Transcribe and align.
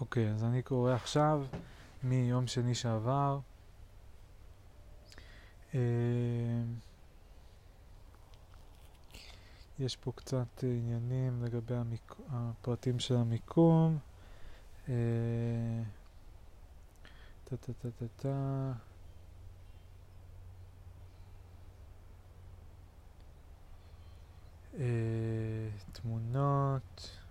אוקיי, 0.00 0.30
אז 0.30 0.44
אני 0.44 0.62
קורא 0.62 0.92
עכשיו 0.92 1.46
מיום 2.02 2.46
שני 2.46 2.74
שעבר. 2.74 3.38
אה, 5.74 5.80
יש 9.78 9.96
פה 9.96 10.12
קצת 10.12 10.64
עניינים 10.64 11.42
לגבי 11.42 11.74
המיק... 11.74 12.14
הפרטים 12.28 12.98
של 12.98 13.16
המיקום. 13.16 13.98
אה, 14.88 14.94
אה, 24.74 25.68
תמונות 25.92 27.23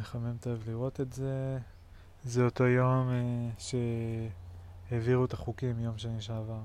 מחמם 0.00 0.36
את 0.40 0.46
הלב 0.46 0.68
לראות 0.68 1.00
את 1.00 1.12
זה. 1.12 1.58
זה 2.24 2.44
אותו 2.44 2.64
יום 2.64 3.08
אה, 3.10 3.50
שהעבירו 4.90 5.24
את 5.24 5.32
החוקים, 5.32 5.80
יום 5.80 5.98
שני 5.98 6.20
שעבר. 6.20 6.60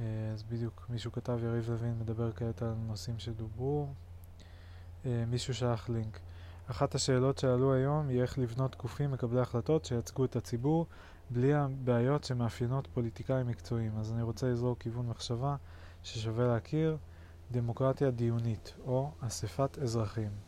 אה, 0.00 0.04
אז 0.32 0.42
בדיוק 0.42 0.86
מישהו 0.88 1.12
כתב, 1.12 1.38
יריב 1.42 1.70
לוין 1.70 1.98
מדבר 1.98 2.32
כעת 2.32 2.62
על 2.62 2.74
נושאים 2.86 3.18
שדוברו. 3.18 3.88
אה, 5.06 5.24
מישהו 5.26 5.54
שלח 5.54 5.88
לינק. 5.88 6.20
אחת 6.70 6.94
השאלות 6.94 7.38
שעלו 7.38 7.74
היום 7.74 8.08
היא 8.08 8.22
איך 8.22 8.38
לבנות 8.38 8.76
גופים 8.76 9.12
מקבלי 9.12 9.40
החלטות 9.40 9.84
שייצגו 9.84 10.24
את 10.24 10.36
הציבור 10.36 10.86
בלי 11.30 11.54
הבעיות 11.54 12.24
שמאפיינות 12.24 12.86
פוליטיקאים 12.94 13.46
מקצועיים. 13.46 13.98
אז 13.98 14.12
אני 14.12 14.22
רוצה 14.22 14.46
לזרוק 14.46 14.78
כיוון 14.80 15.06
מחשבה 15.06 15.56
ששווה 16.02 16.46
להכיר, 16.46 16.96
דמוקרטיה 17.50 18.10
דיונית 18.10 18.74
או 18.86 19.10
אספת 19.20 19.78
אזרחים. 19.78 20.45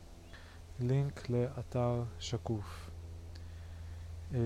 לינק 0.80 1.30
לאתר 1.30 2.02
שקוף. 2.18 2.90
אה, 4.34 4.38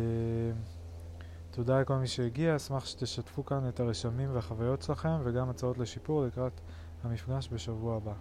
תודה 1.50 1.80
לכל 1.80 1.96
מי 1.96 2.06
שהגיע, 2.06 2.56
אשמח 2.56 2.86
שתשתפו 2.86 3.44
כאן 3.44 3.68
את 3.68 3.80
הרשמים 3.80 4.34
והחוויות 4.34 4.82
שלכם 4.82 5.20
וגם 5.24 5.50
הצעות 5.50 5.78
לשיפור 5.78 6.24
לקראת 6.24 6.60
המפגש 7.02 7.48
בשבוע 7.52 7.96
הבא. 7.96 8.14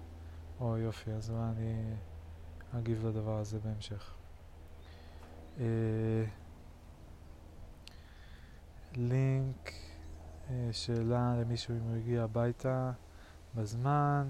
או 0.60 0.78
יופי, 0.78 1.12
אז 1.12 1.30
אולי 1.30 1.44
אני 1.44 1.94
אגיב 2.80 3.08
לדבר 3.08 3.38
הזה 3.38 3.60
בהמשך. 3.60 4.14
אה, 5.60 5.66
לינק, 8.96 9.72
אה, 10.50 10.70
שאלה 10.72 11.36
למישהו 11.42 11.74
אם 11.76 11.80
הוא 11.80 11.96
הגיע 11.98 12.24
הביתה 12.24 12.92
בזמן, 13.56 14.30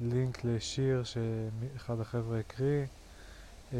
לינק 0.00 0.44
לשיר 0.44 1.02
שאחד 1.04 2.00
החבר'ה 2.00 2.38
הקריא. 2.38 2.86
אה, 3.72 3.78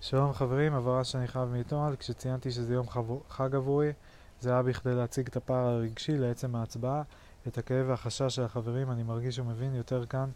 שלום 0.00 0.32
חברים, 0.32 0.74
הבהרה 0.74 1.04
שאני 1.04 1.28
חייב 1.28 1.48
מאתמול, 1.48 1.96
כשציינתי 1.96 2.50
שזה 2.50 2.74
יום 2.74 2.86
חג 3.28 3.54
עבורי, 3.54 3.92
זה 4.40 4.50
היה 4.50 4.62
בכדי 4.62 4.94
להציג 4.94 5.26
את 5.26 5.36
הפער 5.36 5.66
הרגשי 5.66 6.18
לעצם 6.18 6.56
ההצבעה, 6.56 7.02
את 7.48 7.58
הכאב 7.58 7.88
והחשש 7.88 8.34
של 8.34 8.42
החברים 8.42 8.90
אני 8.90 9.02
מרגיש 9.02 9.38
ומבין 9.38 9.74
יותר 9.74 10.06
כאן 10.06 10.30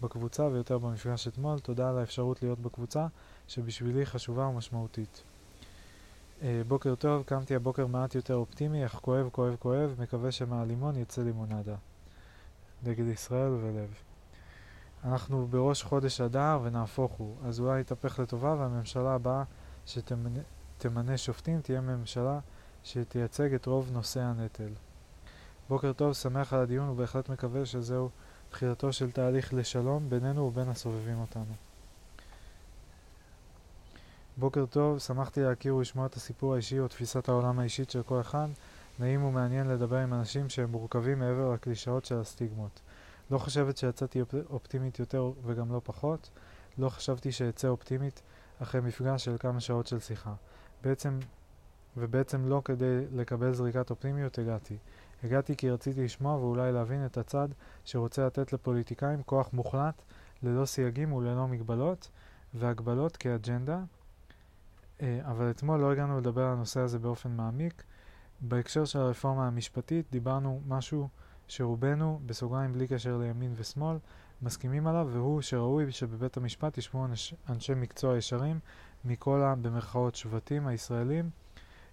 בקבוצה 0.00 0.44
ויותר 0.44 0.78
במפגש 0.78 1.28
אתמול. 1.28 1.58
תודה 1.58 1.88
על 1.88 1.98
האפשרות 1.98 2.42
להיות 2.42 2.58
בקבוצה, 2.58 3.06
שבשבילי 3.48 4.06
חשובה 4.06 4.46
ומשמעותית. 4.46 5.22
אה, 6.42 6.62
בוקר 6.68 6.94
טוב, 6.94 7.22
קמתי 7.22 7.54
הבוקר 7.54 7.86
מעט 7.86 8.14
יותר 8.14 8.34
אופטימי, 8.34 8.86
אך 8.86 8.94
כואב, 8.94 9.28
כואב, 9.32 9.56
כואב, 9.58 9.94
מקווה 9.98 10.32
שמהלימון 10.32 10.96
יצא 10.96 11.22
לימונדה. 11.22 11.76
דגל 12.82 13.08
ישראל 13.08 13.50
ולב. 13.50 14.07
אנחנו 15.04 15.46
בראש 15.46 15.82
חודש 15.82 16.20
אדר 16.20 16.58
ונהפוך 16.62 17.12
הוא, 17.12 17.36
אז 17.44 17.60
אולי 17.60 17.80
יתהפך 17.80 18.18
לטובה 18.18 18.54
והממשלה 18.58 19.14
הבאה 19.14 19.42
שתמנה 19.86 21.16
שופטים 21.16 21.60
תהיה 21.60 21.80
ממשלה 21.80 22.38
שתייצג 22.84 23.54
את 23.54 23.66
רוב 23.66 23.90
נושאי 23.92 24.22
הנטל. 24.22 24.68
בוקר 25.68 25.92
טוב, 25.92 26.12
שמח 26.12 26.52
על 26.52 26.60
הדיון 26.60 26.88
ובהחלט 26.88 27.28
מקווה 27.28 27.66
שזהו 27.66 28.08
תחילתו 28.50 28.92
של 28.92 29.10
תהליך 29.10 29.54
לשלום 29.54 30.10
בינינו 30.10 30.42
ובין 30.42 30.68
הסובבים 30.68 31.20
אותנו. 31.20 31.54
בוקר 34.36 34.66
טוב, 34.66 34.98
שמחתי 34.98 35.40
להכיר 35.40 35.76
ולשמוע 35.76 36.06
את 36.06 36.14
הסיפור 36.14 36.54
האישי 36.54 36.80
או 36.80 36.88
תפיסת 36.88 37.28
העולם 37.28 37.58
האישית 37.58 37.90
של 37.90 38.02
כל 38.02 38.20
אחד. 38.20 38.48
נעים 38.98 39.24
ומעניין 39.24 39.68
לדבר 39.68 39.96
עם 39.96 40.14
אנשים 40.14 40.48
שהם 40.48 40.70
מורכבים 40.70 41.18
מעבר 41.18 41.52
לקלישאות 41.52 42.04
של 42.04 42.20
הסטיגמות. 42.20 42.80
לא 43.30 43.38
חושבת 43.38 43.76
שיצאתי 43.76 44.22
אופטימית 44.50 44.98
יותר 44.98 45.32
וגם 45.44 45.72
לא 45.72 45.80
פחות. 45.84 46.30
לא 46.78 46.88
חשבתי 46.88 47.32
שאצא 47.32 47.68
אופטימית 47.68 48.22
אחרי 48.62 48.80
מפגש 48.80 49.24
של 49.24 49.36
כמה 49.38 49.60
שעות 49.60 49.86
של 49.86 49.98
שיחה. 49.98 50.34
בעצם, 50.82 51.18
ובעצם 51.96 52.48
לא 52.48 52.62
כדי 52.64 53.04
לקבל 53.12 53.52
זריקת 53.52 53.90
אופטימיות 53.90 54.38
הגעתי. 54.38 54.76
הגעתי 55.24 55.56
כי 55.56 55.70
רציתי 55.70 56.04
לשמוע 56.04 56.36
ואולי 56.36 56.72
להבין 56.72 57.06
את 57.06 57.16
הצד 57.16 57.48
שרוצה 57.84 58.26
לתת 58.26 58.52
לפוליטיקאים 58.52 59.22
כוח 59.22 59.52
מוחלט, 59.52 60.02
ללא 60.42 60.64
סייגים 60.64 61.12
וללא 61.12 61.48
מגבלות, 61.48 62.10
והגבלות 62.54 63.16
כאג'נדה. 63.16 63.80
אה, 65.02 65.20
אבל 65.24 65.50
אתמול 65.50 65.80
לא 65.80 65.92
הגענו 65.92 66.18
לדבר 66.18 66.42
על 66.42 66.52
הנושא 66.52 66.80
הזה 66.80 66.98
באופן 66.98 67.30
מעמיק. 67.30 67.82
בהקשר 68.40 68.84
של 68.84 68.98
הרפורמה 68.98 69.46
המשפטית 69.46 70.06
דיברנו 70.10 70.60
משהו 70.68 71.08
שרובנו, 71.48 72.20
בסוגריים 72.26 72.72
בלי 72.72 72.88
קשר 72.88 73.16
לימין 73.16 73.52
ושמאל, 73.56 73.96
מסכימים 74.42 74.86
עליו, 74.86 75.08
והוא 75.12 75.40
שראוי 75.40 75.92
שבבית 75.92 76.36
המשפט 76.36 76.78
ישבו 76.78 77.04
אנש, 77.04 77.34
אנשי 77.48 77.74
מקצוע 77.74 78.16
ישרים 78.16 78.58
מכל 79.04 79.42
ה... 79.42 79.54
במרכאות 79.54 80.14
שבטים 80.14 80.66
הישראלים, 80.66 81.30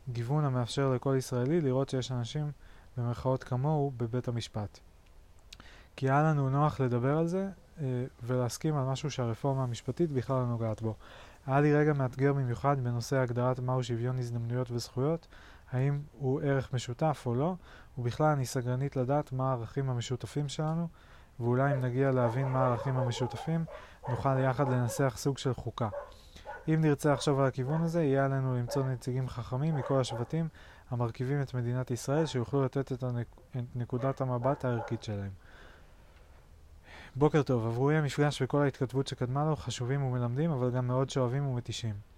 גיוון 0.09 0.45
המאפשר 0.45 0.93
לכל 0.93 1.15
ישראלי 1.17 1.61
לראות 1.61 1.89
שיש 1.89 2.11
אנשים 2.11 2.51
במרכאות 2.97 3.43
כמוהו 3.43 3.91
בבית 3.97 4.27
המשפט. 4.27 4.79
כי 5.95 6.09
היה 6.09 6.23
לנו 6.23 6.49
נוח 6.49 6.81
לדבר 6.81 7.17
על 7.17 7.27
זה 7.27 7.49
אה, 7.81 8.05
ולהסכים 8.23 8.75
על 8.75 8.85
משהו 8.85 9.11
שהרפורמה 9.11 9.63
המשפטית 9.63 10.11
בכלל 10.11 10.35
לא 10.35 10.45
נוגעת 10.45 10.81
בו. 10.81 10.95
היה 11.47 11.61
לי 11.61 11.73
רגע 11.73 11.93
מאתגר 11.93 12.33
במיוחד 12.33 12.83
בנושא 12.83 13.15
הגדרת 13.15 13.59
מהו 13.59 13.83
שוויון 13.83 14.19
הזדמנויות 14.19 14.71
וזכויות, 14.71 15.27
האם 15.75 15.99
הוא 16.11 16.41
ערך 16.41 16.73
משותף 16.73 17.23
או 17.25 17.35
לא, 17.35 17.55
ובכלל 17.97 18.27
אני 18.27 18.45
סגרנית 18.45 18.95
לדעת 18.95 19.31
מה 19.31 19.49
הערכים 19.49 19.89
המשותפים 19.89 20.49
שלנו, 20.49 20.87
ואולי 21.39 21.73
אם 21.73 21.81
נגיע 21.81 22.11
להבין 22.11 22.47
מה 22.47 22.65
הערכים 22.65 22.97
המשותפים, 22.97 23.65
נוכל 24.09 24.39
יחד 24.39 24.69
לנסח 24.69 25.13
סוג 25.17 25.37
של 25.37 25.53
חוקה. 25.53 25.89
אם 26.67 26.81
נרצה 26.81 27.13
לחשוב 27.13 27.39
על 27.39 27.45
הכיוון 27.45 27.81
הזה, 27.81 28.03
יהיה 28.03 28.25
עלינו 28.25 28.57
למצוא 28.57 28.83
נציגים 28.83 29.29
חכמים 29.29 29.75
מכל 29.75 29.99
השבטים 29.99 30.47
המרכיבים 30.89 31.41
את 31.41 31.53
מדינת 31.53 31.91
ישראל, 31.91 32.25
שיוכלו 32.25 32.65
לתת 32.65 32.91
את, 32.91 33.03
הנק... 33.03 33.27
את 33.51 33.63
נקודת 33.75 34.21
המבט 34.21 34.65
הערכית 34.65 35.03
שלהם. 35.03 35.31
בוקר 37.15 37.43
טוב, 37.43 37.65
עבורי 37.65 37.97
המפגש 37.97 38.41
וכל 38.41 38.61
ההתכתבות 38.61 39.07
שקדמה 39.07 39.45
לו 39.45 39.55
חשובים 39.55 40.03
ומלמדים, 40.03 40.51
אבל 40.51 40.71
גם 40.71 40.87
מאוד 40.87 41.09
שואבים 41.09 41.47
ומתישים. 41.47 42.14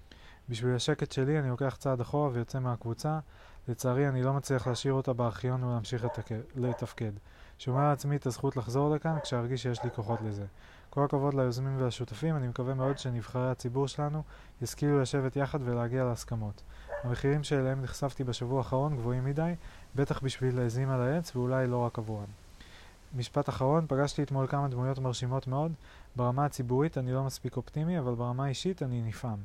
בשביל 0.50 0.76
השקט 0.76 1.12
שלי 1.12 1.40
אני 1.40 1.50
לוקח 1.50 1.76
צעד 1.80 2.02
אחורה 2.02 2.30
ויוצא 2.34 2.60
מהקבוצה. 2.60 3.20
לצערי 3.68 4.08
אני 4.08 4.24
לא 4.24 4.34
מצליח 4.34 4.68
להשאיר 4.68 4.94
אותה 4.94 5.14
בארכיון 5.14 5.64
ולהמשיך 5.64 6.06
לתק... 6.06 6.32
לתפקד. 6.56 7.12
שומר 7.60 7.90
לעצמי 7.90 8.16
את 8.16 8.26
הזכות 8.26 8.58
לחזור 8.58 8.96
לכאן 8.96 9.18
כשארגיש 9.24 9.64
שיש 9.64 9.84
לי 9.84 9.92
כוחות 9.92 10.20
לזה. 10.22 10.46
כל 10.90 11.04
הכבוד 11.04 11.34
ליוזמים 11.34 11.82
והשותפים, 11.82 12.36
אני 12.36 12.48
מקווה 12.48 12.74
מאוד 12.74 12.98
שנבחרי 12.98 13.52
הציבור 13.52 13.88
שלנו 13.88 14.24
ישכילו 14.62 15.02
לשבת 15.02 15.36
יחד 15.36 15.60
ולהגיע 15.62 16.04
להסכמות. 16.04 16.64
המחירים 17.04 17.44
שאליהם 17.44 17.82
נחשפתי 17.82 18.24
בשבוע 18.24 18.58
האחרון 18.58 18.98
גבוהים 18.98 19.26
מדי, 19.26 19.56
בטח 19.96 20.24
בשביל 20.24 20.56
להזים 20.56 20.90
על 20.90 21.02
העץ 21.02 21.36
ואולי 21.36 21.68
לא 21.68 21.78
רק 21.78 21.98
עבורם. 21.98 22.28
משפט 23.16 23.50
אחרון, 23.50 23.86
פגשתי 23.88 24.24
אתמול 24.24 24.48
כמה 24.48 24.68
דמויות 24.68 25.00
מרשימות 25.00 25.48
מאוד. 25.48 25.72
ברמה 26.16 26.46
הציבורית 26.46 26.98
אני 26.98 27.14
לא 27.14 27.24
מספיק 27.24 27.58
אופטימי, 27.58 28.00
אבל 28.00 28.16
ברמה 28.16 28.46
האישית 28.46 28.84
אני 28.84 29.02
נפעם. 29.02 29.38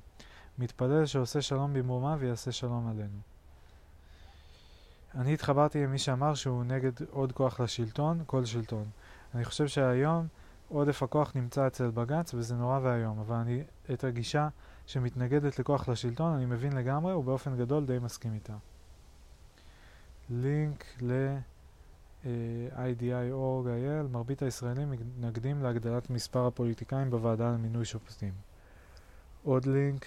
מתפלל 0.59 1.07
שעושה 1.07 1.43
שלום 1.43 1.73
במרומה 1.75 2.17
ויעשה 2.19 2.53
שלום 2.53 2.89
עלינו. 2.89 3.19
אני 5.15 5.35
התחברתי 5.35 5.85
עם 5.85 5.91
מי 5.91 5.99
שאמר 5.99 6.35
שהוא 6.35 6.65
נגד 6.65 6.93
עוד 7.11 7.33
כוח 7.33 7.61
לשלטון, 7.61 8.23
כל 8.27 8.45
שלטון. 8.45 8.85
אני 9.35 9.45
חושב 9.45 9.67
שהיום 9.67 10.27
עודף 10.69 11.03
הכוח 11.03 11.33
נמצא 11.35 11.67
אצל 11.67 11.91
בג"ץ 11.91 12.35
וזה 12.35 12.55
נורא 12.55 12.81
ואיום, 12.83 13.19
אבל 13.19 13.37
אני 13.37 13.63
את 13.93 14.05
הגישה 14.05 14.49
שמתנגדת 14.87 15.59
לכוח 15.59 15.89
לשלטון 15.89 16.35
אני 16.35 16.47
מבין 16.47 16.73
לגמרי 16.73 17.15
ובאופן 17.15 17.57
גדול 17.57 17.87
די 17.87 17.99
מסכים 17.99 18.35
איתה. 18.35 18.55
לינק 20.31 20.85
ל... 21.03 21.37
IDI.org.il 22.73 24.09
מרבית 24.13 24.43
הישראלים 24.43 24.91
מתנגדים 24.91 25.63
להגדלת 25.63 26.11
מספר 26.11 26.47
הפוליטיקאים 26.47 27.11
בוועדה 27.11 27.51
למינוי 27.51 27.85
שופטים. 27.85 28.33
עוד 29.43 29.67
לינק 29.67 30.07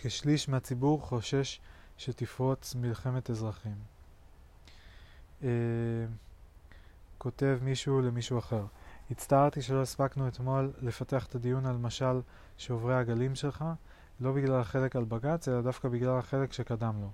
כשליש 0.00 0.48
מהציבור 0.48 1.02
חושש 1.02 1.60
שתפרוץ 1.96 2.74
מלחמת 2.74 3.30
אזרחים. 3.30 3.76
Uh, 5.40 5.44
כותב 7.18 7.58
מישהו 7.62 8.00
למישהו 8.00 8.38
אחר. 8.38 8.64
הצטערתי 9.10 9.62
שלא 9.62 9.82
הספקנו 9.82 10.28
אתמול 10.28 10.72
לפתח 10.80 11.26
את 11.26 11.34
הדיון 11.34 11.66
על 11.66 11.76
משל 11.76 12.20
שעוברי 12.56 12.94
הגלים 12.94 13.34
שלך, 13.34 13.64
לא 14.20 14.32
בגלל 14.32 14.60
החלק 14.60 14.96
על 14.96 15.04
בג"ץ, 15.04 15.48
אלא 15.48 15.60
דווקא 15.60 15.88
בגלל 15.88 16.18
החלק 16.18 16.52
שקדם 16.52 17.00
לו. 17.00 17.10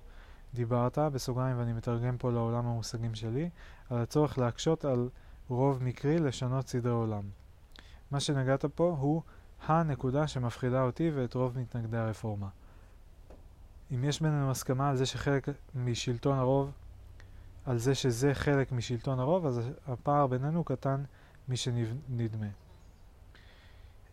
דיברת, 0.53 0.97
בסוגריים 0.97 1.59
ואני 1.59 1.73
מתרגם 1.73 2.17
פה 2.17 2.31
לעולם 2.31 2.67
המושגים 2.67 3.15
שלי, 3.15 3.49
על 3.89 3.97
הצורך 3.97 4.37
להקשות 4.37 4.85
על 4.85 5.09
רוב 5.47 5.83
מקרי 5.83 6.19
לשנות 6.19 6.67
סדרי 6.67 6.91
עולם. 6.91 7.23
מה 8.11 8.19
שנגעת 8.19 8.65
פה 8.65 8.97
הוא 8.99 9.21
הנקודה 9.65 10.27
שמפחידה 10.27 10.81
אותי 10.81 11.11
ואת 11.15 11.33
רוב 11.33 11.59
מתנגדי 11.59 11.97
הרפורמה. 11.97 12.47
אם 13.91 14.03
יש 14.03 14.21
בינינו 14.21 14.51
הסכמה 14.51 14.89
על 14.89 14.95
זה 14.95 15.05
שחלק 15.05 15.47
משלטון 15.75 16.37
הרוב, 16.37 16.71
על 17.65 17.77
זה 17.77 17.95
שזה 17.95 18.33
חלק 18.33 18.71
משלטון 18.71 19.19
הרוב, 19.19 19.45
אז 19.45 19.61
הפער 19.87 20.27
בינינו 20.27 20.63
קטן 20.63 21.03
משנדמה. 21.49 22.47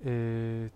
Uh, 0.01 0.05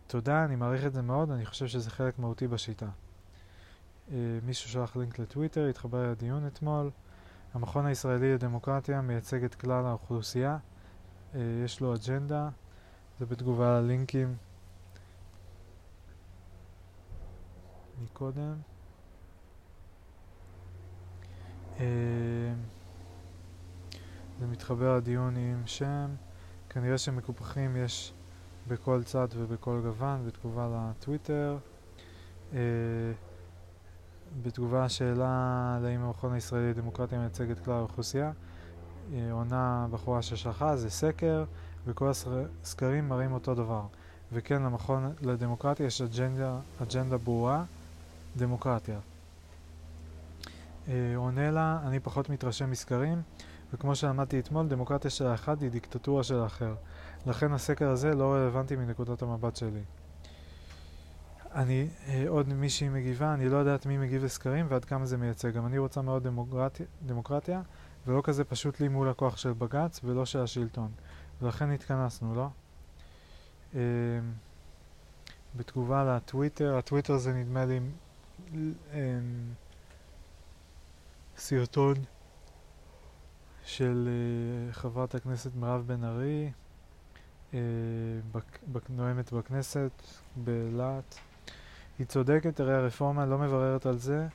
תודה, 0.06 0.44
אני 0.44 0.56
מעריך 0.56 0.86
את 0.86 0.92
זה 0.92 1.02
מאוד, 1.02 1.30
אני 1.30 1.46
חושב 1.46 1.66
שזה 1.66 1.90
חלק 1.90 2.18
מהותי 2.18 2.48
בשיטה. 2.48 2.86
Uh, 2.86 4.12
מישהו 4.42 4.70
שלח 4.70 4.96
לינק 4.96 5.18
לטוויטר, 5.18 5.66
התחבר 5.66 6.10
לדיון 6.10 6.46
אתמול. 6.46 6.90
המכון 7.54 7.86
הישראלי 7.86 8.34
לדמוקרטיה 8.34 9.00
מייצג 9.00 9.44
את 9.44 9.54
כלל 9.54 9.86
האוכלוסייה, 9.86 10.58
uh, 11.32 11.36
יש 11.64 11.80
לו 11.80 11.94
אג'נדה, 11.94 12.48
זה 13.18 13.26
בתגובה 13.26 13.80
ללינקים 13.80 14.36
מקודם. 18.02 18.54
Uh, 18.54 18.76
זה 24.40 24.46
מתחבר 24.50 24.96
לדיון 24.96 25.36
עם 25.36 25.62
שם. 25.66 26.06
כנראה 26.68 26.98
שמקופחים 26.98 27.76
יש 27.76 28.12
בכל 28.68 29.02
צד 29.04 29.28
ובכל 29.34 29.80
גוון 29.82 30.26
בתגובה 30.26 30.68
לטוויטר. 30.90 31.58
Uh, 32.52 32.56
בתגובה 34.42 34.84
לשאלה 34.84 35.28
האם 35.84 36.00
המכון 36.00 36.32
הישראלי 36.32 36.70
לדמוקרטיה 36.70 37.18
מייצג 37.18 37.50
את 37.50 37.58
כלל 37.64 37.74
האוכלוסייה, 37.74 38.30
uh, 38.30 39.14
עונה 39.32 39.86
בחורה 39.90 40.22
ששלחה, 40.22 40.76
זה 40.76 40.90
סקר, 40.90 41.44
וכל 41.86 42.10
הסקרים 42.10 43.08
מראים 43.08 43.32
אותו 43.32 43.54
דבר. 43.54 43.82
וכן, 44.32 44.62
למכון 44.62 45.12
לדמוקרטיה 45.22 45.86
יש 45.86 46.02
אג'נדה, 46.02 46.58
אג'נדה 46.82 47.16
ברורה, 47.16 47.64
דמוקרטיה. 48.36 48.98
Uh, 50.86 50.90
עונה 51.16 51.50
לה, 51.50 51.78
אני 51.86 52.00
פחות 52.00 52.30
מתרשם 52.30 52.70
מסקרים, 52.70 53.22
וכמו 53.72 53.94
שלמדתי 53.94 54.38
אתמול, 54.38 54.68
דמוקרטיה 54.68 55.10
של 55.10 55.26
האחד 55.26 55.62
היא 55.62 55.70
דיקטטורה 55.70 56.22
של 56.22 56.38
האחר. 56.38 56.74
לכן 57.26 57.52
הסקר 57.52 57.88
הזה 57.88 58.14
לא 58.14 58.34
רלוונטי 58.34 58.76
מנקודת 58.76 59.22
המבט 59.22 59.56
שלי. 59.56 59.82
אני, 61.54 61.88
אה, 62.06 62.24
עוד 62.28 62.48
מישהי 62.48 62.88
מגיבה, 62.88 63.34
אני 63.34 63.48
לא 63.48 63.56
יודעת 63.56 63.86
מי 63.86 63.98
מגיב 63.98 64.24
לסקרים 64.24 64.66
ועד 64.68 64.84
כמה 64.84 65.06
זה 65.06 65.16
מייצג. 65.16 65.50
גם 65.50 65.66
אני 65.66 65.78
רוצה 65.78 66.02
מאוד 66.02 66.22
דמוקרטיה, 66.22 66.86
דמוקרטיה 67.06 67.62
ולא 68.06 68.20
כזה 68.24 68.44
פשוט 68.44 68.80
לי 68.80 68.88
מול 68.88 69.08
הכוח 69.08 69.36
של 69.36 69.52
בג"ץ 69.52 70.00
ולא 70.04 70.26
של 70.26 70.40
השלטון. 70.40 70.90
ולכן 71.42 71.70
התכנסנו, 71.70 72.34
לא? 72.34 72.48
אה, 73.74 73.80
בתגובה 75.56 76.04
לטוויטר, 76.04 76.76
הטוויטר 76.76 77.16
זה 77.16 77.32
נדמה 77.32 77.64
לי 77.64 77.80
אה, 78.92 79.00
סרטון 81.38 81.94
של 83.64 84.08
uh, 84.08 84.74
חברת 84.74 85.14
הכנסת 85.14 85.50
מירב 85.54 85.82
בן 85.86 86.04
ארי, 86.04 86.50
uh, 87.52 87.54
בק, 88.72 88.90
נואמת 88.90 89.32
בכנסת 89.32 89.90
בלהט. 90.36 91.14
היא 91.98 92.06
צודקת, 92.06 92.60
הרי 92.60 92.74
הרפורמה 92.74 93.26
לא 93.26 93.38
מבררת 93.38 93.86
על 93.86 93.98
זה, 93.98 94.26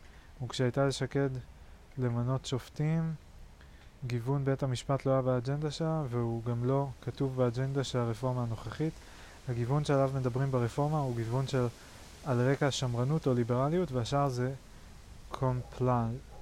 וכשהייתה 0.44 0.86
לשקד 0.86 1.30
למנות 1.98 2.46
שופטים, 2.46 3.14
גיוון 4.08 4.46
בית 4.46 4.64
המשפט 4.64 5.06
לא 5.06 5.12
היה 5.12 5.22
באג'נדה 5.22 5.72
שלה, 5.72 6.04
והוא 6.10 6.44
גם 6.44 6.66
לא 6.66 6.88
כתוב 7.02 7.36
באג'נדה 7.36 7.84
של 7.84 8.00
הרפורמה 8.00 8.44
הנוכחית. 8.44 8.94
הגיוון 9.50 9.86
שעליו 9.86 10.12
מדברים 10.16 10.52
ברפורמה 10.52 11.00
הוא 11.00 11.16
גיוון 11.16 11.48
של 11.48 11.68
על 12.26 12.52
רקע 12.52 12.72
שמרנות 12.72 13.28
או 13.28 13.34
ליברליות, 13.34 13.92
והשאר 13.92 14.30
זה 14.30 14.54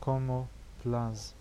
קומופלז. 0.09 1.33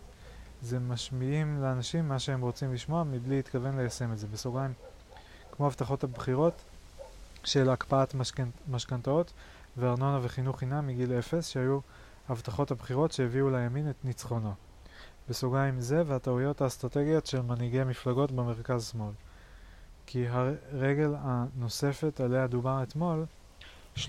זה 0.62 0.78
משמיעים 0.78 1.62
לאנשים 1.62 2.08
מה 2.08 2.18
שהם 2.18 2.40
רוצים 2.40 2.74
לשמוע 2.74 3.04
מבלי 3.04 3.36
להתכוון 3.36 3.76
ליישם 3.76 4.12
את 4.12 4.18
זה. 4.18 4.26
בסוגריים, 4.26 4.72
כמו 5.52 5.66
הבטחות 5.66 6.04
הבחירות 6.04 6.52
של 7.44 7.70
הקפאת 7.70 8.14
משכנתאות 8.68 9.32
וארנונה 9.76 10.18
וחינוך 10.22 10.58
חינם 10.58 10.86
מגיל 10.86 11.12
אפס, 11.18 11.48
שהיו 11.48 11.78
הבטחות 12.28 12.70
הבחירות 12.70 13.12
שהביאו 13.12 13.50
לימין 13.50 13.90
את 13.90 14.04
ניצחונו. 14.04 14.54
בסוגריים 15.28 15.80
זה 15.80 16.02
והטעויות 16.06 16.60
האסטרטגיות 16.60 17.26
של 17.26 17.40
מנהיגי 17.40 17.84
מפלגות 17.84 18.32
במרכז-שמאל. 18.32 19.12
כי 20.06 20.28
הרגל 20.28 21.14
הנוספת 21.18 22.20
עליה 22.20 22.46
דובר 22.46 22.82
אתמול, 22.82 23.24
35% 23.96 24.00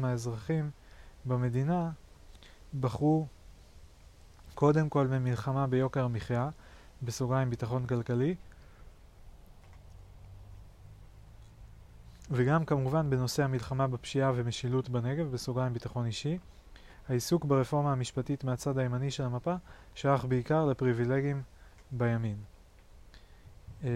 מהאזרחים 0.00 0.70
במדינה 1.24 1.90
בחרו 2.80 3.26
קודם 4.54 4.88
כל 4.88 5.06
במלחמה 5.06 5.66
ביוקר 5.66 6.04
המחיה, 6.04 6.48
בסוגריים 7.02 7.50
ביטחון 7.50 7.86
כלכלי, 7.86 8.34
וגם 12.30 12.64
כמובן 12.64 13.10
בנושא 13.10 13.44
המלחמה 13.44 13.86
בפשיעה 13.86 14.32
ומשילות 14.34 14.88
בנגב, 14.88 15.32
בסוגריים 15.32 15.72
ביטחון 15.72 16.06
אישי. 16.06 16.38
העיסוק 17.08 17.44
ברפורמה 17.44 17.92
המשפטית 17.92 18.44
מהצד 18.44 18.78
הימני 18.78 19.10
של 19.10 19.24
המפה 19.24 19.54
שייך 19.94 20.24
בעיקר 20.24 20.64
לפריבילגים 20.64 21.42
בימין. 21.90 22.36
אה, 23.84 23.90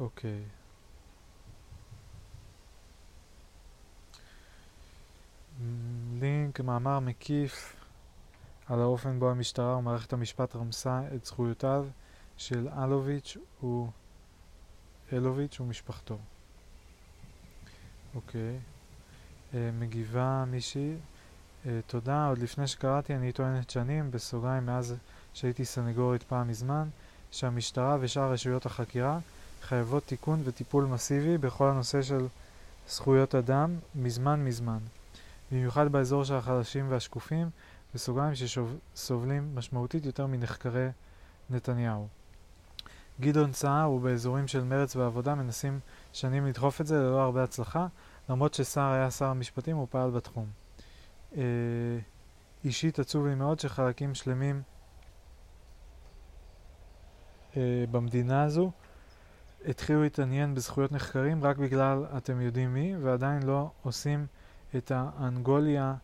אוקיי. 0.00 0.42
לינק, 6.20 6.60
מאמר 6.60 7.00
מקיף 7.00 7.76
על 8.66 8.80
האופן 8.80 9.18
בו 9.18 9.30
המשטרה 9.30 9.76
ומערכת 9.76 10.12
המשפט 10.12 10.56
רמסה 10.56 11.00
את 11.14 11.24
זכויותיו 11.24 11.86
של 12.36 12.68
אלוביץ' 12.82 13.36
הוא 13.60 13.88
אלוביץ' 15.12 15.60
ומשפחתו. 15.60 16.18
אוקיי. 18.14 18.58
אה, 19.54 19.70
מגיבה 19.78 20.44
מישהי, 20.46 20.94
אה, 21.66 21.80
תודה, 21.86 22.26
עוד 22.26 22.38
לפני 22.38 22.66
שקראתי 22.66 23.14
אני 23.14 23.32
טוענת 23.32 23.70
שנים, 23.70 24.10
בסוגריים 24.10 24.66
מאז 24.66 24.94
שהייתי 25.34 25.64
סנגורית 25.64 26.22
פעם 26.22 26.48
מזמן, 26.48 26.88
שהמשטרה 27.30 27.96
ושאר 28.00 28.32
רשויות 28.32 28.66
החקירה 28.66 29.18
חייבות 29.62 30.06
תיקון 30.06 30.42
וטיפול 30.44 30.84
מסיבי 30.84 31.38
בכל 31.38 31.68
הנושא 31.68 32.02
של 32.02 32.26
זכויות 32.88 33.34
אדם 33.34 33.76
מזמן 33.94 34.44
מזמן. 34.44 34.78
במיוחד 35.52 35.92
באזור 35.92 36.24
של 36.24 36.34
החלשים 36.34 36.90
והשקופים, 36.90 37.50
בסוגריים 37.94 38.32
שסובלים 38.34 39.54
משמעותית 39.54 40.06
יותר 40.06 40.26
מנחקרי 40.26 40.88
נתניהו. 41.50 42.08
גדעון 43.20 43.52
סער 43.52 43.90
ובאזורים 43.90 44.48
של 44.48 44.64
מרץ 44.64 44.96
ועבודה 44.96 45.34
מנסים 45.34 45.80
שנים 46.12 46.46
לדחוף 46.46 46.80
את 46.80 46.86
זה 46.86 46.98
ללא 46.98 47.22
הרבה 47.22 47.42
הצלחה, 47.42 47.86
למרות 48.28 48.54
שסער 48.54 48.92
היה 48.92 49.10
שר 49.10 49.26
המשפטים 49.26 49.76
הוא 49.76 49.86
פעל 49.90 50.10
בתחום. 50.10 50.46
אה, 51.36 51.42
אישית 52.64 52.98
עצוב 52.98 53.26
לי 53.26 53.34
מאוד 53.34 53.60
שחלקים 53.60 54.14
שלמים 54.14 54.62
אה, 57.56 57.84
במדינה 57.90 58.42
הזו 58.42 58.70
התחילו 59.66 60.02
להתעניין 60.02 60.54
בזכויות 60.54 60.92
נחקרים 60.92 61.44
רק 61.44 61.56
בגלל 61.56 62.04
אתם 62.16 62.40
יודעים 62.40 62.74
מי, 62.74 62.96
ועדיין 63.02 63.42
לא 63.42 63.70
עושים 63.82 64.26
את 64.76 64.92
האנגוליה 64.94 65.94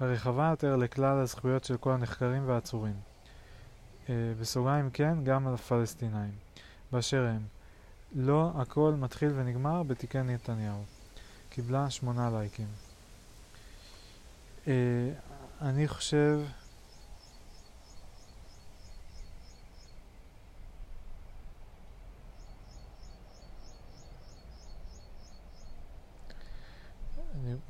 הרחבה 0.00 0.48
יותר 0.50 0.76
לכלל 0.76 1.18
הזכויות 1.18 1.64
של 1.64 1.76
כל 1.76 1.90
הנחקרים 1.92 2.48
והעצורים. 2.48 2.94
Uh, 4.06 4.10
בסוגריים 4.40 4.90
כן, 4.90 5.24
גם 5.24 5.46
על 5.46 5.54
הפלסטינאים, 5.54 6.32
באשר 6.92 7.26
הם. 7.26 7.42
לא 8.14 8.52
הכל 8.54 8.94
מתחיל 8.98 9.32
ונגמר 9.34 9.82
בתיקי 9.82 10.22
נתניהו. 10.22 10.82
קיבלה 11.50 11.90
שמונה 11.90 12.30
לייקים. 12.30 12.68
Uh, 14.64 14.68
אני 15.62 15.88
חושב... 15.88 16.40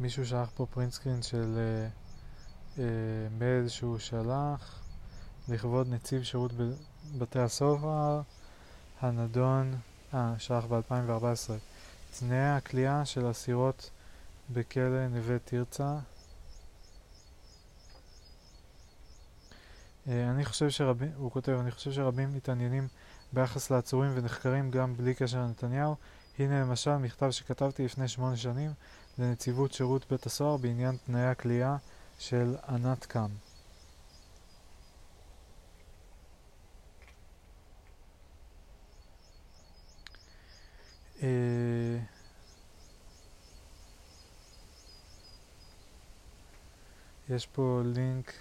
מישהו 0.00 0.26
שלח 0.26 0.50
פה 0.54 0.66
פרינטסקרין 0.70 1.23
של 1.23 1.56
uh, 1.56 2.76
uh, 2.76 2.80
מייל 3.38 3.68
שהוא 3.68 3.99
שלח 3.99 4.82
לכבוד 5.49 5.88
נציב 5.88 6.23
שירות 6.23 6.52
בתי 7.18 7.38
הסוהר 7.38 8.23
הנדון, 9.00 9.75
אה, 10.14 10.35
שלח 10.38 10.64
ב-2014, 10.64 11.52
תנאי 12.18 12.38
הכליאה 12.38 13.04
של 13.04 13.30
אסירות 13.30 13.90
בכלא 14.50 15.08
נווה 15.08 15.38
תרצה. 15.38 15.99
אה, 20.08 20.30
אני 20.30 20.44
חושב 20.44 20.70
שרבים, 20.70 21.11
הוא 21.16 21.30
כותב, 21.30 21.52
אני 21.52 21.70
חושב 21.70 21.92
שרבים 21.92 22.35
מתעניינים 22.35 22.88
ביחס 23.32 23.70
לעצורים 23.70 24.11
ונחקרים 24.14 24.70
גם 24.70 24.97
בלי 24.97 25.14
קשר 25.14 25.38
לנתניהו. 25.38 25.94
הנה 26.38 26.61
למשל 26.61 26.97
מכתב 26.97 27.30
שכתבתי 27.30 27.85
לפני 27.85 28.08
שמונה 28.08 28.37
שנים 28.37 28.70
לנציבות 29.18 29.72
שירות 29.72 30.06
בית 30.10 30.26
הסוהר 30.26 30.56
בעניין 30.56 30.96
תנאי 31.06 31.26
הכליאה 31.26 31.76
של 32.18 32.56
ענת 32.68 33.06
קם. 33.06 33.28
אה, 41.22 41.98
יש 47.28 47.46
פה 47.46 47.82
לינק 47.84 48.32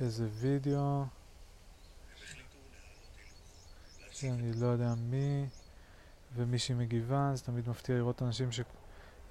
לאיזה 0.00 0.28
וידאו 0.32 1.04
שאני 4.10 4.52
לא 4.52 4.66
יודע 4.66 4.94
מי 4.94 5.46
ומישהי 6.34 6.74
מגיבה, 6.74 7.30
זה 7.34 7.44
תמיד 7.44 7.68
מפתיע 7.68 7.96
לראות 7.96 8.22
אנשים 8.22 8.52
ש... 8.52 8.60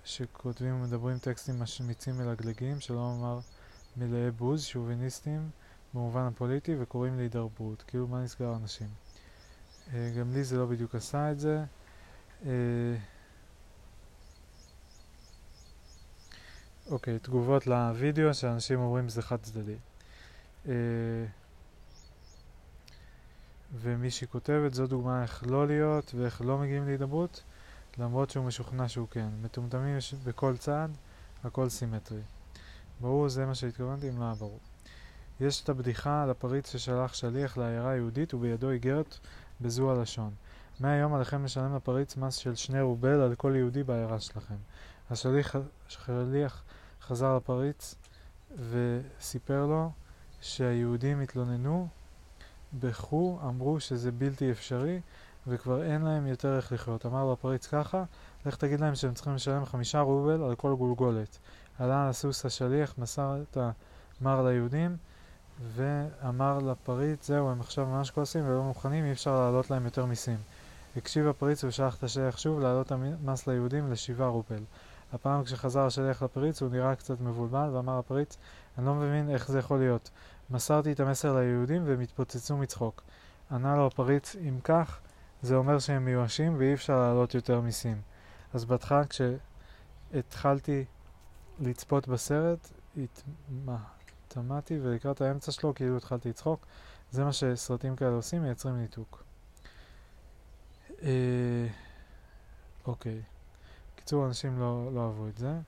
שכותבים 0.08 0.76
ומדברים 0.76 1.18
טקסטים 1.18 1.60
משמיצים 1.60 2.18
מלגלגים, 2.18 2.80
שלא 2.80 2.96
לומר 2.96 3.40
מלאי 3.98 4.32
בוז, 4.32 4.64
שוביניסטים 4.64 5.50
במובן 5.94 6.22
הפוליטי 6.22 6.76
וקוראים 6.80 7.18
להידרברות, 7.18 7.84
כאילו 7.88 8.08
מה 8.08 8.24
נסגר 8.24 8.56
אנשים. 8.56 8.88
אה, 9.94 10.14
גם 10.20 10.34
לי 10.34 10.44
זה 10.44 10.58
לא 10.58 10.66
בדיוק 10.66 10.96
עשה 10.96 11.32
את 11.32 11.40
זה. 11.40 11.64
אה, 12.46 12.52
אוקיי, 16.92 17.20
תגובות 17.20 17.68
לוידאו 17.68 18.34
שאנשים 18.34 18.80
אומרים 18.80 19.10
זה 19.10 19.22
חד 19.22 19.38
צדדי. 19.42 19.78
אה, 20.68 20.74
ומישהי 23.74 24.28
כותבת, 24.28 24.74
זו 24.74 24.88
דוגמה 24.88 25.24
איך 25.24 25.44
לא 25.48 25.68
להיות 25.68 26.14
ואיך 26.16 26.42
לא 26.42 26.58
מגיעים 26.58 26.86
להידברות, 26.86 27.44
למרות 28.00 28.30
שהוא 28.30 28.46
משוכנע 28.46 28.88
שהוא 28.88 29.08
כן. 29.12 29.30
מטומטמים 29.42 29.98
יש 29.98 30.14
בכל 30.14 30.58
צעד, 30.58 30.92
הכל 31.44 31.70
סימטרי. 31.70 32.22
ברור, 33.02 33.30
זה 33.30 33.46
מה 33.46 33.56
שהתכוונתי, 33.56 34.10
אם 34.10 34.20
לא 34.20 34.24
היה 34.24 34.34
ברור. 34.34 34.60
יש 35.40 35.64
את 35.64 35.70
הבדיחה 35.70 36.24
על 36.24 36.30
הפריץ 36.30 36.72
ששלח 36.72 37.14
שליח 37.14 37.58
לעיירה 37.58 37.92
היהודית 37.92 38.34
ובידו 38.34 38.72
איגרת 38.72 39.18
בזו 39.62 39.92
הלשון. 39.92 40.32
מהיום 40.80 41.14
עליכם 41.14 41.46
לשלם 41.46 41.76
לפריץ 41.76 42.18
מס 42.18 42.36
של 42.36 42.56
שני 42.56 42.82
רובל 42.82 43.22
על 43.22 43.36
כל 43.36 43.54
יהודי 43.56 43.84
בעיירה 43.84 44.20
שלכם. 44.20 44.56
השליח, 45.12 45.56
השליח 45.88 46.64
חזר 47.02 47.36
לפריץ 47.38 47.96
וסיפר 48.70 49.66
לו 49.66 49.92
שהיהודים 50.42 51.22
התלוננו 51.22 51.88
בכו, 52.74 53.40
אמרו 53.44 53.80
שזה 53.80 54.12
בלתי 54.12 54.52
אפשרי 54.52 55.02
וכבר 55.48 55.84
אין 55.84 56.02
להם 56.02 56.28
יותר 56.28 56.56
איך 56.56 56.72
לחיות. 56.72 57.06
אמר 57.06 57.24
לו 57.24 57.34
הפריץ 57.34 57.68
ככה, 57.68 58.04
לך 58.46 58.56
תגיד 58.56 58.80
להם 58.80 58.96
שהם 58.96 59.14
צריכים 59.14 59.36
לשלם 59.36 59.66
חמישה 59.66 60.00
רובל 60.00 60.44
על 60.44 60.56
כל 60.56 60.76
גולגולת. 60.76 61.38
עלה 61.80 62.04
על 62.04 62.10
הסוס 62.10 62.46
השליח, 62.46 62.94
מסר 62.98 63.42
את 63.42 63.58
המר 64.22 64.48
ליהודים 64.48 64.98
ואמר 65.76 66.60
לפריץ, 66.60 67.28
זהו, 67.28 67.50
הם 67.50 67.62
עכשיו 67.62 67.86
ממש 67.86 68.12
כועסים 68.12 68.48
ולא 68.48 68.64
מוכנים, 68.64 69.06
אי 69.06 69.12
אפשר 69.12 69.36
להעלות 69.40 69.72
להם 69.72 69.86
יותר 69.86 70.06
מיסים. 70.06 70.38
הקשיב 70.98 71.28
הפריץ 71.28 71.64
ושלח 71.64 71.96
את 71.96 72.04
השליח 72.04 72.38
שוב 72.38 72.60
להעלות 72.60 72.92
המס 72.92 73.48
ליהודים 73.48 73.92
לשבעה 73.92 74.28
רובל. 74.28 74.64
הפעם 75.14 75.44
כשחזר 75.44 75.86
השליח 75.86 76.24
לפריץ 76.24 76.62
הוא 76.62 76.70
נראה 76.70 76.96
קצת 76.96 77.22
מבולבל 77.22 77.70
ואמר 77.74 78.00
לפריץ, 78.00 78.38
אני 78.78 78.86
לא 78.86 78.96
מבין 78.96 79.30
איך 79.30 79.52
זה 79.52 79.60
יכול 79.60 79.80
להיות. 79.80 80.10
מסרתי 80.50 80.92
את 80.92 81.00
המסר 81.00 81.36
ליהודים 81.36 81.84
והם 81.86 82.00
התפוצצו 82.00 82.58
מצחוק. 82.58 83.04
ענה 83.52 83.76
לו 83.76 83.88
הפריץ, 83.88 84.36
אם 84.36 84.60
כך, 84.64 85.00
זה 85.42 85.56
אומר 85.56 85.80
שהם 85.80 86.06
מיואשים 86.06 86.56
ואי 86.58 86.74
אפשר 86.74 87.00
להעלות 87.00 87.36
יותר 87.36 87.62
מיסים. 87.62 88.02
אז 88.54 88.66
בהתחלה 88.66 89.02
כשהתחלתי 89.06 90.86
לצפות 91.60 92.08
בסרט, 92.08 92.72
התמהתי 94.28 94.80
ולקראת 94.82 95.22
האמצע 95.22 95.52
שלו 95.52 95.74
כאילו 95.76 95.98
התחלתי 95.98 96.30
לצחוק. 96.30 96.66
זה 97.12 97.24
מה 97.24 97.34
שסרטים 97.34 97.96
כאלה 97.96 98.16
עושים, 98.16 98.42
מייצרים 98.42 98.78
ניתוק. 98.78 99.24
אה, 101.02 101.68
אוקיי. 102.88 103.22
קיצור, 103.96 104.26
אנשים 104.26 104.60
לא, 104.60 104.90
לא 104.94 105.06
אהבו 105.06 105.28
את 105.28 105.38
זה. 105.38 105.60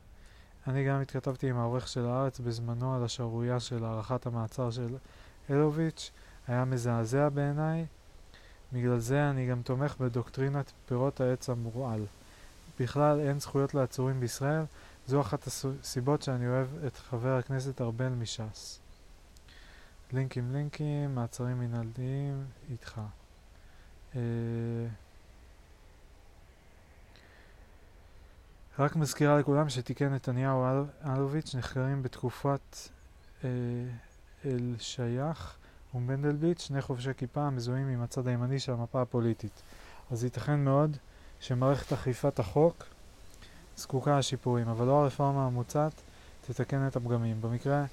אני 0.68 0.86
גם 0.86 1.02
התכתבתי 1.02 1.50
עם 1.50 1.58
העורך 1.58 1.88
של 1.88 2.06
הארץ 2.06 2.40
בזמנו 2.40 2.96
על 2.96 3.04
השערורייה 3.04 3.60
של 3.60 3.86
הארכת 3.86 4.26
המעצר 4.26 4.72
של 4.72 4.98
אלוביץ', 5.50 6.12
היה 6.48 6.66
מזעזע 6.66 7.30
בעיניי. 7.30 7.86
בגלל 8.74 9.00
זה 9.00 9.30
אני 9.30 9.48
גם 9.48 9.62
תומך 9.62 9.96
בדוקטרינת 10.00 10.72
פירות 10.86 11.22
העץ 11.22 11.50
המורעל. 11.50 12.06
בכלל 12.80 13.20
אין 13.20 13.40
זכויות 13.40 13.74
לעצורים 13.74 14.20
בישראל, 14.20 14.64
זו 15.08 15.22
אחת 15.22 15.48
הסיבות 15.48 16.22
שאני 16.22 16.48
אוהב 16.48 16.68
את 16.88 16.98
חבר 16.98 17.38
הכנסת 17.38 17.82
ארבל 17.82 18.10
מש"ס. 18.10 18.80
לינקים 20.14 20.52
לינקים, 20.52 21.16
מעצרים 21.16 21.60
מנהלתיים, 21.60 22.46
איתך. 22.72 23.02
אה... 24.16 24.22
רק 28.80 28.96
מזכירה 28.96 29.40
לכולם 29.40 29.70
שתיקי 29.70 30.06
נתניהו 30.06 30.66
אלוביץ' 31.06 31.56
נחקרים 31.56 32.04
בתקופת 32.04 32.78
אה, 33.44 33.50
אל 34.46 34.76
שייח 34.80 35.59
ומנדלבליט, 35.96 36.60
שני 36.60 36.82
חובשי 36.82 37.10
כיפה 37.18 37.42
המזוהים 37.42 37.88
עם 37.88 38.02
הצד 38.02 38.28
הימני 38.28 38.60
של 38.60 38.72
המפה 38.72 39.02
הפוליטית. 39.02 39.62
אז 40.12 40.24
ייתכן 40.24 40.60
מאוד 40.60 40.98
שמערכת 41.40 41.94
אכיפת 41.94 42.40
החוק 42.40 42.86
זקוקה 43.78 44.20
לשיפורים, 44.20 44.68
אבל 44.68 44.86
לא 44.86 45.04
הרפורמה 45.04 45.46
המוצעת 45.46 45.94
תתקן 46.48 46.88
את 46.88 46.96
הפגמים. 46.96 47.42
במקרה 47.42 47.86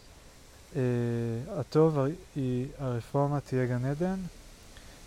אה, 0.77 0.81
הטוב 1.49 1.99
היא 2.37 2.69
הרפורמה 2.79 3.41
תהיה 3.41 3.67
גן 3.67 3.85
עדן 3.85 4.19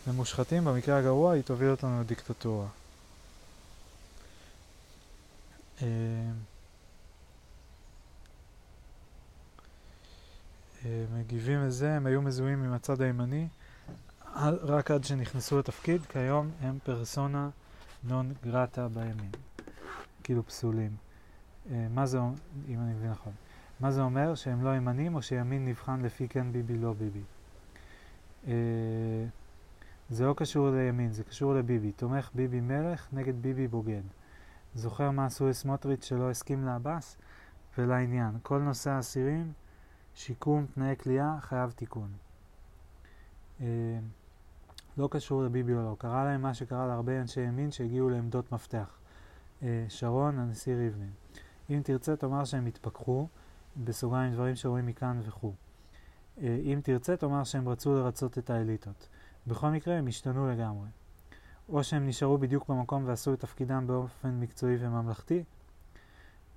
למושחתים, 0.08 0.66
במקרה 0.66 0.98
הגרוע 0.98 1.34
היא 1.34 1.44
תוביל 1.44 1.70
אותנו 1.70 2.02
לדיקטטורה. 2.02 2.68
אה, 5.82 5.88
מגיבים 10.86 11.60
לזה, 11.62 11.94
הם 11.94 12.06
היו 12.06 12.22
מזוהים 12.22 12.64
עם 12.64 12.74
הצד 12.74 13.02
הימני 13.02 13.48
רק 14.62 14.92
עד 14.92 15.04
שנכנסו 15.04 15.60
לתפקיד, 15.60 16.02
כיום 16.02 16.52
הם 16.62 16.78
פרסונה 16.84 17.50
נון 18.04 18.34
גרטה 18.44 18.88
בימין, 18.88 19.32
כאילו 20.24 20.46
פסולים. 20.46 20.92
אה, 21.72 21.88
מה 21.90 22.06
זה, 22.06 22.20
אם 22.68 22.80
אני 22.80 22.94
מבין 22.94 23.12
נכון, 23.12 23.34
מה 23.80 23.92
זה 23.92 24.02
אומר? 24.02 24.36
שהם 24.36 24.64
לא 24.64 24.76
ימנים 24.76 25.16
או 25.16 25.22
שימין 25.22 25.66
נבחן 25.66 26.02
לפי 26.02 26.28
כן 26.28 26.52
ביבי 26.52 26.78
לא 26.78 26.94
ביבי. 26.94 27.24
זה 30.10 30.26
לא 30.26 30.34
קשור 30.38 30.70
לימין, 30.70 31.12
זה 31.12 31.24
קשור 31.24 31.54
לביבי. 31.54 31.92
תומך 31.92 32.30
ביבי 32.36 32.62
מלך 32.62 33.08
נגד 33.14 33.42
ביבי 33.42 33.68
בוגד. 33.68 34.02
זוכר 34.76 35.12
מה 35.12 35.26
עשו 35.26 35.50
לסמוטריץ' 35.50 36.06
שלא 36.06 36.30
הסכים 36.30 36.66
לעבאס? 36.66 37.18
ולעניין, 37.78 38.38
כל 38.44 38.60
נושא 38.60 38.90
האסירים, 38.90 39.54
שיקום, 40.16 40.66
תנאי 40.66 40.96
כליאה, 40.98 41.36
חייב 41.42 41.72
תיקון. 41.72 42.12
אה, 43.62 43.66
לא 44.98 45.08
קשור 45.12 45.44
לביבי 45.44 45.74
או 45.74 45.84
לא, 45.84 45.96
קרה 46.00 46.24
להם 46.24 46.42
מה 46.42 46.54
שקרה 46.54 46.88
להרבה 46.88 47.22
אנשי 47.22 47.42
ימין 47.42 47.72
שהגיעו 47.72 48.10
לעמדות 48.10 48.52
מפתח. 48.52 48.98
אה, 49.64 49.86
שרון, 49.90 50.40
הנשיא 50.40 50.76
ריבלין. 50.76 51.12
אם 51.70 51.82
תרצה 51.84 52.16
תאמר 52.16 52.46
שהם 52.46 52.66
התפכחו, 52.66 53.28
בסוגריים 53.84 54.34
דברים 54.34 54.56
שרואים 54.56 54.86
מכאן 54.86 55.20
וכו'. 55.24 55.54
אה, 56.42 56.60
אם 56.64 56.80
תרצה 56.84 57.18
תאמר 57.18 57.44
שהם 57.44 57.70
רצו 57.70 57.94
לרצות 57.94 58.38
את 58.38 58.50
האליטות. 58.50 59.08
בכל 59.48 59.70
מקרה 59.70 59.96
הם 59.96 60.08
השתנו 60.08 60.52
לגמרי. 60.52 60.88
או 61.70 61.84
שהם 61.84 62.08
נשארו 62.08 62.38
בדיוק 62.38 62.70
במקום 62.70 63.04
ועשו 63.06 63.34
את 63.34 63.40
תפקידם 63.40 63.88
באופן 63.88 64.40
מקצועי 64.40 64.76
וממלכתי, 64.80 65.44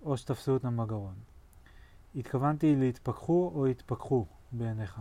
או 0.02 0.16
שתפסו 0.16 0.52
אותם 0.52 0.76
בגרון. 0.76 1.14
התכוונתי 2.16 2.76
להתפכחו 2.76 3.52
או 3.54 3.66
התפכחו 3.66 4.26
בעיניך. 4.52 5.00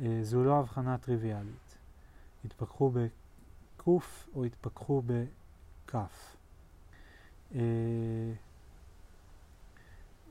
אה, 0.00 0.18
זו 0.22 0.44
לא 0.44 0.60
הבחנה 0.60 0.98
טריוויאלית. 0.98 1.78
התפכחו 2.44 2.90
בקוף 2.90 4.28
או 4.34 4.44
התפכחו 4.44 5.02
בכף. 5.06 6.36
אה, 7.54 7.60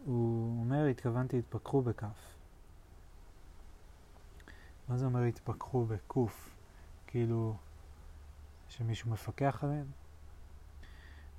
הוא 0.06 0.60
אומר, 0.60 0.86
התכוונתי 0.86 1.40
התפכחו 1.40 1.82
בכף. 1.82 2.36
מה 4.90 4.98
זה 4.98 5.06
אומר 5.06 5.22
התפכחו 5.22 5.86
בקוף? 5.86 6.50
כאילו 7.08 7.56
שמישהו 8.70 9.12
מפקח 9.12 9.64
עליהם? 9.64 9.86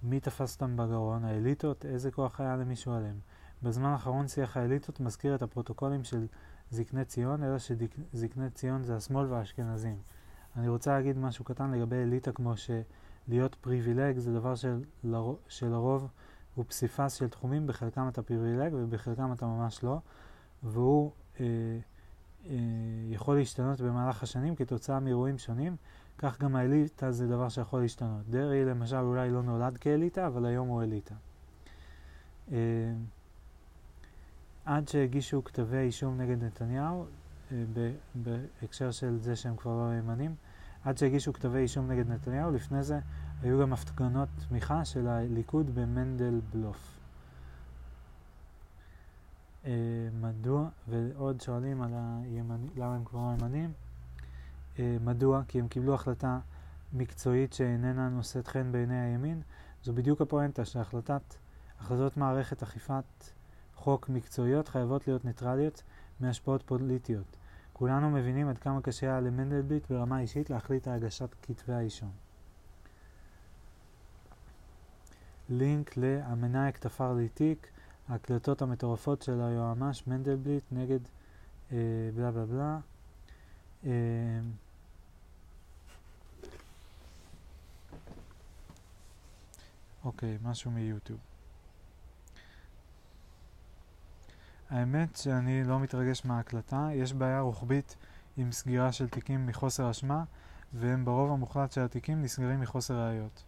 מי 0.02 0.20
תפס 0.20 0.54
אותם 0.54 0.76
בגרון? 0.76 1.24
האליטות? 1.24 1.86
איזה 1.86 2.10
כוח 2.10 2.40
היה 2.40 2.56
למישהו 2.56 2.92
עליהם? 2.92 3.18
בזמן 3.62 3.88
האחרון 3.88 4.28
שיח 4.28 4.56
האליטות 4.56 5.00
מזכיר 5.00 5.34
את 5.34 5.42
הפרוטוקולים 5.42 6.04
של 6.04 6.26
זקני 6.70 7.04
ציון, 7.04 7.42
אלא 7.42 7.58
שזקני 7.58 8.50
ציון 8.50 8.84
זה 8.84 8.96
השמאל 8.96 9.26
והאשכנזים. 9.32 9.96
אני 10.56 10.68
רוצה 10.68 10.92
להגיד 10.92 11.18
משהו 11.18 11.44
קטן 11.44 11.70
לגבי 11.70 11.96
אליטה 11.96 12.32
כמו 12.32 12.52
שלהיות 12.56 13.54
פריבילג 13.54 14.18
זה 14.18 14.34
דבר 14.34 14.54
של, 14.54 14.80
שלרוב 15.48 16.08
הוא 16.54 16.64
פסיפס 16.68 17.12
של 17.12 17.28
תחומים, 17.28 17.66
בחלקם 17.66 18.08
אתה 18.08 18.22
פריבילג 18.22 18.72
ובחלקם 18.74 19.32
אתה 19.32 19.46
ממש 19.46 19.84
לא, 19.84 19.98
והוא 20.62 21.12
אה, 21.40 21.46
אה, 22.46 22.54
יכול 23.10 23.36
להשתנות 23.36 23.80
במהלך 23.80 24.22
השנים 24.22 24.56
כתוצאה 24.56 25.00
מאירועים 25.00 25.38
שונים, 25.38 25.76
כך 26.18 26.40
גם 26.40 26.56
האליטה 26.56 27.12
זה 27.12 27.26
דבר 27.26 27.48
שיכול 27.48 27.80
להשתנות. 27.80 28.28
דרעי 28.30 28.64
למשל 28.64 28.96
אולי 28.96 29.30
לא 29.30 29.42
נולד 29.42 29.76
כאליטה, 29.76 30.26
אבל 30.26 30.46
היום 30.46 30.68
הוא 30.68 30.82
אליטה. 30.82 31.14
אה, 32.52 32.56
עד 34.66 34.88
שהגישו 34.88 35.44
כתבי 35.44 35.76
אישום 35.76 36.20
נגד 36.20 36.44
נתניהו, 36.44 37.06
אה, 37.52 37.64
בהקשר 38.14 38.90
של 38.90 39.18
זה 39.20 39.36
שהם 39.36 39.56
כבר 39.56 39.76
לא 39.76 39.94
נאמנים, 39.94 40.34
עד 40.84 40.98
שהגישו 40.98 41.32
כתבי 41.32 41.58
אישום 41.58 41.90
נגד 41.90 42.10
נתניהו, 42.10 42.50
לפני 42.50 42.82
זה 42.82 43.00
היו 43.42 43.60
גם 43.60 43.72
הפגנות 43.72 44.28
תמיכה 44.48 44.84
של 44.84 45.08
הליכוד 45.08 45.74
במנדלבלוף. 45.74 46.98
אה, 49.64 49.72
מדוע, 50.20 50.68
ועוד 50.88 51.40
שואלים 51.40 51.82
על 51.82 51.92
הימנים, 51.94 52.68
למה 52.76 52.94
הם 52.94 53.04
כבר 53.04 53.20
לא 53.20 53.32
ימנים, 53.40 53.72
אה, 54.78 54.96
מדוע? 55.00 55.42
כי 55.48 55.60
הם 55.60 55.68
קיבלו 55.68 55.94
החלטה 55.94 56.38
מקצועית 56.92 57.52
שאיננה 57.52 58.08
נושאת 58.08 58.46
חן 58.46 58.72
בעיני 58.72 59.00
הימין. 59.00 59.42
זו 59.82 59.92
בדיוק 59.92 60.20
הפואנטה 60.20 60.64
שהחלטות 60.64 62.16
מערכת 62.16 62.62
אכיפת 62.62 63.35
חוק 63.86 64.08
מקצועיות 64.08 64.68
חייבות 64.68 65.08
להיות 65.08 65.24
ניטרליות 65.24 65.82
מהשפעות 66.20 66.62
פוליטיות. 66.62 67.36
כולנו 67.72 68.10
מבינים 68.10 68.48
עד 68.48 68.58
כמה 68.58 68.82
קשה 68.82 69.06
היה 69.06 69.20
למנדלבליט 69.20 69.90
ברמה 69.90 70.20
אישית 70.20 70.50
להחליט 70.50 70.88
על 70.88 70.94
הגשת 70.94 71.34
כתבי 71.42 71.72
האישום. 71.72 72.10
לינק 75.48 75.96
ל"המנאייק 75.96 76.78
תפר 76.78 77.12
לי 77.12 77.28
תיק", 77.28 77.70
ההקלטות 78.08 78.62
המטורפות 78.62 79.22
של 79.22 79.40
היועמ"ש 79.40 80.06
מנדלבליט 80.06 80.64
נגד 80.72 81.00
אה, 81.72 81.76
בלה 82.14 82.30
בלה 82.30 82.46
בלה. 82.46 82.78
אה, 83.86 83.90
אוקיי, 90.04 90.38
משהו 90.42 90.70
מיוטיוב. 90.70 91.35
האמת 94.70 95.16
שאני 95.16 95.64
לא 95.64 95.80
מתרגש 95.80 96.24
מההקלטה, 96.24 96.88
יש 96.92 97.12
בעיה 97.12 97.40
רוחבית 97.40 97.96
עם 98.36 98.52
סגירה 98.52 98.92
של 98.92 99.08
תיקים 99.08 99.46
מחוסר 99.46 99.90
אשמה, 99.90 100.24
והם 100.72 101.04
ברוב 101.04 101.32
המוחלט 101.32 101.72
של 101.72 101.80
התיקים 101.80 102.22
נסגרים 102.22 102.60
מחוסר 102.60 102.94
ראיות. 102.94 103.44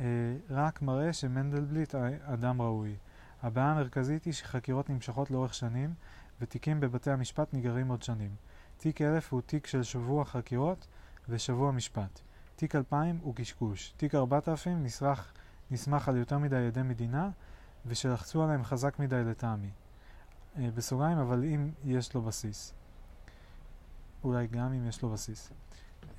אה, 0.00 0.04
רק 0.50 0.82
מראה 0.82 1.12
שמנדלבליט 1.12 1.94
אדם 2.24 2.62
ראוי. 2.62 2.96
הבעיה 3.42 3.70
המרכזית 3.70 4.24
היא 4.24 4.32
שחקירות 4.32 4.90
נמשכות 4.90 5.30
לאורך 5.30 5.54
שנים, 5.54 5.94
ותיקים 6.40 6.80
בבתי 6.80 7.10
המשפט 7.10 7.54
נגררים 7.54 7.88
עוד 7.88 8.02
שנים. 8.02 8.30
תיק 8.76 9.02
1000 9.02 9.32
הוא 9.32 9.40
תיק 9.40 9.66
של 9.66 9.82
שבוע 9.82 10.24
חקירות 10.24 10.86
ושבוע 11.28 11.70
משפט. 11.70 12.20
תיק 12.56 12.74
2000 12.74 13.18
הוא 13.22 13.34
קשקוש. 13.34 13.92
תיק 13.96 14.14
4000 14.14 14.82
נסרח, 14.82 15.32
נסמך 15.70 16.08
על 16.08 16.16
יותר 16.16 16.38
מדי 16.38 16.66
עדי 16.66 16.82
מדינה, 16.82 17.30
ושלחצו 17.86 18.42
עליהם 18.44 18.64
חזק 18.64 18.98
מדי 18.98 19.24
לטעמי. 19.24 19.70
אה, 20.58 20.68
בסוגריים, 20.74 21.18
אבל 21.18 21.44
אם 21.44 21.70
יש 21.84 22.14
לו 22.14 22.22
בסיס. 22.22 22.74
אולי 24.24 24.46
גם 24.46 24.72
אם 24.72 24.88
יש 24.88 25.02
לו 25.02 25.10
בסיס. 25.10 25.52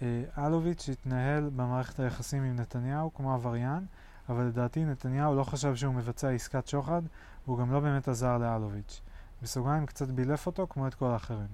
אה, 0.02 0.24
אלוביץ' 0.38 0.90
התנהל 0.90 1.50
במערכת 1.56 2.00
היחסים 2.00 2.44
עם 2.44 2.56
נתניהו 2.56 3.14
כמו 3.14 3.34
עבריין, 3.34 3.86
אבל 4.30 4.44
לדעתי 4.44 4.86
נתניהו 4.86 5.36
לא 5.36 5.44
חשב 5.44 5.76
שהוא 5.76 5.94
מבצע 5.94 6.30
עסקת 6.30 6.68
שוחד, 6.68 7.02
והוא 7.46 7.60
גם 7.60 7.72
לא 7.72 7.80
באמת 7.80 8.08
עזר 8.08 8.38
לאלוביץ'. 8.38 9.02
בסוגריים 9.42 9.86
קצת 9.86 10.08
בילף 10.08 10.46
אותו 10.46 10.68
כמו 10.70 10.88
את 10.88 10.94
כל 10.94 11.06
האחרים. 11.06 11.48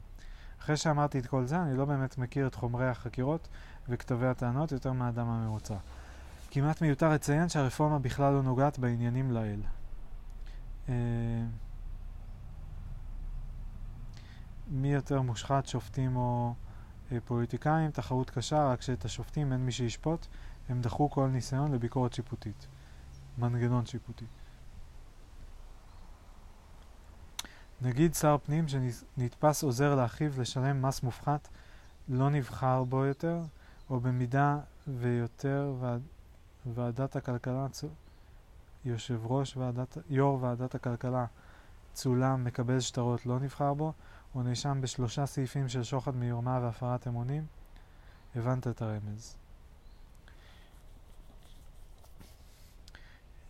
אחרי 0.60 0.78
שאמרתי 0.78 1.20
את 1.20 1.26
כל 1.26 1.46
זה, 1.46 1.62
אני 1.62 1.78
לא 1.78 1.86
באמת 1.86 2.18
מכיר 2.18 2.48
את 2.48 2.56
חומרי 2.56 2.90
החקירות 2.90 3.48
וכתבי 3.90 4.28
הטענות 4.28 4.72
יותר 4.72 4.92
מהאדם 4.92 5.28
הממוצע. 5.28 5.76
כמעט 6.52 6.82
מיותר 6.82 7.10
לציין 7.10 7.50
שהרפורמה 7.50 8.00
בכלל 8.00 8.34
לא 8.34 8.44
נוגעת 8.44 8.80
בעניינים 8.80 9.32
לאל. 9.32 9.62
מי 14.68 14.94
יותר 14.94 15.22
מושחת, 15.22 15.66
שופטים 15.66 16.16
או 16.16 16.54
אה, 17.12 17.18
פוליטיקאים, 17.26 17.92
תחרות 17.92 18.30
קשה, 18.30 18.68
רק 18.72 18.82
שאת 18.82 19.06
השופטים 19.06 19.54
אין 19.54 19.66
מי 19.66 19.72
שישפוט, 19.72 20.28
הם 20.70 20.82
דחו 20.82 21.10
כל 21.10 21.28
ניסיון 21.28 21.72
לביקורת 21.72 22.14
שיפוטית. 22.14 22.68
מנגנון 23.38 23.86
שיפוטי. 23.86 24.26
נגיד 27.82 28.14
שר 28.14 28.38
פנים 28.44 28.66
שנתפס 28.68 29.64
עוזר 29.64 29.96
לאחיו 29.96 30.32
לשלם 30.42 30.82
מס 30.82 31.04
מופחת, 31.04 31.48
לא 32.10 32.30
נבחר 32.30 32.84
בו 32.84 33.06
יותר, 33.06 33.42
או 33.90 34.00
במידה 34.00 34.60
ויותר 34.88 35.74
ועד, 35.80 36.02
ועדת 36.66 37.16
הכלכלה, 37.16 37.68
יושב 38.86 39.20
ראש 39.24 39.58
ועדת, 39.58 39.98
יו"ר 40.10 40.38
ועדת 40.42 40.76
הכלכלה 40.76 41.26
צולם, 41.94 42.44
מקבל 42.44 42.80
שטרות, 42.80 43.26
לא 43.26 43.40
נבחר 43.40 43.74
בו, 43.74 43.94
הוא 44.34 44.44
נאשם 44.44 44.82
בשלושה 44.82 45.26
סעיפים 45.26 45.70
של 45.70 45.84
שוחד 45.84 46.16
מרמה 46.16 46.60
והפרת 46.62 47.08
אמונים. 47.08 47.46
הבנת 48.36 48.68
את 48.68 48.82
הרמז. 48.82 49.36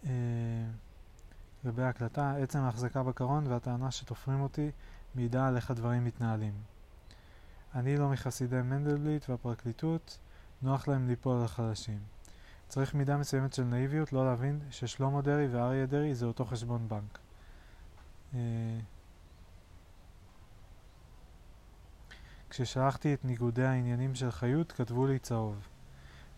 אה, 0.06 0.12
לגבי 1.64 1.84
ההקלטה, 1.84 2.36
עצם 2.36 2.60
ההחזקה 2.60 3.04
בקרון 3.04 3.48
והטענה 3.48 3.92
שתופרים 3.92 4.42
אותי 4.42 4.72
מעידה 5.16 5.48
על 5.48 5.56
איך 5.56 5.72
הדברים 5.72 6.06
מתנהלים. 6.06 6.54
אני 7.76 7.98
לא 7.98 8.10
מחסידי 8.10 8.62
מנדלבליט 8.62 9.30
והפרקליטות, 9.30 10.18
נוח 10.62 10.88
להם 10.88 11.08
ליפול 11.08 11.42
על 11.42 11.48
חלשים. 11.48 12.00
צריך 12.68 12.94
מידה 12.94 13.18
מסוימת 13.18 13.54
של 13.54 13.64
נאיביות 13.64 14.14
לא 14.14 14.26
להבין 14.26 14.60
ששלמה 14.70 15.22
דרעי 15.22 15.48
ואריה 15.48 15.86
דרעי 15.86 16.16
זה 16.16 16.26
אותו 16.26 16.46
חשבון 16.46 16.88
בנק. 16.88 17.20
כששלחתי 22.54 23.14
את 23.14 23.26
ניגודי 23.26 23.66
העניינים 23.66 24.16
של 24.16 24.32
חיות, 24.32 24.72
כתבו 24.72 25.08
לי 25.08 25.20
צהוב. 25.20 25.68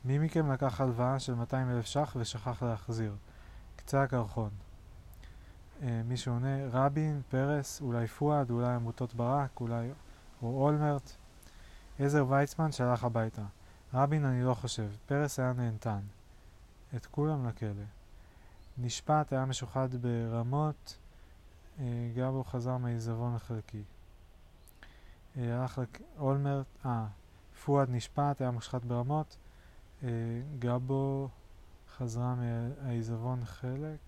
מי 0.06 0.20
מכם 0.20 0.52
לקח 0.52 0.82
הלוואה 0.82 1.20
של 1.20 1.34
200 1.36 1.70
אלף 1.70 1.86
ש"ח 1.86 2.16
ושכח 2.20 2.64
להחזיר? 2.64 3.16
קצה 3.76 4.04
הקרחון. 4.04 4.50
אה, 5.82 6.02
מי 6.06 6.18
שעונה, 6.18 6.68
רבין, 6.72 7.22
פרס, 7.30 7.82
אולי 7.82 8.08
פואד, 8.08 8.50
אולי 8.52 8.74
עמותות 8.74 9.14
ברק, 9.14 9.60
אולי... 9.60 9.92
או 10.42 10.64
אולמרט. 10.64 11.12
עזר 12.00 12.26
ויצמן 12.30 12.72
שלח 12.72 13.04
הביתה. 13.04 13.44
רבין 13.94 14.26
אני 14.26 14.44
לא 14.44 14.54
חושב, 14.54 14.90
פרס 15.06 15.40
היה 15.40 15.54
נהנתן. 15.54 16.02
את 16.96 17.06
כולם 17.06 17.48
לכלא. 17.48 17.70
נשפט 18.78 19.34
היה 19.34 19.46
משוחד 19.46 19.90
ברמות, 19.96 20.98
אה, 21.80 21.86
גבו 22.16 22.44
חזר 22.44 22.78
מעיזבון 22.78 23.36
החלקי. 23.36 23.84
אה, 25.38 25.62
הלך 25.62 25.82
לאולמרט, 26.18 26.66
אה, 26.86 27.06
פואד 27.66 27.90
נשפט, 27.90 28.42
היה 28.42 28.52
מושחת 28.52 28.86
ברמות, 28.86 29.38
אה, 30.04 30.10
גבו 30.60 31.30
חזרה 31.98 32.36
מהעיזבון 32.36 33.46
חלק, 33.46 34.00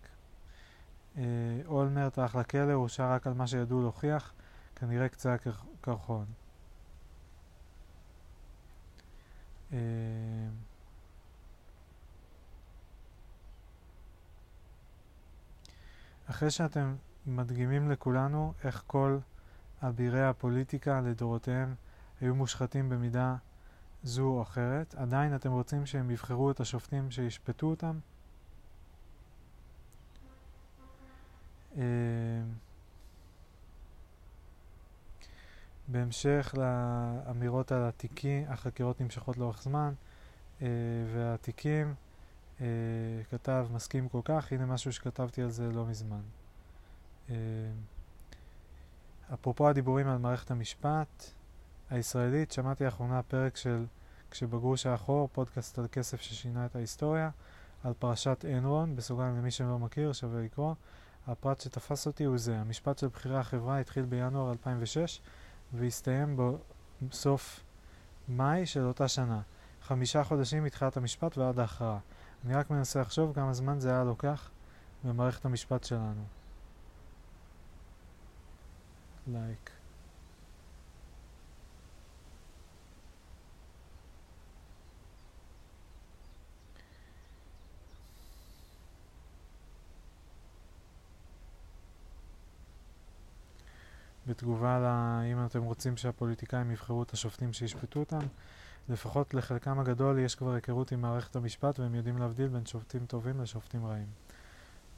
אה, 1.18 1.24
אולמרט 1.66 2.18
הלך 2.18 2.36
לכלא, 2.36 2.74
הורשע 2.74 3.16
רק 3.16 3.28
על 3.28 3.34
מה 3.34 3.48
שידעו 3.48 3.82
להוכיח, 3.82 4.34
כנראה 4.76 5.10
קצה 5.10 5.36
הקרחון. 5.82 6.26
אחרי 16.30 16.52
שאתם 16.52 16.96
מדגימים 17.26 17.92
לכולנו 17.92 18.54
איך 18.64 18.84
כל 18.88 19.18
אבירי 19.84 20.26
הפוליטיקה 20.26 21.02
לדורותיהם 21.02 21.76
היו 22.22 22.36
מושחתים 22.36 22.90
במידה 22.90 23.36
זו 24.04 24.24
או 24.24 24.42
אחרת, 24.42 24.96
עדיין 24.96 25.36
אתם 25.36 25.52
רוצים 25.52 25.86
שהם 25.86 26.12
יבחרו 26.12 26.52
את 26.52 26.60
השופטים 26.60 27.12
שישפטו 27.12 27.68
אותם? 27.68 28.00
אה, 31.78 31.84
בהמשך 35.88 36.56
לאמירות 36.58 37.72
על 37.72 37.84
התיקים, 37.84 38.46
החקירות 38.48 39.02
נמשכות 39.02 39.38
לאורך 39.38 39.62
זמן, 39.62 39.94
אה, 40.62 40.68
והתיקים, 41.14 41.96
אה, 42.62 42.66
כתב 43.30 43.68
מסכים 43.74 44.10
כל 44.10 44.22
כך, 44.26 44.52
הנה 44.52 44.66
משהו 44.66 44.94
שכתבתי 44.94 45.42
על 45.42 45.50
זה 45.50 45.72
לא 45.72 45.86
מזמן. 45.86 46.22
אפרופו 49.34 49.70
הדיבורים 49.70 50.08
על 50.08 50.18
מערכת 50.18 50.52
המשפט 50.52 51.32
הישראלית, 51.90 52.52
שמעתי 52.52 52.86
לאחרונה 52.86 53.24
פרק 53.24 53.58
של 53.58 53.86
כשבגרוש 54.32 54.86
האחור, 54.86 55.30
פודקאסט 55.32 55.80
על 55.80 55.88
כסף 55.92 56.22
ששינה 56.22 56.66
את 56.66 56.76
ההיסטוריה, 56.76 57.30
על 57.84 57.94
פרשת 58.00 58.46
אנרון, 58.46 58.96
בסוגריים 58.96 59.38
למי 59.38 59.52
שלא 59.52 59.80
מכיר, 59.80 60.14
שווה 60.14 60.42
לקרוא. 60.42 60.74
הפרט 61.28 61.62
שתפס 61.62 62.08
אותי 62.08 62.24
הוא 62.24 62.38
זה, 62.38 62.60
המשפט 62.60 62.98
של 62.98 63.08
בכירי 63.08 63.38
החברה 63.38 63.80
התחיל 63.80 64.06
בינואר 64.06 64.52
2006 64.52 65.22
והסתיים 65.74 66.40
בסוף 67.02 67.64
מאי 68.30 68.66
של 68.66 68.86
אותה 68.86 69.08
שנה. 69.08 69.42
חמישה 69.82 70.24
חודשים 70.24 70.64
מתחילת 70.64 70.98
המשפט 70.98 71.38
ועד 71.38 71.60
ההכרעה. 71.60 72.00
אני 72.46 72.56
רק 72.56 72.70
מנסה 72.70 73.02
לחשוב 73.02 73.36
כמה 73.36 73.54
זמן 73.54 73.80
זה 73.80 73.90
היה 73.90 74.04
לוקח 74.04 74.50
במערכת 75.04 75.46
המשפט 75.46 75.84
שלנו. 75.84 76.37
Like. 79.28 79.72
בתגובה 94.28 94.80
לאם 94.80 95.46
אתם 95.46 95.64
רוצים 95.64 95.98
שהפוליטיקאים 95.98 96.72
יבחרו 96.72 97.04
את 97.04 97.12
השופטים 97.14 97.54
שישפטו 97.54 98.00
אותם, 98.00 98.20
לפחות 98.90 99.34
לחלקם 99.34 99.80
הגדול 99.80 100.20
יש 100.20 100.36
כבר 100.36 100.54
היכרות 100.54 100.92
עם 100.92 101.02
מערכת 101.02 101.36
המשפט 101.36 101.80
והם 101.80 101.96
יודעים 101.96 102.18
להבדיל 102.18 102.48
בין 102.48 102.66
שופטים 102.66 103.06
טובים 103.06 103.42
לשופטים 103.42 103.86
רעים. 103.86 104.08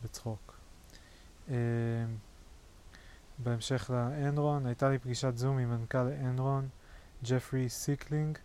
בצחוק. 0.03 0.59
בהמשך 3.43 3.89
לאנרון, 3.93 4.65
הייתה 4.65 4.89
לי 4.89 4.99
פגישת 4.99 5.37
זום 5.37 5.57
עם 5.57 5.69
מנכ"ל 5.69 6.07
אנרון, 6.21 6.67
ג'פרי 7.23 7.69
סקילינג, 7.69 8.37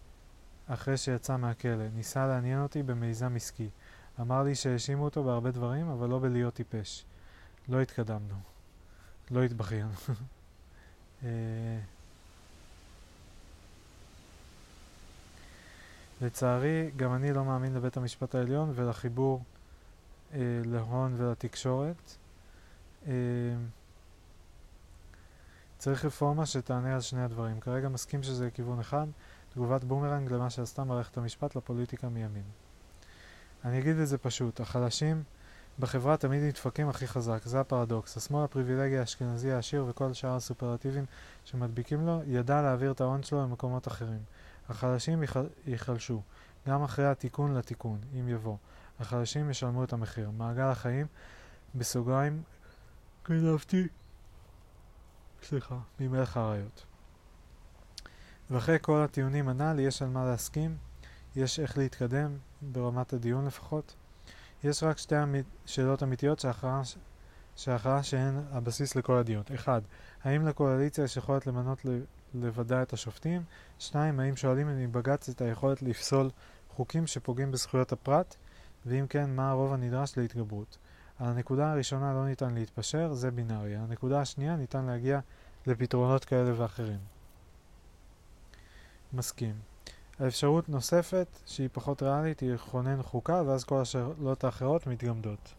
אחרי 0.67 0.97
שיצא 0.97 1.37
מהכלא. 1.37 1.89
ניסה 1.95 2.27
לעניין 2.27 2.63
אותי 2.63 2.83
במיזם 2.83 3.37
עסקי. 3.37 3.69
אמר 4.21 4.43
לי 4.43 4.55
שהאשימו 4.55 5.05
אותו 5.05 5.25
בהרבה 5.25 5.51
דברים, 5.51 5.89
אבל 5.89 6.09
לא 6.09 6.19
בלהיות 6.19 6.55
טיפש. 6.55 7.05
לא 7.69 7.81
התקדמנו. 7.81 8.35
לא 9.31 9.43
התבכיינו. 9.43 9.91
אה, 11.25 11.29
לצערי, 16.21 16.91
גם 16.97 17.15
אני 17.15 17.33
לא 17.33 17.45
מאמין 17.45 17.75
לבית 17.75 17.97
המשפט 17.97 18.35
העליון 18.35 18.73
ולחיבור 18.75 19.43
אה, 20.35 20.39
להון 20.65 21.15
ולתקשורת. 21.17 22.17
אה, 23.07 23.13
צריך 25.85 26.05
רפורמה 26.05 26.47
שתענה 26.47 26.95
על 26.95 27.01
שני 27.01 27.23
הדברים. 27.23 27.61
כרגע 27.61 27.89
מסכים 27.89 28.23
שזה 28.23 28.51
כיוון 28.51 28.81
אחד, 28.81 29.07
תגובת 29.49 29.85
בומרנג 29.85 30.33
למה 30.33 30.51
שעשתה 30.51 30.85
מערכת 30.85 31.17
המשפט 31.17 31.57
לפוליטיקה 31.57 32.09
מימין. 32.09 32.43
אני 33.65 33.79
אגיד 33.79 33.97
את 33.97 34.09
זה 34.09 34.19
פשוט, 34.19 34.61
החלשים 34.61 35.23
בחברה 35.79 36.17
תמיד 36.17 36.43
נדפקים 36.43 36.89
הכי 36.89 37.07
חזק, 37.07 37.41
זה 37.45 37.61
הפרדוקס. 37.61 38.17
השמאל 38.17 38.45
הפריבילגי 38.45 38.99
האשכנזי 38.99 39.53
העשיר 39.53 39.85
וכל 39.89 40.13
שאר 40.13 40.37
הסופרטיבים 40.37 41.05
שמדביקים 41.45 42.07
לו, 42.07 42.21
ידע 42.27 42.63
להעביר 42.63 42.91
את 42.91 43.01
ההון 43.01 43.23
שלו 43.23 43.43
למקומות 43.43 43.89
אחרים. 43.89 44.21
החלשים 44.69 45.23
ייחלשו, 45.67 46.23
גם 46.69 46.83
אחרי 46.83 47.07
התיקון 47.07 47.55
לתיקון, 47.55 47.99
אם 48.21 48.29
יבוא. 48.29 48.57
החלשים 49.01 49.51
ישלמו 49.51 49.85
את 49.85 49.93
המחיר. 49.93 50.31
מעגל 50.31 50.67
החיים, 50.67 51.07
בסוגריים, 51.75 52.43
גנבתי, 53.29 53.89
סליחה, 55.45 55.79
ממלך 56.01 56.37
האריות. 56.37 56.85
ואחרי 58.51 58.77
כל 58.81 59.03
הטיעונים 59.03 59.49
הנ"ל, 59.49 59.79
יש 59.81 60.03
על 60.03 60.09
מה 60.09 60.25
להסכים, 60.25 60.77
יש 61.37 61.61
איך 61.61 61.79
להתקדם, 61.79 62.37
ברמת 62.63 63.13
הדיון 63.13 63.47
לפחות. 63.47 63.95
יש 64.65 64.83
רק 64.83 64.99
שתי 64.99 65.23
אמית, 65.23 65.47
שאלות 65.67 66.03
אמיתיות 66.03 66.45
שההכרעה 67.57 68.03
שהן 68.03 68.41
הבסיס 68.51 68.97
לכל 68.97 69.19
הדיון. 69.19 69.43
אחד, 69.55 69.81
האם 70.23 70.47
לקואליציה 70.47 71.05
יש 71.05 71.17
יכולת 71.17 71.47
למנות 71.47 71.87
לבדה 72.35 72.83
את 72.83 72.93
השופטים? 72.93 73.43
שתיים, 73.79 74.21
האם 74.21 74.37
שואלים 74.37 74.69
מבג"ץ 74.79 75.29
את 75.29 75.41
היכולת 75.41 75.83
לפסול 75.83 76.31
חוקים 76.71 77.07
שפוגעים 77.07 77.51
בזכויות 77.51 77.93
הפרט? 77.93 78.37
ואם 78.87 79.07
כן, 79.07 79.37
מה 79.37 79.51
הרוב 79.51 79.73
הנדרש 79.73 80.19
להתגברות? 80.19 80.79
על 81.19 81.27
הנקודה 81.27 81.73
הראשונה 81.73 82.13
לא 82.13 82.27
ניתן 82.27 82.55
להתפשר, 82.55 83.13
זה 83.13 83.31
בינארי. 83.31 83.77
על 83.77 83.83
הנקודה 83.83 84.21
השנייה 84.21 84.57
ניתן 84.57 84.85
להגיע 84.85 85.21
לפתרונות 85.67 86.25
כאלה 86.25 86.61
ואחרים. 86.61 86.99
מסכים. 89.13 89.55
האפשרות 90.19 90.69
נוספת, 90.69 91.27
שהיא 91.47 91.69
פחות 91.73 92.03
ריאלית, 92.03 92.41
היא 92.41 92.53
לכונן 92.53 93.03
חוקה, 93.03 93.43
ואז 93.47 93.65
כל 93.65 93.81
השאלות 93.81 94.45
האחרות 94.45 94.87
מתגמדות. 94.87 95.55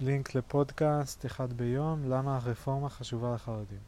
לינק 0.00 0.34
לפודקאסט 0.34 1.26
אחד 1.26 1.52
ביום, 1.52 2.04
למה 2.04 2.36
הרפורמה 2.36 2.88
חשובה 2.88 3.34
לחרדים. 3.34 3.80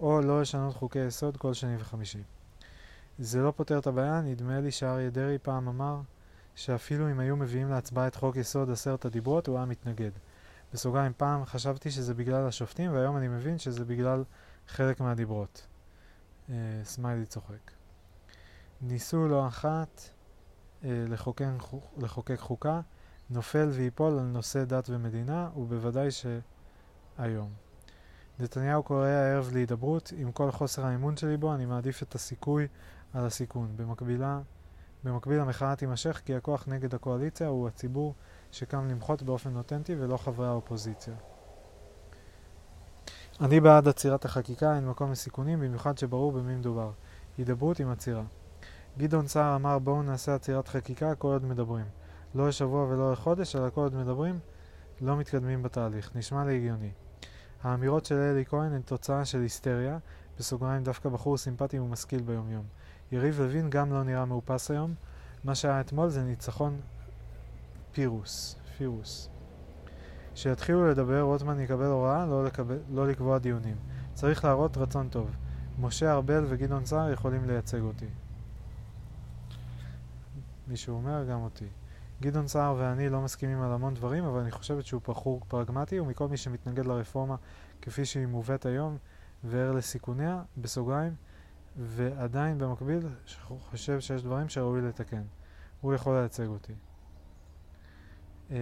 או 0.00 0.20
לא 0.20 0.40
לשנות 0.40 0.74
חוקי 0.74 0.98
יסוד 0.98 1.36
כל 1.36 1.54
שני 1.54 1.76
וחמישי. 1.78 2.22
זה 3.18 3.40
לא 3.40 3.52
פותר 3.56 3.78
את 3.78 3.86
הבעיה, 3.86 4.20
נדמה 4.20 4.60
לי 4.60 4.70
שאריה 4.70 5.10
דרעי 5.10 5.38
פעם 5.38 5.68
אמר 5.68 6.00
שאפילו 6.58 7.10
אם 7.10 7.20
היו 7.20 7.36
מביאים 7.36 7.70
להצבעה 7.70 8.06
את 8.06 8.14
חוק 8.14 8.36
יסוד 8.36 8.70
עשרת 8.70 9.04
הדיברות, 9.04 9.46
הוא 9.46 9.56
היה 9.56 9.66
מתנגד. 9.66 10.10
בסוגריים, 10.72 11.12
פעם 11.16 11.44
חשבתי 11.44 11.90
שזה 11.90 12.14
בגלל 12.14 12.46
השופטים, 12.46 12.92
והיום 12.92 13.16
אני 13.16 13.28
מבין 13.28 13.58
שזה 13.58 13.84
בגלל 13.84 14.24
חלק 14.68 15.00
מהדיברות. 15.00 15.66
אה, 16.50 16.54
סמיילי 16.84 17.26
צוחק. 17.26 17.70
ניסו 18.82 19.28
לא 19.28 19.46
אחת 19.46 20.02
אה, 20.84 21.04
לחוקק, 21.08 21.44
לחוקק 21.98 22.38
חוקה, 22.38 22.80
נופל 23.30 23.68
ויפול 23.68 24.18
על 24.18 24.24
נושא 24.24 24.64
דת 24.64 24.90
ומדינה, 24.90 25.50
ובוודאי 25.56 26.08
שהיום. 26.10 27.52
נתניהו 28.38 28.82
קורא 28.82 29.06
הערב 29.06 29.50
להידברות, 29.52 30.12
עם 30.16 30.32
כל 30.32 30.50
חוסר 30.50 30.86
האמון 30.86 31.16
שלי 31.16 31.36
בו, 31.36 31.54
אני 31.54 31.66
מעדיף 31.66 32.02
את 32.02 32.14
הסיכוי 32.14 32.66
על 33.14 33.26
הסיכון. 33.26 33.72
במקבילה, 33.76 34.40
במקביל 35.04 35.40
המחאה 35.40 35.76
תימשך 35.76 36.20
כי 36.24 36.34
הכוח 36.34 36.64
נגד 36.68 36.94
הקואליציה 36.94 37.48
הוא 37.48 37.68
הציבור 37.68 38.14
שקם 38.52 38.88
למחות 38.88 39.22
באופן 39.22 39.56
אותנטי 39.56 39.94
ולא 39.98 40.16
חברי 40.16 40.46
האופוזיציה. 40.46 41.14
אני 43.40 43.60
בעד 43.60 43.88
עצירת 43.88 44.24
החקיקה, 44.24 44.76
אין 44.76 44.88
מקום 44.88 45.12
לסיכונים, 45.12 45.60
במיוחד 45.60 45.98
שברור 45.98 46.32
במי 46.32 46.56
מדובר. 46.56 46.90
הידברות 47.38 47.80
עם 47.80 47.90
עצירה. 47.90 48.22
גדעון 48.98 49.28
סער 49.28 49.56
אמר 49.56 49.78
בואו 49.78 50.02
נעשה 50.02 50.34
עצירת 50.34 50.68
חקיקה 50.68 51.14
כל 51.14 51.28
עוד 51.28 51.44
מדברים. 51.44 51.84
לא 52.34 52.48
לשבוע 52.48 52.84
ולא 52.84 53.12
לחודש, 53.12 53.56
אלא 53.56 53.70
כל 53.70 53.80
עוד 53.80 53.94
מדברים, 53.94 54.38
לא 55.00 55.16
מתקדמים 55.16 55.62
בתהליך. 55.62 56.10
נשמע 56.14 56.44
לי 56.44 56.56
הגיוני. 56.56 56.90
האמירות 57.62 58.06
של 58.06 58.14
אלי 58.14 58.44
כהן 58.44 58.72
הן 58.72 58.80
תוצאה 58.80 59.24
של 59.24 59.40
היסטריה, 59.40 59.98
בסוגריים 60.38 60.82
דווקא 60.82 61.08
בחור 61.08 61.38
סימפטי 61.38 61.78
ומשכיל 61.78 62.22
ביומיום. 62.22 62.64
יריב 63.12 63.40
לוין 63.40 63.70
גם 63.70 63.92
לא 63.92 64.04
נראה 64.04 64.24
מאופס 64.24 64.70
היום. 64.70 64.94
מה 65.44 65.54
שהיה 65.54 65.80
אתמול 65.80 66.08
זה 66.08 66.22
ניצחון 66.22 66.80
פירוס. 67.92 68.56
פירוס. 68.78 69.28
כשיתחילו 70.34 70.90
לדבר, 70.90 71.20
רוטמן 71.20 71.60
יקבל 71.60 71.86
הוראה 71.86 72.26
לא, 72.26 72.44
לקבל, 72.44 72.78
לא 72.90 73.08
לקבוע 73.08 73.38
דיונים. 73.38 73.76
צריך 74.14 74.44
להראות 74.44 74.76
רצון 74.76 75.08
טוב. 75.08 75.30
משה 75.80 76.12
ארבל 76.12 76.44
וגדעון 76.48 76.86
סער 76.86 77.10
יכולים 77.10 77.44
לייצג 77.44 77.80
אותי. 77.80 78.06
מישהו 80.68 80.94
אומר 80.94 81.24
גם 81.24 81.40
אותי. 81.40 81.66
גדעון 82.20 82.48
סער 82.48 82.74
ואני 82.78 83.08
לא 83.08 83.20
מסכימים 83.20 83.62
על 83.62 83.72
המון 83.72 83.94
דברים, 83.94 84.24
אבל 84.24 84.40
אני 84.40 84.50
חושבת 84.50 84.86
שהוא 84.86 85.00
בחור 85.08 85.40
פרגמטי, 85.48 86.00
ומכל 86.00 86.28
מי 86.28 86.36
שמתנגד 86.36 86.86
לרפורמה 86.86 87.36
כפי 87.82 88.04
שהיא 88.04 88.26
מובאת 88.26 88.66
היום, 88.66 88.96
וער 89.44 89.72
לסיכוניה, 89.72 90.42
בסוגריים, 90.56 91.14
ועדיין 91.78 92.58
במקביל 92.58 93.08
חושב 93.70 94.00
שיש 94.00 94.22
דברים 94.22 94.48
שראוי 94.48 94.80
לתקן. 94.82 95.22
הוא 95.80 95.94
יכול 95.94 96.18
לייצג 96.18 96.46
אותי. 96.46 96.72
Uh, 98.50 98.52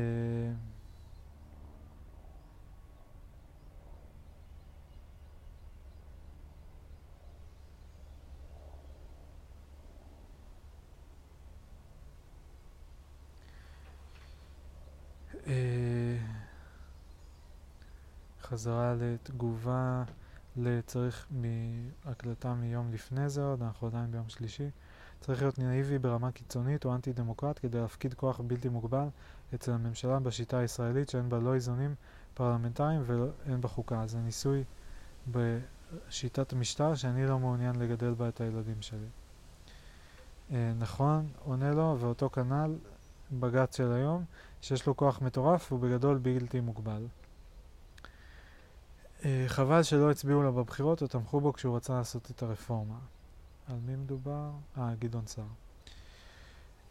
חזרה 18.43 18.95
לתגובה 18.95 20.05
לצריך 20.57 21.27
מהקלטה 21.31 22.55
מיום 22.55 22.91
לפני 22.93 23.29
זה 23.29 23.45
עוד, 23.45 23.63
אנחנו 23.63 23.87
עדיין 23.87 24.11
ביום 24.11 24.29
שלישי. 24.29 24.71
צריך 25.21 25.43
להיות 25.43 25.59
נאיבי 25.59 25.99
ברמה 25.99 26.31
קיצונית 26.31 26.85
או 26.85 26.95
אנטי 26.95 27.13
דמוקרט 27.13 27.59
כדי 27.63 27.81
להפקיד 27.81 28.15
כוח 28.15 28.41
בלתי 28.41 28.69
מוגבל 28.69 29.07
אצל 29.55 29.73
הממשלה 29.73 30.21
בשיטה 30.21 30.59
הישראלית 30.59 31.09
שאין 31.09 31.29
בה 31.29 31.39
לא 31.39 31.55
איזונים 31.55 31.95
פרלמנטריים 32.35 33.03
ואין 33.05 33.61
בה 33.61 33.69
חוקה. 33.69 34.07
זה 34.07 34.19
ניסוי 34.19 34.65
בשיטת 35.31 36.53
משטר 36.53 36.95
שאני 36.95 37.27
לא 37.27 37.39
מעוניין 37.39 37.77
לגדל 37.77 38.15
בה 38.15 38.29
את 38.29 38.41
הילדים 38.41 38.83
שלי. 38.83 39.07
אה, 40.51 40.73
נכון, 40.79 41.29
עונה 41.45 41.73
לו, 41.73 41.97
ואותו 42.01 42.31
כנ"ל 42.31 42.75
בג"ץ 43.33 43.77
של 43.77 43.93
היום, 43.93 44.25
שיש 44.61 44.87
לו 44.87 44.97
כוח 44.97 45.23
מטורף 45.23 45.73
ובגדול 45.73 46.19
בלתי 46.19 46.61
מוגבל. 46.61 47.07
אה, 49.27 49.45
חבל 49.47 49.83
שלא 49.83 50.11
הצביעו 50.11 50.43
לו 50.43 50.53
בבחירות 50.53 51.03
או 51.03 51.07
תמכו 51.07 51.41
בו 51.41 51.53
כשהוא 51.53 51.77
רצה 51.77 51.95
לעשות 51.95 52.31
את 52.31 52.43
הרפורמה. 52.43 52.99
על 53.69 53.77
מי 53.87 53.97
מדובר? 53.97 54.51
אה, 54.79 54.95
גדעון 54.99 55.27
סער. 55.27 55.45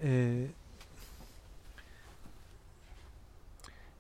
אה, 0.02 0.46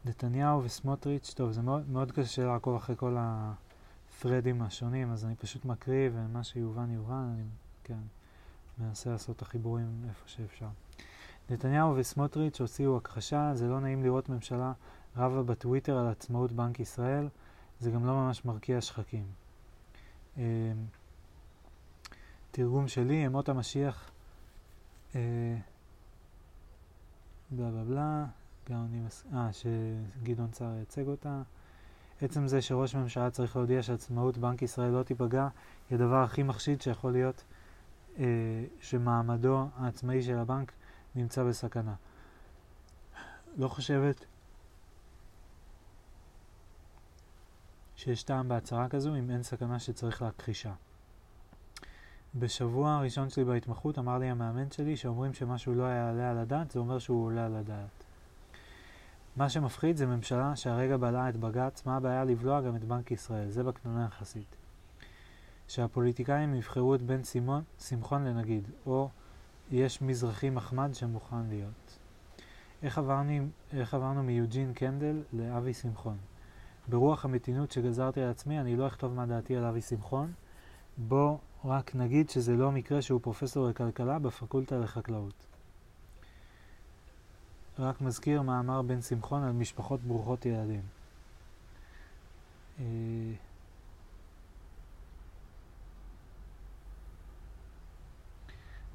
נתניהו 0.06 0.63
וסמוטריץ', 0.63 1.34
טוב, 1.36 1.52
זה 1.52 1.62
מאוד, 1.62 1.89
מאוד 1.89 2.12
קשה 2.12 2.45
לעקוב 2.45 2.76
אחרי 2.76 2.95
כל 2.95 3.17
הפרדים 3.19 4.62
השונים, 4.62 5.12
אז 5.12 5.26
אני 5.26 5.36
פשוט 5.36 5.65
מקריא, 5.65 6.10
ומה 6.13 6.43
שיובן 6.43 6.91
יובן, 6.91 7.34
אני 7.34 7.43
כן, 7.84 8.00
מנסה 8.78 9.10
לעשות 9.10 9.36
את 9.36 9.41
החיבורים 9.41 10.06
איפה 10.10 10.30
שאפשר. 10.30 10.67
נתניהו 11.50 11.95
וסמוטריץ' 11.95 12.62
הוציאו 12.62 12.98
הכחשה, 12.98 13.52
זה 13.54 13.67
לא 13.67 13.80
נעים 13.80 14.04
לראות 14.04 14.30
ממשלה 14.30 14.74
רבה 15.17 15.43
בטוויטר 15.43 15.98
על 15.98 16.08
עצמאות 16.08 16.52
בנק 16.52 16.80
ישראל, 16.80 17.28
זה 17.79 17.91
גם 17.91 18.05
לא 18.05 18.13
ממש 18.13 18.45
מרקיע 18.45 18.81
שחקים. 18.81 19.25
אה, 20.38 20.43
תרגום 22.51 22.88
שלי, 22.88 23.13
ימות 23.13 23.49
המשיח, 23.49 24.11
אה, 25.15 25.21
בלה 27.51 27.69
בלה 27.83 28.25
בלה, 28.69 28.85
מס... 29.05 29.23
אה, 29.33 29.49
שגדעון 29.53 30.51
סער 30.53 30.75
ייצג 30.79 31.07
אותה. 31.07 31.41
עצם 32.21 32.47
זה 32.47 32.61
שראש 32.61 32.95
ממשלה 32.95 33.29
צריך 33.29 33.55
להודיע 33.55 33.83
שעצמאות 33.83 34.38
בנק 34.38 34.61
ישראל 34.61 34.91
לא 34.91 35.03
תיפגע, 35.03 35.47
היא 35.89 35.95
הדבר 35.95 36.23
הכי 36.23 36.43
מחשיד 36.43 36.81
שיכול 36.81 37.11
להיות 37.11 37.43
אה, 38.19 38.25
שמעמדו 38.81 39.67
העצמאי 39.77 40.21
של 40.21 40.38
הבנק 40.38 40.71
נמצא 41.15 41.43
בסכנה. 41.43 41.93
לא 43.57 43.67
חושבת 43.67 44.25
שיש 47.95 48.23
טעם 48.23 48.47
בהצהרה 48.47 48.89
כזו 48.89 49.15
אם 49.15 49.29
אין 49.29 49.43
סכנה 49.43 49.79
שצריך 49.79 50.21
להכחישה. 50.21 50.73
בשבוע 52.36 52.93
הראשון 52.93 53.29
שלי 53.29 53.43
בהתמחות 53.43 53.99
אמר 53.99 54.17
לי 54.17 54.29
המאמן 54.29 54.71
שלי 54.71 54.97
שאומרים 54.97 55.34
שמשהו 55.34 55.75
לא 55.75 55.84
יעלה 55.84 56.31
על 56.31 56.38
הדעת, 56.38 56.71
זה 56.71 56.79
אומר 56.79 56.99
שהוא 56.99 57.25
עולה 57.25 57.45
על 57.45 57.55
הדעת. 57.55 58.03
מה 59.36 59.49
שמפחיד 59.49 59.97
זה 59.97 60.05
ממשלה 60.05 60.55
שהרגע 60.55 60.97
בלעה 60.97 61.29
את 61.29 61.38
בג"ץ, 61.38 61.86
מה 61.86 61.97
הבעיה 61.97 62.23
לבלוע 62.23 62.62
גם 62.62 62.75
את 62.75 62.84
בנק 62.84 63.12
ישראל, 63.12 63.49
זה 63.49 63.63
בקטנה 63.63 64.05
יחסית. 64.05 64.55
שהפוליטיקאים 65.67 66.55
יבחרו 66.55 66.95
את 66.95 67.01
בן 67.01 67.23
סימון, 67.23 67.63
שמחון 67.79 68.23
לנגיד, 68.23 68.69
או 68.86 69.10
יש 69.71 70.01
מזרחי 70.01 70.49
מחמד 70.49 70.93
שמוכן 70.93 71.45
להיות. 71.49 71.99
איך 72.84 72.97
עברנו, 72.97 73.47
איך 73.73 73.93
עברנו 73.93 74.23
מיוג'ין 74.23 74.73
קנדל 74.73 75.23
לאבי 75.34 75.73
שמחון? 75.73 76.17
ברוח 76.89 77.26
המתינות 77.26 77.71
שגזרתי 77.71 78.21
על 78.21 78.30
עצמי, 78.30 78.60
אני 78.60 78.76
לא 78.76 78.88
אכתוב 78.88 79.13
מה 79.13 79.26
דעתי 79.26 79.56
על 79.56 79.65
אבי 79.65 79.82
שמחון. 79.82 80.34
בוא 80.98 81.38
רק 81.65 81.95
נגיד 81.95 82.30
שזה 82.30 82.54
לא 82.54 82.71
מקרה 82.71 83.02
שהוא 83.02 83.21
פרופסור 83.21 83.67
לכלכלה 83.69 84.19
בפקולטה 84.19 84.78
לחקלאות. 84.78 85.45
רק 87.80 88.02
מזכיר 88.02 88.41
מה 88.41 88.60
אמר 88.60 88.82
בן 88.82 89.02
שמחון 89.02 89.43
על 89.43 89.52
משפחות 89.52 90.00
ברוכות 90.02 90.45
ילדים. 90.45 90.82
אה, 92.80 92.86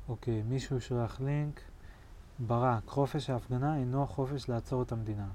אוקיי, 0.09 0.42
מישהו 0.42 0.81
שולח 0.81 1.20
לינק. 1.20 1.61
ברק, 2.46 2.87
חופש 2.87 3.31
ההפגנה 3.31 3.76
אינו 3.76 4.07
חופש 4.07 4.48
לעצור 4.48 4.83
את 4.83 4.92
המדינה. 4.92 5.26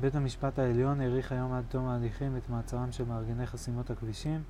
בית 0.00 0.14
המשפט 0.14 0.58
העליון 0.58 1.00
האריך 1.00 1.32
היום 1.32 1.52
עד 1.52 1.64
תום 1.68 1.86
ההליכים 1.86 2.36
את 2.36 2.48
מעצרם 2.48 2.92
של 2.92 3.04
מארגני 3.04 3.46
חסימות 3.46 3.90
הכבישים 3.90 4.42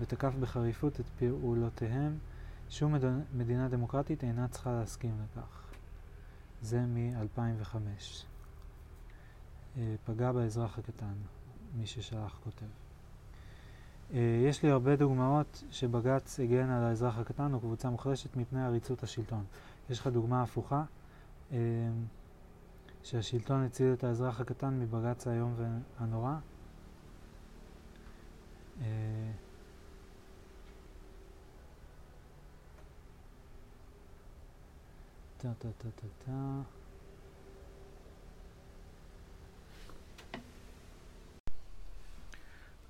ותקף 0.00 0.34
בחריפות 0.40 1.00
את 1.00 1.04
פעולותיהם. 1.18 2.18
שום 2.70 2.94
מדינה 3.34 3.68
דמוקרטית 3.68 4.24
אינה 4.24 4.48
צריכה 4.48 4.72
להסכים 4.72 5.22
לכך. 5.22 5.64
זה 6.62 6.80
מ-2005. 6.80 7.76
אה, 9.76 9.94
פגע 10.04 10.32
באזרח 10.32 10.78
הקטן, 10.78 11.14
מי 11.76 11.86
ששלח 11.86 12.40
כותב. 12.44 12.87
אה, 14.14 14.18
יש 14.48 14.62
לי 14.62 14.70
הרבה 14.70 14.96
דוגמאות 14.96 15.64
שבג"ץ 15.70 16.40
הגן 16.40 16.70
על 16.70 16.84
האזרח 16.84 17.18
הקטן 17.18 17.54
או 17.54 17.60
קבוצה 17.60 17.90
מוחלשת 17.90 18.36
מפני 18.36 18.64
עריצות 18.64 19.02
השלטון. 19.02 19.44
יש 19.90 20.00
לך 20.00 20.06
דוגמה 20.06 20.42
הפוכה? 20.42 20.82
אה, 21.52 21.58
שהשלטון 23.02 23.64
הציל 23.64 23.92
את 23.92 24.04
האזרח 24.04 24.40
הקטן 24.40 24.80
מבג"ץ 24.80 25.26
האיום 25.26 25.54
והנורא. 25.98 26.34
אה, 28.82 28.86
טה 35.38 35.48
טה 35.58 35.68
טה 36.26 36.32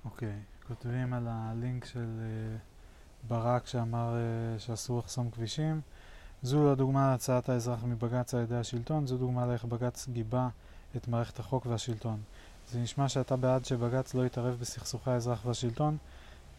אוקיי, 0.05 0.39
כותבים 0.69 1.13
על 1.13 1.27
הלינק 1.29 1.85
של 1.85 1.99
uh, 1.99 3.27
ברק 3.27 3.67
שאמר 3.67 4.13
uh, 4.13 4.59
שאסור 4.59 4.99
לחסום 4.99 5.29
כבישים. 5.29 5.81
זו 6.43 6.65
לא 6.65 6.75
דוגמה 6.75 7.11
להצעת 7.11 7.49
האזרח 7.49 7.83
מבג"ץ 7.83 8.33
על 8.33 8.41
ידי 8.41 8.55
השלטון, 8.55 9.07
זו 9.07 9.17
דוגמה 9.17 9.45
לאיך 9.45 9.65
בג"ץ 9.65 10.07
גיבה 10.07 10.49
את 10.95 11.07
מערכת 11.07 11.39
החוק 11.39 11.65
והשלטון. 11.65 12.21
זה 12.71 12.79
נשמע 12.79 13.09
שאתה 13.09 13.35
בעד 13.35 13.65
שבג"ץ 13.65 14.13
לא 14.13 14.25
יתערב 14.25 14.57
בסכסוכי 14.59 15.11
האזרח 15.11 15.45
והשלטון 15.45 15.97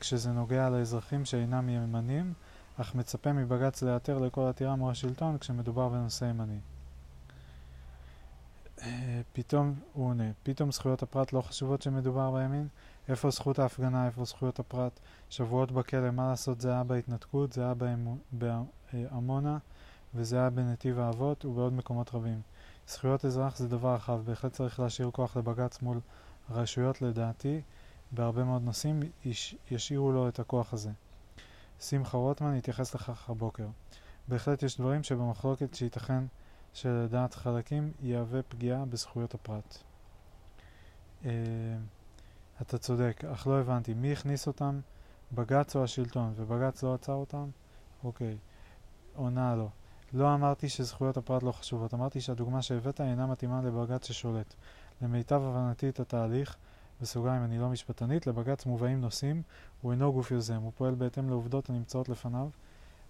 כשזה 0.01 0.31
נוגע 0.31 0.71
לאזרחים 0.71 1.25
שאינם 1.25 1.69
ימנים, 1.69 2.33
אך 2.77 2.95
מצפה 2.95 3.33
מבג"ץ 3.33 3.83
להיעתר 3.83 4.19
לכל 4.19 4.47
עתירה 4.49 4.77
מול 4.77 4.91
השלטון 4.91 5.39
כשמדובר 5.39 5.89
בנושא 5.89 6.25
ימני. 6.25 6.59
אה, 8.83 9.21
פתאום, 9.33 9.75
הוא 9.93 10.07
עונה, 10.09 10.31
פתאום 10.43 10.73
זכויות 10.73 11.03
הפרט 11.03 11.33
לא 11.33 11.41
חשובות 11.41 11.83
שמדובר 11.83 12.31
בימין? 12.31 12.69
איפה 13.09 13.31
זכות 13.31 13.59
ההפגנה, 13.59 14.07
איפה 14.07 14.25
זכויות 14.25 14.59
הפרט? 14.59 15.01
שבועות 15.31 15.73
בכלא, 15.73 16.11
מה 16.11 16.31
לעשות, 16.31 16.61
זה 16.61 16.73
היה 16.73 16.85
בהתנתקות, 16.85 17.53
זה 17.53 17.63
היה 17.63 17.75
בעמונה, 18.33 19.59
וזה 20.15 20.37
היה 20.37 20.51
בנתיב 20.51 20.99
האבות 20.99 21.45
ובעוד 21.45 21.73
מקומות 21.73 22.15
רבים. 22.15 22.41
זכויות 22.89 23.25
אזרח 23.25 23.57
זה 23.57 23.69
דבר 23.69 23.95
רחב, 23.95 24.21
בהחלט 24.25 24.53
צריך 24.53 24.81
להשאיר 24.81 25.11
כוח 25.11 25.37
לבג"ץ 25.37 25.83
מול 25.83 26.01
הרשויות 26.49 27.03
לדעתי, 27.03 27.61
בהרבה 28.13 28.45
מאוד 28.45 28.63
נושאים 28.63 29.01
יש, 29.25 29.55
ישאירו 29.71 30.13
לו 30.13 30.29
את 30.29 30.39
הכוח 30.39 30.73
הזה. 30.73 30.91
שמחה 31.81 32.19
רוטמן 32.19 32.55
התייחס 32.55 32.95
לכך 32.95 33.31
הבוקר. 33.31 33.67
בהחלט 34.29 34.63
יש 34.63 34.81
דברים 34.81 35.03
שבמחלוקת 35.03 35.75
שייתכן 35.75 36.25
שלדעת 36.75 37.35
חלקים 37.35 37.93
יהווה 38.03 38.43
פגיעה 38.43 38.85
בזכויות 38.85 39.35
הפרט. 39.35 39.79
אה, 41.25 41.31
אתה 42.63 42.79
צודק, 42.79 43.25
אך 43.33 43.47
לא 43.47 43.61
הבנתי, 43.61 43.95
מי 43.95 44.13
הכניס 44.13 44.47
אותם? 44.47 44.81
בג"ץ 45.33 45.77
או 45.77 45.85
השלטון? 45.85 46.33
ובג"ץ 46.37 46.83
לא 46.83 46.95
עצר 46.95 47.13
אותם? 47.13 47.49
אוקיי. 48.05 48.39
עונה 49.15 49.55
לו. 49.55 49.69
לא 50.13 50.35
אמרתי 50.35 50.69
שזכויות 50.69 51.17
הפרט 51.17 51.43
לא 51.43 51.53
חשובות, 51.53 51.95
אמרתי 51.95 52.21
שהדוגמה 52.21 52.63
שהבאת 52.63 53.01
אינה 53.01 53.27
מתאימה 53.27 53.63
לבג"ץ 53.63 54.07
ששולט. 54.07 54.55
למיטב 55.03 55.43
הבנתי 55.45 55.89
את 55.89 56.01
התהליך, 56.01 56.57
בסוגריים 57.01 57.45
אני 57.45 57.59
לא 57.59 57.69
משפטנית, 57.69 58.27
לבג"ץ 58.27 58.67
מובאים 58.67 59.01
נושאים, 59.01 59.43
הוא 59.81 59.93
אינו 59.93 60.13
גוף 60.13 60.31
יוזם, 60.31 60.63
הוא 60.63 60.73
פועל 60.77 60.95
בהתאם 60.95 61.29
לעובדות 61.29 61.71
הנמצאות 61.71 62.09
לפניו. 62.09 62.49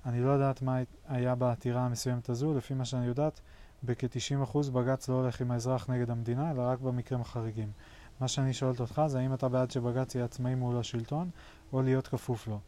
אני 0.07 0.21
לא 0.21 0.31
יודעת 0.31 0.63
מה 0.63 0.79
היה 1.09 1.35
בעתירה 1.35 1.87
המסוימת 1.87 2.29
הזו, 2.29 2.55
לפי 2.55 2.75
מה 2.75 2.85
שאני 2.85 3.07
יודעת, 3.07 3.41
בכ-90% 3.85 4.71
בג"ץ 4.73 5.09
לא 5.09 5.15
הולך 5.15 5.41
עם 5.41 5.51
האזרח 5.51 5.91
נגד 5.91 6.11
המדינה, 6.11 6.51
אלא 6.51 6.63
רק 6.63 6.81
במקרים 6.81 7.21
החריגים. 7.21 7.73
מה 8.21 8.29
שאני 8.29 8.53
שואלת 8.53 8.81
אותך 8.81 9.03
זה 9.07 9.19
האם 9.19 9.35
אתה 9.35 9.49
בעד 9.49 9.71
שבג"ץ 9.71 10.15
יהיה 10.15 10.25
עצמאי 10.25 10.55
מול 10.55 10.77
השלטון, 10.79 11.31
או 11.73 11.83
להיות 11.83 12.09
כפוף 12.09 12.49
לו. 12.49 12.59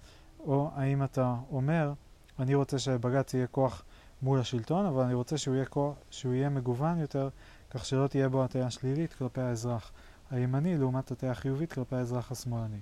או 0.41 0.71
האם 0.75 1.05
אתה 1.05 1.37
אומר 1.53 1.93
אני 2.39 2.55
רוצה 2.55 2.79
שבג"ץ 2.79 3.35
יהיה 3.35 3.47
כוח 3.47 3.83
מול 4.23 4.41
השלטון, 4.41 4.87
אבל 4.87 5.03
אני 5.05 5.15
רוצה 5.15 5.39
שהוא 5.39 5.55
יהיה, 5.55 5.67
כוח, 5.67 5.95
שהוא 6.11 6.35
יהיה 6.35 6.49
מגוון 6.49 6.99
יותר, 6.99 7.29
כך 7.71 7.85
שלא 7.85 8.07
תהיה 8.07 8.29
בו 8.29 8.45
הטיה 8.45 8.71
שלילית 8.71 9.13
כלפי 9.13 9.41
האזרח 9.41 9.93
הימני 10.31 10.79
לעומת 10.79 11.11
הטיה 11.11 11.35
חיובית 11.35 11.73
כלפי 11.73 11.97
האזרח 11.97 12.33
השמאלני. 12.33 12.81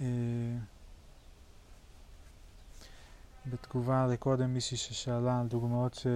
אה, 0.00 0.06
בתגובה 3.46 4.06
לקודם 4.06 4.54
מישהי 4.54 4.76
ששאלה 4.76 5.40
על 5.40 5.46
דוגמאות 5.46 6.06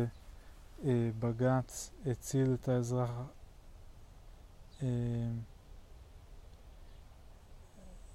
שבג"ץ 0.84 1.90
הציל 2.06 2.54
את 2.54 2.68
האזרח 2.68 3.10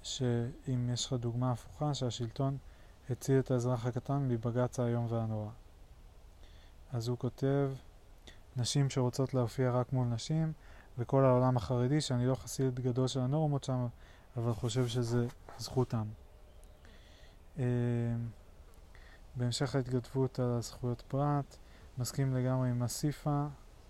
שאם 0.02 0.90
יש 0.92 1.06
לך 1.06 1.12
דוגמה 1.12 1.52
הפוכה 1.52 1.94
שהשלטון 1.94 2.56
הציל 3.10 3.38
את 3.38 3.50
האזרח 3.50 3.86
הקטן 3.86 4.28
מבג"ץ 4.28 4.80
האיום 4.80 5.06
והנורא. 5.08 5.50
אז 6.92 7.08
הוא 7.08 7.18
כותב 7.18 7.70
נשים 8.56 8.90
שרוצות 8.90 9.34
להופיע 9.34 9.70
רק 9.70 9.92
מול 9.92 10.06
נשים 10.06 10.52
וכל 10.98 11.24
העולם 11.24 11.56
החרדי 11.56 12.00
שאני 12.00 12.26
לא 12.26 12.34
חסיד 12.34 12.80
גדול 12.80 13.06
של 13.08 13.20
הנורמות 13.20 13.64
שם 13.64 13.86
אבל 14.36 14.52
חושב 14.52 14.88
שזה 14.88 15.26
זכותם. 15.58 16.06
אה, 17.58 17.64
בהמשך 19.36 19.74
ההתכתבות 19.74 20.38
על 20.38 20.62
זכויות 20.62 21.02
פרט, 21.08 21.56
מסכים 21.98 22.34
לגמרי 22.34 22.70
עם 22.70 22.82
הסיפה, 22.82 23.46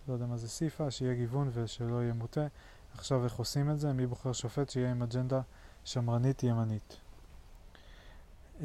לא 0.08 0.12
יודע 0.12 0.26
מה 0.26 0.36
זה 0.36 0.48
סיפה, 0.48 0.90
שיהיה 0.90 1.14
גיוון 1.14 1.50
ושלא 1.52 2.02
יהיה 2.02 2.14
מוטה. 2.14 2.46
עכשיו 2.94 3.24
איך 3.24 3.36
עושים 3.36 3.70
את 3.70 3.80
זה? 3.80 3.92
מי 3.92 4.06
בוחר 4.06 4.32
שופט 4.32 4.70
שיהיה 4.70 4.90
עם 4.90 5.02
אג'נדה 5.02 5.40
שמרנית 5.84 6.42
ימנית. 6.42 6.96
Uh, 8.60 8.64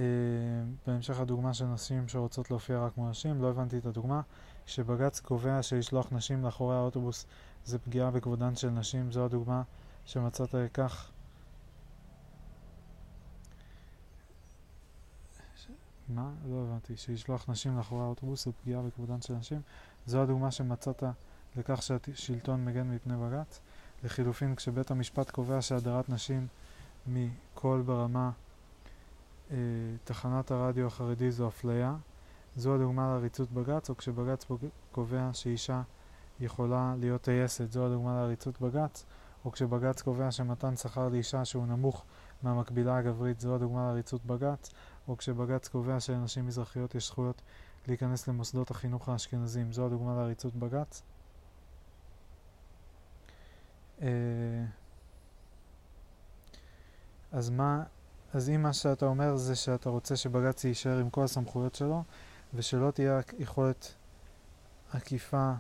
בהמשך 0.87 1.19
הדוגמה 1.19 1.53
של 1.53 1.65
נשים 1.65 2.07
שרוצות 2.07 2.51
להופיע 2.51 2.79
רק 2.79 2.93
כמו 2.93 3.09
נשים, 3.09 3.41
לא 3.41 3.49
הבנתי 3.49 3.77
את 3.77 3.85
הדוגמה. 3.85 4.21
כשבג"ץ 4.65 5.19
קובע 5.19 5.63
שלשלוח 5.63 6.07
נשים 6.11 6.43
לאחורי 6.45 6.75
האוטובוס 6.75 7.25
זה 7.65 7.79
פגיעה 7.79 8.11
בכבודן 8.11 8.55
של 8.55 8.69
נשים, 8.69 9.11
זו 9.11 9.25
הדוגמה 9.25 9.61
שמצאת 10.05 10.55
כך 10.73 11.11
מה? 16.09 16.31
לא 16.49 16.61
הבנתי. 16.61 16.97
שישלוח 16.97 17.49
נשים 17.49 17.77
לאחורי 17.77 18.03
האוטובוס 18.03 18.45
זה 18.45 18.51
פגיעה 18.51 18.81
בכבודן 18.81 19.21
של 19.21 19.33
נשים. 19.33 19.61
זו 20.07 20.21
הדוגמה 20.21 20.51
שמצאת 20.51 21.03
לכך 21.55 21.81
שהשלטון 21.81 22.65
מגן 22.65 22.91
מפני 22.91 23.13
בג"ץ. 23.17 23.59
לחילופין, 24.03 24.55
כשבית 24.55 24.91
המשפט 24.91 25.31
קובע 25.31 25.61
שהדרת 25.61 26.09
נשים 26.09 26.47
מקול 27.07 27.81
ברמה 27.81 28.31
אה, 29.51 29.57
תחנת 30.03 30.51
הרדיו 30.51 30.87
החרדי 30.87 31.31
זו 31.31 31.47
אפליה, 31.47 31.95
זו 32.55 32.75
הדוגמה 32.75 33.07
לעריצות 33.07 33.51
בג"ץ, 33.51 33.89
או 33.89 33.97
כשבג"ץ 33.97 34.45
קובע 34.91 35.29
שאישה 35.33 35.81
יכולה 36.39 36.93
להיות 36.99 37.21
טייסת, 37.21 37.71
זו 37.71 37.85
הדוגמה 37.85 38.15
לעריצות 38.15 38.61
בג"ץ, 38.61 39.05
או 39.45 39.51
כשבג"ץ 39.51 40.01
קובע 40.01 40.31
שמתן 40.31 40.75
שכר 40.75 41.09
לאישה 41.09 41.45
שהוא 41.45 41.67
נמוך 41.67 42.03
מהמקבילה 42.43 42.97
הגברית, 42.97 43.39
זו 43.39 43.55
הדוגמה 43.55 43.87
לעריצות 43.87 44.25
בג"ץ, 44.25 44.69
או 45.07 45.17
כשבג"ץ 45.17 45.67
קובע 45.67 45.99
שלנשים 45.99 46.47
מזרחיות 46.47 46.95
יש 46.95 47.07
זכויות 47.07 47.41
להיכנס 47.87 48.27
למוסדות 48.27 48.71
החינוך 48.71 49.09
האשכנזיים, 49.09 49.71
זו 49.71 49.85
הדוגמה 49.85 50.15
לעריצות 50.15 50.55
בג"ץ. 50.55 51.01
אה, 54.01 54.07
אז 57.31 57.49
מה, 57.49 57.83
אז 58.33 58.49
אם 58.49 58.61
מה 58.63 58.73
שאתה 58.73 59.05
אומר 59.05 59.35
זה 59.35 59.55
שאתה 59.55 59.89
רוצה 59.89 60.15
שבג"ץ 60.15 60.63
יישאר 60.63 60.97
עם 60.97 61.09
כל 61.09 61.23
הסמכויות 61.23 61.75
שלו 61.75 62.03
ושלא 62.53 62.91
תהיה 62.91 63.19
יכולת 63.39 63.93
עקיפה 64.93 65.53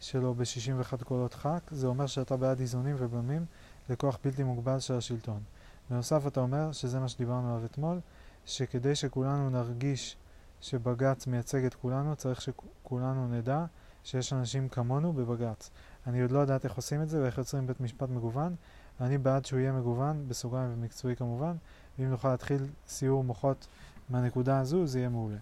שלו 0.00 0.34
ב-61 0.34 1.04
קולות 1.04 1.34
ח"כ, 1.34 1.70
זה 1.70 1.86
אומר 1.86 2.06
שאתה 2.06 2.36
בעד 2.36 2.60
איזונים 2.60 2.96
ובלמים 2.98 3.46
לכוח 3.88 4.18
בלתי 4.24 4.42
מוגבל 4.42 4.80
של 4.80 4.94
השלטון. 4.94 5.42
בנוסף 5.90 6.26
אתה 6.26 6.40
אומר, 6.40 6.72
שזה 6.72 7.00
מה 7.00 7.08
שדיברנו 7.08 7.54
עליו 7.54 7.64
אתמול, 7.64 8.00
שכדי 8.46 8.94
שכולנו 8.94 9.50
נרגיש 9.50 10.16
שבג"ץ 10.62 11.26
מייצג 11.26 11.64
את 11.64 11.74
כולנו, 11.74 12.16
צריך 12.16 12.40
שכולנו 12.40 13.28
נדע 13.28 13.64
שיש 14.04 14.32
אנשים 14.32 14.68
כמונו 14.68 15.12
בבג"ץ. 15.12 15.70
אני 16.06 16.22
עוד 16.22 16.30
לא 16.30 16.38
יודעת 16.38 16.64
איך 16.64 16.74
עושים 16.74 17.02
את 17.02 17.08
זה 17.08 17.22
ואיך 17.22 17.38
יוצרים 17.38 17.66
בית 17.66 17.80
משפט 17.80 18.08
מגוון. 18.08 18.54
אני 19.00 19.18
בעד 19.18 19.44
שהוא 19.44 19.60
יהיה 19.60 19.72
מגוון, 19.72 20.28
בסוגריים 20.28 20.72
ומקצועי 20.74 21.16
כמובן, 21.16 21.56
ואם 21.98 22.10
נוכל 22.10 22.28
להתחיל 22.28 22.66
סיור 22.88 23.24
מוחות 23.24 23.66
מהנקודה 24.08 24.58
הזו, 24.58 24.86
זה 24.86 24.98
יהיה 24.98 25.08
מעולה. 25.08 25.36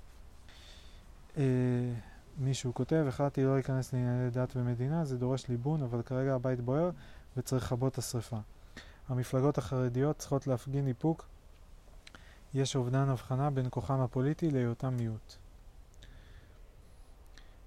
אה, 1.36 1.42
מישהו 2.38 2.74
כותב, 2.74 3.04
החלטתי 3.08 3.44
לא 3.44 3.54
להיכנס 3.54 3.92
לענייני 3.92 4.30
דת 4.30 4.52
ומדינה, 4.56 5.04
זה 5.04 5.18
דורש 5.18 5.48
ליבון, 5.48 5.82
אבל 5.82 6.02
כרגע 6.02 6.34
הבית 6.34 6.60
בוער 6.60 6.90
וצריך 7.36 7.64
לכבות 7.64 7.92
את 7.92 7.98
השרפה. 7.98 8.38
המפלגות 9.08 9.58
החרדיות 9.58 10.18
צריכות 10.18 10.46
להפגין 10.46 10.88
איפוק 10.88 11.29
יש 12.54 12.76
אובדן 12.76 13.08
הבחנה 13.08 13.50
בין 13.50 13.66
כוחם 13.70 14.00
הפוליטי 14.00 14.50
להיותם 14.50 14.96
מיעוט. 14.96 15.34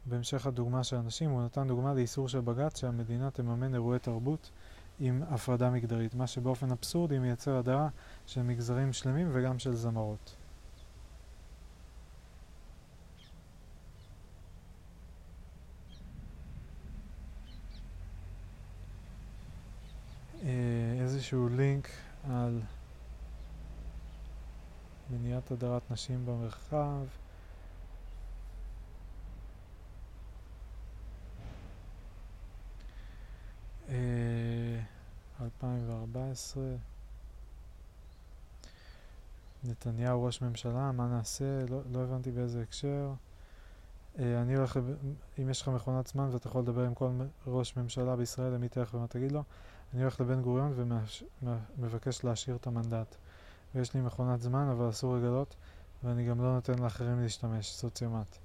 בהמשך 0.05 0.45
הדוגמה 0.45 0.83
של 0.83 0.95
אנשים, 0.95 1.29
הוא 1.29 1.43
נתן 1.43 1.67
דוגמה 1.67 1.93
לאיסור 1.93 2.27
של 2.27 2.39
בג"ץ 2.39 2.79
שהמדינה 2.79 3.31
תממן 3.31 3.73
אירועי 3.73 3.99
תרבות 3.99 4.51
עם 4.99 5.23
הפרדה 5.29 5.69
מגדרית, 5.69 6.15
מה 6.15 6.27
שבאופן 6.27 6.71
אבסורדי 6.71 7.19
מייצר 7.19 7.57
הדרה 7.57 7.89
של 8.25 8.43
מגזרים 8.43 8.93
שלמים 8.93 9.29
וגם 9.33 9.59
של 9.59 9.75
זמרות. 9.75 10.35
אה, 20.43 21.01
איזשהו 21.01 21.49
לינק 21.49 21.89
על 22.29 22.61
מניעת 25.09 25.51
הדרת 25.51 25.91
נשים 25.91 26.25
במרחב, 26.25 27.05
אה, 33.89 34.79
2014 35.41 36.63
נתניהו 39.63 40.23
ראש 40.23 40.41
ממשלה, 40.41 40.91
מה 40.91 41.07
נעשה? 41.07 41.65
לא, 41.69 41.81
לא 41.91 41.99
הבנתי 41.99 42.31
באיזה 42.31 42.61
הקשר. 42.61 43.13
אה, 44.19 44.41
אני 44.41 44.55
הולך, 44.55 44.79
אם 45.41 45.49
יש 45.49 45.61
לך 45.61 45.67
מכונת 45.67 46.07
זמן 46.07 46.29
ואתה 46.31 46.47
יכול 46.47 46.61
לדבר 46.61 46.85
עם 46.85 46.93
כל 46.93 47.09
ראש 47.47 47.77
ממשלה 47.77 48.15
בישראל, 48.15 48.53
למי 48.53 48.69
תלך 48.69 48.93
ומה 48.93 49.07
תגיד 49.07 49.31
לו, 49.31 49.43
אני 49.93 50.01
הולך 50.01 50.21
לבן 50.21 50.41
גוריון 50.41 50.73
ומבקש 51.77 52.23
להשאיר 52.23 52.55
את 52.55 52.67
המנדט. 52.67 53.15
ויש 53.75 53.93
לי 53.93 54.01
מכונת 54.01 54.41
זמן 54.41 54.67
אבל 54.71 54.89
אסור 54.89 55.15
לגלות 55.15 55.55
ואני 56.03 56.25
גם 56.25 56.41
לא 56.41 56.53
נותן 56.53 56.79
לאחרים 56.79 57.19
להשתמש, 57.19 57.71
סוציומט. 57.71 58.37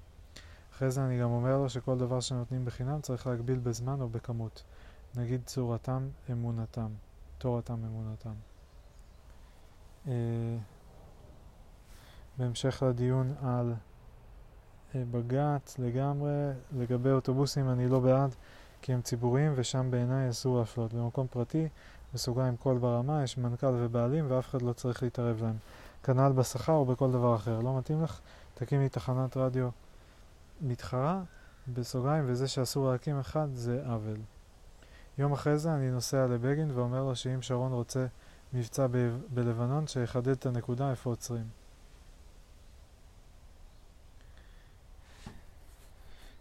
אחרי 0.73 0.91
זה 0.91 1.05
אני 1.05 1.19
גם 1.19 1.31
אומר 1.31 1.57
לו 1.57 1.69
שכל 1.69 1.97
דבר 1.97 2.19
שנותנים 2.19 2.65
בחינם 2.65 3.01
צריך 3.01 3.27
להגביל 3.27 3.59
בזמן 3.59 4.01
או 4.01 4.09
בכמות. 4.09 4.63
נגיד 5.15 5.41
צורתם 5.45 6.09
אמונתם, 6.31 6.87
תורתם 7.37 7.85
אמונתם. 7.85 8.33
Uh, 10.05 10.09
בהמשך 12.37 12.83
לדיון 12.87 13.33
על 13.41 13.73
uh, 13.73 14.95
בג"ץ 15.11 15.79
לגמרי, 15.79 16.51
לגבי 16.77 17.09
אוטובוסים 17.11 17.69
אני 17.69 17.87
לא 17.87 17.99
בעד 17.99 18.35
כי 18.81 18.93
הם 18.93 19.01
ציבוריים 19.01 19.53
ושם 19.55 19.91
בעיניי 19.91 20.29
אסור 20.29 20.59
להפלות. 20.59 20.93
במקום 20.93 21.27
פרטי 21.27 21.67
בסוגריים 22.13 22.57
קול 22.57 22.77
ברמה, 22.77 23.23
יש 23.23 23.37
מנכ"ל 23.37 23.73
ובעלים 23.77 24.25
ואף 24.27 24.49
אחד 24.49 24.61
לא 24.61 24.73
צריך 24.73 25.03
להתערב 25.03 25.41
להם. 25.41 25.57
כנ"ל 26.03 26.31
בשכר 26.31 26.73
או 26.73 26.85
בכל 26.85 27.11
דבר 27.11 27.35
אחר. 27.35 27.59
לא 27.59 27.77
מתאים 27.77 28.03
לך? 28.03 28.19
תקימי 28.53 28.89
תחנת 28.89 29.37
רדיו 29.37 29.69
מתחרה, 30.61 31.21
בסוגריים, 31.73 32.23
וזה 32.27 32.47
שאסור 32.47 32.91
להקים 32.91 33.19
אחד 33.19 33.47
זה 33.53 33.83
עוול. 33.85 34.17
יום 35.17 35.33
אחרי 35.33 35.57
זה 35.57 35.73
אני 35.73 35.91
נוסע 35.91 36.27
לבגין 36.27 36.71
ואומר 36.71 37.03
לו 37.03 37.15
שאם 37.15 37.41
שרון 37.41 37.71
רוצה 37.71 38.05
מבצע 38.53 38.87
ב- 38.91 39.17
בלבנון, 39.33 39.87
שיחדד 39.87 40.27
את 40.27 40.45
הנקודה 40.45 40.91
איפה 40.91 41.09
עוצרים. 41.09 41.47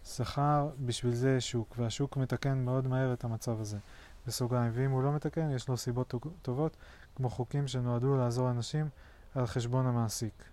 שכר, 0.04 0.68
בשביל 0.86 1.14
זה 1.14 1.36
יש 1.36 1.50
שוק, 1.50 1.74
והשוק 1.78 2.16
מתקן 2.16 2.64
מאוד 2.64 2.86
מהר 2.86 3.12
את 3.12 3.24
המצב 3.24 3.60
הזה. 3.60 3.78
בסוגריים, 4.26 4.72
ואם 4.74 4.90
הוא 4.90 5.02
לא 5.02 5.12
מתקן, 5.12 5.50
יש 5.50 5.68
לו 5.68 5.76
סיבות 5.76 6.14
טובות, 6.42 6.76
כמו 7.16 7.30
חוקים 7.30 7.68
שנועדו 7.68 8.16
לעזור 8.16 8.46
לאנשים 8.46 8.88
על 9.34 9.46
חשבון 9.46 9.86
המעסיק. 9.86 10.44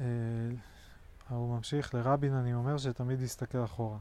אה, 0.00 0.04
הוא 1.28 1.56
ממשיך, 1.56 1.94
לרבין 1.94 2.34
אני 2.34 2.54
אומר 2.54 2.78
שתמיד 2.78 3.20
יסתכל 3.22 3.64
אחורה. 3.64 3.98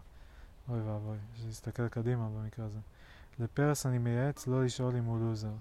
אוי 0.70 0.82
ואבוי, 0.82 1.18
שיסתכל 1.36 1.88
קדימה 1.88 2.30
במקרה 2.30 2.66
הזה. 2.66 2.80
לפרס 3.40 3.86
אני 3.86 3.98
מייעץ 3.98 4.48
לא 4.48 4.66
לשאול 4.66 4.96
אם 4.96 5.04
הוא 5.04 5.20
לוזר. 5.20 5.54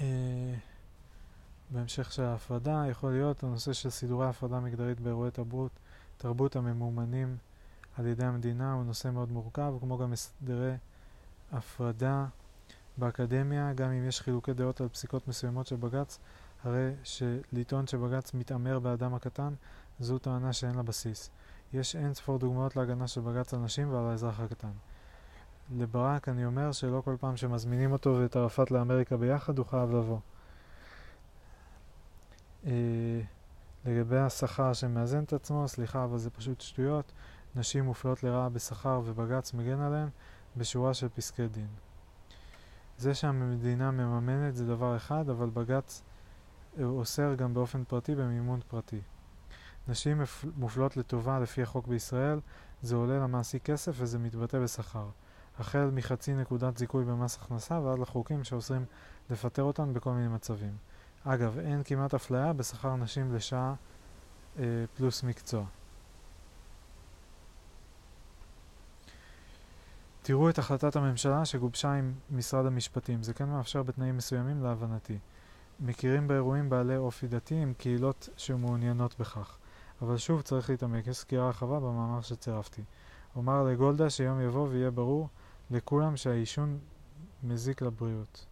אה, 0.00 0.54
בהמשך 1.70 2.12
של 2.12 2.22
ההפרדה 2.22 2.84
יכול 2.90 3.12
להיות 3.12 3.42
הנושא 3.42 3.72
של 3.72 3.90
סידורי 3.90 4.28
הפרדה 4.28 4.60
מגדרית 4.60 5.00
באירועי 5.00 5.30
תרבות, 5.30 5.72
תרבות 6.20 6.56
הממומנים 6.56 7.36
על 7.96 8.06
ידי 8.06 8.24
המדינה 8.24 8.72
הוא 8.72 8.84
נושא 8.84 9.08
מאוד 9.08 9.32
מורכב, 9.32 9.74
כמו 9.80 9.98
גם 9.98 10.12
הסדרי 10.12 10.72
הפרדה 11.52 12.26
באקדמיה, 12.96 13.72
גם 13.72 13.90
אם 13.90 14.08
יש 14.08 14.20
חילוקי 14.20 14.52
דעות 14.52 14.80
על 14.80 14.88
פסיקות 14.88 15.28
מסוימות 15.28 15.66
של 15.66 15.76
בג"ץ, 15.76 16.18
הרי 16.64 16.90
שלטעון 17.04 17.86
שבג"ץ 17.86 18.34
מתעמר 18.34 18.78
באדם 18.78 19.14
הקטן, 19.14 19.54
זו 20.00 20.18
טענה 20.18 20.52
שאין 20.52 20.74
לה 20.74 20.82
בסיס. 20.82 21.30
יש 21.72 21.96
אין 21.96 22.14
ספור 22.14 22.38
דוגמאות 22.38 22.76
להגנה 22.76 23.08
של 23.08 23.20
בג"ץ 23.20 23.54
על 23.54 23.60
נשים 23.60 23.92
ועל 23.92 24.04
האזרח 24.04 24.40
הקטן. 24.40 24.72
לברק 25.76 26.28
אני 26.28 26.44
אומר 26.44 26.72
שלא 26.72 27.02
כל 27.04 27.16
פעם 27.20 27.36
שמזמינים 27.36 27.92
אותו 27.92 28.16
ואת 28.20 28.36
ערפאת 28.36 28.70
לאמריקה 28.70 29.16
ביחד 29.16 29.58
הוא 29.58 29.66
חייב 29.66 29.90
לבוא. 29.90 30.18
אה, 32.66 33.20
לגבי 33.84 34.18
השכר 34.18 34.72
שמאזן 34.72 35.24
את 35.24 35.32
עצמו, 35.32 35.68
סליחה 35.68 36.04
אבל 36.04 36.18
זה 36.18 36.30
פשוט 36.30 36.60
שטויות. 36.60 37.12
נשים 37.56 37.84
מופלות 37.84 38.22
לרעה 38.22 38.48
בשכר 38.48 39.00
ובג"ץ 39.04 39.54
מגן 39.54 39.80
עליהן 39.80 40.08
בשורה 40.56 40.94
של 40.94 41.08
פסקי 41.08 41.48
דין. 41.48 41.66
זה 42.98 43.14
שהמדינה 43.14 43.90
מממנת 43.90 44.56
זה 44.56 44.66
דבר 44.66 44.96
אחד, 44.96 45.28
אבל 45.28 45.50
בג"ץ 45.50 46.02
אוסר 46.82 47.34
גם 47.34 47.54
באופן 47.54 47.84
פרטי 47.84 48.14
במימון 48.14 48.60
פרטי. 48.68 49.00
נשים 49.88 50.22
מופלות 50.56 50.96
לטובה 50.96 51.38
לפי 51.38 51.62
החוק 51.62 51.86
בישראל, 51.86 52.40
זה 52.82 52.96
עולה 52.96 53.18
למעסיק 53.18 53.62
כסף 53.62 53.92
וזה 53.96 54.18
מתבטא 54.18 54.58
בשכר. 54.58 55.06
החל 55.58 55.90
מחצי 55.94 56.34
נקודת 56.34 56.78
זיכוי 56.78 57.04
במס 57.04 57.36
הכנסה 57.36 57.80
ועד 57.80 57.98
לחוקים 57.98 58.44
שאוסרים 58.44 58.84
לפטר 59.30 59.62
אותן 59.62 59.92
בכל 59.92 60.12
מיני 60.12 60.28
מצבים. 60.28 60.76
אגב, 61.24 61.58
אין 61.58 61.82
כמעט 61.84 62.14
אפליה 62.14 62.52
בשכר 62.52 62.96
נשים 62.96 63.34
לשעה 63.34 63.74
אה, 64.58 64.64
פלוס 64.96 65.22
מקצוע. 65.22 65.64
תראו 70.22 70.50
את 70.50 70.58
החלטת 70.58 70.96
הממשלה 70.96 71.44
שגובשה 71.44 71.92
עם 71.92 72.12
משרד 72.30 72.66
המשפטים. 72.66 73.22
זה 73.22 73.34
כן 73.34 73.48
מאפשר 73.48 73.82
בתנאים 73.82 74.16
מסוימים 74.16 74.62
להבנתי. 74.62 75.18
מכירים 75.80 76.28
באירועים 76.28 76.70
בעלי 76.70 76.96
אופי 76.96 77.28
דתי 77.28 77.54
עם 77.54 77.72
קהילות 77.78 78.28
שמעוניינות 78.36 79.20
בכך. 79.20 79.58
אבל 80.02 80.16
שוב 80.16 80.42
צריך 80.42 80.70
להתעמק, 80.70 81.06
יש 81.06 81.16
סקירה 81.16 81.48
רחבה 81.48 81.80
במאמר 81.80 82.20
שצירפתי. 82.20 82.82
אומר 83.36 83.62
לגולדה 83.62 84.10
שיום 84.10 84.40
יבוא 84.40 84.68
ויהיה 84.68 84.90
ברור 84.90 85.28
לכולם 85.70 86.16
שהעישון 86.16 86.78
מזיק 87.42 87.82
לבריאות. 87.82 88.46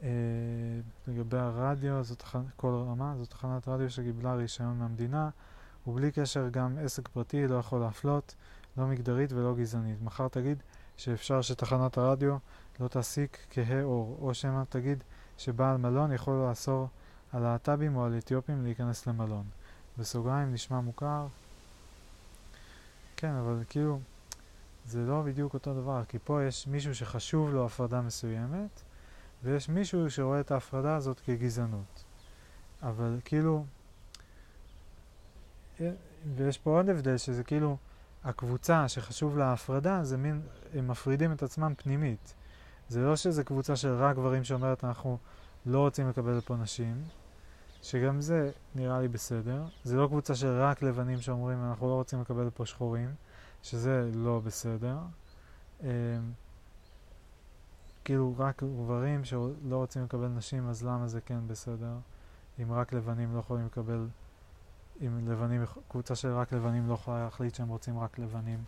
Uh, 0.00 0.04
לגבי 1.08 1.38
הרדיו, 1.38 2.04
זאת 2.04 2.24
כל 2.56 2.84
רמה, 2.90 3.14
זו 3.18 3.26
תחנת 3.26 3.68
רדיו 3.68 3.90
שקיבלה 3.90 4.34
רישיון 4.34 4.78
מהמדינה, 4.78 5.30
ובלי 5.86 6.12
קשר 6.12 6.48
גם 6.48 6.78
עסק 6.84 7.08
פרטי 7.08 7.46
לא 7.46 7.54
יכול 7.54 7.80
להפלות, 7.80 8.34
לא 8.76 8.86
מגדרית 8.86 9.32
ולא 9.32 9.54
גזענית. 9.54 10.02
מחר 10.02 10.28
תגיד 10.28 10.58
שאפשר 10.96 11.42
שתחנת 11.42 11.98
הרדיו 11.98 12.36
לא 12.80 12.88
תעסיק 12.88 13.46
כהה 13.50 13.82
אור, 13.82 14.18
או 14.20 14.34
שמא 14.34 14.62
תגיד 14.68 15.04
שבעל 15.38 15.76
מלון 15.76 16.12
יכול 16.12 16.34
לאסור 16.48 16.88
על 17.32 17.42
להט"בים 17.42 17.96
או 17.96 18.04
על 18.04 18.18
אתיופים 18.18 18.64
להיכנס 18.64 19.06
למלון. 19.06 19.44
בסוגריים 19.98 20.52
נשמע 20.52 20.80
מוכר. 20.80 21.26
כן, 23.16 23.32
אבל 23.32 23.62
כאילו, 23.68 24.00
זה 24.86 25.06
לא 25.06 25.22
בדיוק 25.22 25.54
אותו 25.54 25.74
דבר, 25.74 26.02
כי 26.08 26.18
פה 26.24 26.42
יש 26.42 26.66
מישהו 26.66 26.94
שחשוב 26.94 27.50
לו 27.50 27.66
הפרדה 27.66 28.00
מסוימת, 28.00 28.82
ויש 29.42 29.68
מישהו 29.68 30.10
שרואה 30.10 30.40
את 30.40 30.50
ההפרדה 30.50 30.96
הזאת 30.96 31.20
כגזענות. 31.20 32.04
אבל 32.82 33.18
כאילו, 33.24 33.64
ויש 36.36 36.58
פה 36.58 36.70
עוד 36.70 36.88
הבדל, 36.88 37.16
שזה 37.16 37.44
כאילו, 37.44 37.76
הקבוצה 38.24 38.88
שחשוב 38.88 39.38
לה 39.38 39.46
ההפרדה, 39.46 40.04
זה 40.04 40.16
מין, 40.16 40.40
הם 40.74 40.88
מפרידים 40.88 41.32
את 41.32 41.42
עצמם 41.42 41.74
פנימית. 41.76 42.34
זה 42.88 43.00
לא 43.00 43.16
שזה 43.16 43.44
קבוצה 43.44 43.76
של 43.76 43.94
רק 43.94 44.16
גברים 44.16 44.44
שאומרת 44.44 44.84
אנחנו 44.84 45.18
לא 45.66 45.78
רוצים 45.78 46.08
לקבל 46.08 46.40
פה 46.40 46.56
נשים, 46.56 47.02
שגם 47.82 48.20
זה 48.20 48.50
נראה 48.74 49.00
לי 49.00 49.08
בסדר. 49.08 49.64
זה 49.84 49.96
לא 49.96 50.06
קבוצה 50.06 50.34
של 50.34 50.60
רק 50.60 50.82
לבנים 50.82 51.20
שאומרים 51.20 51.64
אנחנו 51.64 51.88
לא 51.88 51.94
רוצים 51.94 52.20
לקבל 52.20 52.50
פה 52.50 52.66
שחורים, 52.66 53.14
שזה 53.62 54.10
לא 54.14 54.40
בסדר. 54.44 54.98
כאילו 58.08 58.34
רק 58.38 58.62
גברים 58.62 59.24
שלא 59.24 59.76
רוצים 59.76 60.04
לקבל 60.04 60.28
נשים, 60.28 60.68
אז 60.68 60.84
למה 60.84 61.08
זה 61.08 61.20
כן 61.20 61.38
בסדר? 61.46 61.92
אם 62.62 62.72
רק 62.72 62.92
לבנים 62.92 63.34
לא 63.34 63.38
יכולים 63.38 63.66
לקבל, 63.66 64.08
אם 65.00 65.30
לבנים, 65.30 65.64
קבוצה 65.88 66.14
של 66.14 66.32
רק 66.32 66.52
לבנים 66.52 66.88
לא 66.88 66.94
יכולה 66.94 67.24
להחליט 67.24 67.54
שהם 67.54 67.68
רוצים 67.68 67.98
רק 67.98 68.18
לבנים, 68.18 68.58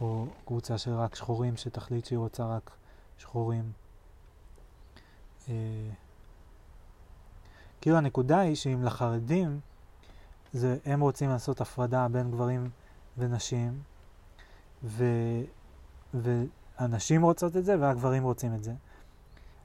או 0.00 0.26
קבוצה 0.44 0.78
של 0.78 0.94
רק 0.94 1.14
שחורים 1.14 1.56
שתחליט 1.56 2.04
שהיא 2.04 2.18
רוצה 2.18 2.56
רק 2.56 2.70
שחורים. 3.18 3.72
אה, 5.48 5.54
כאילו 7.80 7.96
הנקודה 7.96 8.38
היא 8.38 8.54
שאם 8.54 8.82
לחרדים 8.84 9.60
זה, 10.52 10.78
הם 10.84 11.00
רוצים 11.00 11.30
לעשות 11.30 11.60
הפרדה 11.60 12.08
בין 12.08 12.30
גברים 12.30 12.70
ונשים, 13.18 13.82
ו, 14.84 15.04
והנשים 16.80 17.22
רוצות 17.22 17.56
את 17.56 17.64
זה 17.64 17.80
והגברים 17.80 18.22
רוצים 18.22 18.54
את 18.54 18.64
זה. 18.64 18.72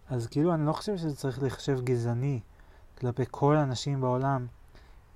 אז 0.09 0.27
כאילו 0.27 0.53
אני 0.53 0.65
לא 0.65 0.73
חושב 0.73 0.97
שזה 0.97 1.15
צריך 1.15 1.41
להיחשב 1.41 1.79
גזעני 1.83 2.39
כלפי 2.97 3.23
כל 3.31 3.55
הנשים 3.55 4.01
בעולם, 4.01 4.47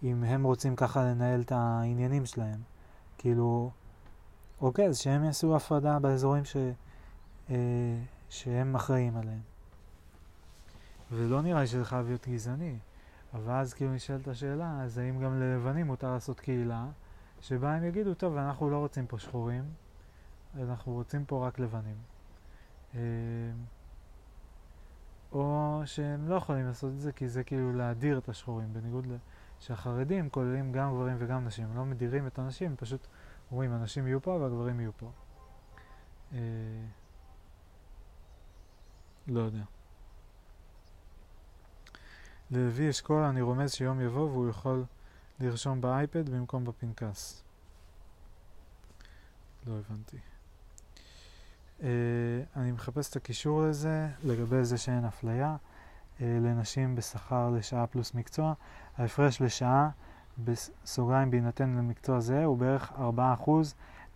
אם 0.04 0.24
הם 0.24 0.44
רוצים 0.44 0.76
ככה 0.76 1.04
לנהל 1.04 1.42
את 1.42 1.52
העניינים 1.52 2.26
שלהם. 2.26 2.60
כאילו, 3.18 3.72
אוקיי, 4.62 4.88
אז 4.88 4.98
שהם 4.98 5.24
יעשו 5.24 5.56
הפרדה 5.56 6.00
באזורים 6.00 6.46
ש, 6.46 6.58
אה, 7.50 7.56
שהם 8.30 8.76
אחראים 8.76 9.18
עליהם. 9.18 9.42
ולא 11.12 11.42
נראה 11.42 11.62
לי 11.62 11.68
שזה 11.68 11.86
חייב 11.86 12.08
להיות 12.08 12.28
גזעני. 12.28 12.78
אבל 13.34 13.54
אז 13.54 13.74
כאילו 13.74 13.94
נשאלת 13.94 14.28
השאלה, 14.28 14.82
אז 14.84 14.98
האם 14.98 15.20
גם 15.20 15.40
ללבנים 15.40 15.88
מותר 15.88 16.14
לעשות 16.14 16.40
קהילה, 16.40 16.86
שבה 17.42 17.74
הם 17.74 17.84
יגידו, 17.84 18.14
טוב, 18.14 18.38
אנחנו 18.38 18.70
לא 18.70 18.78
רוצים 18.78 19.08
פה 19.08 19.20
שחורים, 19.20 19.64
אנחנו 20.64 20.94
רוצים 20.94 21.26
פה 21.26 21.48
רק 21.48 21.60
לבנים. 21.60 21.98
אה, 22.96 23.00
או 25.32 25.82
שהם 25.86 26.30
לא 26.30 26.36
יכולים 26.36 26.68
לעשות 26.68 26.92
את 26.92 27.00
זה 27.00 27.12
כי 27.12 27.30
זה 27.30 27.44
כאילו 27.44 27.74
להדיר 27.74 28.18
את 28.18 28.30
השחורים, 28.30 28.74
בניגוד 28.74 29.06
ל... 29.06 29.16
שהחרדים 29.60 30.30
כוללים 30.30 30.72
גם 30.72 30.94
גברים 30.94 31.16
וגם 31.20 31.46
נשים, 31.46 31.66
הם 31.66 31.76
לא 31.76 31.86
מדירים 31.86 32.28
את 32.28 32.40
הנשים, 32.40 32.76
פשוט 32.76 33.08
אומרים 33.52 33.72
הנשים 33.72 34.08
יהיו 34.08 34.22
פה 34.22 34.32
והגברים 34.32 34.80
יהיו 34.80 34.92
פה. 34.98 35.12
אה, 36.34 36.40
לא 39.28 39.40
יודע. 39.40 39.64
ללוי 42.52 42.90
אשכול 42.90 43.24
אני 43.24 43.42
רומז 43.42 43.72
שיום 43.72 44.02
יבוא 44.02 44.30
והוא 44.30 44.50
יכול 44.50 44.86
לרשום 45.40 45.82
באייפד 45.82 46.30
במקום 46.30 46.66
בפנקס. 46.66 47.44
לא 49.68 49.74
הבנתי. 49.74 50.18
Uh, 51.80 51.84
אני 52.56 52.72
מחפש 52.72 53.10
את 53.10 53.16
הקישור 53.16 53.62
לזה, 53.62 54.08
לגבי 54.24 54.64
זה 54.64 54.78
שאין 54.78 55.06
אפליה 55.06 55.56
uh, 55.56 56.22
לנשים 56.22 56.96
בשכר 56.96 57.50
לשעה 57.50 57.88
פלוס 57.88 58.14
מקצוע. 58.14 58.54
ההפרש 58.98 59.42
לשעה, 59.42 59.90
בסוגריים 60.44 61.32
בהינתן 61.32 61.70
למקצוע 61.70 62.20
זה, 62.20 62.46
הוא 62.46 62.58
בערך 62.58 62.92
4%. 63.46 63.50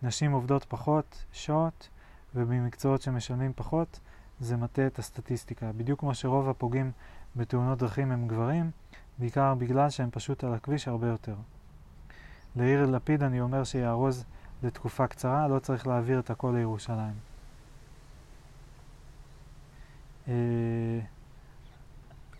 נשים 0.02 0.32
עובדות 0.32 0.64
פחות 0.64 1.24
שעות, 1.32 1.88
ובמקצועות 2.34 3.02
שמשלמים 3.02 3.52
פחות, 3.56 4.00
זה 4.40 4.56
מטה 4.56 4.86
את 4.86 4.98
הסטטיסטיקה. 4.98 5.72
בדיוק 5.76 6.00
כמו 6.00 6.14
שרוב 6.14 6.48
הפוגעים 6.48 6.92
בתאונות 7.36 7.78
דרכים 7.78 8.12
הם 8.12 8.28
גברים, 8.28 8.70
בעיקר 9.18 9.54
בגלל 9.54 9.90
שהם 9.90 10.08
פשוט 10.12 10.44
על 10.44 10.54
הכביש 10.54 10.88
הרבה 10.88 11.06
יותר. 11.06 11.34
ליאיר 12.56 12.86
לפיד 12.86 13.22
אני 13.22 13.40
אומר 13.40 13.64
שיארוז 13.64 14.24
לתקופה 14.62 15.06
קצרה, 15.06 15.48
לא 15.48 15.58
צריך 15.58 15.86
להעביר 15.86 16.18
את 16.18 16.30
הכל 16.30 16.54
לירושלים. 16.56 17.31
אה, 20.28 20.34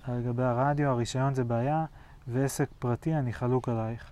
לגבי 0.09 0.43
הרדיו, 0.43 0.89
הרישיון 0.91 1.35
זה 1.35 1.45
בעיה, 1.45 1.85
ועסק 2.29 2.69
פרטי 2.79 3.15
אני 3.15 3.33
חלוק 3.33 3.69
עלייך. 3.69 4.11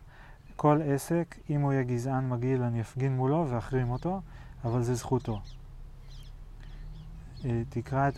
כל 0.56 0.80
עסק, 0.84 1.36
אם 1.50 1.60
הוא 1.60 1.72
יהיה 1.72 1.82
גזען 1.82 2.28
מגעיל, 2.28 2.62
אני 2.62 2.80
אפגין 2.80 3.16
מולו 3.16 3.46
ואחרים 3.50 3.90
אותו, 3.90 4.20
אבל 4.64 4.82
זה 4.82 4.94
זכותו. 4.94 5.40
אה, 7.44 7.62
תקרא 7.68 8.08
את 8.08 8.14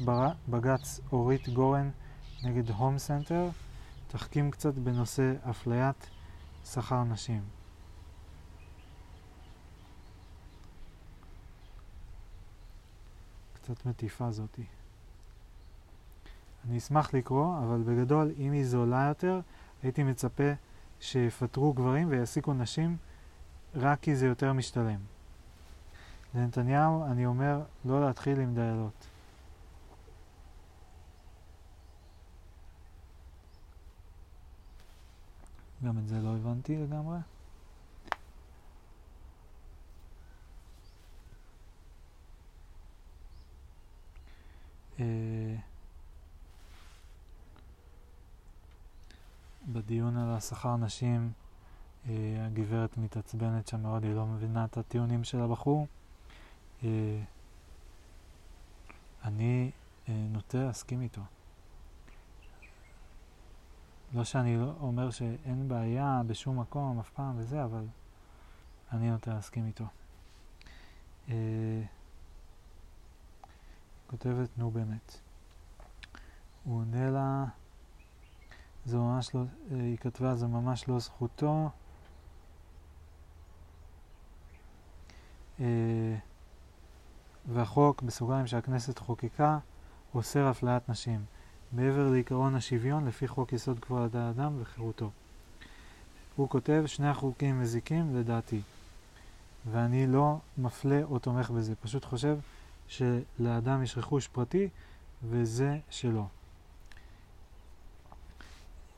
בג"ץ 0.49 1.01
אורית 1.13 1.49
גורן 1.49 1.91
נגד 2.45 2.71
הום 2.71 2.99
סנטר, 2.99 3.49
תחכים 4.09 4.51
קצת 4.51 4.75
בנושא 4.75 5.35
אפליית 5.51 6.11
שכר 6.65 7.05
נשים. 7.05 7.43
קצת 13.55 13.87
מטיפה 13.87 14.31
זאתי. 14.31 14.65
אני 16.69 16.79
אשמח 16.79 17.15
לקרוא, 17.15 17.59
אבל 17.59 17.83
בגדול, 17.83 18.33
אם 18.39 18.53
היא 18.53 18.65
זולה 18.65 19.05
יותר, 19.09 19.41
הייתי 19.83 20.03
מצפה 20.03 20.53
שיפטרו 21.01 21.73
גברים 21.73 22.11
ויעסיקו 22.11 22.55
נשים 22.55 22.97
רק 23.75 24.01
כי 24.01 24.17
זה 24.17 24.27
יותר 24.27 24.53
משתלם. 24.53 24.99
לנתניהו 26.35 27.05
אני 27.05 27.27
אומר 27.27 27.63
לא 27.85 28.07
להתחיל 28.07 28.41
עם 28.41 28.55
דיילות. 28.55 29.07
גם 35.85 35.99
את 35.99 36.09
זה 36.09 36.21
לא 36.21 36.29
הבנתי 36.29 36.77
לגמרי. 36.77 37.19
אה, 45.01 45.05
בדיון 49.85 50.17
על 50.17 50.31
השכר 50.31 50.77
נשים, 50.77 51.33
אה, 52.09 52.13
הגברת 52.47 52.99
מתעצבנת 52.99 53.69
שם 53.69 53.83
מאוד, 53.83 54.05
היא 54.05 54.15
לא 54.15 54.27
מבינה 54.27 54.65
את 54.65 54.77
הטיעונים 54.77 55.25
של 55.25 55.41
הבחור. 55.41 55.87
אה, 56.85 57.23
אני 59.25 59.71
נוטה 60.09 60.59
להסכים 60.59 61.01
איתו. 61.01 61.21
לא 64.15 64.25
שאני 64.25 64.57
לא 64.57 64.73
אומר 64.81 65.11
שאין 65.11 65.69
בעיה 65.69 66.23
בשום 66.27 66.61
מקום 66.61 66.99
אף 66.99 67.11
פעם 67.11 67.35
וזה, 67.39 67.65
אבל 67.65 67.85
אני 68.93 69.11
נוטה 69.11 69.35
להסכים 69.35 69.67
איתו. 69.67 69.85
כותבת, 74.07 74.49
נו 74.57 74.71
באמת. 74.71 75.19
הוא 76.65 76.81
עונה 76.81 77.11
לה, 77.11 77.45
זה 78.87 78.97
ממש 78.97 79.35
לא, 79.35 79.43
היא 79.71 79.97
כתבה, 79.99 80.35
זה 80.37 80.47
ממש 80.47 80.89
לא 80.89 80.99
זכותו. 80.99 81.71
אה, 85.61 86.17
והחוק, 87.53 88.03
בסוגריים 88.03 88.47
שהכנסת 88.47 88.99
חוקקה, 88.99 89.59
אוסר 90.15 90.51
אפליית 90.51 90.89
נשים, 90.89 91.25
מעבר 91.73 92.11
לעקרון 92.11 92.55
השוויון 92.55 93.07
לפי 93.07 93.29
חוק 93.29 93.53
יסוד 93.53 93.79
כבוד 93.79 94.17
האדם 94.17 94.53
וחירותו. 94.61 95.11
הוא 96.37 96.49
כותב, 96.49 96.83
שני 96.87 97.09
החוקים 97.09 97.61
מזיקים 97.61 98.17
לדעתי, 98.17 98.61
ואני 99.71 100.07
לא 100.07 100.39
מפלה 100.59 101.03
או 101.03 101.19
תומך 101.19 101.51
בזה, 101.51 101.75
פשוט 101.75 102.05
חושב 102.05 102.39
שלאדם 102.89 103.83
יש 103.83 103.99
רכוש 103.99 104.29
פרטי 104.29 104.69
וזה 105.29 105.79
שלו. 105.91 106.29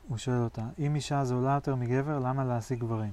הוא 0.07 0.17
שואל 0.17 0.41
אותה, 0.41 0.65
אם 0.79 0.95
אישה 0.95 1.25
זולה 1.25 1.53
יותר 1.53 1.75
מגבר, 1.75 2.19
למה 2.19 2.43
להעסיק 2.43 2.79
גברים? 2.79 3.11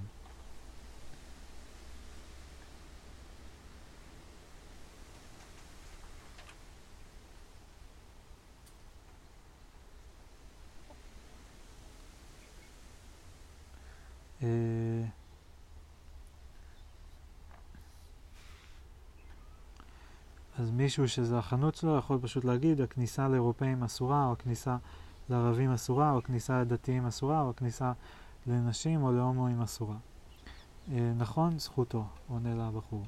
אז 20.59 20.71
מישהו 20.71 21.09
שזה 21.09 21.39
החנות 21.39 21.75
שלו 21.75 21.99
יכול 21.99 22.19
פשוט 22.23 22.45
להגיד 22.45 22.81
הכניסה 22.81 23.29
לאירופאים 23.29 23.83
אסורה, 23.83 24.27
או 24.27 24.33
הכניסה 24.33 24.77
לערבים 25.29 25.73
אסורה, 25.73 26.11
או 26.11 26.19
הכניסה 26.19 26.61
לדתיים 26.61 27.07
אסורה, 27.07 27.41
או 27.41 27.51
הכניסה 27.51 27.93
לנשים 28.47 29.03
או 29.03 29.13
להומואים 29.13 29.63
אסורה. 29.63 29.97
אה, 30.93 31.13
נכון, 31.17 31.59
זכותו, 31.59 32.05
עונה 32.29 32.55
לה 32.55 32.67
הבחור. 32.67 33.05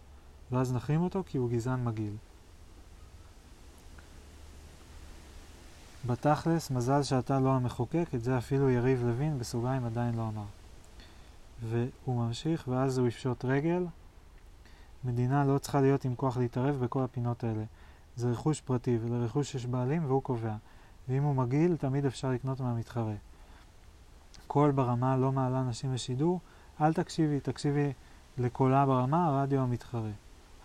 ואז 0.52 0.72
נחרים 0.72 1.02
אותו 1.02 1.22
כי 1.26 1.38
הוא 1.38 1.50
גזען 1.50 1.84
מגעיל. 1.84 2.16
בתכלס, 6.06 6.70
מזל 6.70 7.02
שאתה 7.02 7.40
לא 7.40 7.50
המחוקק, 7.50 8.06
את 8.14 8.24
זה 8.24 8.38
אפילו 8.38 8.70
יריב 8.70 9.04
לוין 9.04 9.38
בסוגריים 9.38 9.84
עדיין 9.84 10.14
לא 10.14 10.28
אמר. 10.28 10.44
והוא 11.68 12.26
ממשיך, 12.26 12.68
ואז 12.68 12.98
הוא 12.98 13.08
יפשוט 13.08 13.44
רגל. 13.44 13.86
מדינה 15.04 15.44
לא 15.44 15.58
צריכה 15.58 15.80
להיות 15.80 16.04
עם 16.04 16.14
כוח 16.14 16.36
להתערב 16.36 16.84
בכל 16.84 17.02
הפינות 17.02 17.44
האלה. 17.44 17.64
זה 18.16 18.30
רכוש 18.30 18.60
פרטי, 18.60 18.98
ולרכוש 19.02 19.54
יש 19.54 19.66
בעלים 19.66 20.04
והוא 20.04 20.22
קובע. 20.22 20.56
ואם 21.08 21.22
הוא 21.22 21.34
מגעיל, 21.34 21.76
תמיד 21.76 22.06
אפשר 22.06 22.30
לקנות 22.30 22.60
מהמתחרה. 22.60 23.14
קול 24.46 24.70
ברמה 24.70 25.16
לא 25.16 25.32
מעלה 25.32 25.62
נשים 25.62 25.94
לשידור, 25.94 26.40
אל 26.80 26.92
תקשיבי, 26.92 27.40
תקשיבי 27.40 27.92
לקולה 28.38 28.86
ברמה, 28.86 29.26
הרדיו 29.26 29.60
המתחרה. 29.60 30.10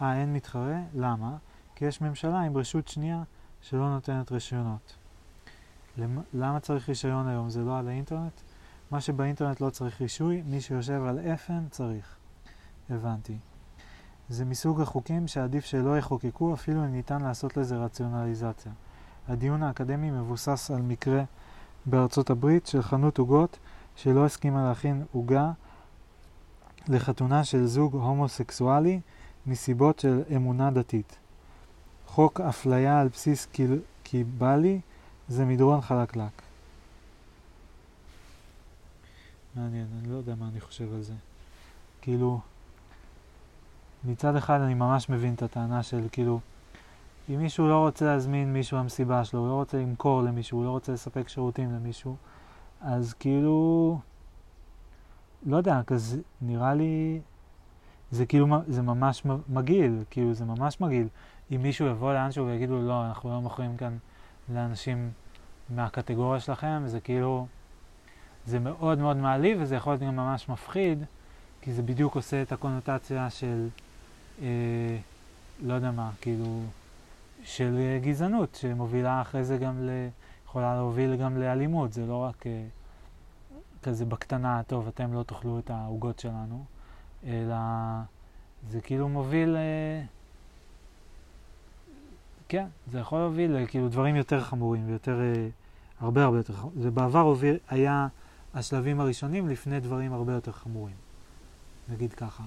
אה, 0.01 0.21
אין 0.21 0.33
מתחרה? 0.33 0.77
למה? 0.95 1.37
כי 1.75 1.85
יש 1.85 2.01
ממשלה 2.01 2.39
עם 2.39 2.57
רשות 2.57 2.87
שנייה 2.87 3.23
שלא 3.61 3.89
נותנת 3.89 4.31
רישיונות. 4.31 4.95
למה 6.33 6.59
צריך 6.59 6.89
רישיון 6.89 7.27
היום? 7.27 7.49
זה 7.49 7.61
לא 7.61 7.79
על 7.79 7.87
האינטרנט? 7.87 8.41
מה 8.91 9.01
שבאינטרנט 9.01 9.61
לא 9.61 9.69
צריך 9.69 10.01
רישוי, 10.01 10.41
מי 10.45 10.61
שיושב 10.61 11.03
על 11.03 11.19
אפן 11.19 11.69
צריך. 11.69 12.15
הבנתי. 12.89 13.37
זה 14.29 14.45
מסוג 14.45 14.81
החוקים 14.81 15.27
שעדיף 15.27 15.65
שלא 15.65 15.97
יחוקקו 15.97 16.53
אפילו 16.53 16.85
אם 16.85 16.91
ניתן 16.91 17.21
לעשות 17.21 17.57
לזה 17.57 17.77
רציונליזציה. 17.77 18.71
הדיון 19.29 19.63
האקדמי 19.63 20.11
מבוסס 20.11 20.71
על 20.71 20.81
מקרה 20.81 21.23
בארצות 21.85 22.29
הברית 22.29 22.67
של 22.67 22.81
חנות 22.81 23.17
עוגות 23.17 23.57
שלא 23.95 24.25
הסכימה 24.25 24.67
להכין 24.69 25.05
עוגה 25.11 25.51
לחתונה 26.87 27.43
של 27.43 27.65
זוג 27.65 27.93
הומוסקסואלי 27.93 28.99
מסיבות 29.47 29.99
של 29.99 30.21
אמונה 30.35 30.71
דתית. 30.71 31.15
חוק 32.07 32.41
אפליה 32.41 33.01
על 33.01 33.07
בסיס 33.07 33.47
קיבלי 34.03 34.81
זה 35.27 35.45
מדרון 35.45 35.81
חלקלק. 35.81 36.41
מעניין, 39.55 39.87
אני 39.99 40.11
לא 40.11 40.17
יודע 40.17 40.35
מה 40.35 40.47
אני 40.47 40.61
חושב 40.61 40.93
על 40.93 41.01
זה. 41.01 41.13
כאילו, 42.01 42.39
מצד 44.03 44.35
אחד 44.35 44.61
אני 44.61 44.73
ממש 44.73 45.09
מבין 45.09 45.33
את 45.33 45.41
הטענה 45.41 45.83
של 45.83 46.07
כאילו, 46.11 46.39
אם 47.29 47.39
מישהו 47.39 47.67
לא 47.67 47.77
רוצה 47.77 48.05
להזמין 48.05 48.53
מישהו 48.53 48.77
למסיבה 48.77 49.25
שלו, 49.25 49.39
הוא 49.39 49.47
לא 49.47 49.53
רוצה 49.53 49.77
למכור 49.77 50.21
למישהו, 50.21 50.57
הוא 50.57 50.65
לא 50.65 50.69
רוצה 50.69 50.91
לספק 50.91 51.27
שירותים 51.27 51.71
למישהו, 51.71 52.15
אז 52.81 53.13
כאילו, 53.13 53.99
לא 55.45 55.57
יודע, 55.57 55.81
כזה 55.87 56.21
נראה 56.41 56.73
לי, 56.73 57.19
זה 58.11 58.25
כאילו, 58.25 58.47
זה 58.67 58.81
ממש 58.81 59.23
מגעיל, 59.49 60.03
כאילו 60.09 60.33
זה 60.33 60.45
ממש 60.45 60.81
מגעיל. 60.81 61.07
אם 61.55 61.61
מישהו 61.61 61.87
יבוא 61.87 62.13
לאנשהו 62.13 62.45
ויגידו, 62.45 62.81
לא, 62.81 63.05
אנחנו 63.05 63.29
לא 63.29 63.41
מוכרים 63.41 63.77
כאן 63.77 63.97
לאנשים 64.53 65.11
מהקטגוריה 65.69 66.39
שלכם, 66.39 66.83
זה 66.85 66.99
כאילו, 66.99 67.47
זה 68.45 68.59
מאוד 68.59 68.99
מאוד 68.99 69.17
מעליב 69.17 69.57
וזה 69.61 69.75
יכול 69.75 69.93
להיות 69.93 70.03
גם 70.03 70.15
ממש 70.15 70.49
מפחיד, 70.49 71.03
כי 71.61 71.73
זה 71.73 71.81
בדיוק 71.81 72.15
עושה 72.15 72.41
את 72.41 72.51
הקונוטציה 72.51 73.29
של... 73.29 73.67
אה, 74.41 74.97
לא 75.61 75.73
יודע 75.73 75.91
מה, 75.91 76.11
כאילו, 76.21 76.61
של 77.43 77.77
אה, 77.79 77.99
גזענות, 78.01 78.55
שמובילה 78.55 79.21
אחרי 79.21 79.43
זה 79.43 79.57
גם 79.57 79.81
ל... 79.81 79.89
יכולה 80.49 80.75
להוביל 80.75 81.15
גם 81.15 81.37
לאלימות, 81.37 81.93
זה 81.93 82.05
לא 82.05 82.17
רק 82.17 82.47
אה, 82.47 82.65
כזה 83.83 84.05
בקטנה, 84.05 84.61
טוב, 84.67 84.87
אתם 84.87 85.13
לא 85.13 85.23
תאכלו 85.23 85.59
את 85.59 85.69
העוגות 85.69 86.19
שלנו, 86.19 86.65
אלא 87.23 87.55
זה 88.69 88.81
כאילו 88.81 89.09
מוביל, 89.09 89.55
אה, 89.55 90.05
כן, 92.47 92.67
זה 92.91 92.99
יכול 92.99 93.19
להוביל 93.19 93.65
כאילו 93.67 93.89
דברים 93.89 94.15
יותר 94.15 94.43
חמורים 94.43 94.87
ויותר, 94.87 95.19
הרבה 95.99 96.23
הרבה 96.23 96.37
יותר 96.37 96.53
חמורים. 96.53 96.81
זה 96.81 96.91
בעבר 96.91 97.19
הוביל, 97.19 97.57
היה 97.69 98.07
השלבים 98.53 98.99
הראשונים 98.99 99.49
לפני 99.49 99.79
דברים 99.79 100.13
הרבה 100.13 100.33
יותר 100.33 100.51
חמורים, 100.51 100.95
נגיד 101.89 102.13
ככה. 102.13 102.43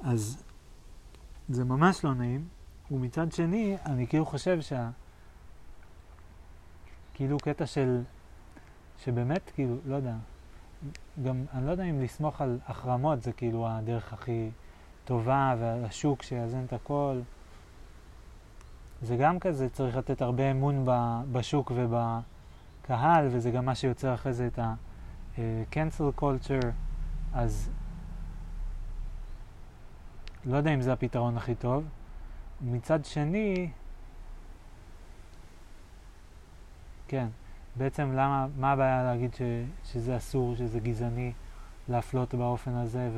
אז 0.00 0.42
זה 1.48 1.64
ממש 1.64 2.04
לא 2.04 2.14
נעים, 2.14 2.48
ומצד 2.92 3.32
שני, 3.32 3.76
אני 3.86 4.06
כאילו 4.06 4.26
חושב 4.26 4.60
שה... 4.60 4.90
כאילו 7.14 7.38
קטע 7.38 7.66
של... 7.66 8.02
שבאמת, 8.98 9.50
כאילו, 9.54 9.76
לא 9.86 9.96
יודע, 9.96 10.14
גם, 11.24 11.44
אני 11.54 11.66
לא 11.66 11.70
יודע 11.70 11.84
אם 11.84 12.00
לסמוך 12.00 12.40
על 12.40 12.58
החרמות 12.66 13.22
זה 13.22 13.32
כאילו 13.32 13.68
הדרך 13.68 14.12
הכי 14.12 14.50
טובה, 15.04 15.54
והשוק 15.58 16.22
שיאזן 16.22 16.64
את 16.64 16.72
הכל. 16.72 17.20
זה 19.02 19.16
גם 19.16 19.38
כזה, 19.38 19.68
צריך 19.68 19.96
לתת 19.96 20.22
הרבה 20.22 20.50
אמון 20.50 20.86
בשוק 21.32 21.72
ובקהל, 21.74 23.28
וזה 23.30 23.50
גם 23.50 23.64
מה 23.64 23.74
שיוצר 23.74 24.14
אחרי 24.14 24.32
זה 24.32 24.46
את 24.46 24.58
ה-cancel 24.58 26.20
culture, 26.20 26.66
אז 27.34 27.70
לא 30.44 30.56
יודע 30.56 30.74
אם 30.74 30.80
זה 30.80 30.92
הפתרון 30.92 31.36
הכי 31.36 31.54
טוב. 31.54 31.84
מצד 32.62 33.04
שני, 33.04 33.70
כן, 37.08 37.26
בעצם 37.76 38.12
למה, 38.12 38.46
מה 38.56 38.72
הבעיה 38.72 39.02
להגיד 39.02 39.34
ש, 39.34 39.42
שזה 39.84 40.16
אסור, 40.16 40.56
שזה 40.56 40.80
גזעני 40.80 41.32
להפלות 41.88 42.34
באופן 42.34 42.74
הזה, 42.74 43.10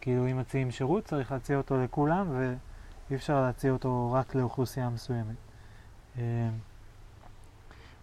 וכאילו 0.00 0.30
אם 0.30 0.38
מציעים 0.38 0.70
שירות 0.70 1.04
צריך 1.04 1.32
להציע 1.32 1.56
אותו 1.56 1.82
לכולם, 1.84 2.26
ואי 2.30 3.16
אפשר 3.16 3.42
להציע 3.42 3.72
אותו 3.72 4.12
רק 4.12 4.34
לאוכלוסייה 4.34 4.88
מסוימת. 4.88 5.36
אמ, 6.16 6.22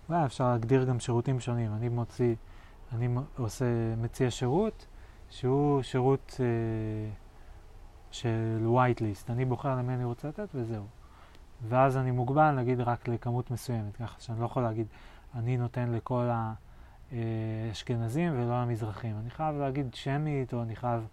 אולי 0.09 0.25
אפשר 0.25 0.51
להגדיר 0.51 0.83
גם 0.83 0.99
שירותים 0.99 1.39
שונים. 1.39 1.73
אני 1.73 1.89
מוציא, 1.89 2.35
אני 2.93 3.07
עושה, 3.37 3.65
מציע 3.97 4.31
שירות 4.31 4.85
שהוא 5.29 5.81
שירות... 5.81 6.37
אה, 6.39 7.20
של 8.11 8.67
white. 8.75 9.31
אני 9.31 9.45
בוחר 9.45 9.75
למי 9.75 9.93
אני 9.93 10.03
רוצה 10.03 10.27
לתת 10.27 10.47
וזהו. 10.55 10.85
ואז 11.67 11.97
אני 11.97 12.11
מוגבל 12.11 12.51
נגיד 12.51 12.79
רק 12.79 13.07
לכמות 13.07 13.51
מסוימת, 13.51 13.95
ככה 13.95 14.21
שאני 14.21 14.39
לא 14.39 14.45
יכול 14.45 14.63
להגיד 14.63 14.87
אני 15.35 15.57
נותן 15.57 15.91
לכל 15.91 16.29
האשכנזים 17.11 18.33
ולא 18.33 18.61
למזרחים. 18.61 19.15
אני 19.19 19.29
חייב 19.29 19.55
להגיד 19.55 19.93
שמית, 19.93 20.53
או 20.53 20.61
אני 20.61 20.75
חייב 20.75 21.07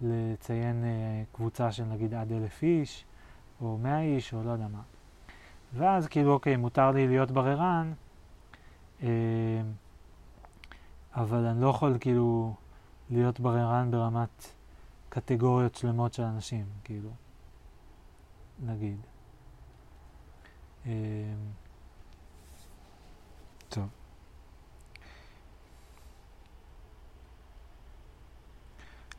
לציין 0.00 0.84
אה, 0.84 1.22
קבוצה 1.32 1.72
של 1.72 1.84
נגיד 1.84 2.14
עד 2.14 2.32
אלף 2.32 2.62
איש, 2.62 3.04
או 3.60 3.78
מאה 3.78 4.00
איש, 4.00 4.34
או 4.34 4.42
לא 4.42 4.50
יודע 4.50 4.66
מה. 4.68 4.82
ואז 5.74 6.06
כאילו, 6.06 6.32
אוקיי, 6.32 6.56
מותר 6.56 6.90
לי 6.90 7.08
להיות 7.08 7.30
בררן, 7.30 7.92
אה, 9.02 9.08
אבל 11.14 11.46
אני 11.46 11.60
לא 11.60 11.68
יכול 11.68 11.96
כאילו 12.00 12.54
להיות 13.10 13.40
בררן 13.40 13.90
ברמת 13.90 14.53
קטגוריות 15.14 15.74
שלמות 15.74 16.12
של 16.12 16.22
אנשים, 16.22 16.66
כאילו, 16.84 17.10
נגיד. 18.62 18.96
אה, 20.86 20.92
טוב. 23.68 23.88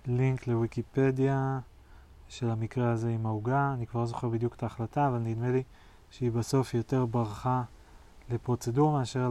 לינק 0.05 0.47
לוויקיפדיה 0.47 1.59
של 2.27 2.49
המקרה 2.49 2.91
הזה 2.91 3.09
עם 3.09 3.25
העוגה, 3.25 3.73
אני 3.73 3.87
כבר 3.87 3.99
לא 3.99 4.05
זוכר 4.05 4.29
בדיוק 4.29 4.55
את 4.55 4.63
ההחלטה, 4.63 5.07
אבל 5.07 5.17
נדמה 5.17 5.49
לי 5.49 5.63
שהיא 6.09 6.31
בסוף 6.31 6.73
יותר 6.73 7.05
ברחה 7.05 7.63
לפרוצדורה 8.29 8.99
מאשר 8.99 9.29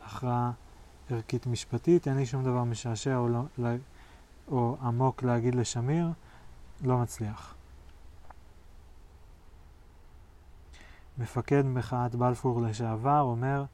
להכרעה 0.00 0.52
ערכית 1.10 1.46
משפטית. 1.46 2.08
אין 2.08 2.16
לי 2.16 2.26
שום 2.26 2.44
דבר 2.44 2.64
משעשע 2.64 3.16
או, 3.16 3.28
לא, 3.28 3.40
או 4.48 4.76
עמוק 4.82 5.22
להגיד 5.22 5.54
לשמיר, 5.54 6.08
לא 6.80 6.98
מצליח. 6.98 7.54
מפקד 11.18 11.62
מחאת 11.66 12.14
בלפור 12.14 12.62
לשעבר 12.62 13.20
אומר, 13.20 13.64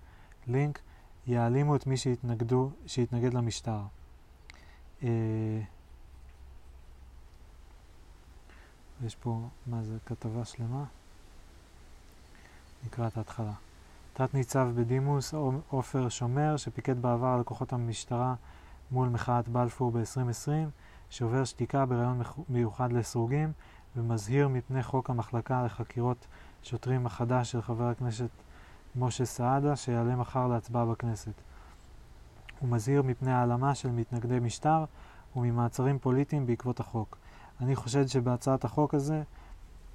לינק, 0.46 0.78
יעלימו 1.26 1.76
את 1.76 1.86
מי 1.86 1.96
שהתנגדו, 1.96 2.70
שהתנגד 2.86 3.34
למשטר. 3.34 3.80
אה, 5.02 5.08
יש 9.04 9.16
פה, 9.16 9.40
מה 9.66 9.82
זה, 9.82 9.96
כתבה 10.06 10.44
שלמה? 10.44 10.84
נקרא 12.86 13.06
את 13.06 13.16
ההתחלה. 13.16 13.52
תת 14.12 14.34
ניצב 14.34 14.68
בדימוס 14.74 15.34
עופר 15.68 16.08
שומר, 16.08 16.56
שפיקד 16.56 17.02
בעבר 17.02 17.26
על 17.26 17.44
כוחות 17.44 17.72
המשטרה 17.72 18.34
מול 18.90 19.08
מחאת 19.08 19.48
בלפור 19.48 19.90
ב-2020, 19.90 20.50
שובר 21.10 21.44
שתיקה 21.44 21.86
בריאיון 21.86 22.22
מיוחד 22.48 22.92
לסרוגים 22.92 23.52
ומזהיר 23.96 24.48
מפני 24.48 24.82
חוק 24.82 25.10
המחלקה 25.10 25.64
לחקירות 25.64 26.26
שוטרים 26.62 27.06
החדש 27.06 27.52
של 27.52 27.62
חבר 27.62 27.88
הכנסת 27.88 28.28
משה 28.96 29.24
סעדה, 29.24 29.76
שיעלה 29.76 30.16
מחר 30.16 30.46
להצבעה 30.46 30.86
בכנסת. 30.86 31.32
הוא 32.60 32.68
מזהיר 32.68 33.02
מפני 33.02 33.32
העלמה 33.32 33.74
של 33.74 33.90
מתנגדי 33.90 34.38
משטר 34.40 34.84
וממעצרים 35.36 35.98
פוליטיים 35.98 36.46
בעקבות 36.46 36.80
החוק. 36.80 37.18
אני 37.60 37.76
חושד 37.76 38.06
שבהצעת 38.06 38.64
החוק 38.64 38.94
הזה 38.94 39.22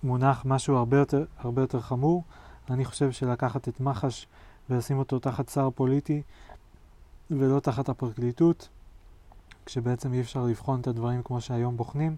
מונח 0.04 0.46
משהו 0.46 0.78
הרבה 0.78 0.98
יותר, 0.98 1.26
הרבה 1.40 1.62
יותר 1.62 1.82
חמור. 1.82 2.24
אני 2.70 2.86
חושב 2.86 3.12
שלקחת 3.12 3.68
את 3.68 3.80
מח"ש 3.80 4.28
ולשים 4.70 5.00
אותו 5.00 5.20
תחת 5.20 5.50
שר 5.50 5.70
פוליטי 5.76 6.22
ולא 7.32 7.60
תחת 7.60 7.90
הפרקליטות, 7.90 8.70
כשבעצם 9.66 10.14
אי 10.14 10.22
אפשר 10.22 10.44
לבחון 10.44 10.82
את 10.82 10.88
הדברים 10.88 11.22
כמו 11.24 11.42
שהיום 11.42 11.78
בוחנים, 11.78 12.16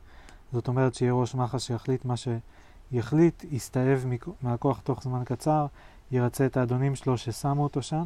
זאת 0.54 0.68
אומרת 0.68 0.96
שיהיה 0.96 1.14
ראש 1.14 1.36
מח"ש 1.36 1.68
שיחליט 1.68 2.06
מה 2.06 2.14
שיחליט, 2.18 3.44
יסתאב 3.52 4.06
מהכוח 4.42 4.80
תוך 4.80 5.04
זמן 5.04 5.24
קצר, 5.26 5.66
ירצה 6.12 6.46
את 6.46 6.58
האדונים 6.58 6.96
שלו 6.96 7.18
ששמו 7.18 7.64
אותו 7.64 7.82
שם. 7.82 8.04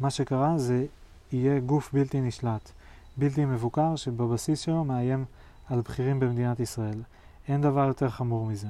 מה 0.00 0.10
שקרה 0.10 0.58
זה 0.58 0.86
יהיה 1.32 1.60
גוף 1.60 1.92
בלתי 1.92 2.20
נשלט, 2.20 2.70
בלתי 3.16 3.44
מבוקר, 3.44 3.96
שבבסיס 3.96 4.60
שלו 4.60 4.84
מאיים 4.84 5.24
על 5.68 5.80
בכירים 5.80 6.20
במדינת 6.20 6.60
ישראל. 6.60 7.02
אין 7.48 7.60
דבר 7.60 7.86
יותר 7.86 8.10
חמור 8.10 8.46
מזה. 8.46 8.68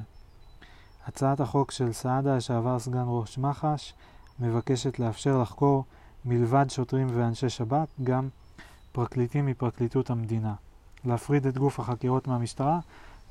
הצעת 1.06 1.40
החוק 1.40 1.70
של 1.70 1.92
סעדה, 1.92 2.40
שעבר 2.40 2.78
סגן 2.78 3.04
ראש 3.06 3.38
מח"ש, 3.38 3.94
מבקשת 4.40 4.98
לאפשר 4.98 5.38
לחקור 5.42 5.84
מלבד 6.24 6.66
שוטרים 6.68 7.06
ואנשי 7.14 7.48
שב"כ, 7.48 7.88
גם 8.02 8.28
פרקליטים 8.96 9.46
מפרקליטות 9.46 10.10
המדינה. 10.10 10.54
להפריד 11.04 11.46
את 11.46 11.58
גוף 11.58 11.80
החקירות 11.80 12.26
מהמשטרה 12.26 12.78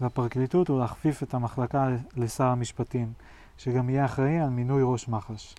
והפרקליטות 0.01 0.69
ולהכפיף 0.69 1.23
את 1.23 1.33
המחלקה 1.33 1.87
לשר 2.15 2.43
המשפטים. 2.43 3.13
שגם 3.57 3.89
יהיה 3.89 4.05
אחראי 4.05 4.39
על 4.39 4.49
מינוי 4.49 4.81
ראש 4.85 5.07
מח"ש. 5.07 5.55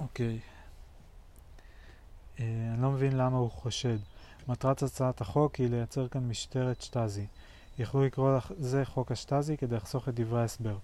אוקיי. 0.00 0.38
Uh, 2.36 2.40
אני 2.74 2.82
לא 2.82 2.90
מבין 2.90 3.16
למה 3.16 3.36
הוא 3.36 3.50
חושד. 3.50 3.98
מטרת 4.48 4.82
הצעת 4.82 5.20
החוק 5.20 5.54
היא 5.54 5.70
לייצר 5.70 6.08
כאן 6.08 6.28
משטרת 6.28 6.82
שטאזי. 6.82 7.26
יכלו 7.78 8.04
לקרוא 8.04 8.38
לזה 8.58 8.84
חוק 8.84 9.12
השטאזי 9.12 9.56
כדי 9.56 9.76
לחסוך 9.76 10.08
את 10.08 10.14
דברי 10.14 10.40
ההסבר. 10.40 10.76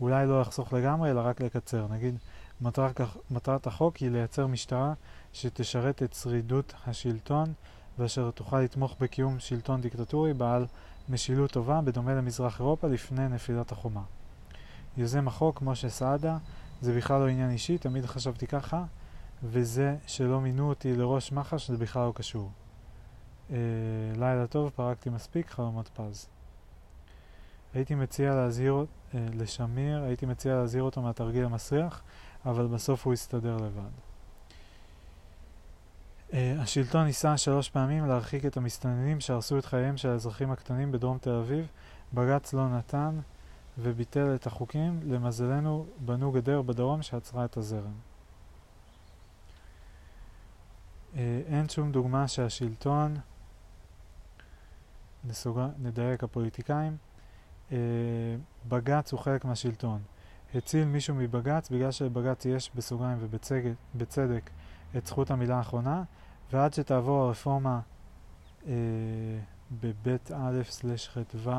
אולי 0.00 0.26
לא 0.26 0.40
לחסוך 0.40 0.72
לגמרי, 0.72 1.10
אלא 1.10 1.20
רק 1.20 1.40
לקצר. 1.40 1.86
נגיד, 1.90 2.18
מטרת, 2.60 3.66
החוק 3.66 3.96
היא 3.96 4.10
לייצר 4.10 4.46
משטרה 4.46 4.92
שתשרת 5.32 6.02
את 6.02 6.14
שרידות 6.14 6.74
השלטון 6.86 7.52
ואשר 7.98 8.30
תוכל 8.30 8.60
לתמוך 8.60 8.96
בקיום 9.00 9.38
שלטון 9.38 9.80
דיקטטורי 9.80 10.34
בעל 10.34 10.66
משילות 11.08 11.50
טובה 11.50 11.80
בדומה 11.80 12.14
למזרח 12.14 12.60
אירופה 12.60 12.88
לפני 12.88 13.28
נפילת 13.28 13.72
החומה. 13.72 14.02
יוזם 14.96 15.28
החוק, 15.28 15.62
משה 15.62 15.88
סעדה, 15.88 16.38
זה 16.80 16.96
בכלל 16.96 17.20
לא 17.20 17.28
עניין 17.28 17.50
אישי, 17.50 17.78
תמיד 17.78 18.06
חשבתי 18.06 18.46
ככה, 18.46 18.84
וזה 19.42 19.96
שלא 20.06 20.40
מינו 20.40 20.68
אותי 20.68 20.96
לראש 20.96 21.32
מח"ש 21.32 21.70
זה 21.70 21.76
בכלל 21.76 22.06
לא 22.06 22.12
קשור. 22.14 22.50
אה, 23.50 23.56
לילה 24.16 24.46
טוב, 24.46 24.70
פרקתי 24.70 25.10
מספיק, 25.10 25.50
חלומות 25.50 25.88
פז. 25.88 26.28
הייתי 27.74 27.94
מציע 27.94 28.34
להזהיר, 28.34 28.86
אה, 29.14 29.26
לשמיר, 29.34 30.02
הייתי 30.02 30.26
מציע 30.26 30.54
להזהיר 30.54 30.82
אותו 30.82 31.02
מהתרגיל 31.02 31.44
המסריח, 31.44 32.02
אבל 32.46 32.66
בסוף 32.66 33.06
הוא 33.06 33.14
יסתדר 33.14 33.56
לבד. 33.56 33.90
Uh, 36.30 36.34
השלטון 36.60 37.04
ניסה 37.04 37.36
שלוש 37.36 37.70
פעמים 37.70 38.06
להרחיק 38.06 38.46
את 38.46 38.56
המסתננים 38.56 39.20
שהרסו 39.20 39.58
את 39.58 39.64
חייהם 39.64 39.96
של 39.96 40.08
האזרחים 40.08 40.50
הקטנים 40.50 40.92
בדרום 40.92 41.18
תל 41.18 41.30
אביב. 41.30 41.66
בג"ץ 42.14 42.52
לא 42.52 42.68
נתן 42.68 43.20
וביטל 43.78 44.34
את 44.34 44.46
החוקים. 44.46 45.00
למזלנו 45.04 45.86
בנו 45.98 46.32
גדר 46.32 46.62
בדרום 46.62 47.02
שעצרה 47.02 47.44
את 47.44 47.56
הזרם. 47.56 47.92
Uh, 51.14 51.16
אין 51.46 51.68
שום 51.68 51.92
דוגמה 51.92 52.28
שהשלטון, 52.28 53.16
נסוגר, 55.24 55.68
נדייק 55.78 56.24
הפוליטיקאים, 56.24 56.96
uh, 57.68 57.72
בג"ץ 58.68 59.12
הוא 59.12 59.20
חלק 59.20 59.44
מהשלטון. 59.44 60.02
הציל 60.54 60.84
מישהו 60.84 61.14
מבג"ץ 61.14 61.70
בגלל 61.70 61.90
שבג"ץ 61.90 62.44
יש 62.44 62.70
בסוגריים 62.74 63.18
ובצדק 63.20 64.50
את 64.96 65.06
זכות 65.06 65.30
המילה 65.30 65.56
האחרונה, 65.56 66.02
ועד 66.52 66.74
שתעבור 66.74 67.22
הרפורמה 67.22 67.80
אה, 68.66 68.72
בבית 69.80 70.30
א' 70.30 70.62
סלש 70.64 71.08
ח' 71.08 71.18
ו' 71.34 71.50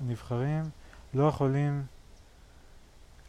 הנבחרים 0.00 0.62
לא 1.14 1.28
יכולים 1.28 1.84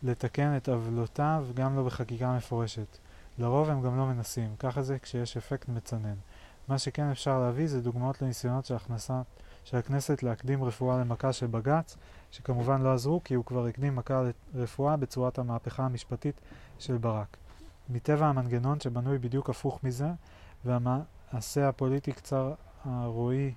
לתקן 0.03 0.57
את 0.57 0.69
עוולותיו 0.69 1.45
גם 1.53 1.75
לא 1.75 1.83
בחקיקה 1.83 2.37
מפורשת. 2.37 2.97
לרוב 3.37 3.69
הם 3.69 3.81
גם 3.81 3.97
לא 3.97 4.05
מנסים, 4.05 4.55
ככה 4.59 4.81
זה 4.81 4.99
כשיש 4.99 5.37
אפקט 5.37 5.69
מצנן. 5.69 6.15
מה 6.67 6.77
שכן 6.77 7.11
אפשר 7.11 7.39
להביא 7.39 7.67
זה 7.67 7.81
דוגמאות 7.81 8.21
לניסיונות 8.21 8.71
של 9.63 9.77
הכנסת 9.77 10.23
להקדים 10.23 10.63
רפואה 10.63 10.97
למכה 10.97 11.33
של 11.33 11.47
בג"ץ, 11.47 11.97
שכמובן 12.31 12.81
לא 12.81 12.93
עזרו 12.93 13.21
כי 13.23 13.33
הוא 13.33 13.45
כבר 13.45 13.65
הקדים 13.65 13.95
מכה 13.95 14.23
לרפואה 14.53 14.97
בצורת 14.97 15.39
המהפכה 15.39 15.83
המשפטית 15.83 16.41
של 16.79 16.97
ברק. 16.97 17.37
מטבע 17.89 18.27
המנגנון 18.27 18.79
שבנוי 18.79 19.17
בדיוק 19.17 19.49
הפוך 19.49 19.79
מזה, 19.83 20.07
והמעשה 20.65 21.69
הפוליטי 21.69 22.11
קצר 22.11 22.53
הרועי, 22.85 23.53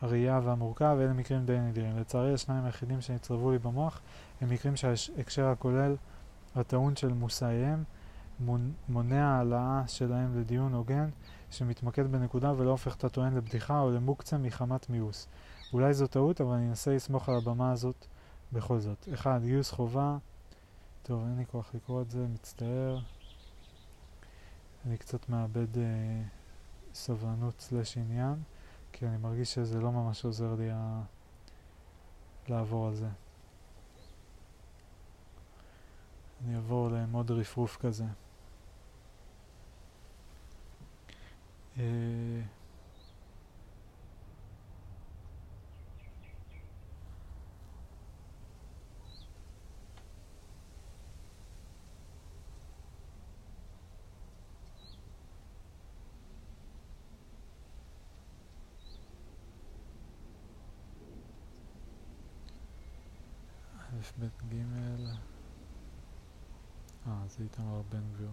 הראייה 0.00 0.40
והמורכב, 0.44 0.96
אלה 1.00 1.12
מקרים 1.12 1.46
די 1.46 1.58
נדירים. 1.58 1.98
לצערי, 1.98 2.34
השניים 2.34 2.64
היחידים 2.64 3.00
שנצרבו 3.00 3.50
לי 3.50 3.58
במוח 3.58 4.00
הם 4.40 4.50
מקרים 4.50 4.76
שההקשר 4.76 5.46
הכולל 5.46 5.96
הטעון 6.54 6.96
של 6.96 7.12
מושאיהם, 7.12 7.84
מונע 8.88 9.26
העלאה 9.26 9.82
שלהם 9.86 10.40
לדיון 10.40 10.74
הוגן 10.74 11.08
שמתמקד 11.50 12.12
בנקודה 12.12 12.52
ולא 12.56 12.70
הופך 12.70 12.96
את 12.96 13.04
הטוען 13.04 13.34
לבדיחה 13.34 13.80
או 13.80 13.90
למוקצה 13.90 14.38
מחמת 14.38 14.90
מיאוס. 14.90 15.28
אולי 15.72 15.94
זו 15.94 16.06
טעות, 16.06 16.40
אבל 16.40 16.54
אני 16.54 16.68
אנסה 16.68 16.94
לסמוך 16.94 17.28
על 17.28 17.34
הבמה 17.34 17.72
הזאת 17.72 18.06
בכל 18.52 18.78
זאת. 18.78 19.08
אחד, 19.14 19.40
גיוס 19.42 19.70
חובה. 19.70 20.16
טוב, 21.02 21.24
אין 21.24 21.38
לי 21.38 21.46
כוח 21.46 21.70
לקרוא 21.74 22.02
את 22.02 22.10
זה, 22.10 22.26
מצטער. 22.34 22.98
אני 24.86 24.96
קצת 24.96 25.28
מאבד 25.28 25.78
אה, 25.78 26.22
סבלנות 26.94 27.60
סלש 27.60 27.96
עניין, 27.96 28.34
כי 28.92 29.06
אני 29.06 29.16
מרגיש 29.16 29.54
שזה 29.54 29.80
לא 29.80 29.92
ממש 29.92 30.24
עוזר 30.24 30.54
לי 30.54 30.70
ה... 30.72 31.02
לעבור 32.48 32.86
על 32.86 32.94
זה. 32.94 33.08
אני 36.44 36.56
אעבור 36.56 36.88
למוד 36.88 37.30
רפרוף 37.30 37.76
כזה. 37.76 38.04
אה, 41.78 41.84
א', 63.98 64.20
ב', 64.20 64.54
ג', 64.54 64.56
אה, 67.06 67.12
זה 67.28 67.42
איתמר 67.42 67.82
בן 67.90 68.02
גביר. 68.14 68.30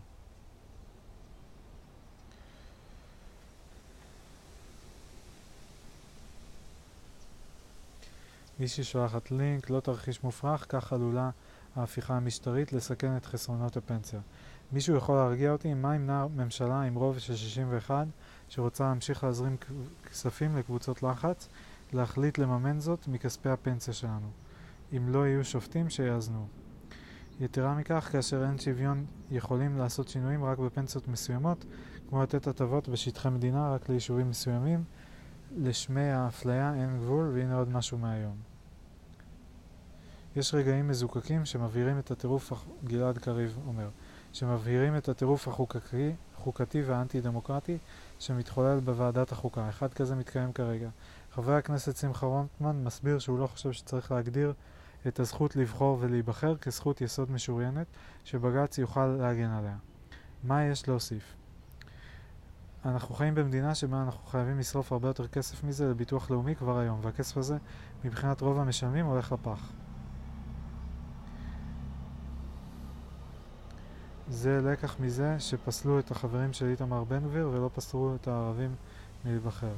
מי 8.59 8.67
ששולחת 8.67 9.31
לינק, 9.31 9.69
לא 9.69 9.79
תרחיש 9.79 10.23
מופרך, 10.23 10.65
כך 10.69 10.93
עלולה 10.93 11.29
ההפיכה 11.75 12.17
המשטרית 12.17 12.73
לסכן 12.73 13.17
את 13.17 13.25
חסרונות 13.25 13.77
הפנסיה. 13.77 14.19
מישהו 14.71 14.95
יכול 14.95 15.15
להרגיע 15.15 15.51
אותי? 15.51 15.73
מה 15.73 15.95
ימנע 15.95 16.27
ממשלה 16.27 16.81
עם 16.81 16.95
רוב 16.95 17.19
של 17.19 17.35
61 17.35 18.07
שרוצה 18.49 18.83
להמשיך 18.83 19.23
להזרים 19.23 19.57
כספים 20.11 20.57
לקבוצות 20.57 21.03
לחץ, 21.03 21.49
להחליט 21.93 22.37
לממן 22.37 22.79
זאת 22.79 23.07
מכספי 23.07 23.49
הפנסיה 23.49 23.93
שלנו? 23.93 24.44
אם 24.93 25.09
לא 25.09 25.27
יהיו 25.27 25.45
שופטים 25.45 25.89
שיאזנו. 25.89 26.47
יתרה 27.39 27.75
מכך, 27.75 28.09
כאשר 28.11 28.45
אין 28.45 28.59
שוויון 28.59 29.05
יכולים 29.31 29.77
לעשות 29.77 30.07
שינויים 30.07 30.43
רק 30.43 30.57
בפנסיות 30.57 31.07
מסוימות, 31.07 31.65
כמו 32.09 32.23
לתת 32.23 32.47
הטבות 32.47 32.89
בשטחי 32.89 33.29
מדינה 33.29 33.73
רק 33.73 33.89
ליישובים 33.89 34.29
מסוימים, 34.29 34.83
לשמי 35.57 36.09
האפליה 36.09 36.73
אין 36.73 36.97
גבול, 36.97 37.31
והנה 37.33 37.55
עוד 37.55 37.69
משהו 37.69 37.97
מהיום. 37.97 38.35
יש 40.35 40.53
רגעים 40.53 40.87
מזוקקים 40.87 41.45
שמבהירים 41.45 41.99
את 41.99 42.11
הטירוף, 42.11 42.53
גלעד 42.83 43.17
קריב 43.17 43.57
אומר, 43.67 43.89
שמבהירים 44.33 44.97
את 44.97 45.09
הטירוף 45.09 45.47
החוקתי, 45.47 46.11
החוקתי 46.37 46.81
והאנטי 46.81 47.21
דמוקרטי 47.21 47.77
שמתחולל 48.19 48.79
בוועדת 48.79 49.31
החוקה. 49.31 49.69
אחד 49.69 49.93
כזה 49.93 50.15
מתקיים 50.15 50.53
כרגע. 50.53 50.89
חבר 51.31 51.53
הכנסת 51.53 51.97
שמחה 51.97 52.25
רוטמן 52.25 52.83
מסביר 52.83 53.19
שהוא 53.19 53.39
לא 53.39 53.47
חושב 53.47 53.71
שצריך 53.71 54.11
להגדיר 54.11 54.53
את 55.07 55.19
הזכות 55.19 55.55
לבחור 55.55 55.97
ולהיבחר 56.01 56.57
כזכות 56.57 57.01
יסוד 57.01 57.31
משוריינת 57.31 57.87
שבג"ץ 58.23 58.77
יוכל 58.77 59.05
להגן 59.05 59.49
עליה. 59.49 59.75
מה 60.43 60.63
יש 60.63 60.87
להוסיף? 60.87 61.23
אנחנו 62.85 63.15
חיים 63.15 63.35
במדינה 63.35 63.75
שבה 63.75 64.03
אנחנו 64.03 64.25
חייבים 64.25 64.59
לשרוף 64.59 64.91
הרבה 64.91 65.07
יותר 65.07 65.27
כסף 65.27 65.63
מזה 65.63 65.89
לביטוח 65.89 66.31
לאומי 66.31 66.55
כבר 66.55 66.77
היום, 66.77 66.99
והכסף 67.01 67.37
הזה 67.37 67.57
מבחינת 68.03 68.41
רוב 68.41 68.59
המשלמים 68.59 69.05
הולך 69.05 69.31
לפח. 69.31 69.71
זה 74.29 74.61
לקח 74.63 74.99
מזה 74.99 75.39
שפסלו 75.39 75.99
את 75.99 76.11
החברים 76.11 76.53
של 76.53 76.65
איתמר 76.65 77.03
בן 77.03 77.23
גביר 77.23 77.49
ולא 77.53 77.69
פסלו 77.75 78.15
את 78.15 78.27
הערבים 78.27 78.75
מלהיבחר. 79.25 79.73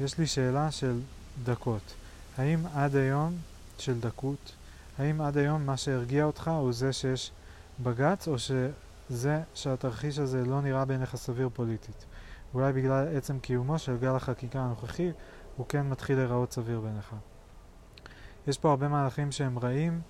יש 0.00 0.18
לי 0.18 0.26
שאלה 0.26 0.70
של 0.70 1.00
דקות. 1.44 1.94
האם 2.38 2.66
עד 2.74 2.96
היום, 2.96 3.36
של 3.80 4.00
דקות, 4.00 4.54
האם 4.98 5.20
עד 5.20 5.38
היום 5.38 5.66
מה 5.66 5.76
שהרגיע 5.76 6.24
אותך 6.24 6.48
הוא 6.48 6.72
זה 6.72 6.92
שיש 6.92 7.32
בג"ץ, 7.82 8.28
או 8.28 8.38
שזה 8.38 9.42
שהתרחיש 9.54 10.18
הזה 10.18 10.44
לא 10.44 10.60
נראה 10.60 10.84
בעיניך 10.84 11.16
סביר 11.16 11.48
פוליטית? 11.52 12.04
אולי 12.54 12.72
בגלל 12.72 13.16
עצם 13.16 13.38
קיומו 13.38 13.78
של 13.78 13.96
גל 13.96 14.16
החקיקה 14.16 14.60
הנוכחי, 14.60 15.10
הוא 15.56 15.66
כן 15.68 15.88
מתחיל 15.88 16.16
להיראות 16.16 16.52
סביר 16.52 16.80
בעיניך. 16.80 17.14
יש 18.46 18.58
פה 18.58 18.70
הרבה 18.70 18.88
מהלכים 18.88 19.32
שהם 19.32 19.58
רעים 19.58 20.00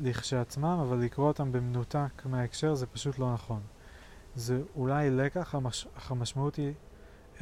לכשעצמם, 0.00 0.78
אבל 0.82 0.98
לקרוא 0.98 1.28
אותם 1.28 1.52
במנותק 1.52 2.22
מההקשר 2.24 2.74
זה 2.74 2.86
פשוט 2.86 3.18
לא 3.18 3.34
נכון. 3.34 3.60
זה 4.34 4.62
אולי 4.76 5.10
לקח, 5.10 5.54
המש... 5.54 5.86
אך 5.98 6.10
המשמעות 6.10 6.56
היא 6.56 6.72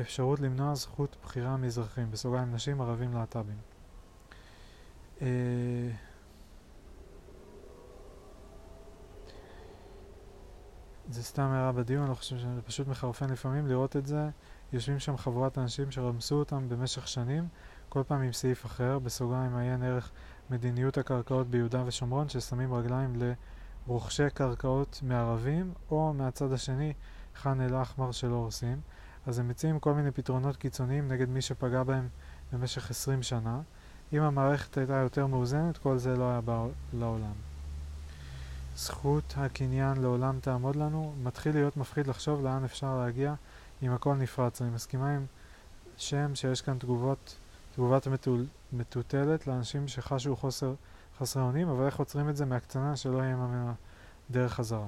אפשרות 0.00 0.40
למנוע 0.40 0.74
זכות 0.74 1.16
בחירה 1.24 1.56
מאזרחים, 1.56 2.10
בסוגריים 2.10 2.54
נשים, 2.54 2.80
ערבים, 2.80 3.14
להט"בים. 3.14 3.73
אה... 5.22 5.26
זה 11.08 11.22
סתם 11.22 11.42
הערה 11.42 11.72
בדיון, 11.72 12.08
לא 12.08 12.14
חושב 12.14 12.38
שזה 12.38 12.62
פשוט 12.66 12.88
מחרפן 12.88 13.30
לפעמים 13.30 13.66
לראות 13.66 13.96
את 13.96 14.06
זה. 14.06 14.28
יושבים 14.72 14.98
שם 14.98 15.16
חבורת 15.16 15.58
אנשים 15.58 15.90
שרמסו 15.90 16.34
אותם 16.34 16.68
במשך 16.68 17.08
שנים, 17.08 17.48
כל 17.88 18.02
פעם 18.06 18.22
עם 18.22 18.32
סעיף 18.32 18.66
אחר, 18.66 18.98
בסוגריים 18.98 19.56
עיין 19.56 19.82
ערך 19.82 20.10
מדיניות 20.50 20.98
הקרקעות 20.98 21.50
ביהודה 21.50 21.82
ושומרון, 21.86 22.28
ששמים 22.28 22.74
רגליים 22.74 23.16
לרוכשי 23.86 24.30
קרקעות 24.34 25.00
מערבים, 25.02 25.72
או 25.90 26.12
מהצד 26.12 26.52
השני, 26.52 26.92
ח'אן 27.36 27.60
אל-אחמר 27.60 28.12
שלא 28.12 28.34
הורסים. 28.34 28.80
אז 29.26 29.38
הם 29.38 29.48
מציעים 29.48 29.78
כל 29.78 29.94
מיני 29.94 30.10
פתרונות 30.10 30.56
קיצוניים 30.56 31.08
נגד 31.08 31.28
מי 31.28 31.42
שפגע 31.42 31.82
בהם 31.82 32.08
במשך 32.52 32.90
20 32.90 33.22
שנה. 33.22 33.60
אם 34.12 34.22
המערכת 34.22 34.78
הייתה 34.78 34.94
יותר 34.94 35.26
מאוזנת, 35.26 35.78
כל 35.78 35.98
זה 35.98 36.16
לא 36.16 36.30
היה 36.30 36.40
בא 36.40 36.66
לעולם. 36.98 37.32
זכות 38.76 39.34
הקניין 39.36 40.00
לעולם 40.00 40.38
תעמוד 40.40 40.76
לנו, 40.76 41.14
מתחיל 41.22 41.54
להיות 41.54 41.76
מפחיד 41.76 42.06
לחשוב 42.06 42.44
לאן 42.44 42.64
אפשר 42.64 42.98
להגיע 42.98 43.34
אם 43.82 43.92
הכל 43.92 44.14
נפרץ. 44.14 44.62
אני 44.62 44.70
מסכימה 44.70 45.14
עם 45.14 45.26
שם 45.96 46.34
שיש 46.34 46.62
כאן 46.62 46.78
תגובות, 46.78 47.36
תגובת 47.74 48.08
מטוטלת 48.72 49.46
לאנשים 49.46 49.88
שחשו 49.88 50.36
חוסר 50.36 50.74
חסרי 51.18 51.42
אונים, 51.42 51.68
אבל 51.68 51.86
איך 51.86 51.98
עוצרים 51.98 52.28
את 52.28 52.36
זה 52.36 52.44
מהקצנה 52.44 52.96
שלא 52.96 53.18
יהיה 53.18 53.36
ממנה 53.36 53.72
דרך 54.30 54.52
חזרה. 54.52 54.86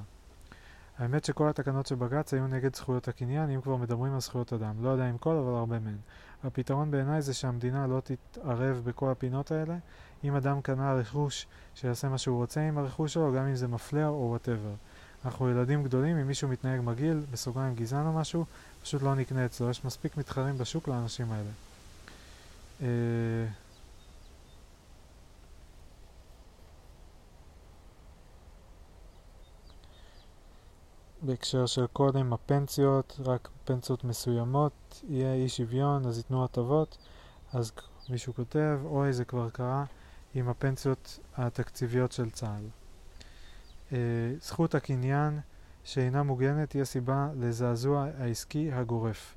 האמת 0.99 1.25
שכל 1.25 1.49
התקנות 1.49 1.87
של 1.87 1.95
בג"ץ 1.95 2.35
היו 2.35 2.47
נגד 2.47 2.77
זכויות 2.77 3.09
הקניין, 3.09 3.51
אם 3.51 3.61
כבר 3.61 3.77
מדברים 3.77 4.15
על 4.15 4.21
זכויות 4.21 4.53
אדם. 4.53 4.85
לא 4.85 4.89
יודע 4.89 5.11
אם 5.11 5.19
כל, 5.19 5.37
אבל 5.37 5.55
הרבה 5.55 5.79
מהן. 5.79 5.97
הפתרון 6.45 6.91
בעיניי 6.91 7.23
זה 7.23 7.35
שהמדינה 7.35 7.87
לא 7.87 8.01
תתערב 8.05 8.83
בכל 8.85 9.11
הפינות 9.11 9.51
האלה. 9.51 9.77
אם 10.25 10.35
אדם 10.35 10.61
קנה 10.61 10.95
רכוש, 10.95 11.47
שיעשה 11.75 12.09
מה 12.09 12.19
שהוא 12.19 12.37
רוצה 12.37 12.61
עם 12.61 12.79
הרכוש 12.79 13.15
שלו, 13.15 13.33
גם 13.33 13.47
אם 13.47 13.55
זה 13.57 13.69
מפלה 13.69 14.09
או 14.09 14.29
whatever. 14.31 14.75
אנחנו 15.25 15.51
ילדים 15.51 15.85
גדולים, 15.85 16.17
אם 16.17 16.27
מישהו 16.27 16.49
מתנהג 16.49 16.81
מגעיל, 16.81 17.23
בסוגריים 17.31 17.75
גזען 17.75 18.07
או 18.07 18.13
משהו, 18.13 18.45
פשוט 18.83 19.03
לא 19.03 19.15
נקנה 19.15 19.47
אצלו. 19.47 19.71
יש 19.71 19.85
מספיק 19.85 20.17
מתחרים 20.17 20.59
בשוק 20.59 20.89
לאנשים 20.89 21.27
האלה. 21.33 21.51
בהקשר 31.23 31.67
של 31.67 31.87
קודם 31.87 32.33
הפנסיות, 32.33 33.21
רק 33.25 33.49
פנסיות 33.65 34.05
מסוימות, 34.05 35.03
יהיה 35.09 35.35
אי 35.35 35.49
שוויון, 35.49 36.07
אז 36.07 36.19
ייתנו 36.19 36.45
הטבות, 36.45 36.99
אז 37.53 37.73
מישהו 38.09 38.35
כותב, 38.35 38.79
אוי 38.85 39.13
זה 39.13 39.25
כבר 39.25 39.51
קרה 39.51 39.85
עם 40.35 40.49
הפנסיות 40.49 41.19
התקציביות 41.37 42.13
של 42.13 42.31
צה"ל. 42.31 42.69
Uh, 43.91 43.95
זכות 44.41 44.75
הקניין 44.75 45.41
שאינה 45.85 46.23
מוגנת 46.23 46.73
היא 46.73 46.83
הסיבה 46.83 47.29
לזעזוע 47.37 48.07
העסקי 48.19 48.73
הגורף. 48.73 49.35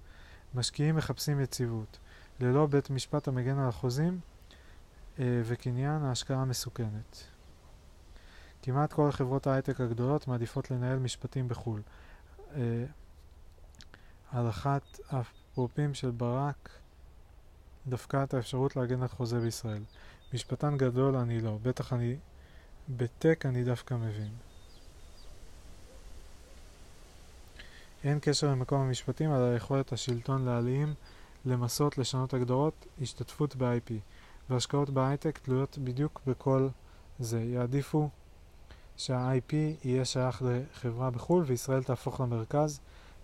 משקיעים 0.56 0.96
מחפשים 0.96 1.40
יציבות. 1.40 2.00
ללא 2.40 2.66
בית 2.66 2.90
משפט 2.90 3.28
המגן 3.28 3.60
על 3.60 3.70
החוזים 3.70 4.20
uh, 5.18 5.20
וקניין 5.44 6.04
ההשקעה 6.04 6.46
מסוכנת. 6.46 7.24
כמעט 8.62 8.93
כל 8.93 9.12
חברות 9.12 9.47
ההייטק 9.47 9.82
הגדולות 9.82 10.28
מעדיפות 10.28 10.72
לנהל 10.72 10.99
משפטים 10.99 11.47
בחו"ל. 11.47 11.82
אה, 12.55 12.86
הלכת 14.32 14.82
הפרופים 15.10 15.93
של 15.93 16.12
ברק 16.12 16.70
דפקה 17.88 18.24
את 18.24 18.34
האפשרות 18.34 18.76
להגן 18.76 19.01
על 19.01 19.07
חוזה 19.07 19.39
בישראל. 19.39 19.84
משפטן 20.34 20.78
גדול 20.78 21.16
אני 21.16 21.41
לא, 21.41 21.57
בטח 21.62 21.93
אני... 21.93 22.16
בטק 22.97 23.45
אני 23.45 23.64
דווקא 23.64 23.93
מבין. 23.93 24.32
אין 28.03 28.20
קשר 28.22 28.47
למקום 28.47 28.82
המשפטים, 28.82 29.34
אלא 29.34 29.55
יכולת 29.55 29.93
השלטון 29.93 30.45
להלאים, 30.45 30.93
למסות, 31.45 31.97
לשנות 31.97 32.34
הגדרות, 32.34 32.86
השתתפות 33.01 33.55
ב-IP. 33.55 33.93
והשקעות 34.49 34.89
בהייטק 34.89 35.38
תלויות 35.38 35.78
בדיוק 35.78 36.22
בכל 36.28 36.68
זה. 37.20 37.43
יעדיפו 37.43 38.10
שה-IP 39.00 39.54
יהיה 39.84 40.06
שייך 40.06 40.41
לחברה 40.45 41.10
בחו"ל 41.10 41.43
וישראל 41.47 41.84
תהפוך 41.84 42.20
למרכז 42.22 42.80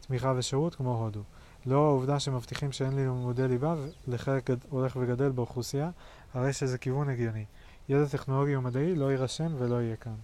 תמיכה 0.07 0.33
ושירות 0.37 0.75
כמו 0.75 1.03
הודו. 1.03 1.21
לאור 1.65 1.85
העובדה 1.85 2.19
שמבטיחים 2.19 2.71
שאין 2.71 2.95
לימודי 2.95 3.47
ליבה 3.47 3.75
לחלק 4.07 4.49
הולך 4.69 4.97
וגדל 5.01 5.31
באוכלוסייה, 5.31 5.89
הרי 6.33 6.53
שזה 6.53 6.77
כיוון 6.77 7.09
הגיוני. 7.09 7.45
ידע 7.89 8.05
טכנולוגי 8.05 8.55
ומדעי 8.55 8.95
לא 8.95 9.11
יירשם 9.11 9.55
ולא 9.57 9.81
יהיה 9.81 9.95
כאן. 9.95 10.15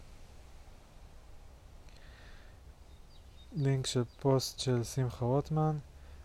לינק 3.52 3.88
של 3.88 4.04
פוסט 4.20 4.60
של 4.60 4.84
שמחה 4.84 5.26
רוטמן, 5.26 5.78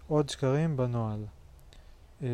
עוד 0.09 0.29
שקרים 0.29 0.77
בנוהל. 0.77 1.25
אה, 2.23 2.29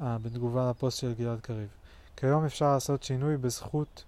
אה 0.00 0.18
בתגובה 0.18 0.70
לפוסט 0.70 0.98
של 0.98 1.14
גלעד 1.14 1.40
קריב. 1.40 1.68
כיום 2.16 2.44
אפשר 2.44 2.72
לעשות 2.72 3.02
שינוי 3.02 3.36
בזכות 3.36 4.04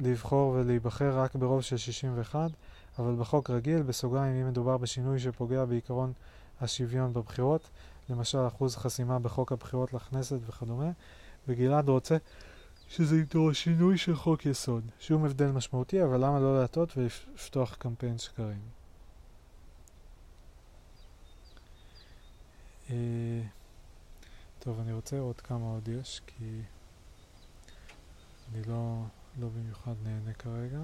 לבחור 0.00 0.50
ולהיבחר 0.50 1.18
רק 1.18 1.34
ברוב 1.34 1.62
של 1.62 1.76
61, 1.76 2.50
אבל 2.98 3.14
בחוק 3.14 3.50
רגיל, 3.50 3.82
בסוגריים, 3.82 4.36
אם 4.36 4.48
מדובר 4.48 4.76
בשינוי 4.76 5.18
שפוגע 5.18 5.64
בעיקרון 5.64 6.12
השוויון 6.60 7.12
בבחירות, 7.12 7.68
למשל 8.08 8.46
אחוז 8.46 8.76
חסימה 8.76 9.18
בחוק 9.18 9.52
הבחירות 9.52 9.92
לכנסת 9.92 10.38
וכדומה, 10.46 10.90
וגלעד 11.48 11.88
רוצה 11.88 12.16
שזה 12.88 13.16
ידרוש 13.16 13.64
שינוי 13.64 13.98
של 13.98 14.16
חוק 14.16 14.46
יסוד. 14.46 14.84
שום 15.00 15.24
הבדל 15.24 15.50
משמעותי, 15.50 16.04
אבל 16.04 16.24
למה 16.24 16.40
לא 16.40 16.60
להטות 16.60 16.96
ולפתוח 16.96 17.74
קמפיין 17.74 18.18
שקרים? 18.18 18.60
אה, 22.90 23.42
טוב, 24.58 24.80
אני 24.80 24.92
רוצה 24.92 25.18
עוד 25.18 25.40
כמה 25.40 25.66
עוד 25.66 25.88
יש, 25.88 26.20
כי 26.26 26.60
אני 28.52 28.62
לא, 28.62 29.02
לא 29.38 29.48
במיוחד 29.48 29.94
נהנה 30.02 30.32
כרגע. 30.32 30.80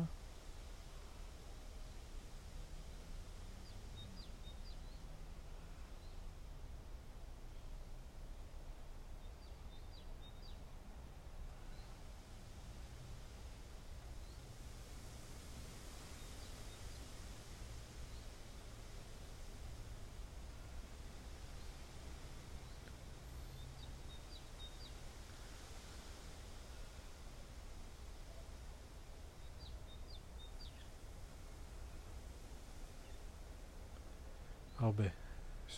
הרבה. 34.82 35.05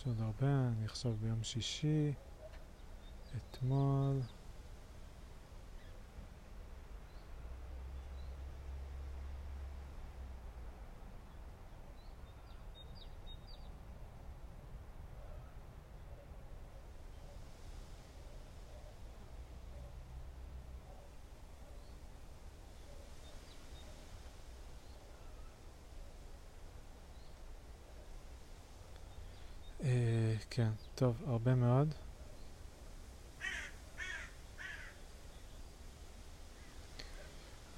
יש 0.05 0.09
עוד 0.09 0.21
הרבה, 0.21 0.67
אני 0.77 0.85
עכשיו 0.85 1.13
ביום 1.21 1.43
שישי, 1.43 2.13
אתמול. 3.37 4.21
כן, 30.49 30.69
טוב, 30.95 31.15
הרבה 31.27 31.55
מאוד. 31.55 31.93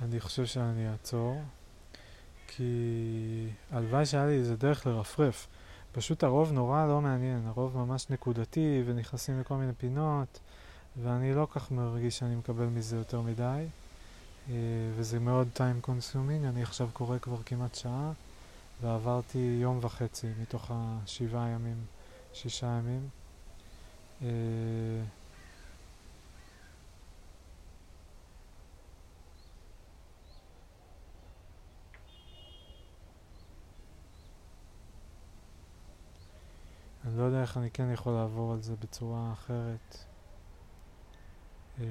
אני 0.01 0.19
חושב 0.19 0.45
שאני 0.45 0.89
אעצור, 0.91 1.41
כי 2.47 3.49
הלוואי 3.71 4.05
שהיה 4.05 4.25
לי 4.25 4.37
איזה 4.37 4.55
דרך 4.55 4.87
לרפרף. 4.87 5.47
פשוט 5.91 6.23
הרוב 6.23 6.51
נורא 6.51 6.85
לא 6.85 7.01
מעניין, 7.01 7.47
הרוב 7.47 7.77
ממש 7.77 8.09
נקודתי 8.09 8.83
ונכנסים 8.85 9.39
לכל 9.39 9.55
מיני 9.55 9.73
פינות, 9.73 10.39
ואני 11.03 11.33
לא 11.33 11.47
כך 11.51 11.71
מרגיש 11.71 12.17
שאני 12.17 12.35
מקבל 12.35 12.65
מזה 12.65 12.97
יותר 12.97 13.21
מדי, 13.21 13.65
אה, 14.49 14.55
וזה 14.95 15.19
מאוד 15.19 15.47
time 15.55 15.87
consuming, 15.87 16.47
אני 16.47 16.63
עכשיו 16.63 16.89
קורא 16.93 17.17
כבר 17.17 17.37
כמעט 17.45 17.75
שעה, 17.75 18.11
ועברתי 18.81 19.57
יום 19.61 19.79
וחצי 19.81 20.27
מתוך 20.41 20.71
השבעה 20.73 21.49
ימים. 21.49 21.96
שישה 22.33 22.67
ימים. 22.67 23.09
אה, 24.21 24.27
אני 37.05 37.17
לא 37.17 37.23
יודע 37.23 37.41
איך 37.41 37.57
אני 37.57 37.71
כן 37.71 37.91
יכול 37.93 38.13
לעבור 38.13 38.53
על 38.53 38.61
זה 38.61 38.75
בצורה 38.75 39.33
אחרת. 39.33 39.97
אה, 41.79 41.85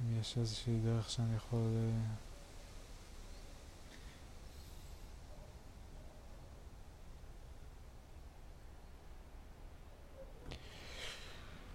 אם 0.00 0.20
יש 0.20 0.38
איזושהי 0.38 0.80
דרך 0.80 1.10
שאני 1.10 1.36
יכול... 1.36 1.90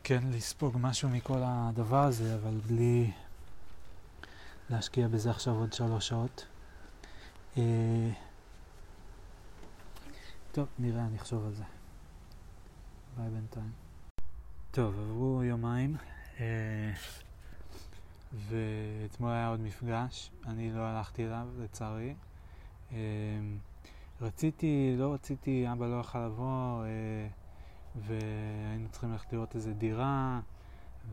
כן 0.10 0.24
לספוג 0.32 0.78
משהו 0.82 1.10
מכל 1.10 1.40
הדבר 1.44 2.04
הזה, 2.04 2.36
אבל 2.36 2.58
בלי 2.68 3.12
להשקיע 4.70 5.08
בזה 5.08 5.32
עכשיו 5.32 5.54
עוד 5.56 5.74
שלוש 5.74 6.08
שעות. 6.08 6.48
אה, 7.58 8.12
טוב, 10.52 10.68
נראה, 10.80 11.06
אני 11.06 11.18
אחשוב 11.18 11.46
על 11.46 11.54
זה. 11.54 11.64
ביי 13.18 13.30
בינתיים. 13.30 13.72
טוב, 14.72 15.00
עברו 15.00 15.44
יומיים, 15.44 15.96
אה, 16.40 16.94
ואתמול 18.34 19.32
היה 19.32 19.48
עוד 19.48 19.60
מפגש, 19.60 20.32
אני 20.46 20.74
לא 20.74 20.82
הלכתי 20.82 21.26
אליו, 21.26 21.48
לצערי. 21.60 22.16
אה, 22.92 22.98
רציתי, 24.22 24.96
לא 24.98 25.14
רציתי, 25.14 25.66
אבא 25.72 25.88
לא 25.88 26.00
יכול 26.00 26.22
לבוא, 26.22 26.86
והיינו 27.96 28.90
צריכים 28.92 29.12
ללכת 29.12 29.34
לראות 29.34 29.56
איזה 29.56 29.74
דירה, 29.74 30.40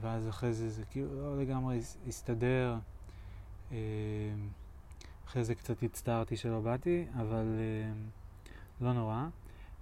ואז 0.01 0.29
אחרי 0.29 0.53
זה 0.53 0.71
זה 0.71 0.85
כאילו 0.91 1.15
לא 1.15 1.43
לגמרי 1.43 1.81
הסתדר. 2.09 2.77
אה, 3.73 3.77
אחרי 5.27 5.45
זה 5.45 5.55
קצת 5.55 5.83
הצטערתי 5.83 6.37
שלא 6.37 6.61
באתי, 6.61 7.07
אבל 7.17 7.47
אה, 7.59 7.93
לא 8.81 8.93
נורא. 8.93 9.27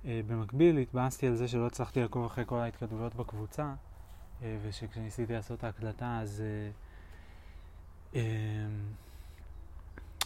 אה, 0.04 0.20
במקביל 0.26 0.78
התבאסתי 0.78 1.26
על 1.26 1.34
זה 1.34 1.48
שלא 1.48 1.66
הצלחתי 1.66 2.00
לעקוב 2.00 2.24
אחרי 2.24 2.44
כל 2.46 2.58
ההתכתבויות 2.58 3.14
בקבוצה, 3.14 3.74
ושכשניסיתי 4.62 5.32
לעשות 5.32 5.58
את 5.58 5.64
ההקלטה 5.64 6.18
אז... 6.20 6.42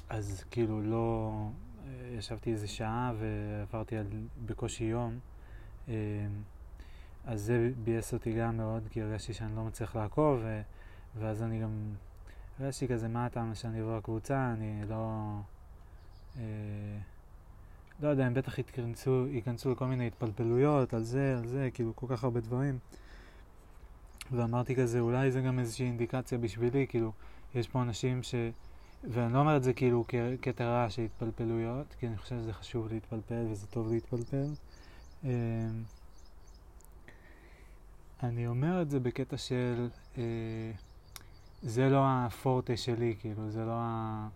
אז 0.09 0.45
כאילו 0.51 0.83
לא... 0.83 1.33
ישבתי 2.19 2.53
איזה 2.53 2.69
שעה 2.69 3.13
ועברתי 3.19 3.97
על 3.97 4.07
בקושי 4.47 4.85
יום. 4.85 5.19
אז 7.25 7.41
זה 7.41 7.71
ביאס 7.85 8.15
אותי 8.15 8.33
גם 8.33 8.57
מאוד, 8.57 8.83
כי 8.91 9.03
הרגשתי 9.03 9.35
שאני 9.35 9.57
לא 9.57 9.65
מצליח 9.65 9.97
לעקוב, 9.97 10.41
ו... 10.43 10.61
ואז 11.19 11.43
אני 11.43 11.61
גם 11.61 11.71
הרגשתי 12.59 12.89
כזה, 12.89 13.09
מה 13.09 13.27
הטעם 13.27 13.55
שאני 13.55 13.83
אבוא 13.83 13.97
לקבוצה, 13.97 14.53
אני 14.53 14.83
לא... 14.89 15.35
אה, 16.37 16.43
לא 18.01 18.09
יודע, 18.09 18.27
הם 18.27 18.35
בטח 18.35 18.59
ייכנסו, 18.59 19.27
ייכנסו 19.27 19.73
לכל 19.73 19.87
מיני 19.87 20.07
התפלפלויות 20.07 20.95
על 20.95 21.03
זה, 21.03 21.35
על 21.39 21.47
זה, 21.47 21.69
כאילו 21.75 21.97
כל 21.97 22.07
כך 22.09 22.25
הרבה 22.25 22.41
דברים. 22.41 22.79
ואמרתי 24.33 24.77
כזה, 24.77 25.01
אולי 25.01 25.31
זה 25.31 25.41
גם 25.41 25.59
איזושהי 25.59 25.87
אינדיקציה 25.87 26.39
בשבילי, 26.39 26.87
כאילו, 26.89 27.13
יש 27.55 27.69
פה 27.69 27.83
אנשים 27.83 28.23
ש... 28.23 28.35
ואני 29.05 29.33
לא 29.33 29.39
אומר 29.39 29.57
את 29.57 29.63
זה 29.63 29.73
כאילו 29.73 30.05
כקטע 30.09 30.65
רע 30.65 30.91
של 30.91 31.03
התפלפלויות, 31.03 31.95
כי 32.01 32.07
אני 32.07 32.17
חושב 32.17 32.37
שזה 32.37 32.53
חשוב 32.53 32.89
להתפלפל 32.89 33.47
וזה 33.51 33.67
טוב 33.67 33.93
להתפלפל. 33.93 34.47
אה, 35.25 35.31
אני 38.23 38.47
אומר 38.47 38.83
את 38.83 38.91
זה 38.91 39.01
בקטע 39.01 39.37
של, 39.37 39.89
אה, 40.19 40.23
זה 41.63 41.89
לא 41.89 42.03
הפורטה 42.05 42.77
שלי, 42.77 43.15
כאילו, 43.21 43.51
זה 43.51 43.65
לא 43.65 43.75
ה... 43.75 44.29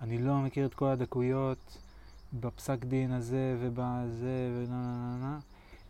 אני 0.00 0.18
לא 0.18 0.38
מכיר 0.38 0.66
את 0.66 0.74
כל 0.74 0.86
הדקויות 0.86 1.78
בפסק 2.32 2.84
דין 2.84 3.12
הזה 3.12 3.56
ובזה 3.60 4.50
ונה 4.56 4.66
נה 4.68 5.16
נה. 5.20 5.38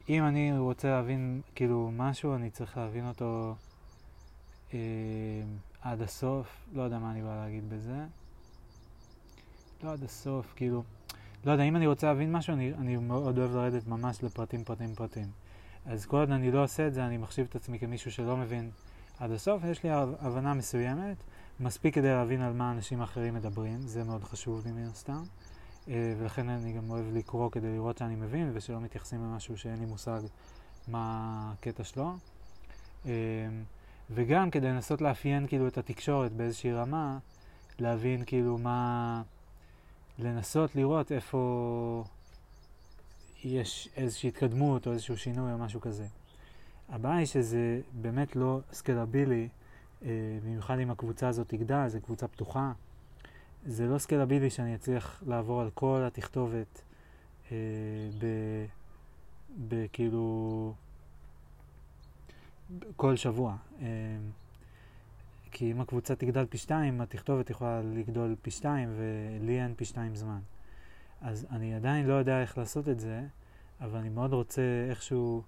אם 0.08 0.24
אני 0.24 0.58
רוצה 0.58 0.90
להבין 0.90 1.40
כאילו 1.54 1.90
משהו, 1.92 2.34
אני 2.34 2.50
צריך 2.50 2.76
להבין 2.76 3.08
אותו 3.08 3.54
אה, 4.74 4.78
עד 5.82 6.02
הסוף. 6.02 6.46
לא 6.74 6.82
יודע 6.82 6.98
מה 6.98 7.10
אני 7.10 7.22
בא 7.22 7.36
להגיד 7.36 7.70
בזה. 7.70 8.04
לא 9.84 9.92
עד 9.92 10.02
הסוף, 10.02 10.52
כאילו... 10.56 10.82
לא 11.44 11.52
יודע, 11.52 11.64
אם 11.64 11.76
אני 11.76 11.86
רוצה 11.86 12.06
להבין 12.06 12.32
משהו, 12.32 12.54
אני, 12.54 12.74
אני 12.74 12.96
מאוד 12.96 13.38
אוהב 13.38 13.54
לרדת 13.54 13.86
ממש 13.86 14.22
לפרטים, 14.22 14.64
פרטים, 14.64 14.94
פרטים. 14.94 15.45
אז 15.86 16.06
כל 16.06 16.16
עוד 16.16 16.30
אני 16.30 16.50
לא 16.50 16.64
עושה 16.64 16.86
את 16.86 16.94
זה, 16.94 17.06
אני 17.06 17.16
מחשיב 17.16 17.46
את 17.50 17.56
עצמי 17.56 17.78
כמישהו 17.78 18.12
שלא 18.12 18.36
מבין 18.36 18.70
עד 19.18 19.30
הסוף. 19.30 19.62
יש 19.64 19.82
לי 19.82 19.90
הבנה 19.92 20.54
מסוימת, 20.54 21.16
מספיק 21.60 21.94
כדי 21.94 22.08
להבין 22.08 22.42
על 22.42 22.52
מה 22.52 22.72
אנשים 22.72 23.02
אחרים 23.02 23.34
מדברים, 23.34 23.80
זה 23.80 24.04
מאוד 24.04 24.24
חשוב 24.24 24.66
לי 24.66 24.72
מן 24.72 24.88
הסתם. 24.92 25.22
אה, 25.88 26.14
ולכן 26.18 26.48
אני 26.48 26.72
גם 26.72 26.90
אוהב 26.90 27.04
לקרוא 27.12 27.50
כדי 27.50 27.72
לראות 27.72 27.98
שאני 27.98 28.16
מבין, 28.16 28.50
ושלא 28.54 28.80
מתייחסים 28.80 29.24
למשהו 29.24 29.58
שאין 29.58 29.78
לי 29.78 29.86
מושג 29.86 30.20
מה 30.88 31.52
הקטע 31.52 31.84
שלו. 31.84 32.12
אה, 33.06 33.12
וגם 34.10 34.50
כדי 34.50 34.66
לנסות 34.66 35.00
לאפיין 35.00 35.46
כאילו 35.46 35.68
את 35.68 35.78
התקשורת 35.78 36.32
באיזושהי 36.32 36.72
רמה, 36.72 37.18
להבין 37.78 38.24
כאילו 38.26 38.58
מה... 38.58 39.22
לנסות 40.18 40.76
לראות 40.76 41.12
איפה 41.12 42.04
יש 43.44 43.88
איזושהי 43.96 44.28
התקדמות 44.28 44.86
או 44.86 44.92
איזשהו 44.92 45.16
שינוי 45.16 45.52
או 45.52 45.58
משהו 45.58 45.80
כזה. 45.80 46.06
הבעיה 46.88 47.16
היא 47.16 47.26
שזה 47.26 47.80
באמת 47.92 48.36
לא 48.36 48.60
סקלבילי, 48.72 49.48
אה, 50.04 50.38
במיוחד 50.44 50.78
אם 50.78 50.90
הקבוצה 50.90 51.28
הזאת 51.28 51.48
תגדל, 51.48 51.88
זו 51.88 51.98
קבוצה 52.00 52.28
פתוחה. 52.28 52.72
זה 53.66 53.86
לא 53.86 53.98
סקלבילי 53.98 54.50
שאני 54.50 54.74
אצליח 54.74 55.22
לעבור 55.26 55.60
על 55.60 55.70
כל 55.74 56.02
התכתובת 56.06 56.82
אה, 57.52 57.56
בכאילו 59.68 60.74
כל 62.96 63.16
שבוע. 63.16 63.56
אה, 63.80 63.86
כי 65.50 65.72
אם 65.72 65.80
הקבוצה 65.80 66.16
תגדל 66.16 66.46
פי 66.46 66.58
שתיים, 66.58 67.00
התכתובת 67.00 67.50
יכולה 67.50 67.82
לגדול 67.82 68.34
פי 68.42 68.50
שתיים, 68.50 68.88
ולי 68.96 69.62
אין 69.62 69.74
פי 69.76 69.84
שתיים 69.84 70.16
זמן. 70.16 70.38
אז 71.20 71.46
אני 71.50 71.74
עדיין 71.74 72.06
לא 72.06 72.14
יודע 72.14 72.40
איך 72.40 72.58
לעשות 72.58 72.88
את 72.88 73.00
זה, 73.00 73.22
אבל 73.80 73.98
אני 73.98 74.08
מאוד 74.08 74.32
רוצה 74.32 74.62
איכשהו, 74.90 75.42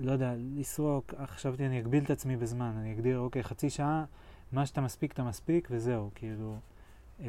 לא 0.00 0.12
יודע, 0.12 0.34
לסרוק, 0.36 1.14
חשבתי 1.26 1.66
אני 1.66 1.80
אגביל 1.80 2.04
את 2.04 2.10
עצמי 2.10 2.36
בזמן, 2.36 2.72
אני 2.80 2.92
אגדיר, 2.92 3.18
אוקיי, 3.18 3.42
חצי 3.42 3.70
שעה, 3.70 4.04
מה 4.52 4.66
שאתה 4.66 4.80
מספיק, 4.80 5.12
אתה 5.12 5.24
מספיק, 5.24 5.68
וזהו, 5.70 6.10
כאילו... 6.14 6.56
אה, 7.20 7.26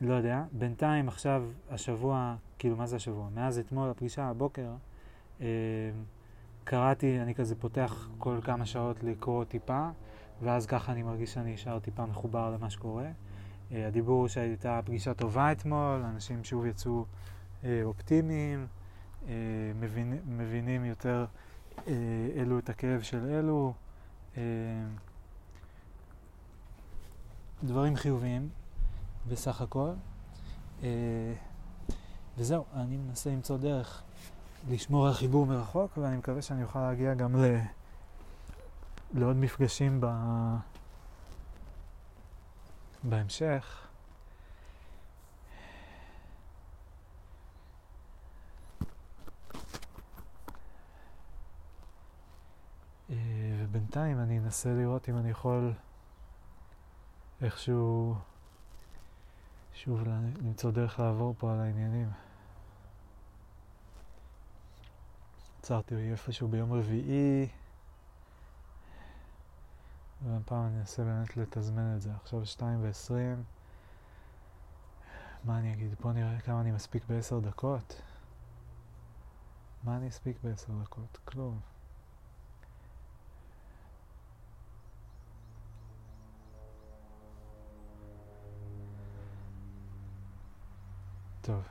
לא 0.00 0.14
יודע, 0.14 0.42
בינתיים 0.52 1.08
עכשיו, 1.08 1.44
השבוע, 1.70 2.36
כאילו 2.58 2.76
מה 2.76 2.86
זה 2.86 2.96
השבוע? 2.96 3.28
מאז 3.34 3.58
אתמול 3.58 3.90
הפגישה, 3.90 4.24
הבוקר, 4.24 4.70
אה, 5.40 5.46
קראתי, 6.64 7.20
אני 7.20 7.34
כזה 7.34 7.54
פותח 7.54 8.08
כל 8.18 8.38
כמה 8.44 8.66
שעות 8.66 9.02
לקרוא 9.02 9.44
טיפה, 9.44 9.88
ואז 10.42 10.66
ככה 10.66 10.92
אני 10.92 11.02
מרגיש 11.02 11.34
שאני 11.34 11.54
נשאר 11.54 11.78
טיפה 11.78 12.06
מחובר 12.06 12.50
למה 12.50 12.70
שקורה. 12.70 13.10
אה, 13.72 13.86
הדיבור 13.86 14.20
הוא 14.20 14.28
שהייתה 14.28 14.80
פגישה 14.84 15.14
טובה 15.14 15.52
אתמול, 15.52 16.02
אנשים 16.02 16.44
שוב 16.44 16.66
יצאו 16.66 17.04
אה, 17.64 17.80
אופטימיים, 17.84 18.66
אה, 19.28 19.32
מבין, 19.80 20.18
מבינים 20.26 20.84
יותר 20.84 21.26
אלו 22.36 22.58
את 22.58 22.68
הכאב 22.68 23.02
של 23.02 23.26
אלו. 23.30 23.74
דברים 27.64 27.96
חיוביים 27.96 28.48
בסך 29.28 29.60
הכל. 29.60 29.90
וזהו, 32.38 32.64
אני 32.74 32.96
מנסה 32.96 33.30
למצוא 33.30 33.58
דרך 33.58 34.02
לשמור 34.70 35.06
על 35.06 35.12
חיבור 35.12 35.46
מרחוק, 35.46 35.98
ואני 35.98 36.16
מקווה 36.16 36.42
שאני 36.42 36.62
אוכל 36.62 36.78
להגיע 36.78 37.14
גם 37.14 37.36
ל... 37.36 37.58
לעוד 39.14 39.36
מפגשים 39.36 40.00
ב... 40.00 40.06
בהמשך. 43.04 43.86
אה, 53.10 53.16
ובינתיים 53.58 54.20
אני 54.20 54.38
אנסה 54.38 54.72
לראות 54.72 55.08
אם 55.08 55.18
אני 55.18 55.30
יכול 55.30 55.72
איכשהו 57.42 58.14
שוב 59.74 60.02
למצוא 60.42 60.70
דרך 60.70 61.00
לעבור 61.00 61.34
פה 61.38 61.52
על 61.52 61.60
העניינים. 61.60 62.10
עצרתי 65.58 65.94
איפשהו 66.10 66.48
ביום 66.48 66.72
רביעי, 66.72 67.48
והפעם 70.24 70.66
אני 70.66 70.80
אנסה 70.80 71.04
באמת 71.04 71.36
לתזמן 71.36 71.96
את 71.96 72.00
זה. 72.00 72.10
עכשיו 72.22 72.46
שתיים 72.46 72.82
ועשרים. 72.82 73.42
מה 75.44 75.58
אני 75.58 75.72
אגיד? 75.72 75.94
בוא 76.00 76.12
נראה 76.12 76.40
כמה 76.40 76.60
אני 76.60 76.70
מספיק 76.70 77.02
בעשר 77.08 77.40
דקות. 77.40 78.02
מה 79.84 79.96
אני 79.96 80.08
אספיק 80.08 80.36
בעשר 80.42 80.72
דקות? 80.82 81.18
כלום. 81.24 81.60
טוב. 91.40 91.62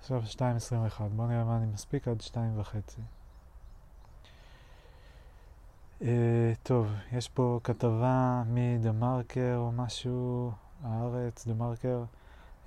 עכשיו 0.00 0.22
2.21, 0.22 1.02
בואו 1.16 1.28
נראה 1.28 1.44
מה 1.44 1.56
אני 1.56 1.66
מספיק 1.66 2.08
עד 2.08 2.20
2.5. 2.20 2.34
Uh, 6.04 6.06
טוב, 6.62 6.92
יש 7.12 7.28
פה 7.28 7.60
כתבה 7.64 8.42
מדה 8.46 8.92
מרקר 8.92 9.54
או 9.56 9.72
משהו, 9.72 10.52
הארץ, 10.82 11.46
דה 11.46 11.54
מרקר, 11.54 12.04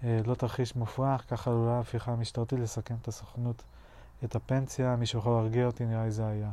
uh, 0.02 0.06
לא 0.26 0.36
תרחיש 0.36 0.76
מופרך, 0.76 1.30
ככה 1.30 1.52
עלולה 1.52 1.80
הפיכה 1.80 2.16
משטרתית 2.16 2.60
לסכן 2.60 2.96
את 3.02 3.08
הסוכנות, 3.08 3.64
את 4.24 4.36
הפנסיה, 4.36 4.96
מישהו 4.96 5.20
יכול 5.20 5.32
להרגיע 5.32 5.66
אותי, 5.66 5.86
נראה 5.86 6.04
לי 6.04 6.12
זה 6.12 6.28
היה. 6.28 6.52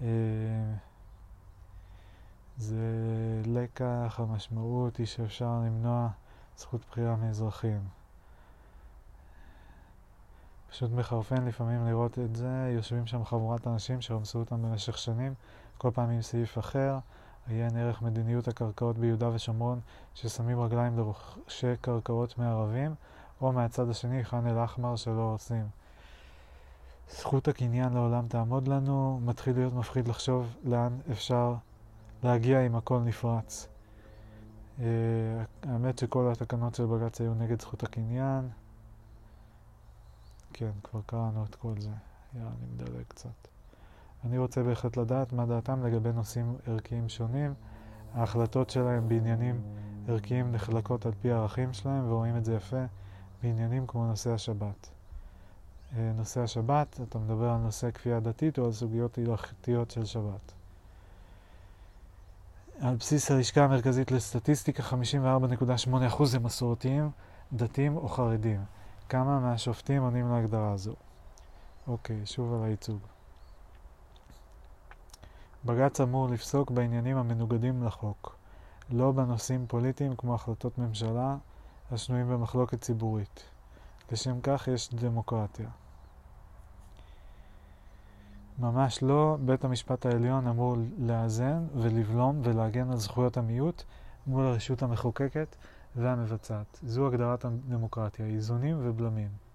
Uh, 0.00 0.04
זה 2.58 2.84
לקח, 3.46 4.20
המשמעות 4.22 4.96
היא 4.96 5.06
שאפשר 5.06 5.60
למנוע 5.66 6.08
זכות 6.56 6.80
בחירה 6.90 7.16
מאזרחים. 7.16 7.80
פשוט 10.70 10.90
מחרפן 10.90 11.44
לפעמים 11.44 11.86
לראות 11.86 12.18
את 12.18 12.36
זה, 12.36 12.72
יושבים 12.76 13.06
שם 13.06 13.24
חבורת 13.24 13.66
אנשים 13.66 14.00
שרמסו 14.00 14.38
אותם 14.38 14.62
במשך 14.62 14.98
שנים, 14.98 15.34
כל 15.80 15.90
פעם 15.94 16.10
עם 16.10 16.22
סעיף 16.22 16.58
אחר, 16.58 16.98
עיין 17.46 17.76
ערך 17.76 18.02
מדיניות 18.02 18.48
הקרקעות 18.48 18.98
ביהודה 18.98 19.28
ושומרון, 19.34 19.80
ששמים 20.14 20.60
רגליים 20.60 20.96
לרוכשי 20.96 21.76
קרקעות 21.80 22.38
מערבים, 22.38 22.94
או 23.40 23.52
מהצד 23.52 23.88
השני 23.88 24.24
ח'אן 24.24 24.46
אל-אחמר 24.46 24.96
שלא 24.96 25.32
עושים. 25.34 25.68
זכות 27.10 27.48
הקניין 27.48 27.92
לעולם 27.92 28.28
תעמוד 28.28 28.68
לנו, 28.68 29.20
מתחיל 29.22 29.56
להיות 29.56 29.74
מפחיד 29.74 30.08
לחשוב 30.08 30.56
לאן 30.64 30.98
אפשר 31.10 31.54
להגיע 32.22 32.66
אם 32.66 32.76
הכל 32.76 32.98
נפרץ. 33.00 33.68
Uh, 34.78 34.82
האמת 35.62 35.98
שכל 35.98 36.32
התקנות 36.32 36.74
של 36.74 36.86
בג"ץ 36.86 37.20
היו 37.20 37.34
נגד 37.34 37.60
זכות 37.60 37.82
הקניין. 37.82 38.48
כן, 40.52 40.70
כבר 40.82 41.00
קראנו 41.06 41.44
את 41.44 41.54
כל 41.54 41.74
זה. 41.78 41.90
יאללה, 42.34 42.50
אני 42.50 42.66
מדלג 42.74 43.04
קצת. 43.08 43.59
אני 44.24 44.38
רוצה 44.38 44.62
בהחלט 44.62 44.96
לדעת 44.96 45.32
מה 45.32 45.46
דעתם 45.46 45.86
לגבי 45.86 46.12
נושאים 46.12 46.56
ערכיים 46.66 47.08
שונים. 47.08 47.54
ההחלטות 48.14 48.70
שלהם 48.70 49.08
בעניינים 49.08 49.62
ערכיים 50.08 50.52
נחלקות 50.52 51.06
על 51.06 51.12
פי 51.22 51.32
הערכים 51.32 51.72
שלהם, 51.72 52.12
ורואים 52.12 52.36
את 52.36 52.44
זה 52.44 52.54
יפה 52.54 52.84
בעניינים 53.42 53.86
כמו 53.86 54.06
נושא 54.06 54.30
השבת. 54.30 54.90
אה, 55.96 56.12
נושא 56.16 56.40
השבת, 56.40 57.00
אתה 57.08 57.18
מדבר 57.18 57.50
על 57.50 57.56
נושא 57.56 57.90
כפייה 57.90 58.20
דתית 58.20 58.58
או 58.58 58.64
על 58.64 58.72
סוגיות 58.72 59.18
הלכתיות 59.18 59.90
של 59.90 60.04
שבת. 60.04 60.52
על 62.80 62.96
בסיס 62.96 63.30
הלשכה 63.30 63.64
המרכזית 63.64 64.10
לסטטיסטיקה, 64.10 64.82
54.8% 64.82 66.36
הם 66.36 66.42
מסורתיים, 66.42 67.10
דתיים 67.52 67.96
או 67.96 68.08
חרדים. 68.08 68.64
כמה 69.08 69.40
מהשופטים 69.40 70.02
עונים 70.02 70.32
להגדרה 70.32 70.72
הזו? 70.72 70.94
אוקיי, 71.86 72.26
שוב 72.26 72.54
על 72.54 72.64
הייצוג. 72.64 72.98
בג"ץ 75.64 76.00
אמור 76.00 76.28
לפסוק 76.28 76.70
בעניינים 76.70 77.16
המנוגדים 77.16 77.82
לחוק, 77.82 78.36
לא 78.90 79.12
בנושאים 79.12 79.66
פוליטיים 79.68 80.16
כמו 80.16 80.34
החלטות 80.34 80.78
ממשלה 80.78 81.36
השנויים 81.92 82.28
במחלוקת 82.28 82.80
ציבורית. 82.80 83.44
לשם 84.12 84.40
כך 84.40 84.68
יש 84.68 84.94
דמוקרטיה. 84.94 85.68
ממש 88.58 89.02
לא. 89.02 89.36
בית 89.40 89.64
המשפט 89.64 90.06
העליון 90.06 90.46
אמור 90.46 90.76
לאזן 90.98 91.66
ולבלום 91.74 92.40
ולהגן 92.44 92.90
על 92.90 92.96
זכויות 92.96 93.36
המיעוט 93.36 93.82
מול 94.26 94.46
הרשות 94.46 94.82
המחוקקת 94.82 95.56
והמבצעת. 95.96 96.80
זו 96.82 97.06
הגדרת 97.06 97.44
הדמוקרטיה, 97.44 98.26
איזונים 98.26 98.76
ובלמים. 98.80 99.49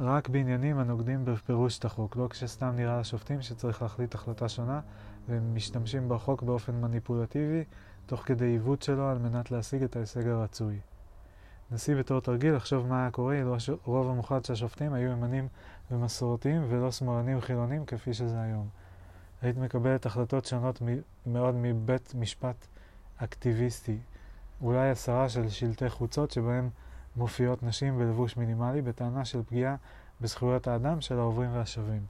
רק 0.00 0.28
בעניינים 0.28 0.78
הנוגדים 0.78 1.24
בפירוש 1.24 1.78
את 1.78 1.84
החוק, 1.84 2.16
לא 2.16 2.28
כשסתם 2.30 2.70
נראה 2.76 3.00
לשופטים 3.00 3.42
שצריך 3.42 3.82
להחליט 3.82 4.14
החלטה 4.14 4.48
שונה 4.48 4.80
והם 5.28 5.54
משתמשים 5.54 6.08
בחוק 6.08 6.42
באופן 6.42 6.74
מניפולטיבי 6.74 7.64
תוך 8.06 8.22
כדי 8.22 8.44
עיוות 8.44 8.82
שלו 8.82 9.08
על 9.08 9.18
מנת 9.18 9.50
להשיג 9.50 9.82
את 9.82 9.96
ההישג 9.96 10.28
הרצוי. 10.28 10.78
נשיא 11.70 11.96
בתור 11.96 12.20
תרגיל 12.20 12.54
לחשוב 12.54 12.86
מה 12.86 13.00
היה 13.00 13.10
קורה 13.10 13.34
אילו 13.34 13.56
הרוב 13.84 14.10
המוחלט 14.10 14.44
של 14.44 14.52
השופטים 14.52 14.92
היו 14.92 15.10
ימנים 15.10 15.48
ומסורתיים 15.90 16.64
ולא 16.68 16.92
שמאלנים 16.92 17.40
חילונים 17.40 17.86
כפי 17.86 18.14
שזה 18.14 18.40
היום. 18.42 18.68
היית 19.42 19.56
מקבלת 19.56 20.06
החלטות 20.06 20.44
שונות 20.44 20.82
מאוד 21.26 21.54
מבית 21.54 22.14
משפט 22.14 22.66
אקטיביסטי, 23.16 23.98
אולי 24.62 24.90
עשרה 24.90 25.28
של 25.28 25.48
שלטי 25.48 25.90
חוצות 25.90 26.30
שבהם 26.30 26.70
מופיעות 27.16 27.62
נשים 27.62 27.98
בלבוש 27.98 28.36
מינימלי 28.36 28.82
בטענה 28.82 29.24
של 29.24 29.42
פגיעה 29.42 29.76
בזכויות 30.20 30.68
האדם 30.68 31.00
של 31.00 31.18
העוברים 31.18 31.50
והשבים. 31.52 32.02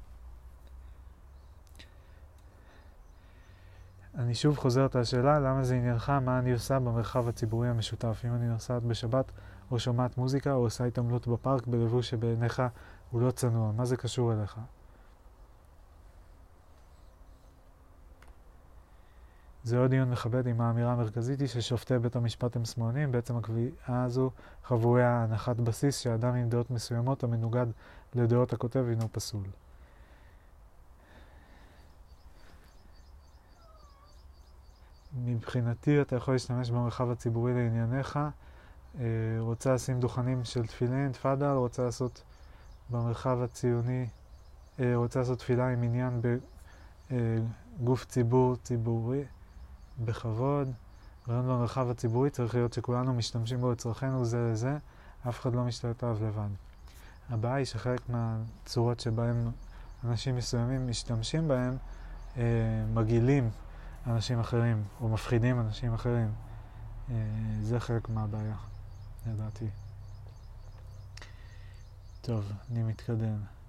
אני 4.15 4.35
שוב 4.35 4.57
חוזרת 4.57 4.97
על 4.97 5.03
השאלה 5.03 5.39
למה 5.39 5.65
זה 5.65 5.75
עניינך 5.75 6.11
מה 6.11 6.39
אני 6.39 6.53
עושה 6.53 6.79
במרחב 6.79 7.29
הציבורי 7.29 7.69
המשותף. 7.69 8.23
אם 8.25 8.35
אני 8.35 8.49
נוסעת 8.49 8.83
בשבת 8.83 9.33
או 9.71 9.79
שומעת 9.79 10.19
מוזיקה 10.19 10.53
או 10.53 10.59
עושה 10.59 10.85
התעמלות 10.85 11.29
בפארק 11.29 11.67
בלבוש 11.67 12.11
שבעיניך 12.11 12.63
הוא 13.11 13.21
לא 13.23 13.31
צנוע, 13.31 13.73
מה 13.73 13.85
זה 13.85 13.97
קשור 13.97 14.33
אליך? 14.33 14.59
זה 19.65 19.79
עוד 19.79 19.91
דיון 19.91 20.11
מכבד 20.11 20.47
עם 20.47 20.61
האמירה 20.61 20.93
המרכזית 20.93 21.41
היא 21.41 21.49
ששופטי 21.49 21.99
בית 21.99 22.17
המשפט 22.17 22.57
הם 22.57 22.65
שמאלנים. 22.65 23.13
בעצם 23.13 23.37
הקביעה 23.37 24.05
הזו 24.05 24.31
חבויה 24.65 25.23
הנחת 25.23 25.57
בסיס 25.57 25.97
שאדם 25.97 26.35
עם 26.35 26.49
דעות 26.49 26.71
מסוימות 26.71 27.25
המנוגד 27.25 27.67
לדעות 28.15 28.53
הכותב 28.53 28.85
הינו 28.89 29.13
פסול. 29.13 29.45
מבחינתי 35.25 36.01
אתה 36.01 36.17
יכול 36.17 36.35
להשתמש 36.35 36.71
במרחב 36.71 37.11
הציבורי 37.11 37.55
לענייניך. 37.55 38.19
אה, 38.99 39.05
רוצה 39.39 39.75
לשים 39.75 40.01
דוכנים 40.01 40.45
של 40.45 40.67
תפילין, 40.67 41.13
תפאדל, 41.13 41.47
רוצה 41.47 41.83
לעשות 41.83 42.23
במרחב 42.91 43.43
הציוני, 43.43 44.07
אה, 44.81 44.97
רוצה 44.97 45.19
לעשות 45.19 45.39
תפילה 45.39 45.69
עם 45.69 45.83
עניין 45.83 46.21
בגוף 47.81 48.03
אה, 48.03 48.07
ציבור 48.07 48.57
ציבורי, 48.57 49.25
בכבוד. 49.99 50.72
רעיון 51.28 51.49
במרחב 51.49 51.91
הציבורי 51.91 52.30
צריך 52.30 52.55
להיות 52.55 52.72
שכולנו 52.72 53.14
משתמשים 53.14 53.61
בו 53.61 53.72
לצרכנו 53.72 54.24
זה 54.24 54.51
לזה, 54.53 54.78
אף 55.28 55.41
אחד 55.41 55.55
לא 55.55 55.64
משתלט 55.64 56.05
עליו 56.05 56.16
לבד. 56.26 56.49
הבעיה 57.30 57.55
היא 57.55 57.64
שחלק 57.64 58.01
מהצורות 58.09 59.01
שבהן 59.01 59.51
אנשים 60.05 60.36
מסוימים 60.36 60.88
משתמשים 60.88 61.49
בהם 61.49 61.76
אה, 62.36 62.43
מגעילים 62.95 63.51
אנשים 64.07 64.41
אחרים, 64.41 64.84
או 65.01 65.09
מפחידים 65.09 65.61
אנשים 65.61 65.95
אחרים. 65.95 66.32
אה, 67.11 67.14
זה 67.62 67.80
חלק 67.80 68.09
מהבעיה, 68.09 68.57
לדעתי. 69.26 69.68
טוב, 72.20 72.53
אני 72.70 72.82
מתקדם. 72.82 73.60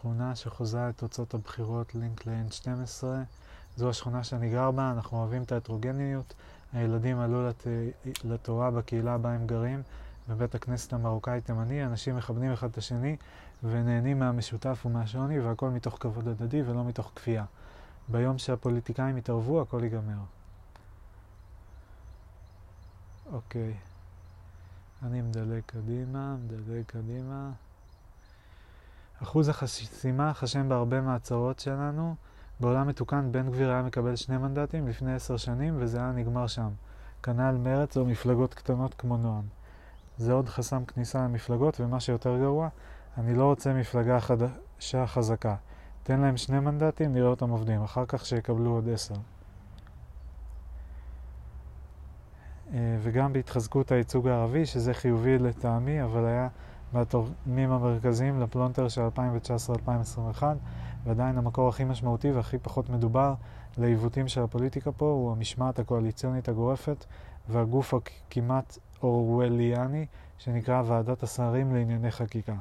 שכונה 0.00 0.36
שחוזה 0.36 0.88
את 0.88 0.98
תוצאות 0.98 1.34
הבחירות 1.34 1.94
לינק 1.94 2.26
ל-N12. 2.26 3.04
זו 3.76 3.90
השכונה 3.90 4.24
שאני 4.24 4.50
גר 4.50 4.70
בה, 4.70 4.90
אנחנו 4.90 5.18
אוהבים 5.18 5.42
את 5.42 5.52
ההטרוגניות. 5.52 6.34
הילדים 6.72 7.18
עלו 7.18 7.48
לת... 7.48 7.66
לתורה 8.24 8.70
בקהילה 8.70 9.18
בה 9.18 9.30
הם 9.30 9.46
גרים, 9.46 9.82
בבית 10.28 10.54
הכנסת 10.54 10.92
המרוקאי-תימני, 10.92 11.84
אנשים 11.84 12.16
מכבדים 12.16 12.52
אחד 12.52 12.68
את 12.70 12.78
השני 12.78 13.16
ונהנים 13.62 14.18
מהמשותף 14.18 14.82
ומהשוני, 14.86 15.40
והכל 15.40 15.70
מתוך 15.70 15.96
כבוד 16.00 16.28
הדדי 16.28 16.62
ולא 16.62 16.84
מתוך 16.84 17.12
כפייה. 17.16 17.44
ביום 18.08 18.38
שהפוליטיקאים 18.38 19.18
יתערבו, 19.18 19.62
הכל 19.62 19.80
ייגמר. 19.82 20.20
אוקיי. 23.32 23.74
אני 25.02 25.22
מדלג 25.22 25.62
קדימה, 25.66 26.36
מדלג 26.36 26.82
קדימה. 26.86 27.50
אחוז 29.22 29.48
החסימה 29.48 30.34
חשם 30.34 30.68
בהרבה 30.68 31.00
מההצהרות 31.00 31.58
שלנו. 31.58 32.14
בעולם 32.60 32.88
מתוקן 32.88 33.32
בן 33.32 33.50
גביר 33.50 33.70
היה 33.70 33.82
מקבל 33.82 34.16
שני 34.16 34.38
מנדטים 34.38 34.88
לפני 34.88 35.14
עשר 35.14 35.36
שנים 35.36 35.76
וזה 35.78 35.98
היה 35.98 36.12
נגמר 36.12 36.46
שם. 36.46 36.68
כנ"ל 37.22 37.56
מרץ 37.56 37.96
או 37.96 38.04
מפלגות 38.04 38.54
קטנות 38.54 38.94
כמו 38.94 39.16
נועם. 39.16 39.44
זה 40.16 40.32
עוד 40.32 40.48
חסם 40.48 40.84
כניסה 40.84 41.24
למפלגות, 41.24 41.80
ומה 41.80 42.00
שיותר 42.00 42.38
גרוע, 42.38 42.68
אני 43.18 43.34
לא 43.34 43.44
רוצה 43.44 43.72
מפלגה 43.72 44.20
חדשה 44.20 45.06
חזקה. 45.06 45.54
תן 46.02 46.20
להם 46.20 46.36
שני 46.36 46.60
מנדטים, 46.60 47.12
נראה 47.12 47.28
אותם 47.28 47.50
עובדים, 47.50 47.82
אחר 47.82 48.04
כך 48.08 48.26
שיקבלו 48.26 48.70
עוד 48.70 48.88
עשר. 48.88 49.14
אה, 52.74 52.98
וגם 53.02 53.32
בהתחזקות 53.32 53.92
הייצוג 53.92 54.28
הערבי, 54.28 54.66
שזה 54.66 54.94
חיובי 54.94 55.38
לטעמי, 55.38 56.02
אבל 56.02 56.24
היה 56.24 56.48
מהתורמים 56.92 57.70
המרכזיים 57.70 58.40
לפלונטר 58.40 58.88
של 58.88 59.00
2019-2021, 60.36 60.42
ועדיין 61.04 61.38
המקור 61.38 61.68
הכי 61.68 61.84
משמעותי 61.84 62.30
והכי 62.30 62.58
פחות 62.58 62.90
מדובר 62.90 63.34
לעיוותים 63.78 64.28
של 64.28 64.42
הפוליטיקה 64.42 64.92
פה 64.92 65.04
הוא 65.04 65.32
המשמעת 65.32 65.78
הקואליציונית 65.78 66.48
הגורפת 66.48 67.04
והגוף 67.48 67.94
הכמעט 67.94 68.78
אורווליאני 69.02 70.06
שנקרא 70.38 70.82
ועדת 70.86 71.22
השרים 71.22 71.74
לענייני 71.74 72.10
חקיקה. 72.10 72.54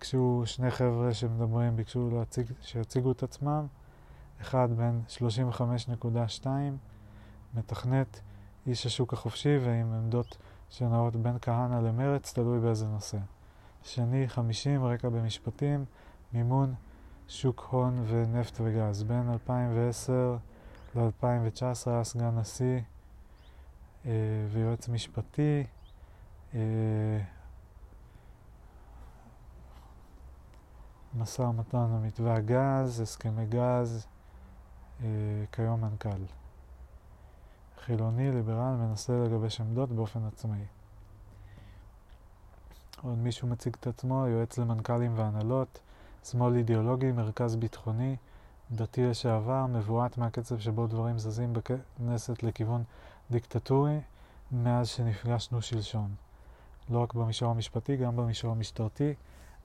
ביקשו 0.00 0.42
שני 0.44 0.70
חבר'ה 0.70 1.14
שמדברים, 1.14 1.76
ביקשו 1.76 2.10
להציג, 2.10 2.46
שיציגו 2.62 3.12
את 3.12 3.22
עצמם. 3.22 3.66
אחד 4.40 4.68
בן 4.76 5.00
35.2, 6.42 6.46
מתכנת, 7.54 8.20
איש 8.66 8.86
השוק 8.86 9.12
החופשי 9.12 9.58
ועם 9.64 9.92
עמדות 9.92 10.36
שנעות 10.70 11.16
בין 11.16 11.36
כהנא 11.42 11.74
למרץ, 11.74 12.32
תלוי 12.32 12.60
באיזה 12.60 12.86
נושא. 12.86 13.18
שני, 13.82 14.28
50, 14.28 14.84
רקע 14.84 15.08
במשפטים, 15.08 15.84
מימון, 16.32 16.74
שוק 17.28 17.68
הון 17.70 18.04
ונפט 18.08 18.60
וגז. 18.64 19.02
בין 19.02 19.30
2010 19.32 20.36
ל-2019 20.94 21.90
היה 21.90 22.04
סגן 22.04 22.38
נשיא 22.38 22.80
אה, 24.06 24.10
ויועץ 24.52 24.88
משפטי. 24.88 25.64
אה, 26.54 26.60
משא 31.14 31.42
ומתן 31.42 31.86
על 32.18 32.28
הגז, 32.28 33.00
הסכמי 33.00 33.46
גז, 33.46 34.06
אה, 35.02 35.06
כיום 35.52 35.80
מנכ"ל. 35.80 36.24
חילוני, 37.84 38.30
ליברל, 38.30 38.74
מנסה 38.74 39.12
לגבש 39.24 39.60
עמדות 39.60 39.92
באופן 39.92 40.24
עצמאי. 40.24 40.64
עוד 43.02 43.18
מישהו 43.18 43.48
מציג 43.48 43.76
את 43.80 43.86
עצמו, 43.86 44.26
יועץ 44.26 44.58
למנכ"לים 44.58 45.18
והנהלות, 45.18 45.80
שמאל 46.24 46.56
אידיאולוגי, 46.56 47.12
מרכז 47.12 47.56
ביטחוני, 47.56 48.16
דתי 48.72 49.06
לשעבר, 49.06 49.66
מבועת 49.66 50.18
מהקצב 50.18 50.58
שבו 50.58 50.86
דברים 50.86 51.18
זזים 51.18 51.52
בכנסת 51.52 52.42
לכיוון 52.42 52.82
דיקטטורי 53.30 54.00
מאז 54.52 54.88
שנפגשנו 54.88 55.62
שלשום. 55.62 56.14
לא 56.90 56.98
רק 56.98 57.14
במישור 57.14 57.50
המשפטי, 57.50 57.96
גם 57.96 58.16
במישור 58.16 58.52
המשטרתי. 58.52 59.14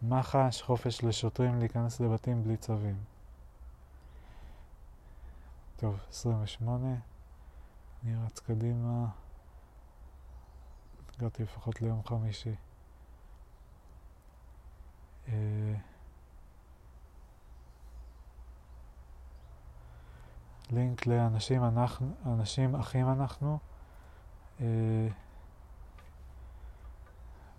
מח"ש, 0.02 0.62
חופש 0.62 1.04
לשוטרים 1.04 1.60
להיכנס 1.60 2.00
לבתים 2.00 2.44
בלי 2.44 2.58
צווים. 2.58 2.96
טוב, 5.76 6.00
28. 6.10 6.96
אני 8.04 8.16
רץ 8.26 8.40
קדימה. 8.40 9.08
הגעתי 11.18 11.44
לפחות 11.44 11.82
ליום 11.82 12.04
חמישי. 12.04 12.56
אה, 15.28 15.34
לינק 20.72 21.06
לאנשים 21.08 21.64
אנחנו, 21.64 22.16
אנשים 22.26 22.76
אחים 22.76 23.10
אנחנו, 23.10 23.60
אה, 24.62 25.08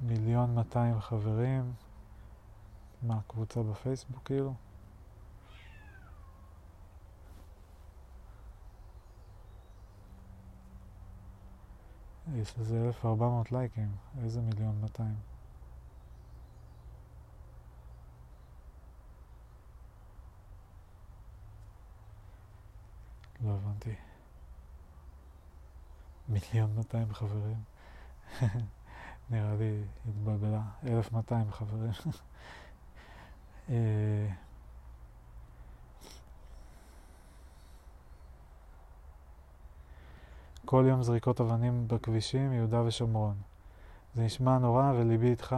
מיליון 0.00 0.54
200 0.54 1.00
חברים, 1.00 1.72
מה, 3.06 3.20
קבוצה 3.26 3.62
בפייסבוק 3.62 4.22
כאילו? 4.24 4.54
יש 12.34 12.58
לזה 12.58 12.86
1400 12.86 13.52
לייקים, 13.52 13.96
איזה 14.22 14.40
מיליון 14.40 14.80
200? 14.80 15.14
לא 23.44 23.50
הבנתי. 23.50 23.94
מיליון 26.28 26.74
200 26.76 27.14
חברים. 27.14 27.62
נראה 29.30 29.54
לי 29.56 29.84
התבלבלה. 30.08 30.62
1200 30.86 31.52
חברים. 31.52 31.92
אה, 33.70 34.26
כל 40.64 40.84
יום 40.88 41.02
זריקות 41.02 41.40
אבנים 41.40 41.88
בכבישים, 41.88 42.52
יהודה 42.52 42.82
ושומרון. 42.82 43.34
זה 44.14 44.22
נשמע 44.22 44.58
נורא 44.58 44.92
וליבי 44.96 45.30
איתך, 45.30 45.56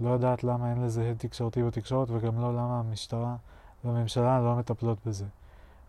לא 0.00 0.10
יודעת 0.10 0.44
למה 0.44 0.70
אין 0.70 0.82
לזה 0.82 1.10
הד 1.10 1.16
תקשורתי 1.18 1.62
בתקשורת 1.62 2.10
וגם 2.10 2.40
לא 2.40 2.52
למה 2.52 2.78
המשטרה 2.78 3.36
והממשלה 3.84 4.40
לא 4.40 4.56
מטפלות 4.56 4.98
בזה. 5.06 5.26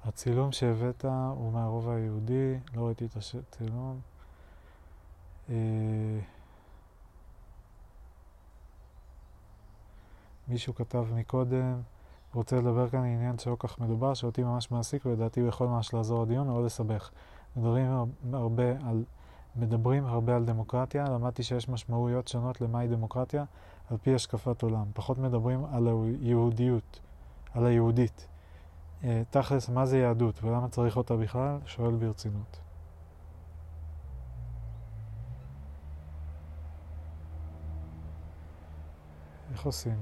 הצילום 0.05 0.51
שהבאת 0.51 1.05
הוא 1.35 1.53
מהרובע 1.53 1.93
היהודי, 1.93 2.55
לא 2.75 2.85
ראיתי 2.85 3.05
את 3.05 3.17
הצילום. 3.17 3.99
אה, 5.49 5.55
מישהו 10.47 10.75
כתב 10.75 11.05
מקודם, 11.15 11.81
רוצה 12.33 12.55
לדבר 12.55 12.89
כאן 12.89 12.99
עניין 12.99 13.37
שלא 13.37 13.55
כך 13.59 13.79
מדובר, 13.79 14.13
שאותי 14.13 14.43
ממש 14.43 14.71
מעסיק 14.71 15.05
ולדעתי 15.05 15.39
הוא 15.39 15.49
יכול 15.49 15.67
ממש 15.67 15.93
לעזור 15.93 16.23
לדיון 16.23 16.49
או 16.49 16.65
לסבך. 16.65 17.09
מדברים 17.55 18.05
הרבה 18.33 18.71
על, 18.85 19.03
מדברים 19.55 20.05
הרבה 20.05 20.35
על 20.35 20.45
דמוקרטיה, 20.45 21.05
למדתי 21.05 21.43
שיש 21.43 21.69
משמעויות 21.69 22.27
שונות 22.27 22.61
למהי 22.61 22.87
דמוקרטיה 22.87 23.45
על 23.89 23.97
פי 23.97 24.15
השקפת 24.15 24.61
עולם. 24.61 24.85
פחות 24.93 25.17
מדברים 25.17 25.65
על 25.65 25.87
היהודיות, 26.21 26.99
על 27.53 27.65
היהודית. 27.65 28.27
אה, 29.03 29.21
תכלס, 29.29 29.69
מה 29.69 29.85
זה 29.85 29.97
יהדות 29.97 30.43
ולמה 30.43 30.69
צריך 30.69 30.97
אותה 30.97 31.15
בכלל? 31.15 31.57
שואל 31.65 31.95
ברצינות. 31.95 32.59
איך 39.51 39.65
עושים? 39.65 39.97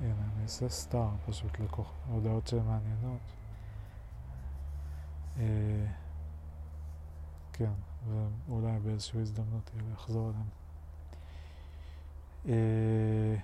הנה, 0.00 0.12
אני 0.34 0.42
אעשה 0.42 0.68
סטאר 0.68 1.08
פשוט 1.26 1.60
לקוח, 1.60 1.92
הודעות 2.08 2.46
שהן 2.46 2.62
מעניינות. 2.66 3.20
אה, 5.38 5.86
כן, 7.52 7.70
ואולי 8.48 8.78
באיזושהי 8.84 9.20
הזדמנות 9.20 9.70
יהיה 9.74 9.92
לחזור 9.92 10.30
אליהם. 10.30 10.48
אה, 12.48 13.36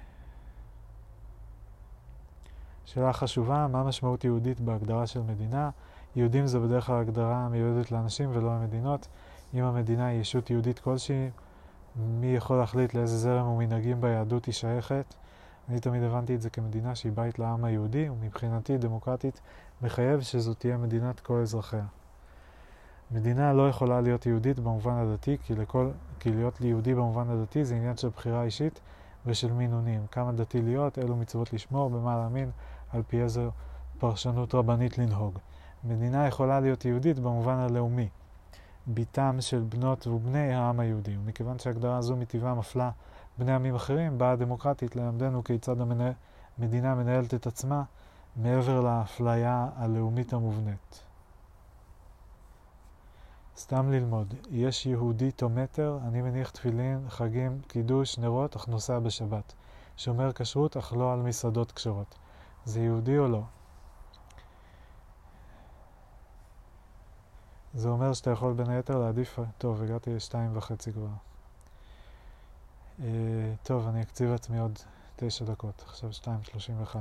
שאלה 2.84 3.12
חשובה, 3.12 3.66
מה 3.66 3.84
משמעות 3.84 4.24
יהודית 4.24 4.60
בהגדרה 4.60 5.06
של 5.06 5.22
מדינה? 5.22 5.70
יהודים 6.16 6.46
זה 6.46 6.60
בדרך 6.60 6.86
כלל 6.86 7.00
הגדרה 7.00 7.36
המיועדת 7.36 7.92
לאנשים 7.92 8.30
ולא 8.32 8.56
למדינות. 8.56 9.08
אם 9.54 9.64
המדינה 9.64 10.06
היא 10.06 10.20
ישות 10.20 10.50
יהודית 10.50 10.78
כלשהי, 10.78 11.30
מי 11.96 12.26
יכול 12.26 12.58
להחליט 12.58 12.94
לאיזה 12.94 13.18
זרם 13.18 13.46
ומנהגים 13.46 14.00
ביהדות 14.00 14.44
היא 14.44 14.54
שייכת? 14.54 15.14
אני 15.70 15.80
תמיד 15.80 16.02
הבנתי 16.02 16.34
את 16.34 16.40
זה 16.40 16.50
כמדינה 16.50 16.94
שהיא 16.94 17.12
בית 17.12 17.38
לעם 17.38 17.64
היהודי, 17.64 18.08
ומבחינתי 18.08 18.78
דמוקרטית 18.78 19.40
מחייב 19.82 20.20
שזו 20.20 20.54
תהיה 20.54 20.76
מדינת 20.76 21.20
כל 21.20 21.38
אזרחיה. 21.38 21.84
מדינה 23.10 23.52
לא 23.52 23.68
יכולה 23.68 24.00
להיות 24.00 24.26
יהודית 24.26 24.60
במובן 24.60 24.92
הדתי, 24.92 25.36
כי, 25.44 25.54
לכל, 25.54 25.90
כי 26.20 26.32
להיות 26.32 26.60
יהודי 26.60 26.94
במובן 26.94 27.30
הדתי 27.30 27.64
זה 27.64 27.74
עניין 27.74 27.96
של 27.96 28.08
בחירה 28.08 28.42
אישית 28.42 28.80
ושל 29.26 29.52
מינונים. 29.52 30.06
כמה 30.10 30.32
דתי 30.32 30.62
להיות, 30.62 30.98
אילו 30.98 31.16
מצוות 31.16 31.52
לשמור, 31.52 31.90
במה 31.90 32.16
להאמין, 32.16 32.50
על 32.92 33.02
פי 33.08 33.22
איזו 33.22 33.50
פרשנות 33.98 34.54
רבנית 34.54 34.98
לנהוג. 34.98 35.38
מדינה 35.84 36.26
יכולה 36.26 36.60
להיות 36.60 36.84
יהודית 36.84 37.18
במובן 37.18 37.56
הלאומי, 37.56 38.08
ביתם 38.86 39.36
של 39.40 39.62
בנות 39.68 40.06
ובני 40.06 40.54
העם 40.54 40.80
היהודי, 40.80 41.16
ומכיוון 41.16 41.58
שהגדרה 41.58 42.02
זו 42.02 42.16
מטבעה 42.16 42.54
מפלה 42.54 42.90
בני 43.38 43.52
עמים 43.54 43.74
אחרים, 43.74 44.18
באה 44.18 44.32
הדמוקרטית 44.32 44.96
ללמדנו 44.96 45.44
כיצד 45.44 45.76
המדינה 46.58 46.94
מנהלת 46.94 47.34
את 47.34 47.46
עצמה 47.46 47.82
מעבר 48.36 48.80
לאפליה 48.80 49.68
הלאומית 49.76 50.32
המובנית. 50.32 51.04
סתם 53.56 53.90
ללמוד, 53.90 54.34
יש 54.50 54.86
יהודי 54.86 55.32
טומטר, 55.32 55.98
אני 56.08 56.22
מניח 56.22 56.50
תפילין, 56.50 57.06
חגים, 57.08 57.60
קידוש, 57.68 58.18
נרות, 58.18 58.56
אך 58.56 58.68
נוסע 58.68 58.98
בשבת. 58.98 59.52
שומר 59.96 60.32
כשרות, 60.32 60.76
אך 60.76 60.92
לא 60.92 61.12
על 61.12 61.18
מסעדות 61.22 61.72
כשרות. 61.72 62.18
זה 62.64 62.80
יהודי 62.80 63.18
או 63.18 63.28
לא? 63.28 63.42
זה 67.74 67.88
אומר 67.88 68.12
שאתה 68.12 68.30
יכול 68.30 68.52
בין 68.52 68.70
היתר 68.70 68.98
להעדיף... 68.98 69.38
טוב, 69.58 69.82
הגעתי 69.82 70.14
לשתיים 70.14 70.56
וחצי 70.56 70.92
כבר. 70.92 71.29
Uh, 73.00 73.02
טוב, 73.62 73.88
אני 73.88 74.02
אקציב 74.02 74.30
לעצמי 74.30 74.58
עוד 74.58 74.78
תשע 75.16 75.44
דקות, 75.44 75.84
עכשיו 75.86 76.12
שתיים 76.12 76.42
שלושים 76.42 76.80
ואחד. 76.80 77.00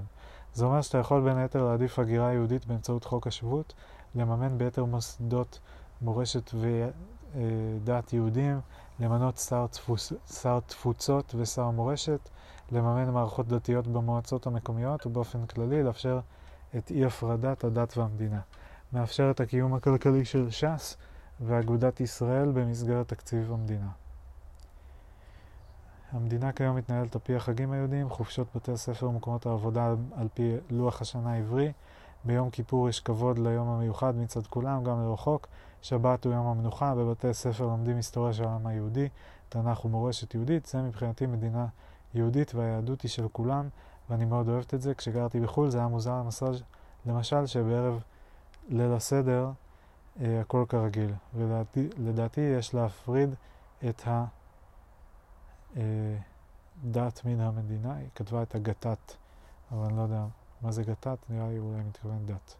זה 0.54 0.66
אומר 0.66 0.82
שאתה 0.82 0.98
יכול 0.98 1.22
בין 1.22 1.38
היתר 1.38 1.64
להעדיף 1.64 2.00
הגירה 2.00 2.34
יהודית 2.34 2.66
באמצעות 2.66 3.04
חוק 3.04 3.28
השבות, 3.28 3.74
לממן 4.16 4.58
ביתר 4.58 4.86
מוסדות 4.86 5.60
מורשת 6.02 6.52
ודת 6.54 8.14
יהודים, 8.14 8.60
למנות 9.00 9.38
שר, 9.38 9.68
תפוס, 9.68 10.14
שר 10.42 10.60
תפוצות 10.60 11.36
ושר 11.38 11.70
מורשת, 11.70 12.30
לממן 12.72 13.10
מערכות 13.10 13.48
דתיות 13.48 13.88
במועצות 13.88 14.48
המקומיות 14.48 15.06
ובאופן 15.06 15.46
כללי 15.46 15.84
לאפשר 15.84 16.20
את 16.78 16.92
אי 16.92 17.06
הפרדת 17.06 17.64
הדת 17.64 17.98
והמדינה. 17.98 18.40
מאפשר 18.94 19.32
את 19.32 19.40
הקיום 19.40 19.74
הכלכלי 19.74 20.26
של 20.26 20.50
ש"ס 20.52 20.98
ואגודת 21.42 22.02
ישראל 22.02 22.52
במסגרת 22.52 23.08
תקציב 23.08 23.52
המדינה. 23.52 23.90
המדינה 26.12 26.52
כיום 26.52 26.76
מתנהלת 26.76 27.16
על 27.16 27.22
פי 27.24 27.36
החגים 27.36 27.72
היהודיים, 27.72 28.10
חופשות 28.10 28.48
בתי 28.56 28.72
הספר 28.72 29.10
ומקומות 29.10 29.46
העבודה 29.46 29.94
על 30.16 30.28
פי 30.34 30.56
לוח 30.70 31.02
השנה 31.02 31.34
העברי. 31.34 31.72
ביום 32.26 32.50
כיפור 32.50 32.90
יש 32.90 33.00
כבוד 33.00 33.40
ליום 33.40 33.68
המיוחד 33.68 34.16
מצד 34.16 34.48
כולם, 34.48 34.84
גם 34.84 35.04
לרחוק. 35.04 35.48
שבת 35.82 36.26
הוא 36.26 36.34
יום 36.34 36.48
המנוחה, 36.48 36.96
בבתי 36.96 37.28
הספר 37.28 37.66
לומדים 37.66 37.96
היסטוריה 37.96 38.34
של 38.34 38.44
העם 38.44 38.68
היהודי, 38.68 39.10
תנ"ך 39.50 39.86
ומורשת 39.86 40.34
יהודית. 40.34 40.66
זה 40.66 40.82
מבחינתי 40.82 41.26
מדינה 41.26 41.66
יהודית 42.14 42.56
והיהדות 42.56 43.02
היא 43.02 43.10
של 43.10 43.28
כולם, 43.32 43.70
ואני 44.10 44.26
מאוד 44.26 44.50
אוהבת 44.50 44.74
את 44.74 44.82
זה. 44.82 44.94
כשגרתי 44.94 45.40
בחו"ל 45.40 45.70
זה 45.70 45.78
היה 45.78 45.88
מוזר 45.88 46.14
למשל, 46.14 46.52
למשל 47.06 47.46
שבערב 47.46 48.04
ליל 48.70 48.92
הסדר 48.92 49.50
אה, 50.22 50.42
הכל 50.42 50.66
כרגיל. 50.70 51.12
ולדעתי 51.36 52.42
יש 52.42 52.74
להפריד 52.74 53.30
את 53.90 54.08
ה... 54.08 54.26
אה, 55.78 56.18
דת 56.84 57.26
מן 57.26 57.40
המדינה, 57.40 57.96
היא 57.96 58.08
כתבה 58.16 58.44
את 58.44 58.56
הגתת, 58.56 59.14
אבל 59.72 59.86
אני 59.86 59.98
לא 59.98 60.02
יודע 60.02 60.26
מה 60.62 60.72
זה 60.72 60.84
גתת, 60.84 61.18
נראה 61.30 61.50
לי 61.50 61.60
אולי 61.60 61.82
מתכוון 61.82 62.26
דת. 62.26 62.56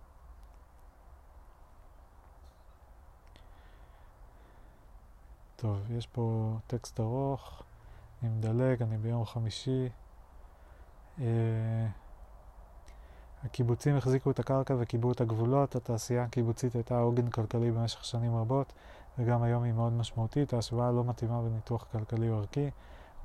טוב, 5.56 5.92
יש 5.92 6.08
פה 6.08 6.56
טקסט 6.68 7.00
ארוך, 7.00 7.64
אני 8.22 8.30
מדלג, 8.30 8.82
אני 8.82 8.98
ביום 8.98 9.26
חמישי. 9.26 9.90
Uh, 11.18 11.22
הקיבוצים 13.44 13.96
החזיקו 13.96 14.32
את 14.32 14.40
הקרקע 14.40 14.76
וקיבעו 14.80 15.12
את 15.12 15.22
הגבולות, 15.22 15.76
התעשייה 15.76 16.24
הקיבוצית 16.24 16.76
הייתה 16.76 17.00
עוגן 17.00 17.30
כלכלי 17.30 17.72
במשך 17.72 18.06
שנים 18.06 18.36
רבות, 18.36 18.74
וגם 19.18 19.44
היום 19.44 19.64
היא 19.64 19.74
מאוד 19.74 19.94
משמעותית, 19.94 20.54
ההשוואה 20.54 20.92
לא 20.92 21.04
מתאימה 21.04 21.42
בניתוח 21.42 21.86
כלכלי 21.92 22.30
או 22.30 22.38
ערכי. 22.38 22.70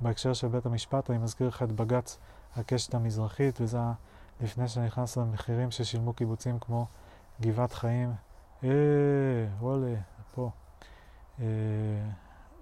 בהקשר 0.01 0.33
של 0.33 0.47
בית 0.47 0.65
המשפט, 0.65 1.09
אני 1.09 1.17
מזכיר 1.17 1.47
לך 1.47 1.63
את 1.63 1.71
בג"ץ 1.71 2.17
הקשת 2.55 2.95
המזרחית, 2.95 3.61
וזה 3.61 3.79
לפני 4.41 4.67
שנכנס 4.67 5.17
למחירים 5.17 5.71
ששילמו 5.71 6.13
קיבוצים 6.13 6.59
כמו 6.59 6.85
גבעת 7.41 7.73
חיים, 7.73 8.13
אה, 8.63 8.69
וואלה, 9.59 9.95
פה. 10.35 10.49
אה, 11.39 11.45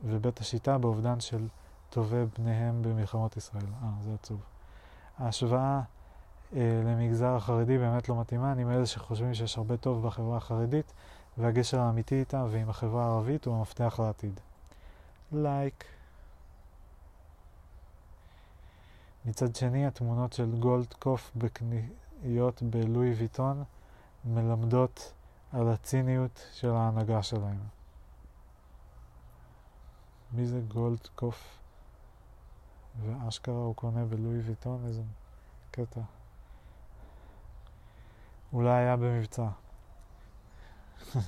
ובית 0.04 0.40
השיטה 0.40 0.78
באובדן 0.78 1.20
של 1.20 1.48
טובי 1.90 2.24
בניהם 2.40 2.82
במלחמות 2.82 3.38
ישראל. 3.38 3.66
אה, 3.84 3.90
זה 4.02 4.14
עצוב. 4.14 4.42
ההשוואה 5.18 5.82
אה, 6.56 6.82
למגזר 6.86 7.36
החרדי 7.36 7.78
באמת 7.78 8.10
לא 8.10 8.20
מתאימה. 8.20 8.52
אני 8.52 8.64
מאלה 8.64 8.86
שחושבים 8.86 9.34
שיש 9.34 9.58
הרבה 9.58 9.78
טוב 9.78 10.08
בחברה 10.08 10.38
החרדית, 10.38 10.94
והגשר 11.38 11.80
האמיתי 11.80 12.20
איתה 12.20 12.46
ועם 12.50 12.70
החברה 12.70 13.06
הערבית 13.06 13.46
הוא 13.46 13.56
המפתח 13.58 14.00
לעתיד. 14.00 14.40
לייק. 15.32 15.84
Like. 15.84 15.93
מצד 19.26 19.56
שני, 19.56 19.86
התמונות 19.86 20.34
של 20.34 20.52
גולדקוף 20.60 21.32
בקניות 21.36 22.64
בלואי 22.64 23.14
ויטון 23.14 23.64
מלמדות 24.26 25.14
על 25.52 25.70
הציניות 25.70 26.48
של 26.54 26.70
ההנהגה 26.70 27.24
שלהם. 27.24 27.60
מי 30.32 30.46
זה 30.46 30.62
גולדקוף? 30.68 31.58
ואשכרה 33.02 33.56
הוא 33.56 33.76
קונה 33.76 34.06
בלואי 34.06 34.40
ויטון? 34.40 34.86
איזה 34.88 35.02
קטע. 35.72 36.02
אולי 38.54 38.72
היה 38.72 38.98
במבצע. 38.98 39.48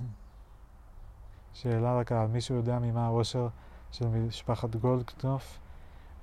שאלה 1.54 2.00
לקהל, 2.00 2.28
מישהו 2.28 2.56
יודע 2.56 2.80
ממה 2.80 3.06
העושר 3.06 3.48
של 3.92 4.08
משפחת 4.08 4.76
גולדקנופ? 4.76 5.65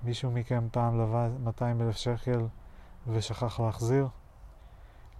מישהו 0.05 0.31
מכם 0.31 0.69
פעם 0.73 0.99
לווה 0.99 1.29
200 1.45 1.83
אלף 1.83 1.97
שקל 1.97 2.47
ושכח 3.09 3.61
להחזיר? 3.61 4.09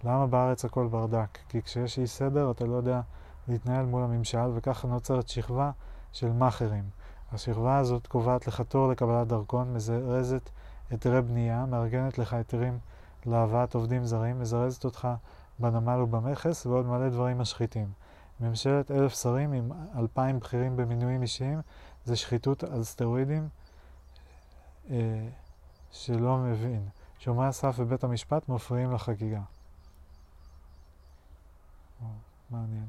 למה 0.03 0.27
בארץ 0.27 0.65
הכל 0.65 0.87
ברדק? 0.87 1.37
כי 1.49 1.61
כשיש 1.61 1.99
אי 1.99 2.07
סדר 2.07 2.51
אתה 2.51 2.65
לא 2.65 2.75
יודע 2.75 3.01
להתנהל 3.47 3.85
מול 3.85 4.03
הממשל 4.03 4.49
וככה 4.53 4.87
נוצרת 4.87 5.27
שכבה 5.27 5.71
של 6.11 6.31
מאכערים. 6.31 6.83
השכבה 7.31 7.77
הזאת 7.77 8.07
קובעת 8.07 8.47
לך 8.47 8.61
תור 8.61 8.87
לקבלת 8.87 9.27
דרכון, 9.27 9.73
מזרזת 9.73 10.49
היתרי 10.89 11.21
בנייה, 11.21 11.65
מארגנת 11.65 12.17
לך 12.17 12.33
היתרים 12.33 12.79
להבאת 13.25 13.75
עובדים 13.75 14.05
זרים, 14.05 14.39
מזרזת 14.39 14.85
אותך 14.85 15.07
בנמל 15.59 16.01
ובמכס 16.01 16.65
ועוד 16.65 16.85
מלא 16.85 17.09
דברים 17.09 17.37
משחיתים. 17.37 17.87
ממשלת 18.39 18.91
אלף 18.91 19.13
שרים 19.13 19.53
עם 19.53 19.71
אלפיים 19.99 20.39
בכירים 20.39 20.77
במינויים 20.77 21.21
אישיים 21.21 21.61
זה 22.05 22.15
שחיתות 22.15 22.63
על 22.63 22.83
סטרואידים 22.83 23.49
אה, 24.89 25.29
שלא 25.91 26.37
מבין. 26.37 26.89
שומרי 27.19 27.47
הסף 27.47 27.79
בבית 27.79 28.03
המשפט 28.03 28.49
מפריעים 28.49 28.91
לחגיגה. 28.91 29.41
או, 32.01 32.07
מעניין. 32.49 32.87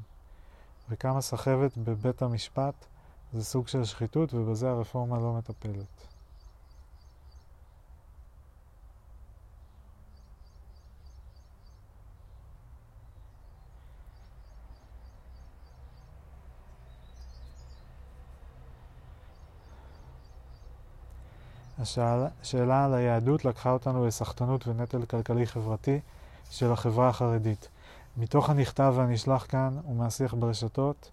וכמה 0.89 1.21
סחבת 1.21 1.77
בבית 1.77 2.21
המשפט 2.21 2.85
זה 3.33 3.43
סוג 3.43 3.67
של 3.67 3.83
שחיתות 3.83 4.33
ובזה 4.33 4.69
הרפורמה 4.69 5.19
לא 5.19 5.33
מטפלת. 5.33 6.14
השאלה 22.41 22.85
על 22.85 22.93
היהדות 22.93 23.45
לקחה 23.45 23.71
אותנו 23.71 24.07
לסחטנות 24.07 24.67
ונטל 24.67 25.05
כלכלי-חברתי 25.05 25.99
של 26.49 26.71
החברה 26.71 27.09
החרדית. 27.09 27.67
מתוך 28.17 28.49
הנכתב 28.49 28.93
והנשלח 28.97 29.45
כאן 29.49 29.77
ומהשיח 29.89 30.33
ברשתות, 30.33 31.11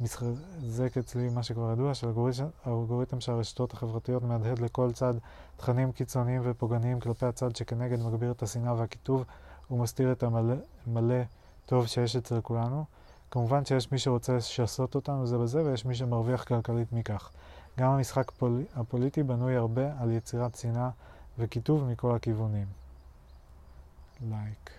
מתחזק 0.00 0.98
אצלי 0.98 1.28
מה 1.28 1.42
שכבר 1.42 1.72
ידוע, 1.72 1.92
שהאלגוריתם 1.94 3.20
של 3.20 3.32
הרשתות 3.32 3.72
החברתיות 3.72 4.22
מהדהד 4.22 4.58
לכל 4.58 4.92
צד 4.92 5.14
תכנים 5.56 5.92
קיצוניים 5.92 6.42
ופוגעניים 6.44 7.00
כלפי 7.00 7.26
הצד 7.26 7.56
שכנגד 7.56 8.02
מגביר 8.02 8.30
את 8.30 8.42
השנאה 8.42 8.74
והקיטוב 8.74 9.24
ומסתיר 9.70 10.12
את 10.12 10.22
המלא 10.22 11.22
טוב 11.66 11.86
שיש 11.86 12.16
אצל 12.16 12.40
כולנו. 12.40 12.84
כמובן 13.30 13.64
שיש 13.64 13.92
מי 13.92 13.98
שרוצה 13.98 14.36
לשסות 14.36 14.94
אותנו 14.94 15.26
זה 15.26 15.38
בזה 15.38 15.64
ויש 15.64 15.84
מי 15.84 15.94
שמרוויח 15.94 16.44
כלכלית 16.44 16.92
מכך. 16.92 17.30
גם 17.78 17.90
המשחק 17.90 18.30
פול... 18.30 18.64
הפוליטי 18.76 19.22
בנוי 19.22 19.56
הרבה 19.56 20.00
על 20.00 20.10
יצירת 20.10 20.54
שנאה 20.54 20.90
וקיטוב 21.38 21.84
מכל 21.84 22.16
הכיוונים. 22.16 22.66
לייק. 24.20 24.56
Like. 24.66 24.70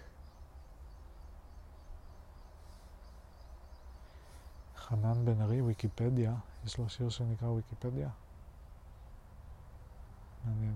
חנן 4.77 5.25
בן 5.25 5.41
ארי, 5.41 5.61
ויקיפדיה, 5.61 6.33
יש 6.65 6.77
לו 6.77 6.89
שיר 6.89 7.09
שנקרא 7.09 7.47
ויקיפדיה? 7.47 8.09
מעניין. 10.45 10.73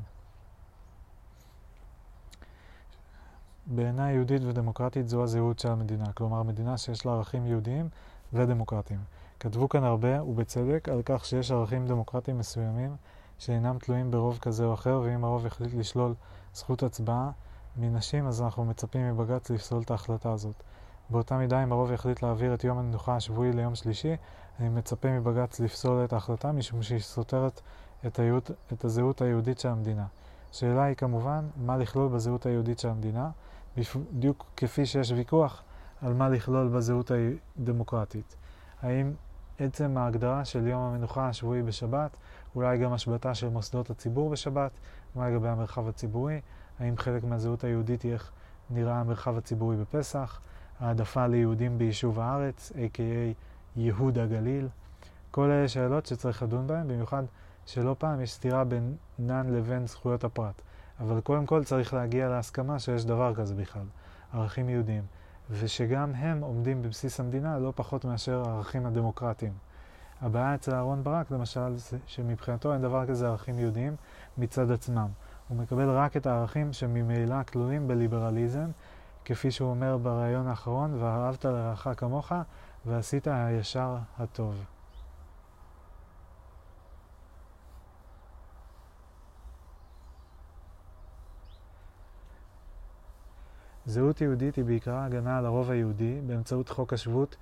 בעיניי 3.66 4.14
יהודית 4.14 4.42
ודמוקרטית 4.44 5.10
זו 5.10 5.24
הזהות 5.24 5.60
של 5.60 5.72
המדינה, 5.72 6.14
כלומר 6.14 6.44
מדינה 6.44 6.78
שיש 6.78 7.06
לה 7.06 7.12
ערכים 7.12 7.46
יהודיים 7.46 7.90
ודמוקרטיים. 8.34 9.00
כתבו 9.44 9.70
כאן 9.70 9.84
הרבה, 9.84 10.24
ובצדק, 10.24 10.90
על 10.90 11.02
כך 11.06 11.26
שיש 11.26 11.52
ערכים 11.52 11.88
דמוקרטיים 11.88 12.38
מסוימים 12.38 12.96
שאינם 13.40 13.78
תלויים 13.78 14.12
ברוב 14.12 14.38
כזה 14.42 14.66
או 14.66 14.74
אחר, 14.74 15.02
ואם 15.04 15.24
הרוב 15.24 15.46
יחליט 15.46 15.74
לשלול 15.74 16.14
זכות 16.54 16.84
הצבעה 16.84 17.32
מנשים, 17.78 18.28
אז 18.28 18.42
אנחנו 18.42 18.66
מצפים 18.66 19.10
מבג"ץ 19.10 19.50
לפסול 19.50 19.82
את 19.82 19.92
ההחלטה 19.92 20.32
הזאת. 20.32 20.64
באותה 21.10 21.38
מידה, 21.38 21.64
אם 21.64 21.72
הרוב 21.72 21.92
יחליט 21.92 22.22
להעביר 22.22 22.54
את 22.54 22.64
יום 22.64 22.78
המנוחה 22.78 23.16
השבועי 23.16 23.54
ליום 23.54 23.76
שלישי, 23.76 24.16
אני 24.60 24.70
מצפה 24.70 25.20
מבג"ץ 25.20 25.60
לפסול 25.60 26.06
את 26.06 26.14
ההחלטה 26.14 26.52
משום 26.52 26.84
שהיא 26.84 27.00
סותרת 27.00 27.62
את, 28.08 28.20
היהוד, 28.20 28.44
את 28.74 28.86
הזהות 28.86 29.22
היהודית 29.22 29.60
של 29.60 29.70
המדינה. 29.70 30.06
השאלה 30.52 30.84
היא 30.84 30.96
כמובן, 30.96 31.48
מה 31.58 31.78
לכלול 31.78 32.08
בזהות 32.08 32.46
היהודית 32.46 32.80
של 32.80 32.90
המדינה, 32.90 33.30
בדיוק 33.78 34.46
כפי 34.58 34.86
שיש 34.86 35.12
ויכוח 35.12 35.64
על 36.02 36.14
מה 36.14 36.30
לכלול 36.30 36.68
בזהות 36.68 37.12
הדמוקרטית. 37.58 38.36
האם 38.82 39.14
עצם 39.60 39.98
ההגדרה 39.98 40.46
של 40.46 40.68
יום 40.68 40.82
המנוחה 40.82 41.30
השבועי 41.30 41.62
בשבת, 41.62 42.18
אולי 42.56 42.78
גם 42.78 42.94
השבתה 42.94 43.36
של 43.36 43.50
מוסדות 43.50 43.90
הציבור 43.90 44.30
בשבת, 44.30 44.72
מה 45.16 45.30
לגבי 45.30 45.48
המרחב 45.48 45.88
הציבורי, 45.88 46.42
האם 46.80 46.98
חלק 46.98 47.24
מהזהות 47.24 47.64
היהודית 47.64 48.02
היא 48.02 48.14
איך 48.14 48.32
נראה 48.70 49.00
המרחב 49.00 49.38
הציבורי 49.38 49.78
בפסח, 49.78 50.40
העדפה 50.80 51.28
ליהודים 51.28 51.78
ביישוב 51.78 52.20
הארץ, 52.20 52.72
a.k.a 52.76 53.34
ייהוד 53.76 54.20
הגליל. 54.20 54.68
כל 55.32 55.52
אלה 55.52 55.68
שאלות 55.68 56.06
שצריך 56.06 56.44
לדון 56.44 56.68
בהן, 56.68 56.88
במיוחד 56.88 57.24
שלא 57.66 57.96
פעם 58.00 58.22
יש 58.22 58.34
סתירה 58.34 58.64
בינן 58.64 59.50
לבין 59.50 59.88
זכויות 59.88 60.24
הפרט. 60.24 60.62
אבל 61.00 61.22
קודם 61.22 61.46
כל 61.46 61.64
צריך 61.64 61.94
להגיע 61.94 62.30
להסכמה 62.30 62.80
שיש 62.80 63.06
דבר 63.06 63.36
כזה 63.36 63.56
בכלל, 63.56 63.86
ערכים 64.34 64.70
יהודיים. 64.70 65.04
ושגם 65.50 66.12
הם 66.16 66.42
עומדים 66.42 66.82
בבסיס 66.82 67.20
המדינה 67.20 67.60
לא 67.60 67.74
פחות 67.76 68.06
מאשר 68.06 68.44
הערכים 68.50 68.86
הדמוקרטיים. 68.86 69.54
הבעיה 70.22 70.56
אצל 70.56 70.74
אהרן 70.76 71.04
ברק, 71.04 71.32
למשל, 71.32 71.76
זה 71.76 71.98
שמבחינתו 72.06 72.74
אין 72.74 72.82
דבר 72.82 73.06
כזה 73.06 73.28
ערכים 73.28 73.60
יהודיים 73.60 73.96
מצד 74.38 74.72
עצמם. 74.72 75.08
הוא 75.48 75.58
מקבל 75.58 75.90
רק 75.90 76.18
את 76.18 76.26
הערכים 76.26 76.74
שממילא 76.74 77.44
כלולים 77.44 77.88
בליברליזם, 77.88 78.72
כפי 79.26 79.52
שהוא 79.52 79.70
אומר 79.70 79.98
בריאיון 79.98 80.48
האחרון, 80.48 80.94
ואהבת 81.00 81.46
לרעך 81.46 81.88
כמוך, 81.98 82.32
ועשית 82.86 83.28
הישר 83.28 83.98
הטוב. 84.20 84.66
זהות 93.86 94.22
יהודית 94.22 94.56
היא 94.56 94.66
בעיקרה 94.66 95.06
הגנה 95.06 95.38
על 95.38 95.46
הרוב 95.46 95.72
היהודי 95.72 96.22
באמצעות 96.28 96.70
חוק 96.70 96.94
השבות 96.94 97.36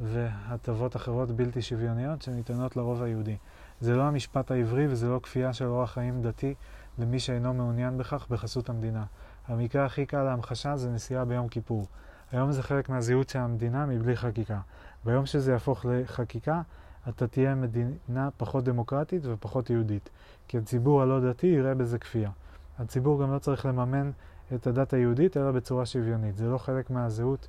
והטבות 0.00 0.96
אחרות 0.96 1.30
בלתי 1.30 1.62
שוויוניות 1.62 2.22
שניתנות 2.22 2.76
לרוב 2.76 3.02
היהודי. 3.02 3.36
זה 3.80 3.96
לא 3.96 4.02
המשפט 4.02 4.50
העברי 4.50 4.86
וזה 4.88 5.08
לא 5.08 5.20
כפייה 5.22 5.52
של 5.52 5.64
אורח 5.64 5.92
חיים 5.92 6.22
דתי 6.22 6.54
למי 6.98 7.20
שאינו 7.20 7.54
מעוניין 7.54 7.98
בכך 7.98 8.26
בחסות 8.30 8.68
המדינה. 8.68 9.04
המקרה 9.48 9.84
הכי 9.84 10.06
קל 10.06 10.22
להמחשה 10.22 10.76
זה 10.76 10.90
נסיעה 10.90 11.24
ביום 11.24 11.48
כיפור. 11.48 11.86
היום 12.32 12.52
זה 12.52 12.62
חלק 12.62 12.88
מהזהות 12.88 13.28
של 13.28 13.38
המדינה 13.38 13.86
מבלי 13.86 14.16
חקיקה. 14.16 14.60
ביום 15.04 15.26
שזה 15.26 15.52
יהפוך 15.52 15.86
לחקיקה, 15.88 16.62
אתה 17.08 17.26
תהיה 17.26 17.54
מדינה 17.54 18.28
פחות 18.36 18.64
דמוקרטית 18.64 19.22
ופחות 19.24 19.70
יהודית. 19.70 20.10
כי 20.48 20.58
הציבור 20.58 21.02
הלא 21.02 21.30
דתי 21.30 21.46
יראה 21.46 21.74
בזה 21.74 21.98
כפייה. 21.98 22.30
הציבור 22.78 23.22
גם 23.22 23.32
לא 23.32 23.38
צריך 23.38 23.66
לממן 23.66 24.10
את 24.54 24.66
הדת 24.66 24.92
היהודית, 24.92 25.36
אלא 25.36 25.52
בצורה 25.52 25.86
שוויונית. 25.86 26.36
זה 26.36 26.46
לא 26.46 26.58
חלק 26.58 26.90
מהזהות 26.90 27.48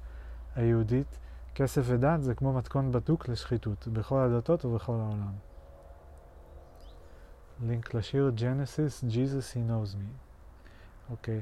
היהודית. 0.56 1.18
כסף 1.56 1.82
ודת 1.86 2.24
זה 2.24 2.36
כמו 2.36 2.54
מתכון 2.54 2.92
בדוק 2.92 3.30
לשחיתות, 3.30 3.88
בכל 3.88 4.20
הדתות 4.20 4.66
ובכל 4.66 4.94
העולם. 4.94 5.34
לינק 7.62 7.94
לשיר 7.94 8.32
Genesis, 8.38 9.04
Jesus 9.10 9.54
He 9.54 9.70
Knows 9.70 9.96
Me. 9.96 10.30
אוקיי. 11.12 11.42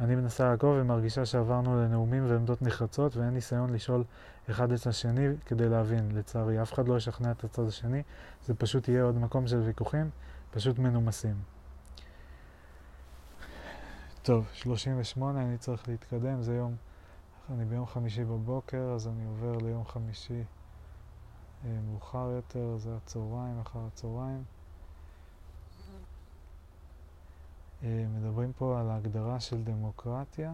אני 0.00 0.16
מנסה 0.16 0.50
לעקוב 0.50 0.76
ומרגישה 0.80 1.26
שעברנו 1.26 1.82
לנאומים 1.82 2.30
ועמדות 2.30 2.62
נחרצות 2.62 3.16
ואין 3.16 3.30
ניסיון 3.30 3.72
לשאול 3.72 4.04
אחד 4.50 4.72
את 4.72 4.86
השני 4.86 5.28
כדי 5.46 5.68
להבין. 5.68 6.10
לצערי, 6.14 6.62
אף 6.62 6.72
אחד 6.72 6.88
לא 6.88 6.96
ישכנע 6.96 7.30
את 7.30 7.44
הצד 7.44 7.66
השני, 7.66 8.02
זה 8.44 8.54
פשוט 8.54 8.88
יהיה 8.88 9.02
עוד 9.02 9.18
מקום 9.18 9.46
של 9.46 9.58
ויכוחים. 9.58 10.10
פשוט 10.56 10.78
מנומסים. 10.78 11.42
טוב, 14.22 14.48
38, 14.52 15.42
אני 15.42 15.58
צריך 15.58 15.88
להתקדם, 15.88 16.42
זה 16.42 16.54
יום, 16.54 16.76
אני 17.50 17.64
ביום 17.64 17.86
חמישי 17.86 18.24
בבוקר, 18.24 18.92
אז 18.94 19.08
אני 19.08 19.26
עובר 19.26 19.56
ליום 19.56 19.84
חמישי 19.84 20.42
אה, 21.64 21.70
מאוחר 21.90 22.30
יותר, 22.30 22.76
זה 22.76 22.96
הצהריים, 22.96 23.60
אחר 23.60 23.78
הצהריים. 23.86 24.44
אה, 27.82 28.04
מדברים 28.08 28.52
פה 28.52 28.80
על 28.80 28.90
ההגדרה 28.90 29.40
של 29.40 29.64
דמוקרטיה. 29.64 30.52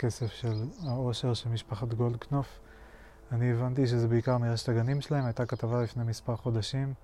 הכסף 0.00 0.32
של 0.32 0.64
העושר 0.86 1.34
של 1.34 1.48
משפחת 1.48 1.88
גולדקנופ. 1.94 2.46
אני 3.32 3.52
הבנתי 3.52 3.86
שזה 3.86 4.08
בעיקר 4.08 4.38
מרשת 4.38 4.68
הגנים 4.68 5.00
שלהם. 5.00 5.24
הייתה 5.24 5.46
כתבה 5.46 5.82
לפני 5.82 6.04
מספר 6.04 6.36
חודשים 6.36 6.94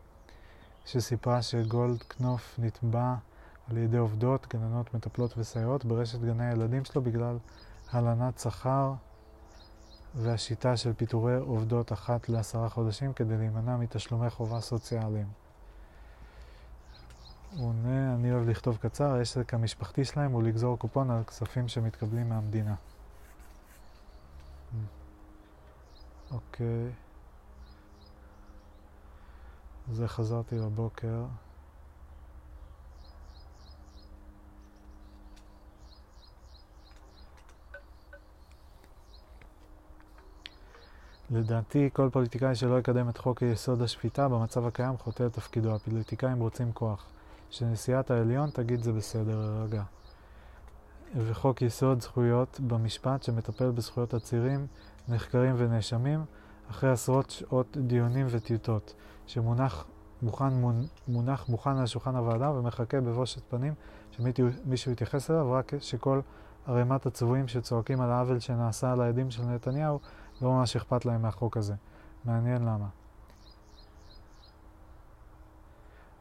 שסיפרה 0.87 1.43
שגולדקנופ 1.43 2.59
נתבע 2.59 3.15
על 3.71 3.77
ידי 3.77 3.97
עובדות, 3.97 4.47
גננות, 4.55 4.95
מטפלות 4.95 5.39
וסייעות 5.39 5.85
ברשת 5.85 6.21
גני 6.21 6.47
הילדים 6.47 6.85
שלו 6.85 7.03
בגלל 7.03 7.39
הלנת 7.91 8.39
שכר 8.39 8.93
והשיטה 10.15 10.77
של 10.77 10.93
פיטורי 10.93 11.37
עובדות 11.37 11.93
אחת 11.93 12.29
לעשרה 12.29 12.69
חודשים 12.69 13.13
כדי 13.13 13.37
להימנע 13.37 13.77
מתשלומי 13.77 14.31
חובה 14.31 14.61
סוציאליים. 14.61 15.27
הוא 17.55 17.69
עונה, 17.69 18.15
אני 18.15 18.33
אוהב 18.33 18.49
לכתוב 18.49 18.77
קצר, 18.77 19.11
העסק 19.11 19.55
המשפחתי 19.55 20.05
שלהם 20.05 20.33
הוא 20.33 20.43
לגזור 20.43 20.79
קופון 20.79 21.11
על 21.11 21.25
כספים 21.25 21.69
שמתקבלים 21.69 22.29
מהמדינה. 22.29 22.75
אוקיי. 26.31 26.91
זה 29.93 30.09
חזרתי 30.09 30.59
לבוקר. 30.59 31.25
לדעתי, 41.31 41.91
כל 41.93 42.09
פוליטיקאי 42.13 42.55
שלא 42.55 42.79
יקדם 42.79 43.09
את 43.09 43.19
חוק 43.19 43.43
יסוד 43.43 43.83
השפיטה 43.83 44.29
במצב 44.29 44.67
הקיים 44.67 44.99
חוטא 44.99 45.27
את 45.27 45.33
תפקידו. 45.33 45.75
הפוליטיקאים 45.75 46.41
רוצים 46.41 46.73
כוח. 46.73 47.07
שנשיאת 47.51 48.11
העליון 48.11 48.51
תגיד 48.51 48.83
זה 48.83 48.93
בסדר, 48.93 49.63
רגע. 49.63 49.83
וחוק 51.17 51.63
יסוד 51.63 52.01
זכויות 52.01 52.61
במשפט 52.61 53.23
שמטפל 53.23 53.71
בזכויות 53.71 54.15
עצירים, 54.15 54.67
נחקרים 55.09 55.55
ונאשמים, 55.59 56.25
אחרי 56.71 56.91
עשרות 56.91 57.31
שעות 57.31 57.77
דיונים 57.77 58.27
וטיוטות, 58.31 58.95
שמונח 59.27 59.85
מוכן, 60.23 60.53
מונח 61.09 61.49
מוכן 61.49 61.77
על 61.77 61.87
שולחן 61.87 62.17
הוועדה 62.17 62.51
ומחכה 62.51 63.01
בבושת 63.01 63.43
פנים 63.49 63.75
שמישהו 64.11 64.93
יתייחס 64.93 65.31
אליו, 65.31 65.53
רק 65.53 65.73
שכל 65.81 66.21
ערימת 66.67 67.07
הצבועים 67.07 67.49
שצועקים 67.49 68.01
על 68.01 68.11
העוול 68.11 68.39
שנעשה 68.39 68.93
על 68.93 69.01
העדים 69.01 69.31
של 69.31 69.43
נתניהו, 69.43 70.01
לא 70.43 70.53
ממש 70.53 70.77
אכפת 70.77 71.05
להם 71.05 71.23
מהחוק 71.23 71.57
הזה. 71.57 71.75
מעניין 72.25 72.63
למה. 72.63 73.06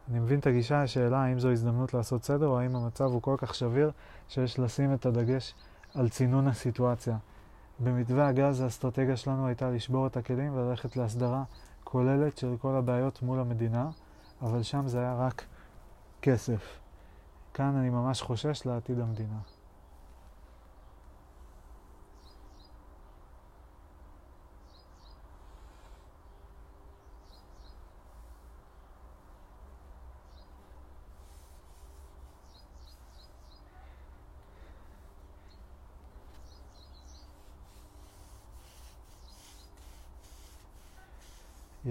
אני 0.09 0.19
מבין 0.19 0.39
את 0.39 0.47
הגישה, 0.47 0.81
השאלה 0.81 1.17
האם 1.23 1.39
זו 1.39 1.51
הזדמנות 1.51 1.93
לעשות 1.93 2.23
סדר, 2.23 2.47
או 2.47 2.59
האם 2.59 2.75
המצב 2.75 3.05
הוא 3.05 3.21
כל 3.21 3.35
כך 3.37 3.55
שביר 3.55 3.91
שיש 4.27 4.59
לשים 4.59 4.93
את 4.93 5.05
הדגש 5.05 5.53
על 5.95 6.09
צינון 6.09 6.47
הסיטואציה. 6.47 7.17
במתווה 7.79 8.27
הגז 8.27 8.61
האסטרטגיה 8.61 9.17
שלנו 9.17 9.47
הייתה 9.47 9.69
לשבור 9.69 10.07
את 10.07 10.17
הכלים 10.17 10.57
וללכת 10.57 10.97
להסדרה 10.97 11.43
כוללת 11.83 12.37
של 12.37 12.55
כל 12.61 12.75
הבעיות 12.75 13.21
מול 13.21 13.39
המדינה, 13.39 13.89
אבל 14.41 14.63
שם 14.63 14.87
זה 14.87 14.99
היה 14.99 15.15
רק 15.15 15.45
כסף. 16.21 16.79
כאן 17.53 17.75
אני 17.75 17.89
ממש 17.89 18.21
חושש 18.21 18.65
לעתיד 18.65 18.99
המדינה. 18.99 19.54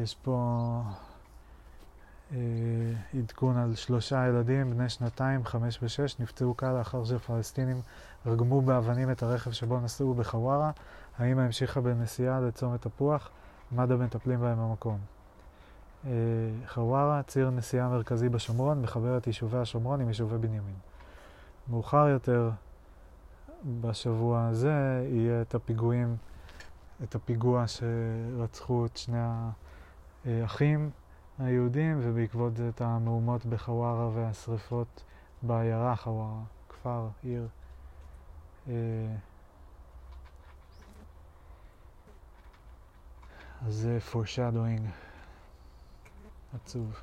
יש 0.04 0.14
פה 0.14 0.80
אה, 2.32 2.38
עדכון 3.18 3.56
על 3.56 3.74
שלושה 3.74 4.26
ילדים, 4.28 4.70
בני 4.70 4.88
שנתיים, 4.88 5.44
חמש 5.44 5.78
ושש, 5.82 6.20
נפצעו 6.20 6.54
קל 6.54 6.72
לאחר 6.72 7.04
שפלסטינים 7.04 7.80
רגמו 8.26 8.62
באבנים 8.62 9.10
את 9.10 9.22
הרכב 9.22 9.50
שבו 9.50 9.80
נסעו 9.80 10.14
בחווארה. 10.14 10.70
האמא 11.18 11.40
המשיכה 11.40 11.80
בנסיעה 11.80 12.40
לצומת 12.40 12.82
תפוח, 12.82 13.30
מד"א 13.72 13.96
מטפלים 13.96 14.40
בהם 14.40 14.58
במקום. 14.58 14.98
אה, 16.06 16.10
חווארה, 16.66 17.22
ציר 17.22 17.50
נסיעה 17.50 17.88
מרכזי 17.88 18.28
בשומרון, 18.28 18.82
מחבר 18.82 19.16
את 19.16 19.26
יישובי 19.26 19.58
השומרון 19.58 20.00
עם 20.00 20.08
יישובי 20.08 20.38
בנימין. 20.38 20.76
מאוחר 21.68 22.08
יותר 22.08 22.50
בשבוע 23.80 24.46
הזה 24.46 25.04
יהיה 25.08 25.42
את 25.42 25.54
הפיגועים, 25.54 26.16
את 27.02 27.14
הפיגוע 27.14 27.64
שרצחו 27.66 28.86
את 28.86 28.96
שני 28.96 29.18
ה... 29.20 29.50
האחים 30.26 30.90
היהודים, 31.38 32.00
ובעקבות 32.02 32.56
זה 32.56 32.68
את 32.68 32.80
המהומות 32.80 33.46
בחווארה 33.46 34.08
והשריפות 34.14 35.04
בעיירה 35.42 35.96
חווארה, 35.96 36.42
כפר, 36.68 37.08
עיר. 37.22 37.48
אה, 38.68 38.72
אז 43.66 43.74
זה 43.74 43.98
foreshadowing 44.12 44.88
עצוב. 46.54 47.00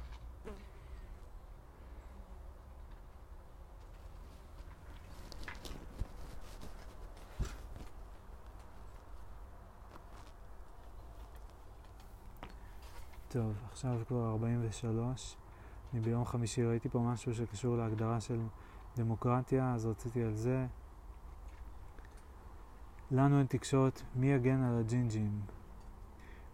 טוב, 13.32 13.53
עכשיו 13.72 13.99
כבר 14.08 14.30
43. 14.30 15.36
אני 15.94 16.02
ביום 16.02 16.26
חמישי 16.26 16.64
ראיתי 16.64 16.90
פה 16.90 16.99
משהו 16.99 17.36
שקשור 17.36 17.78
להגדרה 17.78 18.22
של 18.22 18.40
דמוקרטיה, 18.95 19.74
אז 19.74 19.86
רציתי 19.86 20.24
על 20.24 20.34
זה. 20.34 20.66
לנו 23.12 23.38
אין 23.38 23.48
תקשורת, 23.48 24.02
מי 24.16 24.28
יגן 24.28 24.64
על 24.64 24.80
הג'ינג'ים? 24.80 25.41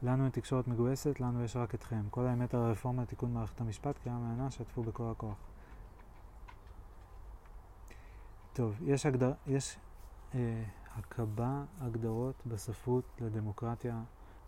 לנו 0.04 0.24
אין 0.24 0.32
תקשורת 0.32 0.68
מגויסת, 0.68 1.20
לנו 1.20 1.44
יש 1.44 1.56
רק 1.56 1.76
אתכם. 1.76 2.02
כל 2.10 2.26
האמת 2.26 2.54
על 2.54 2.62
הרפורמה 2.62 3.02
לתיקון 3.04 3.34
מערכת 3.34 3.62
המשפט, 3.62 3.98
קריאה 4.04 4.18
מעיינה, 4.18 4.52
שתפו 4.52 4.84
בכל 4.84 5.12
הכוח. 5.12 5.38
טוב, 8.54 8.76
יש 8.86 9.06
הגדרה, 9.06 9.34
יש 9.48 9.78
אה, 10.36 10.64
הקבה 10.96 11.64
הגדרות 11.82 12.36
בספרות 12.46 13.04
לדמוקרטיה 13.22 14.02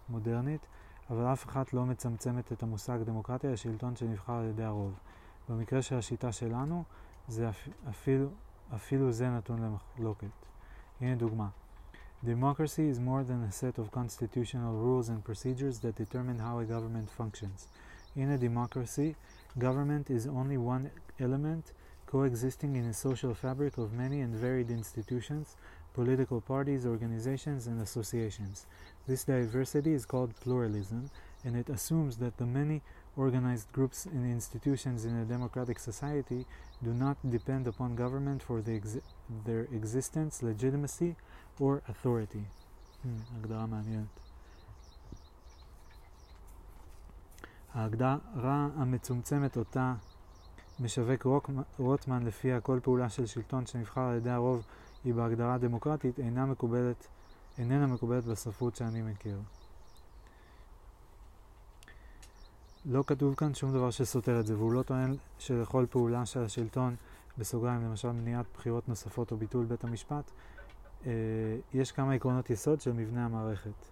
מודרנית, 0.10 0.61
אבל 1.10 1.32
אף 1.32 1.47
אחת 1.47 1.72
לא 1.72 1.86
מצמצמת 1.86 2.52
את 2.52 2.62
המושג 2.62 2.98
דמוקרטיה 3.02 3.52
לשלטון 3.52 3.97
שנבחר 3.97 4.32
על 4.32 4.44
ידי 4.44 4.64
הרוב. 4.64 4.94
במקרה 5.48 5.82
של 5.82 5.97
השיטה 5.97 6.32
שלנו, 6.32 6.85
זה 7.28 7.51
אפילו, 7.89 8.28
אפילו 8.74 9.12
זה 9.12 9.31
נתון 9.31 9.62
למחלוקת. 9.62 10.26
הנה 11.01 11.14
דוגמה. 11.14 11.48
Democracy 12.24 12.89
is 12.89 12.98
more 12.98 13.22
than 13.22 13.43
a 13.43 13.52
set 13.52 13.78
of 13.78 13.90
constitutional 13.90 14.72
rules 14.85 15.10
and 15.10 15.22
procedures 15.24 15.78
that 15.81 15.94
determine 15.94 16.39
how 16.39 16.59
a 16.59 16.64
government 16.64 17.10
functions. 17.10 17.68
In 18.16 18.31
a 18.31 18.39
democracy, 18.39 19.14
government 19.59 20.09
is 20.09 20.26
only 20.26 20.56
one 20.56 20.90
element 21.20 21.72
coexisting 22.06 22.76
in 22.76 22.85
a 22.86 22.94
social 22.94 23.35
fabric 23.35 23.76
of 23.76 23.93
many 23.93 24.20
and 24.20 24.35
varied 24.35 24.70
institutions, 24.70 25.56
political 25.94 26.40
parties, 26.40 26.85
organizations, 26.86 27.66
and 27.66 27.81
associations. 27.81 28.66
This 29.06 29.24
diversity 29.24 29.93
is 29.93 30.05
called 30.05 30.35
pluralism, 30.40 31.10
and 31.44 31.56
it 31.56 31.68
assumes 31.68 32.16
that 32.16 32.36
the 32.36 32.47
many 32.47 32.82
organized 33.16 33.70
groups 33.72 34.06
and 34.06 34.24
institutions 34.31 35.05
in 35.05 35.16
a 35.16 35.24
democratic 35.24 35.78
society 35.78 36.47
do 36.82 36.93
not 36.93 37.16
depend 37.31 37.66
upon 37.68 37.94
government 37.94 38.43
for 38.43 38.60
the 38.60 38.72
exi 38.72 39.01
their 39.44 39.68
existence, 39.72 40.43
legitimacy, 40.43 41.14
or 41.60 41.82
authority. 41.89 42.44
Hmm, 43.02 43.20
הגדרה 43.36 43.66
מעניינת. 43.66 44.20
ההגדרה 47.74 48.68
המצומצמת 48.76 49.56
אותה 49.56 49.94
משווק 50.81 51.26
רוטמן 51.78 52.22
לפיה 52.22 52.60
כל 52.60 52.81
פעולה 52.82 53.09
של 53.09 53.26
שלטון 53.26 53.66
שנבחר 53.66 54.01
על 54.01 54.16
ידי 54.16 54.31
הרוב 54.31 54.62
היא 55.03 55.13
בהגדרה 55.13 55.57
דמוקרטית 55.57 56.19
אינה 56.19 56.45
מקובלת, 56.45 57.07
איננה 57.57 57.88
מקובלת 57.88 58.26
בספרות 58.26 58.76
שאני 58.76 59.01
מכיר. 59.01 59.39
לא 62.85 63.03
כתוב 63.07 63.35
כאן 63.35 63.53
שום 63.53 63.73
דבר 63.73 63.91
שסותר 63.91 64.39
את 64.39 64.47
זה, 64.47 64.57
והוא 64.57 64.73
לא 64.73 64.84
טוען 64.84 65.15
שלכל 65.39 65.85
פעולה 65.89 66.26
של 66.26 66.43
השלטון, 66.43 66.95
בסוגריים, 67.38 67.81
למשל 67.81 68.11
מניעת 68.11 68.45
בחירות 68.53 68.89
נוספות 68.89 69.31
או 69.31 69.38
ביטול 69.38 69.65
בית 69.65 69.84
המשפט, 69.84 70.31
אה, 71.05 71.11
יש 71.73 71.91
כמה 71.91 72.13
עקרונות 72.13 72.49
יסוד 72.49 72.81
של 72.81 72.93
מבנה 72.93 73.26
המערכת. 73.26 73.85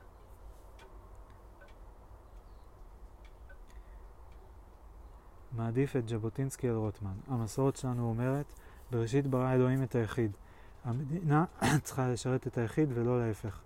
מעדיף 5.51 5.95
את 5.95 6.07
ז'בוטינסקי 6.07 6.69
על 6.69 6.75
רוטמן. 6.75 7.13
המסורת 7.27 7.75
שלנו 7.75 8.09
אומרת, 8.09 8.53
בראשית 8.91 9.27
ברא 9.27 9.53
אלוהים 9.53 9.83
את 9.83 9.95
היחיד. 9.95 10.31
המדינה 10.87 11.45
צריכה 11.83 12.09
לשרת 12.09 12.47
את 12.47 12.57
היחיד 12.57 12.89
ולא 12.93 13.27
להפך. 13.27 13.61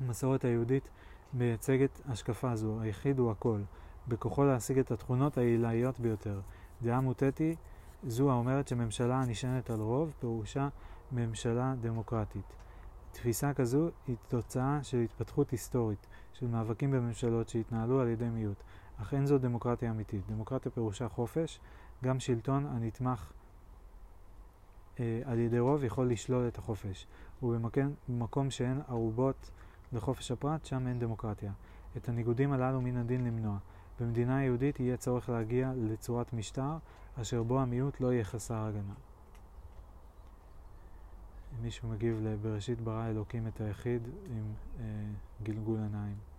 המסורת 0.00 0.44
היהודית 0.44 0.88
מייצגת 1.34 2.00
השקפה 2.08 2.56
זו, 2.56 2.80
היחיד 2.80 3.18
הוא 3.18 3.30
הכל, 3.30 3.60
בכוחו 4.08 4.44
להשיג 4.44 4.78
את 4.78 4.90
התכונות 4.90 5.38
העילאיות 5.38 6.00
ביותר. 6.00 6.40
דעה 6.82 7.00
מוטטת 7.00 7.38
היא 7.38 7.56
זו 8.06 8.30
האומרת 8.30 8.68
שממשלה 8.68 9.20
הנשענת 9.20 9.70
על 9.70 9.80
רוב, 9.80 10.12
פירושה 10.20 10.68
ממשלה 11.12 11.74
דמוקרטית. 11.80 12.54
תפיסה 13.12 13.54
כזו 13.54 13.90
היא 14.06 14.16
תוצאה 14.28 14.78
של 14.82 14.98
התפתחות 14.98 15.50
היסטורית, 15.50 16.06
של 16.32 16.46
מאבקים 16.46 16.90
בממשלות 16.90 17.48
שהתנהלו 17.48 18.00
על 18.00 18.08
ידי 18.08 18.28
מיעוט. 18.28 18.62
אך 19.02 19.14
אין 19.14 19.26
זו 19.26 19.38
דמוקרטיה 19.38 19.90
אמיתית. 19.90 20.26
דמוקרטיה 20.26 20.72
פירושה 20.72 21.08
חופש, 21.08 21.60
גם 22.04 22.20
שלטון 22.20 22.66
הנתמך 22.66 23.32
על 25.24 25.38
ידי 25.38 25.58
רוב 25.58 25.84
יכול 25.84 26.10
לשלול 26.10 26.48
את 26.48 26.58
החופש. 26.58 27.06
ובמקום 27.42 28.50
שאין 28.50 28.80
ערובות 28.88 29.50
לחופש 29.92 30.30
הפרט, 30.30 30.64
שם 30.64 30.86
אין 30.86 30.98
דמוקרטיה. 30.98 31.52
את 31.96 32.08
הניגודים 32.08 32.52
הללו 32.52 32.80
מן 32.80 32.96
הדין 32.96 33.24
למנוע. 33.24 33.58
במדינה 34.00 34.44
יהודית 34.44 34.80
יהיה 34.80 34.96
צורך 34.96 35.28
להגיע 35.28 35.72
לצורת 35.76 36.32
משטר, 36.32 36.76
אשר 37.20 37.42
בו 37.42 37.60
המיעוט 37.60 38.00
לא 38.00 38.12
יהיה 38.12 38.24
חסר 38.24 38.54
הגנה. 38.54 38.94
מישהו 41.62 41.88
מגיב 41.88 42.20
ל"בראשית 42.22 42.80
ברא 42.80 43.06
אלוקים 43.08 43.46
את 43.46 43.60
היחיד" 43.60 44.08
עם 44.30 44.52
אה, 44.80 44.84
גלגול 45.42 45.78
עיניים. 45.78 46.31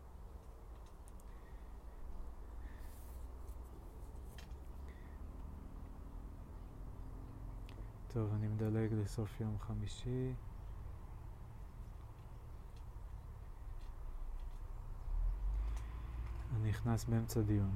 טוב, 8.13 8.29
אני 8.35 8.47
מדלג 8.47 8.93
לסוף 8.93 9.41
יום 9.41 9.57
חמישי. 9.59 10.33
אני 16.55 16.69
נכנס 16.69 17.05
באמצע 17.05 17.41
דיון. 17.41 17.71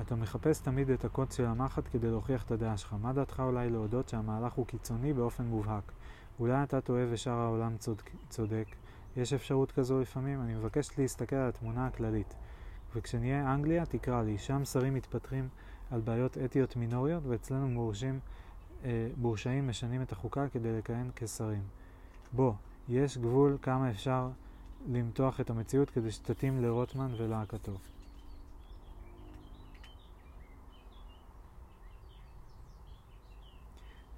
אתה 0.00 0.16
מחפש 0.16 0.60
תמיד 0.60 0.90
את 0.90 1.04
הקוד 1.04 1.32
של 1.32 1.44
המחט 1.44 1.82
כדי 1.92 2.10
להוכיח 2.10 2.44
את 2.44 2.50
הדעה 2.50 2.76
שלך. 2.76 2.96
מה 3.00 3.12
דעתך 3.12 3.40
אולי 3.40 3.70
להודות 3.70 4.08
שהמהלך 4.08 4.52
הוא 4.52 4.66
קיצוני 4.66 5.12
באופן 5.12 5.44
מובהק? 5.44 5.92
אולי 6.40 6.62
אתה 6.62 6.80
טועה 6.80 7.04
ושאר 7.10 7.32
העולם 7.32 7.76
צוד... 7.76 8.02
צודק? 8.28 8.66
יש 9.16 9.32
אפשרות 9.32 9.72
כזו 9.72 10.00
לפעמים? 10.00 10.42
אני 10.42 10.54
מבקש 10.54 10.98
להסתכל 10.98 11.36
על 11.36 11.48
התמונה 11.48 11.86
הכללית. 11.86 12.34
וכשנהיה 12.94 13.54
אנגליה, 13.54 13.86
תקרא 13.86 14.22
לי. 14.22 14.38
שם 14.38 14.64
שרים 14.64 14.94
מתפטרים 14.94 15.48
על 15.90 16.00
בעיות 16.00 16.38
אתיות 16.38 16.76
מינוריות, 16.76 17.22
ואצלנו 17.26 17.68
מורשים 17.68 18.20
אה, 18.84 19.08
מורשעים 19.16 19.68
משנים 19.68 20.02
את 20.02 20.12
החוקה 20.12 20.48
כדי 20.48 20.78
לכהן 20.78 21.10
כשרים. 21.16 21.62
בוא, 22.32 22.52
יש 22.88 23.18
גבול 23.18 23.58
כמה 23.62 23.90
אפשר 23.90 24.28
למתוח 24.88 25.40
את 25.40 25.50
המציאות 25.50 25.90
כדי 25.90 26.10
שתתאים 26.10 26.62
לרוטמן 26.62 27.14
ולהקתו. 27.16 27.72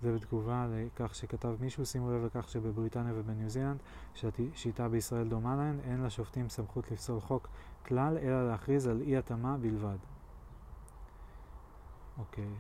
זה 0.03 0.15
בתגובה 0.15 0.67
לכך 0.71 1.15
שכתב 1.15 1.55
מישהו, 1.61 1.87
שימו 1.87 2.13
לב 2.13 2.25
לכך 2.25 2.49
שבבריטניה 2.49 3.13
ובניו 3.17 3.49
זילנד, 3.51 3.79
שהשיטה 4.15 4.89
בישראל 4.89 5.29
דומה 5.29 5.57
להן, 5.57 5.79
אין 5.85 6.03
לשופטים 6.03 6.49
סמכות 6.49 6.91
לפסול 6.91 7.21
חוק 7.21 7.49
כלל, 7.87 8.19
אלא 8.19 8.49
להכריז 8.49 8.87
על 8.87 9.01
אי 9.01 9.17
התאמה 9.17 9.57
בלבד. 9.57 9.97
אוקיי, 12.19 12.51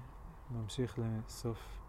נמשיך 0.50 0.98
לסוף 0.98 1.79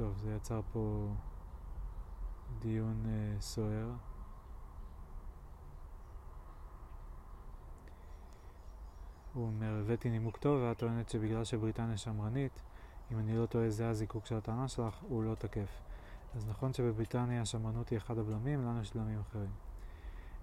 טוב, 0.00 0.16
זה 0.16 0.34
יצר 0.36 0.60
פה 0.72 1.08
דיון 2.58 3.04
uh, 3.04 3.42
סוער. 3.42 3.90
הוא 9.34 9.46
אומר, 9.46 9.80
הבאתי 9.80 10.10
נימוק 10.10 10.36
טוב, 10.36 10.62
ואת 10.62 10.78
טוענת 10.78 11.08
שבגלל 11.08 11.44
שבריטניה 11.44 11.96
שמרנית, 11.96 12.62
אם 13.12 13.18
אני 13.18 13.36
לא 13.38 13.46
טועה 13.46 13.70
זה 13.70 13.88
הזיקוק 13.88 14.26
של 14.26 14.36
הטענה 14.36 14.68
שלך, 14.68 14.98
הוא 15.08 15.22
לא 15.22 15.34
תקף. 15.34 15.82
אז 16.34 16.48
נכון 16.48 16.72
שבבריטניה 16.72 17.42
השמרנות 17.42 17.88
היא 17.88 17.98
אחד 17.98 18.18
הבלמים, 18.18 18.62
לנו 18.62 18.80
יש 18.80 18.94
בלמים 18.94 19.20
אחרים. 19.20 19.69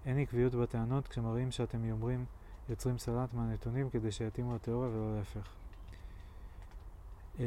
אין 0.06 0.18
עקביות 0.18 0.54
בטענות 0.54 1.08
כשמראים 1.08 1.50
שאתם 1.50 1.90
אומרים 1.90 2.24
יוצרים 2.68 2.98
סלט 2.98 3.34
מהנתונים 3.34 3.90
כדי 3.90 4.12
שיתאימו 4.12 4.54
לתיאוריה 4.54 4.90
ולא 4.90 5.16
להפך. 5.18 5.48
אה, 7.40 7.44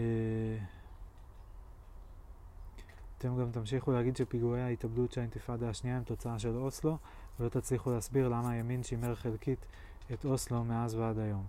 אתם 3.17 3.39
גם 3.41 3.51
תמשיכו 3.51 3.91
להגיד 3.91 4.15
שפיגועי 4.15 4.61
ההתאבדות 4.61 5.11
של 5.11 5.21
האינתיפאדה 5.21 5.69
השנייה 5.69 5.97
הם 5.97 6.03
תוצאה 6.03 6.39
של 6.39 6.55
אוסלו, 6.55 6.97
ולא 7.39 7.49
תצליחו 7.49 7.91
להסביר 7.91 8.27
למה 8.27 8.51
הימין 8.51 8.83
שימר 8.83 9.15
חלקית 9.15 9.65
את 10.13 10.25
אוסלו 10.25 10.63
מאז 10.63 10.95
ועד 10.95 11.19
היום. 11.19 11.45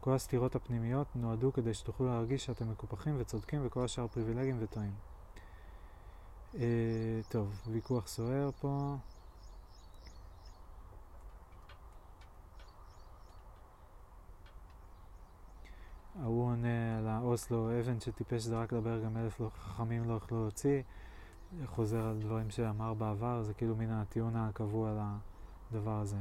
כל 0.00 0.12
הסתירות 0.12 0.54
הפנימיות 0.54 1.06
נועדו 1.14 1.52
כדי 1.52 1.74
שתוכלו 1.74 2.06
להרגיש 2.06 2.44
שאתם 2.44 2.70
מקופחים 2.70 3.14
וצודקים 3.18 3.60
וכל 3.64 3.84
השאר 3.84 4.06
פריבילגיים 4.06 4.56
וטועים. 4.60 4.92
אה, 6.54 7.20
טוב, 7.28 7.62
ויכוח 7.66 8.06
סוער 8.06 8.50
פה. 8.60 8.96
ההוא 16.22 16.44
עונה 16.44 16.98
על 16.98 17.08
האוסלו, 17.08 17.80
אבן 17.80 18.00
שטיפש 18.00 18.42
זרק 18.42 18.72
לברגם 18.72 19.16
אלף 19.16 19.40
לא 19.40 19.50
חכמים 19.56 20.04
לא 20.04 20.14
יכלו 20.14 20.40
להוציא, 20.40 20.82
חוזר 21.64 22.06
על 22.06 22.18
דברים 22.18 22.50
שאמר 22.50 22.94
בעבר, 22.94 23.42
זה 23.42 23.54
כאילו 23.54 23.76
מן 23.76 23.90
הטיעון 23.90 24.36
הקבוע 24.36 25.16
לדבר 25.70 26.00
הזה. 26.00 26.16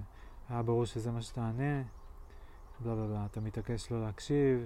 היה 0.49 0.61
ברור 0.61 0.85
שזה 0.85 1.11
מה 1.11 1.21
שתענה, 1.21 1.81
בלה 2.79 2.95
בלה 2.95 3.07
בלה, 3.07 3.25
אתה 3.25 3.41
מתעקש 3.41 3.91
לא 3.91 4.01
להקשיב, 4.01 4.65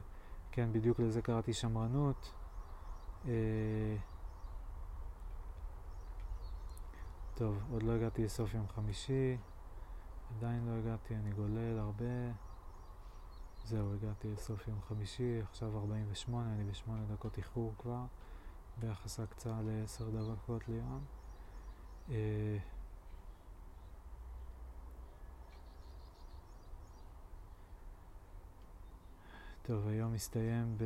כן, 0.51 0.69
בדיוק 0.71 0.99
לזה 0.99 1.21
קראתי 1.21 1.53
שמרנות. 1.53 2.33
אה... 3.27 3.31
טוב, 7.35 7.63
עוד 7.71 7.83
לא 7.83 7.91
הגעתי 7.91 8.23
לסוף 8.23 8.53
יום 8.53 8.67
חמישי. 8.67 9.37
עדיין 10.37 10.65
לא 10.67 10.71
הגעתי, 10.79 11.15
אני 11.15 11.31
גולל 11.31 11.79
הרבה. 11.79 12.44
זהו, 13.65 13.93
הגעתי 13.93 14.27
לסוף 14.27 14.67
יום 14.67 14.81
חמישי, 14.81 15.41
עכשיו 15.41 15.77
48, 15.77 16.53
אני 16.53 16.63
בשמונה 16.63 17.01
דקות 17.13 17.37
איחור 17.37 17.73
כבר, 17.77 18.01
ביחס 18.77 19.19
הקצאה 19.19 19.61
לעשר 19.61 20.09
דקות 20.09 20.67
ליום. 20.67 21.03
אה, 22.09 22.57
טוב, 29.61 29.87
היום 29.87 30.13
מסתיים 30.13 30.77
ב... 30.77 30.83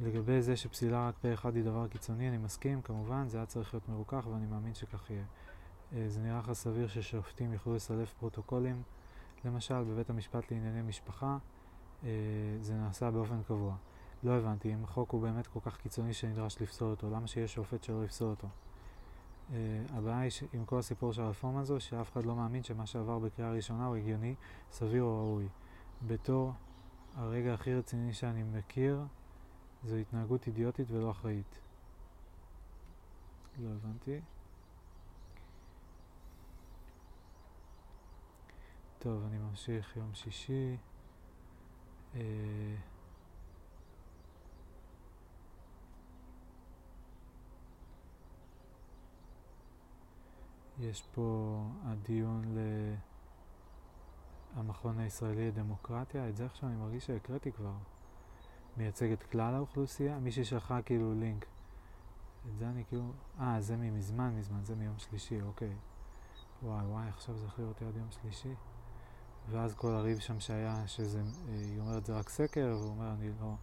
לגבי 0.00 0.42
זה 0.42 0.56
שפסילה 0.56 1.08
רק 1.08 1.14
פה 1.20 1.34
אחד 1.34 1.56
היא 1.56 1.64
דבר 1.64 1.88
קיצוני, 1.88 2.28
אני 2.28 2.38
מסכים, 2.38 2.82
כמובן, 2.82 3.28
זה 3.28 3.36
היה 3.36 3.46
צריך 3.46 3.74
להיות 3.74 3.88
מרוכך 3.88 4.26
ואני 4.32 4.46
מאמין 4.46 4.74
שכך 4.74 5.10
יהיה. 5.10 5.24
אה, 5.92 6.04
זה 6.08 6.20
נראה 6.20 6.38
לך 6.38 6.52
סביר 6.52 6.88
ששופטים 6.88 7.52
יוכלו 7.52 7.74
לסלף 7.74 8.12
פרוטוקולים, 8.12 8.82
למשל 9.44 9.84
בבית 9.84 10.10
המשפט 10.10 10.50
לענייני 10.50 10.82
משפחה, 10.82 11.38
אה, 12.04 12.08
זה 12.60 12.74
נעשה 12.74 13.10
באופן 13.10 13.42
קבוע. 13.42 13.76
לא 14.22 14.32
הבנתי, 14.32 14.74
אם 14.74 14.84
החוק 14.84 15.10
הוא 15.10 15.22
באמת 15.22 15.46
כל 15.46 15.60
כך 15.62 15.76
קיצוני 15.76 16.12
שנדרש 16.12 16.62
לפסול 16.62 16.90
אותו, 16.90 17.10
למה 17.10 17.26
שיש 17.26 17.54
שופט 17.54 17.82
שלא 17.82 18.04
יפסול 18.04 18.30
אותו? 18.30 18.48
Uh, 19.48 19.52
הבעיה 19.94 20.20
היא 20.20 20.30
עם 20.52 20.64
כל 20.64 20.78
הסיפור 20.78 21.12
של 21.12 21.22
הרפורמה 21.22 21.60
הזו, 21.60 21.80
שאף 21.80 22.12
אחד 22.12 22.26
לא 22.26 22.36
מאמין 22.36 22.62
שמה 22.62 22.86
שעבר 22.86 23.18
בקריאה 23.18 23.52
ראשונה 23.52 23.86
הוא 23.86 23.96
הגיוני, 23.96 24.34
סביר 24.70 25.02
או 25.02 25.18
ראוי. 25.18 25.48
בתור 26.06 26.52
הרגע 27.14 27.54
הכי 27.54 27.74
רציני 27.74 28.12
שאני 28.12 28.42
מכיר, 28.42 29.00
זו 29.84 29.96
התנהגות 29.96 30.46
אידיוטית 30.46 30.90
ולא 30.90 31.10
אחראית. 31.10 31.58
לא 33.58 33.68
הבנתי. 33.68 34.20
טוב, 38.98 39.24
אני 39.24 39.38
ממשיך 39.38 39.96
יום 39.96 40.14
שישי. 40.14 40.76
אה, 42.14 42.20
יש 50.78 51.02
פה 51.14 51.58
הדיון 51.84 52.56
למכון 54.56 54.98
הישראלי 54.98 55.48
לדמוקרטיה, 55.48 56.28
את 56.28 56.36
זה 56.36 56.46
עכשיו 56.46 56.68
אני 56.68 56.76
מרגיש 56.76 57.06
שהקראתי 57.06 57.52
כבר. 57.52 57.74
מייצג 58.76 59.12
את 59.12 59.22
כלל 59.22 59.54
האוכלוסייה? 59.54 60.18
מישהי 60.18 60.44
שלחה 60.44 60.82
כאילו 60.82 61.14
לינק. 61.14 61.46
את 62.48 62.58
זה 62.58 62.68
אני 62.68 62.84
כאילו... 62.84 63.12
אה, 63.40 63.60
זה 63.60 63.76
ממזמן, 63.76 64.36
מזמן, 64.38 64.64
זה 64.64 64.76
מיום 64.76 64.98
שלישי, 64.98 65.42
אוקיי. 65.42 65.76
וואי 66.62 66.86
וואי, 66.86 67.08
עכשיו 67.08 67.34
יכול 67.46 67.64
להיות 67.64 67.82
עד 67.82 67.96
יום 67.96 68.10
שלישי. 68.10 68.54
ואז 69.50 69.74
כל 69.74 69.90
הריב 69.94 70.18
שם 70.18 70.40
שהיה, 70.40 70.86
שזה, 70.86 71.18
אה, 71.18 71.54
היא 71.54 71.80
אומרת 71.80 72.06
זה 72.06 72.18
רק 72.18 72.28
סקר, 72.28 72.76
והוא 72.78 72.90
אומר 72.90 73.12
אני 73.12 73.30
לא 73.40 73.54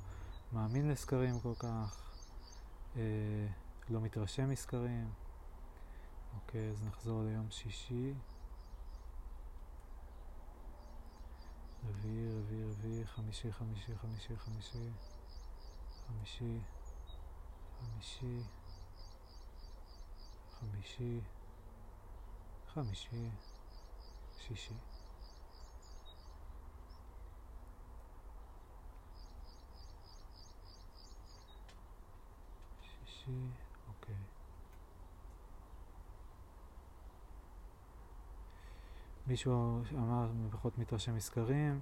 מאמין 0.52 0.90
לסקרים 0.90 1.40
כל 1.40 1.54
כך, 1.60 2.12
אה, 2.96 3.02
לא 3.90 4.02
מתרשם 4.02 4.50
מסקרים. 4.50 5.10
אוקיי, 6.36 6.70
אז 6.70 6.84
נחזור 6.84 7.24
ליום 7.24 7.52
שישי. 7.52 8.14
רביעי, 11.90 12.32
רביעי, 12.32 12.64
רביעי, 12.64 13.06
חמישי, 13.08 13.52
חמישי, 13.54 13.96
חמישי, 13.96 14.36
חמישי, 14.38 14.90
חמישי, 16.08 16.60
חמישי, 17.80 18.44
חמישי, 20.60 21.20
חמישי, 22.74 23.30
שישי. 24.38 24.95
שישי, 33.26 33.40
אוקיי. 33.88 34.16
מישהו 39.28 39.82
אמר, 39.94 40.28
פחות 40.52 40.78
מתרשם 40.78 41.16
מסקרים, 41.16 41.80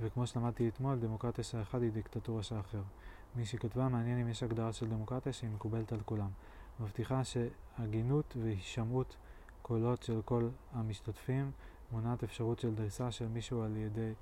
וכמו 0.00 0.26
שלמדתי 0.26 0.68
אתמול, 0.68 0.98
דמוקרטיה 0.98 1.44
של 1.44 1.62
אחד 1.62 1.82
היא 1.82 1.92
דיקטטורה 1.92 2.42
של 2.42 2.60
אחר. 2.60 2.82
מי 3.36 3.44
שכתבה, 3.44 3.88
מעניין 3.88 4.20
אם 4.20 4.28
יש 4.28 4.42
הגדרה 4.42 4.72
של 4.72 4.88
דמוקרטיה 4.88 5.32
שהיא 5.32 5.50
מקובלת 5.50 5.92
על 5.92 6.00
כולם. 6.04 6.30
מבטיחה 6.80 7.22
שהגינות 7.24 8.36
והישמעות 8.42 9.16
קולות 9.62 10.02
של 10.02 10.22
כל 10.24 10.48
המשתתפים 10.72 11.50
מונעת 11.92 12.24
אפשרות 12.24 12.58
של 12.58 12.74
דריסה 12.74 13.10
של 13.10 13.28
מישהו 13.28 13.62
על 13.62 13.76
ידי 13.76 14.12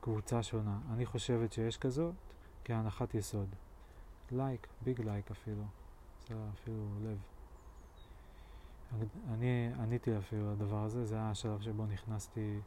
קבוצה 0.00 0.42
שונה. 0.42 0.78
אני 0.92 1.06
חושבת 1.06 1.52
שיש 1.52 1.78
כזאת 1.78 2.14
כהנחת 2.64 3.14
יסוד. 3.14 3.48
לייק, 4.30 4.66
big 4.82 5.00
like 5.00 5.30
אפילו. 5.30 5.64
זה 6.28 6.34
אפילו 6.54 6.84
לב. 7.02 7.18
אני 9.32 9.72
עניתי 9.78 10.18
אפילו 10.18 10.52
לדבר 10.52 10.84
הזה, 10.84 11.04
זה 11.04 11.14
היה 11.14 11.30
השלב 11.30 11.60
שבו 11.60 11.86
נכנסתי, 11.86 12.60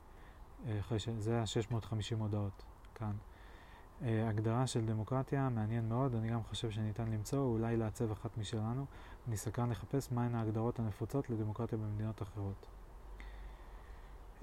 אה. 0.68 0.80
זה 1.18 1.32
היה 1.34 1.46
650 1.46 2.20
הודעות 2.20 2.64
כאן. 2.96 3.12
אה, 4.02 4.30
הגדרה 4.30 4.68
של 4.68 4.86
דמוקרטיה, 4.86 5.50
מעניין 5.50 5.90
מאוד, 5.90 6.16
אני 6.16 6.30
גם 6.30 6.44
חושב 6.44 6.72
שניתן 6.72 7.08
למצוא, 7.08 7.40
אולי 7.40 7.78
לעצב 7.78 8.12
אחת 8.12 8.38
משלנו. 8.38 8.86
אני 9.28 9.38
סקרן 9.38 9.70
לחפש 9.70 10.12
מהן 10.12 10.36
ההגדרות 10.36 10.80
הנפוצות 10.80 11.30
לדמוקרטיה 11.30 11.78
במדינות 11.78 12.22
אחרות. 12.22 12.66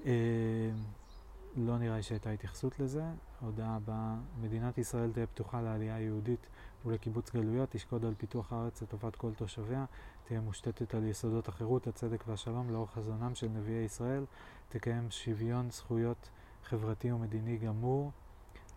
אה, 0.06 0.70
לא 1.56 1.78
נראה 1.78 1.96
לי 1.96 2.02
שהייתה 2.02 2.30
התייחסות 2.30 2.80
לזה. 2.80 3.04
ההודעה 3.42 3.76
הבאה, 3.76 4.16
מדינת 4.40 4.78
ישראל 4.78 5.12
תהיה 5.12 5.26
פתוחה 5.26 5.60
לעלייה 5.60 6.00
יהודית 6.00 6.46
ולקיבוץ 6.86 7.30
גלויות, 7.30 7.70
תשקוד 7.70 8.04
על 8.04 8.14
פיתוח 8.18 8.52
הארץ 8.52 8.82
לטובת 8.82 9.16
כל 9.16 9.34
תושביה, 9.34 9.84
תהיה 10.24 10.40
מושתתת 10.40 10.94
על 10.94 11.04
יסודות 11.04 11.48
החירות, 11.48 11.86
הצדק 11.86 12.24
והשלום 12.26 12.70
לאור 12.70 12.86
חזונם 12.86 13.34
של 13.34 13.48
נביאי 13.48 13.84
ישראל, 13.84 14.24
תקיים 14.68 15.10
שוויון 15.10 15.70
זכויות 15.70 16.28
חברתי 16.64 17.12
ומדיני 17.12 17.56
גמור 17.56 18.12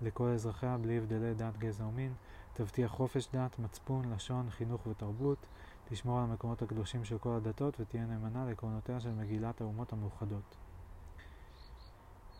לכל 0.01 0.27
אזרחיה 0.27 0.77
בלי 0.77 0.97
הבדלי 0.97 1.33
דת, 1.33 1.57
גזע 1.57 1.85
ומין, 1.85 2.13
תבטיח 2.53 2.91
חופש 2.91 3.27
דת, 3.33 3.59
מצפון, 3.59 4.13
לשון, 4.13 4.49
חינוך 4.49 4.87
ותרבות, 4.87 5.45
תשמור 5.89 6.17
על 6.17 6.23
המקומות 6.23 6.61
הקדושים 6.61 7.05
של 7.05 7.17
כל 7.17 7.29
הדתות 7.29 7.79
ותהיה 7.79 8.05
נאמנה 8.05 8.45
לעקרונותיה 8.45 8.99
של 8.99 9.11
מגילת 9.11 9.61
האומות 9.61 9.93
המאוחדות. 9.93 10.55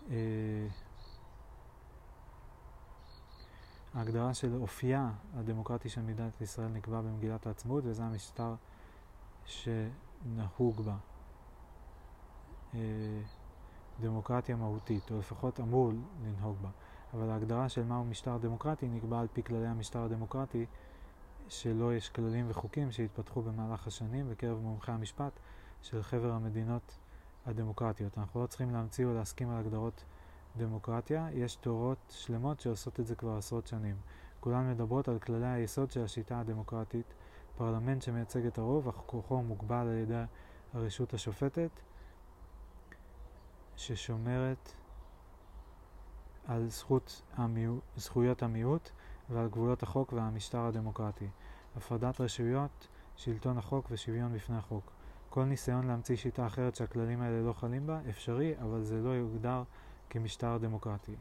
אה, 0.09 0.67
ההגדרה 3.93 4.33
של 4.33 4.55
אופייה 4.55 5.11
הדמוקרטי 5.33 5.89
של 5.89 6.01
מדינת 6.01 6.41
ישראל 6.41 6.67
נקבע 6.67 7.01
במגילת 7.01 7.47
העצמאות 7.47 7.83
וזה 7.85 8.03
המשטר 8.03 8.53
שנהוג 9.45 10.81
בה. 10.81 10.95
אה, 12.73 12.79
דמוקרטיה 14.01 14.55
מהותית, 14.55 15.11
או 15.11 15.19
לפחות 15.19 15.59
אמור 15.59 15.91
לנהוג 16.23 16.57
בה. 16.61 16.69
אבל 17.13 17.29
ההגדרה 17.29 17.69
של 17.69 17.83
מהו 17.83 18.03
משטר 18.03 18.37
דמוקרטי 18.37 18.87
נקבע 18.87 19.19
על 19.19 19.27
פי 19.33 19.43
כללי 19.43 19.67
המשטר 19.67 19.99
הדמוקרטי, 19.99 20.65
שלו 21.49 21.93
יש 21.93 22.09
כללים 22.09 22.45
וחוקים 22.49 22.91
שהתפתחו 22.91 23.41
במהלך 23.41 23.87
השנים 23.87 24.29
בקרב 24.29 24.57
מומחי 24.57 24.91
המשפט 24.91 25.31
של 25.81 26.03
חבר 26.03 26.31
המדינות 26.31 26.97
הדמוקרטיות. 27.45 28.17
אנחנו 28.17 28.41
לא 28.41 28.47
צריכים 28.47 28.71
להמציא 28.71 29.05
או 29.05 29.13
להסכים 29.13 29.49
על 29.49 29.57
הגדרות 29.57 30.03
דמוקרטיה, 30.57 31.27
יש 31.31 31.55
תורות 31.55 31.97
שלמות 32.09 32.59
שעושות 32.59 32.99
את 32.99 33.07
זה 33.07 33.15
כבר 33.15 33.37
עשרות 33.37 33.67
שנים. 33.67 33.95
כולן 34.39 34.71
מדברות 34.71 35.07
על 35.07 35.19
כללי 35.19 35.47
היסוד 35.47 35.91
של 35.91 36.03
השיטה 36.03 36.39
הדמוקרטית, 36.39 37.13
פרלמנט 37.57 38.01
שמייצג 38.01 38.45
את 38.45 38.57
הרוב, 38.57 38.87
אך 38.87 38.95
כוחו 39.05 39.43
מוגבל 39.43 39.87
על 39.87 39.97
ידי 39.97 40.23
הרשות 40.73 41.13
השופטת, 41.13 41.69
ששומרת 43.75 44.71
על 46.47 46.67
זכות 46.69 47.21
המיעוט, 47.35 47.83
זכויות 47.95 48.43
המיעוט 48.43 48.89
ועל 49.29 49.47
גבולות 49.47 49.83
החוק 49.83 50.13
והמשטר 50.13 50.65
הדמוקרטי. 50.65 51.27
הפרדת 51.75 52.21
רשויות, 52.21 52.87
שלטון 53.15 53.57
החוק 53.57 53.87
ושוויון 53.91 54.33
בפני 54.33 54.57
החוק. 54.57 54.91
כל 55.29 55.43
ניסיון 55.43 55.87
להמציא 55.87 56.15
שיטה 56.15 56.47
אחרת 56.47 56.75
שהכללים 56.75 57.21
האלה 57.21 57.41
לא 57.41 57.53
חלים 57.53 57.87
בה 57.87 57.99
אפשרי, 58.09 58.53
אבל 58.61 58.83
זה 58.83 59.01
לא 59.01 59.09
יוגדר 59.09 59.63
כמשטר 60.11 60.57
דמוקרטי. 60.57 61.15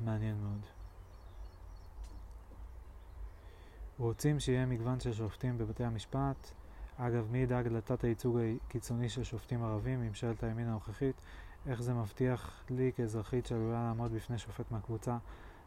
מעניין 0.00 0.36
מאוד. 0.42 0.60
רוצים 3.98 4.40
שיהיה 4.40 4.66
מגוון 4.66 5.00
של 5.00 5.12
שופטים 5.12 5.58
בבתי 5.58 5.84
המשפט. 5.84 6.50
אגב, 6.96 7.26
מי 7.30 7.38
ידאג 7.38 7.68
לתת 7.68 8.04
הייצוג 8.04 8.38
הקיצוני 8.66 9.08
של 9.08 9.24
שופטים 9.24 9.62
ערבים 9.62 10.00
מממשלת 10.00 10.42
הימין 10.42 10.68
הנוכחית? 10.68 11.20
איך 11.66 11.82
זה 11.82 11.94
מבטיח 11.94 12.64
לי 12.70 12.92
כאזרחית 12.96 13.46
שעלולה 13.46 13.84
לעמוד 13.84 14.12
בפני 14.12 14.38
שופט 14.38 14.70
מהקבוצה 14.70 15.18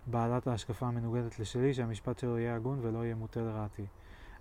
בעלת 0.07 0.47
ההשקפה 0.47 0.87
המנוגדת 0.87 1.39
לשלי, 1.39 1.73
שהמשפט 1.73 2.19
שלו 2.19 2.39
יהיה 2.39 2.55
הגון 2.55 2.79
ולא 2.81 3.05
יהיה 3.05 3.15
מוטה 3.15 3.39
לרעתי. 3.39 3.85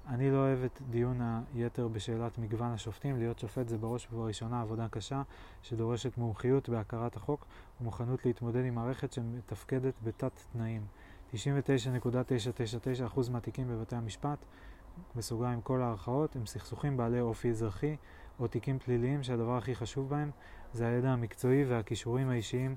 אני 0.08 0.30
לא 0.30 0.36
אוהב 0.36 0.64
את 0.64 0.82
דיון 0.90 1.20
היתר 1.54 1.88
בשאלת 1.88 2.38
מגוון 2.38 2.72
השופטים. 2.72 3.18
להיות 3.18 3.38
שופט 3.38 3.68
זה 3.68 3.78
בראש 3.78 4.08
ובראשונה 4.12 4.60
עבודה 4.60 4.88
קשה 4.88 5.22
שדורשת 5.62 6.18
מומחיות 6.18 6.68
בהכרת 6.68 7.16
החוק 7.16 7.46
ומוכנות 7.80 8.26
להתמודד 8.26 8.64
עם 8.64 8.74
מערכת 8.74 9.12
שמתפקדת 9.12 9.94
בתת 10.04 10.40
תנאים. 10.52 10.86
99.999% 11.32 13.30
מהתיקים 13.30 13.68
בבתי 13.68 13.96
המשפט, 13.96 14.38
בסוגריים 15.16 15.60
כל 15.60 15.82
הערכאות, 15.82 16.36
הם 16.36 16.46
סכסוכים 16.46 16.96
בעלי 16.96 17.20
אופי 17.20 17.50
אזרחי 17.50 17.96
או 18.40 18.46
תיקים 18.46 18.78
פליליים 18.78 19.22
שהדבר 19.22 19.56
הכי 19.56 19.74
חשוב 19.74 20.08
בהם 20.08 20.30
זה 20.72 20.86
הידע 20.86 21.10
המקצועי 21.10 21.64
והכישורים 21.64 22.28
האישיים 22.28 22.74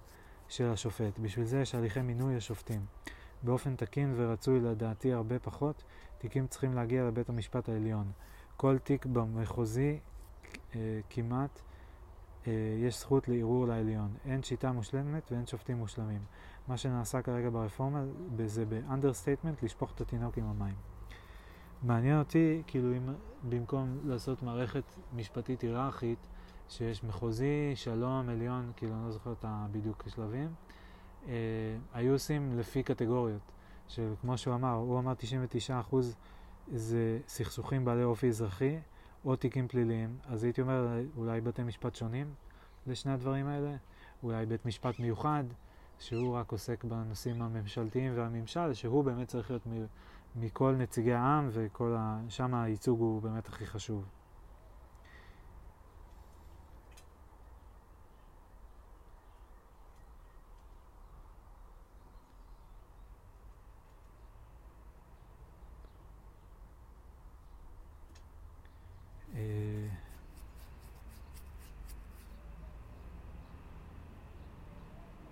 של 0.49 0.65
השופט. 0.65 1.19
בשביל 1.19 1.45
זה 1.45 1.61
יש 1.61 1.75
הליכי 1.75 2.01
מינוי 2.01 2.35
השופטים. 2.35 2.85
באופן 3.43 3.75
תקין 3.75 4.13
ורצוי 4.17 4.59
לדעתי 4.59 5.13
הרבה 5.13 5.39
פחות, 5.39 5.83
תיקים 6.17 6.47
צריכים 6.47 6.73
להגיע 6.73 7.03
לבית 7.07 7.29
המשפט 7.29 7.69
העליון. 7.69 8.11
כל 8.57 8.77
תיק 8.77 9.05
במחוזי 9.05 9.99
אה, 10.75 10.99
כמעט 11.09 11.61
אה, 12.47 12.53
יש 12.83 12.99
זכות 12.99 13.27
לערעור 13.27 13.67
לעליון. 13.67 14.13
אין 14.25 14.43
שיטה 14.43 14.71
מושלמת 14.71 15.31
ואין 15.31 15.45
שופטים 15.45 15.77
מושלמים. 15.77 16.21
מה 16.67 16.77
שנעשה 16.77 17.21
כרגע 17.21 17.49
ברפורמה 17.49 18.03
זה 18.45 18.65
ב 18.65 18.72
understatement 18.72 19.63
לשפוך 19.63 19.91
את 19.95 20.01
התינוק 20.01 20.37
עם 20.37 20.45
המים. 20.45 20.75
מעניין 21.83 22.19
אותי, 22.19 22.63
כאילו 22.67 22.97
אם 22.97 23.13
במקום 23.49 23.97
לעשות 24.03 24.43
מערכת 24.43 24.83
משפטית 25.13 25.61
היררכית, 25.61 26.27
שיש 26.69 27.03
מחוזי, 27.03 27.71
שלום, 27.75 28.29
עליון, 28.29 28.71
כאילו 28.75 28.93
אני 28.93 29.05
לא 29.05 29.11
זוכר 29.11 29.31
את 29.31 29.45
בדיוק 29.71 30.03
השלבים, 30.07 30.53
אה, 31.27 31.33
היו 31.93 32.13
עושים 32.13 32.59
לפי 32.59 32.83
קטגוריות, 32.83 33.51
שכמו 33.87 34.37
שהוא 34.37 34.55
אמר, 34.55 34.73
הוא 34.73 34.99
אמר 34.99 35.13
99% 35.13 35.95
זה 36.73 37.19
סכסוכים 37.27 37.85
בעלי 37.85 38.03
אופי 38.03 38.27
אזרחי 38.27 38.77
או 39.25 39.35
תיקים 39.35 39.67
פליליים, 39.67 40.17
אז 40.27 40.43
הייתי 40.43 40.61
אומר 40.61 40.87
אולי 41.17 41.41
בתי 41.41 41.63
משפט 41.63 41.95
שונים 41.95 42.33
לשני 42.87 43.11
הדברים 43.11 43.47
האלה, 43.47 43.75
אולי 44.23 44.45
בית 44.45 44.65
משפט 44.65 44.99
מיוחד, 44.99 45.43
שהוא 45.99 46.35
רק 46.35 46.51
עוסק 46.51 46.83
בנושאים 46.83 47.41
הממשלתיים 47.41 48.13
והממשל, 48.15 48.73
שהוא 48.73 49.03
באמת 49.03 49.27
צריך 49.27 49.51
להיות 49.51 49.67
מכל 50.35 50.75
נציגי 50.75 51.13
העם 51.13 51.49
ושם 51.51 52.53
הייצוג 52.53 52.99
הוא 52.99 53.21
באמת 53.21 53.47
הכי 53.47 53.65
חשוב. 53.65 54.05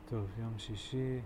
טוב, 0.10 0.30
שישי. 0.60 1.20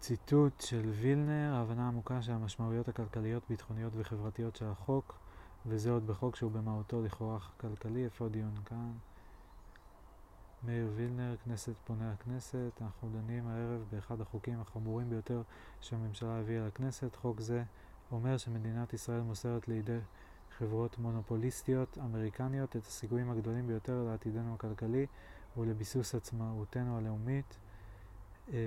ציטוט 0.00 0.60
של 0.60 0.90
וילנר, 1.00 1.54
ההבנה 1.54 1.88
עמוקה 1.88 2.22
של 2.22 2.32
המשמעויות 2.32 2.88
הכלכליות, 2.88 3.42
ביטחוניות 3.48 3.92
וחברתיות 3.96 4.56
של 4.56 4.64
החוק, 4.66 5.18
וזה 5.66 5.90
עוד 5.90 6.06
בחוק 6.06 6.36
שהוא 6.36 6.50
במהותו 6.50 7.02
לכאורה 7.02 7.38
כלכלי, 7.56 8.04
איפה 8.04 8.26
הדיון 8.26 8.54
כאן? 8.64 8.92
מאיר 10.62 10.90
וילנר, 10.96 11.36
כנסת 11.44 11.74
פונה 11.84 12.12
לכנסת, 12.12 12.72
אנחנו 12.80 13.08
דנים 13.12 13.46
הערב 13.46 13.84
באחד 13.90 14.20
החוקים 14.20 14.60
החמורים 14.60 15.10
ביותר 15.10 15.42
שהממשלה 15.80 16.40
הביאה 16.40 16.66
לכנסת. 16.66 17.16
חוק 17.16 17.40
זה 17.40 17.62
אומר 18.12 18.36
שמדינת 18.36 18.92
ישראל 18.92 19.20
מוסרת 19.20 19.68
לידי 19.68 19.98
חברות 20.58 20.98
מונופוליסטיות 20.98 21.98
אמריקניות 21.98 22.76
את 22.76 22.86
הסיכויים 22.86 23.30
הגדולים 23.30 23.66
ביותר 23.66 24.02
לעתידנו 24.02 24.54
הכלכלי 24.54 25.06
ולביסוס 25.56 26.14
עצמאותנו 26.14 26.98
הלאומית. 26.98 27.58
אה, 28.52 28.58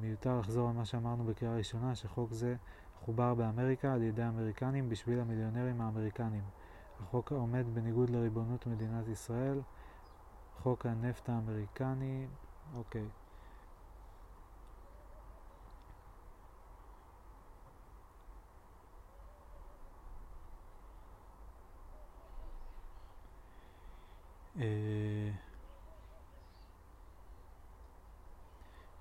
מיותר 0.00 0.38
לחזור 0.38 0.68
על 0.68 0.74
מה 0.74 0.84
שאמרנו 0.84 1.24
בקריאה 1.24 1.56
ראשונה, 1.56 1.94
שחוק 1.94 2.32
זה 2.32 2.56
חובר 3.04 3.34
באמריקה 3.34 3.94
על 3.94 4.02
ידי 4.02 4.22
האמריקנים 4.22 4.88
בשביל 4.88 5.20
המיליונרים 5.20 5.80
האמריקנים. 5.80 6.42
החוק 7.00 7.32
עומד 7.32 7.64
בניגוד 7.74 8.10
לריבונות 8.10 8.66
מדינת 8.66 9.08
ישראל, 9.08 9.60
חוק 10.62 10.86
הנפט 10.86 11.28
האמריקני, 11.28 12.26
אוקיי. 12.76 13.08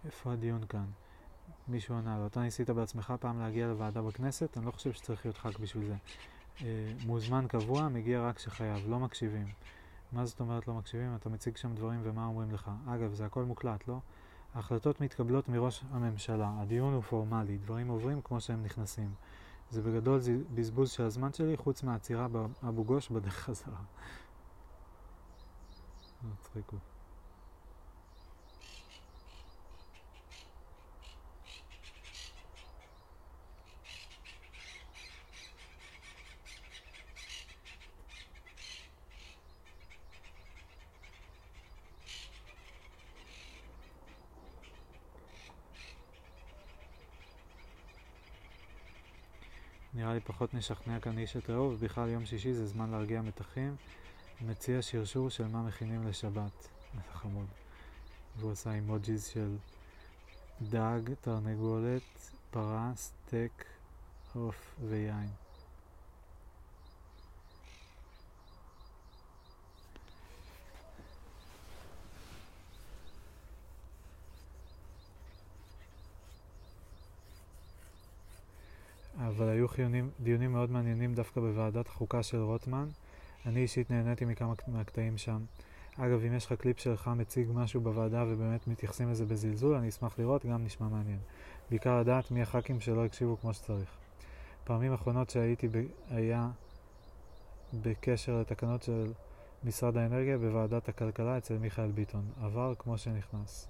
איפה 0.06 0.34
הדיון 0.34 0.66
כאן? 0.70 0.86
מישהו 1.68 1.96
ענה 1.96 2.18
לו, 2.18 2.28
אתה 2.28 2.42
ניסית 2.42 2.70
בעצמך 2.70 3.14
פעם 3.20 3.40
להגיע 3.40 3.68
לוועדה 3.68 4.02
בכנסת? 4.02 4.58
אני 4.58 4.66
לא 4.66 4.72
חושב 4.72 4.94
שצריך 4.94 5.26
להיות 5.26 5.38
ח"כ 5.38 5.60
בשביל 5.60 5.86
זה. 5.86 5.96
אה, 6.62 6.94
מוזמן 7.06 7.46
קבוע, 7.48 7.88
מגיע 7.88 8.22
רק 8.22 8.36
כשחייב, 8.36 8.90
לא 8.90 9.00
מקשיבים. 9.00 9.48
מה 10.12 10.26
זאת 10.26 10.40
אומרת 10.40 10.68
לא 10.68 10.74
מקשיבים? 10.74 11.16
אתה 11.16 11.30
מציג 11.30 11.58
שם 11.58 11.76
דברים 11.76 12.00
ומה 12.04 12.26
אומרים 12.26 12.52
לך. 12.52 12.72
אגב, 12.88 13.14
זה 13.14 13.26
הכל 13.26 13.44
מוקלט, 13.44 13.88
לא? 13.88 14.00
ההחלטות 14.56 15.02
מתקבלות 15.02 15.50
מראש 15.50 15.84
הממשלה, 15.92 16.52
הדיון 16.60 16.94
הוא 16.94 17.02
פורמלי, 17.02 17.58
דברים 17.58 17.88
עוברים 17.88 18.22
כמו 18.22 18.42
שהם 18.42 18.64
נכנסים. 18.64 19.10
זה 19.72 19.82
בגדול 19.82 20.20
בזבוז 20.54 20.92
של 20.92 21.04
הזמן 21.04 21.34
שלי, 21.34 21.58
חוץ 21.58 21.84
מהעצירה 21.84 22.28
באבו 22.28 22.84
גוש 22.84 23.10
בדרך 23.10 23.34
חזרה. 23.34 23.82
מצחיק 26.24 26.70
הוא. 26.72 26.80
נראה 49.94 50.14
לי 50.14 50.20
פחות 50.20 50.54
נשכנע 50.54 51.00
כאן 51.00 51.18
איש 51.18 51.38
את 51.38 51.50
רעהו, 51.50 51.72
ובכלל 51.72 52.10
יום 52.10 52.26
שישי 52.26 52.54
זה 52.54 52.68
זמן 52.68 52.92
להרגיע 52.92 53.22
מתחים. 53.22 53.76
מציע 54.42 54.82
שרשור 54.82 55.30
של 55.30 55.48
מה 55.48 55.64
מכינים 55.64 56.08
לשבת. 56.08 56.70
זה 56.94 57.14
חמוד. 57.14 57.48
והוא 58.38 58.52
עשה 58.52 58.74
אימוג'יז 58.74 59.26
של 59.26 59.56
דג, 60.62 61.00
תרנגולת, 61.22 62.32
פרה, 62.52 62.92
סטייק, 62.96 63.66
עוף 64.34 64.76
ויין. 64.90 65.30
אבל 79.18 79.50
היו 79.50 79.68
חיונים, 79.68 80.10
דיונים 80.20 80.52
מאוד 80.52 80.72
מעניינים 80.72 81.16
דווקא 81.16 81.42
בוועדת 81.42 81.88
החוקה 81.88 82.24
של 82.24 82.38
רוטמן. 82.38 82.90
אני 83.48 83.60
אישית 83.60 83.92
נהניתי 83.92 84.26
מכמה 84.26 84.54
מהקטעים 84.68 85.18
שם. 85.18 85.46
אגב, 85.98 86.24
אם 86.28 86.34
יש 86.34 86.46
לך 86.46 86.54
קליפ 86.54 86.80
שלך 86.80 87.12
מציג 87.16 87.48
משהו 87.54 87.82
בוועדה 87.82 88.24
ובאמת 88.28 88.68
מתייחסים 88.68 89.12
לזה 89.12 89.26
בזלזול, 89.26 89.76
אני 89.76 89.90
אשמח 89.90 90.20
לראות, 90.20 90.46
גם 90.46 90.66
נשמע 90.66 90.88
מעניין. 90.88 91.20
בעיקר 91.70 92.00
לדעת 92.00 92.32
מי 92.32 92.42
הח"כים 92.42 92.80
שלא 92.80 93.06
הקשיבו 93.06 93.38
כמו 93.42 93.54
שצריך. 93.54 93.90
פעמים 94.64 94.94
אחרונות 94.94 95.30
שהייתי 95.30 95.68
ב... 95.68 95.84
היה 96.10 96.50
בקשר 97.74 98.40
לתקנות 98.40 98.84
של 98.84 99.14
משרד 99.64 99.98
האנרגיה 99.98 100.38
בוועדת 100.38 100.90
הכלכלה 100.90 101.38
אצל 101.38 101.58
מיכאל 101.58 101.92
ביטון. 101.92 102.26
עבר 102.42 102.74
כמו 102.80 102.98
שנכנס. 102.98 103.68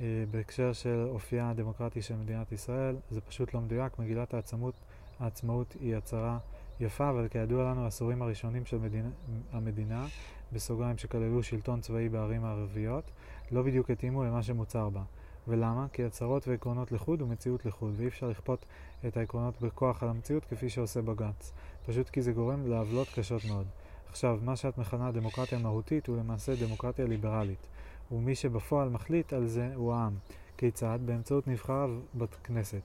אה, 0.00 0.24
בהקשר 0.30 0.72
של 0.72 1.06
אופייה 1.08 1.50
הדמוקרטי 1.50 2.02
של 2.02 2.16
מדינת 2.16 2.52
ישראל, 2.52 2.96
זה 3.10 3.20
פשוט 3.20 3.54
לא 3.54 3.60
מדויק. 3.60 3.98
מגילת 3.98 4.34
העצמות, 4.34 4.74
העצמאות 5.20 5.76
היא 5.80 5.96
הצהרה 5.96 6.38
יפה, 6.80 7.10
אבל 7.10 7.28
כידוע 7.28 7.64
לנו 7.64 7.84
העשורים 7.84 8.22
הראשונים 8.22 8.64
של 8.64 8.78
מדינה, 8.78 9.08
המדינה, 9.52 10.06
בסוגריים 10.52 10.98
שכללו 10.98 11.42
שלטון 11.42 11.80
צבאי 11.80 12.08
בערים 12.08 12.44
הערביות, 12.44 13.10
לא 13.50 13.62
בדיוק 13.62 13.90
התאימו 13.90 14.24
למה 14.24 14.42
שמוצר 14.42 14.88
בה. 14.88 15.02
ולמה? 15.48 15.86
כי 15.92 16.04
הצהרות 16.04 16.48
ועקרונות 16.48 16.92
לחוד 16.92 17.22
ומציאות 17.22 17.66
לחוד, 17.66 17.92
ואי 17.96 18.06
אפשר 18.06 18.28
לכפות 18.28 18.66
את 19.06 19.16
העקרונות 19.16 19.60
בכוח 19.60 20.02
על 20.02 20.08
המציאות 20.08 20.44
כפי 20.44 20.68
שעושה 20.68 21.02
בג"ץ. 21.02 21.52
פשוט 21.86 22.10
כי 22.10 22.22
זה 22.22 22.32
גורם 22.32 22.66
לעוולות 22.66 23.08
קשות 23.14 23.44
מאוד. 23.44 23.66
עכשיו, 24.08 24.38
מה 24.42 24.56
שאת 24.56 24.78
מכנה 24.78 25.12
דמוקרטיה 25.12 25.58
מהותית 25.58 26.06
הוא 26.06 26.16
למעשה 26.16 26.52
דמוקרטיה 26.66 27.06
ליברלית, 27.06 27.66
ומי 28.12 28.34
שבפועל 28.34 28.88
מחליט 28.88 29.32
על 29.32 29.46
זה 29.46 29.70
הוא 29.74 29.94
העם. 29.94 30.14
כיצד? 30.56 30.98
באמצעות 31.04 31.48
נבחריו 31.48 31.90
בכנסת. 32.14 32.80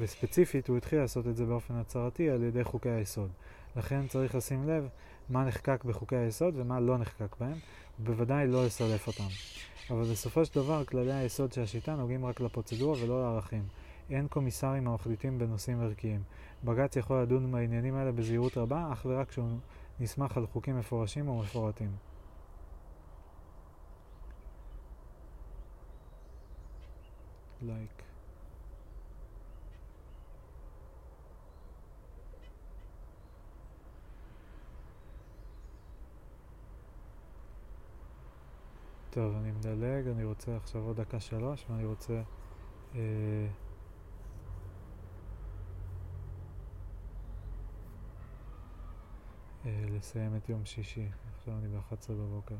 וספציפית 0.00 0.68
הוא 0.68 0.76
התחיל 0.76 0.98
לעשות 0.98 1.26
את 1.26 1.36
זה 1.36 1.46
באופן 1.46 1.74
הצהרתי 1.74 2.30
על 2.30 2.42
ידי 2.42 2.64
חוקי 2.64 2.90
היסוד. 2.90 3.30
לכן 3.76 4.06
צריך 4.06 4.34
לשים 4.34 4.68
לב 4.68 4.88
מה 5.28 5.44
נחקק 5.44 5.84
בחוקי 5.84 6.16
היסוד 6.16 6.54
ומה 6.56 6.80
לא 6.80 6.98
נחקק 6.98 7.36
בהם, 7.40 7.58
ובוודאי 8.00 8.46
לא 8.46 8.66
לסלף 8.66 9.06
אותם. 9.06 9.28
אבל 9.90 10.02
בסופו 10.02 10.44
של 10.44 10.54
דבר 10.54 10.84
כללי 10.84 11.12
היסוד 11.12 11.52
של 11.52 11.62
השיטה 11.62 11.96
נוגעים 11.96 12.26
רק 12.26 12.40
לפרוצדורה 12.40 13.04
ולא 13.04 13.22
לערכים. 13.22 13.62
אין 14.10 14.28
קומיסרים 14.28 14.88
המחליטים 14.88 15.38
בנושאים 15.38 15.80
ערכיים. 15.80 16.22
בג"ץ 16.64 16.96
יכול 16.96 17.22
לדון 17.22 17.52
בעניינים 17.52 17.94
האלה 17.94 18.12
בזהירות 18.12 18.58
רבה, 18.58 18.88
אך 18.92 19.06
ורק 19.08 19.28
כשהוא 19.28 19.48
נסמך 20.00 20.36
על 20.36 20.46
חוקים 20.46 20.78
מפורשים 20.78 21.28
ומפורטים. 21.28 21.90
Like 27.62 28.06
טוב, 39.16 39.36
אני 39.36 39.50
מדלג, 39.50 40.08
אני 40.08 40.24
רוצה 40.24 40.56
עכשיו 40.56 40.82
עוד 40.82 41.00
דקה 41.00 41.20
שלוש 41.20 41.66
ואני 41.70 41.84
רוצה 41.84 42.22
אה, 42.94 43.00
אה, 49.66 49.84
לסיים 49.88 50.36
את 50.36 50.48
יום 50.48 50.64
שישי, 50.64 51.08
עכשיו 51.36 51.54
אני 51.58 51.68
ב-11 51.68 52.12
בבוקר. 52.12 52.54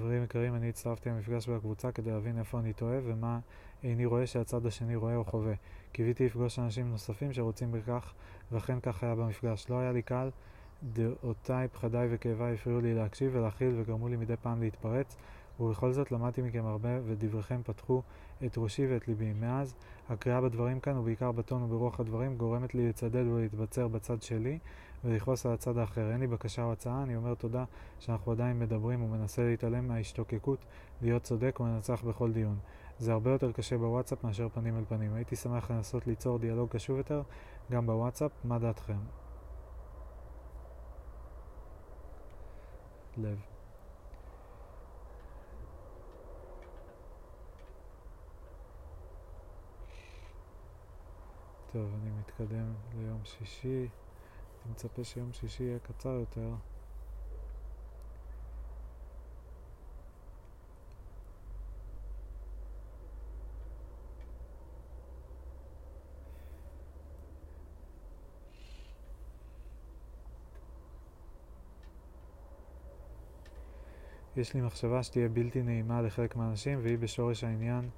חברים 0.00 0.24
יקרים, 0.24 0.54
אני 0.54 0.68
הצטרפתי 0.68 1.08
למפגש 1.08 1.48
בקבוצה 1.48 1.92
כדי 1.92 2.10
להבין 2.10 2.38
איפה 2.38 2.58
אני 2.58 2.72
טועה 2.72 2.98
ומה 3.04 3.38
איני 3.82 4.06
רואה 4.06 4.26
שהצד 4.26 4.66
השני 4.66 4.96
רואה 4.96 5.16
או 5.16 5.24
חווה. 5.24 5.54
קיוויתי 5.92 6.26
לפגוש 6.26 6.58
אנשים 6.58 6.90
נוספים 6.90 7.32
שרוצים 7.32 7.72
בכך, 7.72 8.12
ואכן 8.52 8.80
כך 8.80 9.02
היה 9.02 9.14
במפגש. 9.14 9.70
לא 9.70 9.78
היה 9.78 9.92
לי 9.92 10.02
קל, 10.02 10.30
דעותיי, 10.82 11.68
פחדיי 11.68 12.08
וכאביי 12.10 12.54
הפריעו 12.54 12.80
לי 12.80 12.94
להקשיב 12.94 13.30
ולהכיל 13.34 13.74
וגרמו 13.76 14.08
לי 14.08 14.16
מדי 14.16 14.36
פעם 14.42 14.60
להתפרץ, 14.60 15.16
ובכל 15.60 15.92
זאת 15.92 16.12
למדתי 16.12 16.42
מכם 16.42 16.66
הרבה 16.66 16.88
ודבריכם 17.06 17.60
פתחו 17.64 18.02
את 18.46 18.58
ראשי 18.58 18.86
ואת 18.86 19.08
ליבי. 19.08 19.32
מאז, 19.32 19.74
הקריאה 20.08 20.40
בדברים 20.40 20.80
כאן, 20.80 20.96
ובעיקר 20.96 21.32
בטון 21.32 21.62
וברוח 21.62 22.00
הדברים, 22.00 22.36
גורמת 22.36 22.74
לי 22.74 22.88
לצדד 22.88 23.26
ולהתבצר 23.26 23.88
בצד 23.88 24.22
שלי, 24.22 24.58
ולכעוס 25.04 25.46
על 25.46 25.52
הצד 25.52 25.78
האחר. 25.78 26.10
אין 26.12 26.20
לי 26.20 26.26
בקשה 26.26 26.62
או 26.62 26.72
הצעה, 26.72 27.02
אני 27.02 27.16
אומר 27.16 27.34
תודה 27.34 27.64
שאנחנו 27.98 28.32
עדיין 28.32 28.58
מדברים 28.58 29.02
ומנסה 29.02 29.42
להתעלם 29.42 29.88
מההשתוקקות, 29.88 30.64
להיות 31.02 31.22
צודק 31.22 31.60
ומנצח 31.60 32.02
בכל 32.04 32.32
דיון. 32.32 32.58
זה 32.98 33.12
הרבה 33.12 33.30
יותר 33.30 33.52
קשה 33.52 33.78
בוואטסאפ 33.78 34.24
מאשר 34.24 34.48
פנים 34.48 34.78
אל 34.78 34.84
פנים. 34.88 35.14
הייתי 35.14 35.36
שמח 35.36 35.70
לנסות 35.70 36.06
ליצור 36.06 36.38
דיאלוג 36.38 36.70
קשוב 36.70 36.96
יותר 36.96 37.22
גם 37.70 37.86
בוואטסאפ, 37.86 38.30
מה 38.44 38.58
דעתכם? 38.58 38.98
לב. 43.16 43.55
טוב, 51.76 51.90
אני 52.02 52.10
מתקדם 52.10 52.74
ליום 52.98 53.20
שישי. 53.24 53.88
אני 54.64 54.72
מצפה 54.72 55.04
שיום 55.04 55.32
שישי 55.32 55.62
יהיה 55.62 55.78
קצר 55.78 56.08
יותר. 56.08 56.54
יש 74.36 74.54
לי 74.54 74.60
מחשבה 74.60 75.02
שתהיה 75.02 75.28
בלתי 75.28 75.62
נעימה 75.62 76.02
לחלק 76.02 76.36
מהאנשים 76.36 76.78
והיא 76.82 76.98
בשורש 76.98 77.44
העניין 77.44 77.90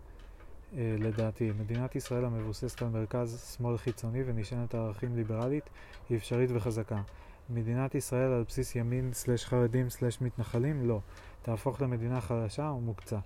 לדעתי. 0.77 1.53
מדינת 1.61 1.97
ישראל 1.97 2.25
המבוססת 2.25 2.83
על 2.83 2.89
מרכז 2.89 3.55
שמאל 3.57 3.77
חיצוני 3.77 4.23
ונשענת 4.27 4.75
על 4.75 4.81
ערכים 4.81 5.17
ליברלית 5.17 5.71
היא 6.09 6.17
אפשרית 6.17 6.51
וחזקה. 6.55 7.03
מדינת 7.51 7.95
ישראל 7.95 8.33
על 8.33 8.45
בסיס 8.49 8.77
ימין 8.77 9.13
סלש 9.13 9.45
חרדים 9.45 9.91
סלש 9.91 10.21
מתנחלים? 10.21 10.89
לא. 10.89 11.01
תהפוך 11.43 11.83
למדינה 11.83 12.21
חדשה 12.21 12.63
ומוקצה. 12.63 13.19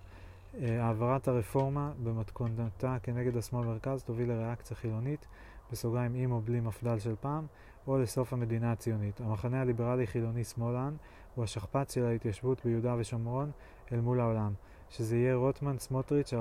אה, 0.60 0.84
העברת 0.84 1.28
הרפורמה 1.28 1.92
במתכונתה 2.04 2.96
כנגד 3.02 3.36
השמאל 3.36 3.66
מרכז 3.66 4.02
תוביל 4.02 4.28
לריאקציה 4.28 4.76
חילונית, 4.76 5.26
בסוגריים 5.72 6.14
עם 6.14 6.32
או 6.32 6.40
בלי 6.40 6.60
מפד"ל 6.60 6.98
של 6.98 7.14
פעם, 7.20 7.46
או 7.86 7.98
לסוף 7.98 8.32
המדינה 8.32 8.72
הציונית. 8.72 9.20
המחנה 9.20 9.60
הליברלי 9.60 10.06
חילוני 10.06 10.44
שמאלן 10.44 10.94
הוא 11.34 11.44
השכפ"ץ 11.44 11.94
של 11.94 12.04
ההתיישבות 12.04 12.64
ביהודה 12.64 12.94
ושומרון 12.98 13.50
אל 13.92 14.00
מול 14.00 14.20
העולם. 14.20 14.52
שזה 14.92 15.16
יהיה 15.16 15.34
רוטמן 15.34 15.78
סמוטריץ', 15.78 16.32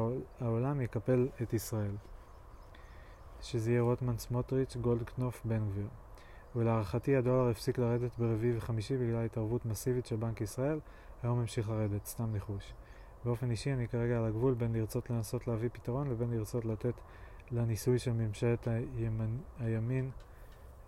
העולם 0.41 0.81
יקפל 0.81 1.27
את 1.41 1.53
ישראל. 1.53 1.95
שזה 3.41 3.71
יהיה 3.71 3.81
רוטמן 3.81 4.17
סמוטריץ', 4.17 4.75
גולדקנופ, 4.75 5.41
בן 5.45 5.69
גביר. 5.69 5.87
ולהערכתי 6.55 7.15
הדולר 7.15 7.49
הפסיק 7.49 7.77
לרדת 7.77 8.17
ברביעי 8.17 8.57
וחמישי 8.57 8.97
בגלל 8.97 9.25
התערבות 9.25 9.65
מסיבית 9.65 10.05
של 10.05 10.15
בנק 10.15 10.41
ישראל, 10.41 10.79
היום 11.23 11.39
המשיך 11.39 11.69
לרדת, 11.69 12.05
סתם 12.05 12.33
ניחוש. 12.33 12.73
באופן 13.25 13.51
אישי 13.51 13.73
אני 13.73 13.87
כרגע 13.87 14.17
על 14.17 14.25
הגבול 14.25 14.53
בין 14.53 14.73
לרצות 14.73 15.09
לנסות 15.09 15.47
להביא 15.47 15.69
פתרון 15.73 16.09
לבין 16.09 16.31
לרצות 16.31 16.65
לתת 16.65 16.93
לניסוי 17.51 17.99
של 17.99 18.13
ממשלת 18.13 18.67
הימין, 19.59 20.09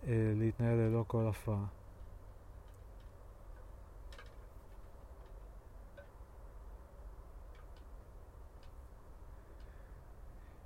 אה, 0.06 0.32
להתנהל 0.36 0.76
ללא 0.78 1.04
כל 1.06 1.26
הפרעה. 1.26 1.64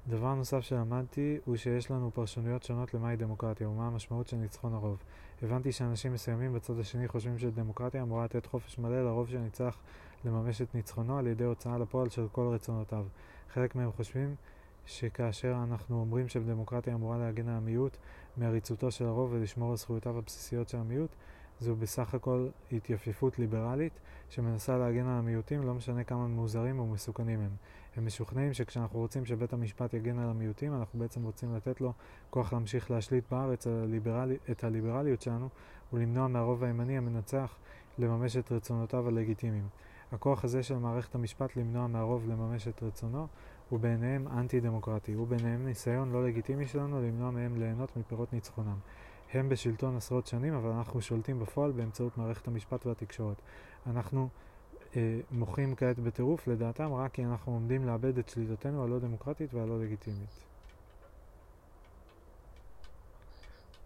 דבר 0.09 0.35
נוסף 0.35 0.61
שלמדתי 0.61 1.39
הוא 1.45 1.57
שיש 1.57 1.91
לנו 1.91 2.11
פרשנויות 2.15 2.63
שונות 2.63 2.95
למהי 2.95 3.17
דמוקרטיה 3.17 3.69
ומה 3.69 3.87
המשמעות 3.87 4.29
של 4.29 4.37
ניצחון 4.37 4.75
הרוב. 4.75 5.03
הבנתי 5.43 5.73
שאנשים 5.73 6.13
מסוימים 6.13 6.53
בצד 6.53 6.79
השני 6.79 7.09
חושבים 7.09 7.39
שדמוקרטיה 7.39 8.03
אמורה 8.03 8.25
לתת 8.25 8.47
חופש 8.47 8.79
מלא 8.79 9.05
לרוב 9.05 9.29
שניצח 9.29 9.77
לממש 10.25 10.63
את 10.63 10.75
ניצחונו 10.75 11.19
על 11.19 11.27
ידי 11.27 11.45
הוצאה 11.45 11.79
לפועל 11.79 12.09
של 12.09 12.27
כל 12.33 12.51
רצונותיו. 12.55 13.07
חלק 13.53 13.75
מהם 13.75 13.93
חושבים 13.93 14.35
שכאשר 14.87 15.57
אנחנו 15.69 16.01
אומרים 16.01 16.29
שדמוקרטיה 16.29 16.95
אמורה 16.95 17.19
להגן 17.19 17.49
על 17.49 17.57
המיעוט 17.57 17.97
מעריצותו 18.37 18.91
של 18.91 19.07
הרוב 19.07 19.33
ולשמור 19.33 19.71
על 19.71 19.77
זכויותיו 19.77 20.19
הבסיסיות 20.19 20.69
של 20.69 20.79
המיעוט, 20.79 21.11
זו 21.61 21.77
בסך 21.77 22.15
הכל 22.15 22.49
התייפיפות 22.73 23.39
ליברלית 23.39 23.93
שמנסה 24.31 24.79
להגן 24.79 25.07
על 25.07 25.19
המיעוטים, 25.19 25.63
לא 25.63 25.75
משנה 25.75 26.05
כמה 26.05 26.27
מוזרים 26.27 26.81
ומסוכנים 26.81 27.41
הם. 27.41 27.51
הם 27.97 28.07
משוכנעים 28.07 28.53
שכשאנחנו 28.53 28.99
רוצים 28.99 29.25
שבית 29.25 29.53
המשפט 29.53 29.95
יגן 29.95 30.19
על 30.19 30.29
המיעוטים, 30.29 30.75
אנחנו 30.75 30.99
בעצם 30.99 31.23
רוצים 31.23 31.57
לתת 31.57 31.81
לו 31.81 31.93
כוח 32.31 32.53
להמשיך 32.53 32.91
להשליט 32.91 33.25
בארץ 33.31 33.67
הליברלי, 33.67 34.37
את 34.51 34.65
הליברליות 34.65 35.23
שלנו 35.23 35.49
ולמנוע 35.93 36.29
מהרוב 36.29 36.65
הימני 36.65 36.99
המנצח 36.99 37.57
לממש 37.99 38.37
את 38.37 38.53
רצונותיו 38.53 39.09
הלגיטימיים. 39.09 39.69
הכוח 40.13 40.45
הזה 40.45 40.63
של 40.63 40.79
מערכת 40.79 41.15
המשפט 41.15 41.57
למנוע 41.57 41.87
מהרוב 41.87 42.29
לממש 42.29 42.69
את 42.69 42.83
רצונו 42.83 43.27
הוא 43.69 43.81
בעיניהם 43.81 44.29
אנטי 44.29 44.61
דמוקרטי, 44.61 45.13
הוא 45.13 45.27
בעיניהם 45.27 45.67
ניסיון 45.67 46.13
לא 46.13 46.27
לגיטימי 46.27 46.67
שלנו 46.67 47.03
למנוע 47.03 47.31
מהם 47.31 47.57
ליהנות 47.57 47.97
מפירות 47.97 48.33
ניצחונם. 48.33 48.77
הם 49.33 49.49
בשלטון 49.49 49.97
עשרות 49.97 50.27
שנים, 50.27 50.55
אבל 50.55 50.71
אנחנו 50.71 51.03
שולטים 51.03 51.41
בפועל 51.41 51.73
באמצעות 51.73 52.19
מערכת 52.19 52.49
המשפט 52.49 52.87
והתקשורת. 52.87 53.37
אנחנו 53.87 54.29
אה, 54.97 55.21
מוחים 55.31 55.75
כעת 55.75 55.99
בטירוף 55.99 56.49
לדעתם 56.49 56.93
רק 56.93 57.13
כי 57.13 57.25
אנחנו 57.25 57.53
עומדים 57.53 57.87
לאבד 57.87 58.19
את 58.19 58.29
שליטתנו 58.29 58.85
הלא 58.85 58.99
דמוקרטית 58.99 59.55
והלא 59.55 59.81
לגיטימית. 59.81 60.45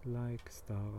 לייק 0.05 0.49
סטאר 0.49 0.97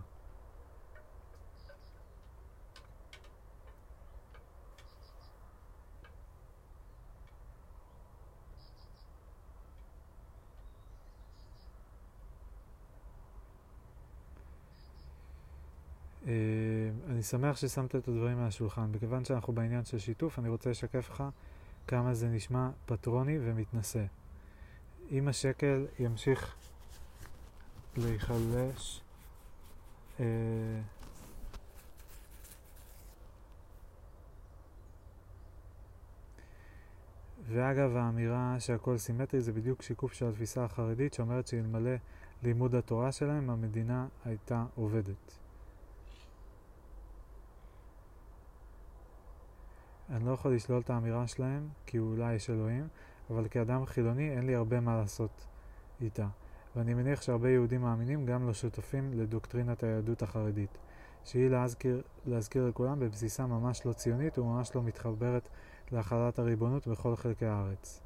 שמח 17.25 17.57
ששמת 17.57 17.97
את 17.97 18.09
הדברים 18.09 18.39
על 18.39 18.47
השולחן. 18.47 18.91
מכיוון 18.93 19.25
שאנחנו 19.25 19.53
בעניין 19.53 19.85
של 19.85 19.99
שיתוף, 19.99 20.39
אני 20.39 20.49
רוצה 20.49 20.71
לשקף 20.71 21.11
לך 21.11 21.25
כמה 21.87 22.15
זה 22.15 22.29
נשמע 22.29 22.71
פטרוני 22.87 23.39
ומתנשא. 23.41 24.05
אם 25.11 25.29
השקל 25.29 25.87
ימשיך 25.99 26.57
להיחלש, 27.97 29.01
אה, 30.21 30.27
ואגב, 37.49 37.97
האמירה 37.97 38.57
שהכל 38.59 38.99
סימטרי 38.99 39.41
זה 39.41 39.53
בדיוק 39.53 39.83
שיקוף 39.83 40.13
של 40.13 40.29
התפיסה 40.29 40.65
החרדית 40.65 41.15
שאומרת 41.15 41.47
שאלמלא 41.47 41.95
לימוד 42.43 42.75
התורה 42.75 43.13
שלהם, 43.13 43.51
המדינה 43.51 44.07
הייתה 44.25 44.65
עובדת. 44.75 45.44
אני 50.11 50.27
לא 50.27 50.31
יכול 50.31 50.55
לשלול 50.55 50.81
את 50.81 50.91
האמירה 50.91 51.27
שלהם, 51.27 51.69
כי 51.87 51.99
אולי 51.99 52.35
יש 52.35 52.51
אלוהים, 52.51 52.89
אבל 53.31 53.49
כאדם 53.51 53.87
חילוני 53.87 54.31
אין 54.31 54.47
לי 54.47 54.55
הרבה 54.55 54.81
מה 54.81 54.97
לעשות 54.97 55.47
איתה. 56.01 56.27
ואני 56.77 56.95
מניח 56.95 57.23
שהרבה 57.23 57.51
יהודים 57.51 57.81
מאמינים 57.81 58.27
גם 58.27 58.47
לא 58.47 58.55
שותפים 58.55 59.13
לדוקטרינת 59.15 59.83
היהדות 59.83 60.23
החרדית, 60.23 60.79
שהיא 61.25 61.49
להזכיר, 61.49 62.03
להזכיר 62.27 62.69
לכולם 62.69 63.01
בבסיסה 63.01 63.47
ממש 63.47 63.87
לא 63.87 63.93
ציונית 63.93 64.39
וממש 64.39 64.75
לא 64.75 64.83
מתחברת 64.83 65.49
להחלת 65.93 66.39
הריבונות 66.39 66.87
בכל 66.87 67.17
חלקי 67.17 67.47
הארץ. 67.47 68.01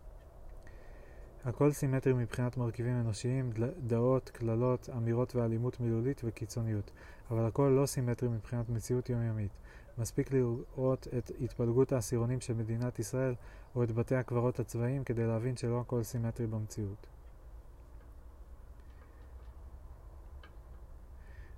הכל 1.44 1.72
סימטרי 1.72 2.12
מבחינת 2.12 2.56
מרכיבים 2.56 3.00
אנושיים, 3.00 3.50
דעות, 3.86 4.28
קללות, 4.28 4.88
אמירות 4.96 5.34
ואלימות 5.34 5.80
מילולית 5.80 6.20
וקיצוניות, 6.24 6.90
אבל 7.30 7.46
הכל 7.46 7.72
לא 7.80 7.86
סימטרי 7.86 8.28
מבחינת 8.28 8.68
מציאות 8.68 9.10
יומיומית. 9.10 9.52
מספיק 9.98 10.32
לראות 10.32 11.08
את 11.18 11.30
התפלגות 11.40 11.92
העשירונים 11.92 12.40
של 12.40 12.54
מדינת 12.54 12.98
ישראל 12.98 13.34
או 13.74 13.84
את 13.84 13.92
בתי 13.92 14.14
הקברות 14.14 14.60
הצבאיים 14.60 15.04
כדי 15.04 15.26
להבין 15.26 15.56
שלא 15.56 15.80
הכל 15.80 16.02
סימטרי 16.02 16.46
במציאות. 16.46 17.06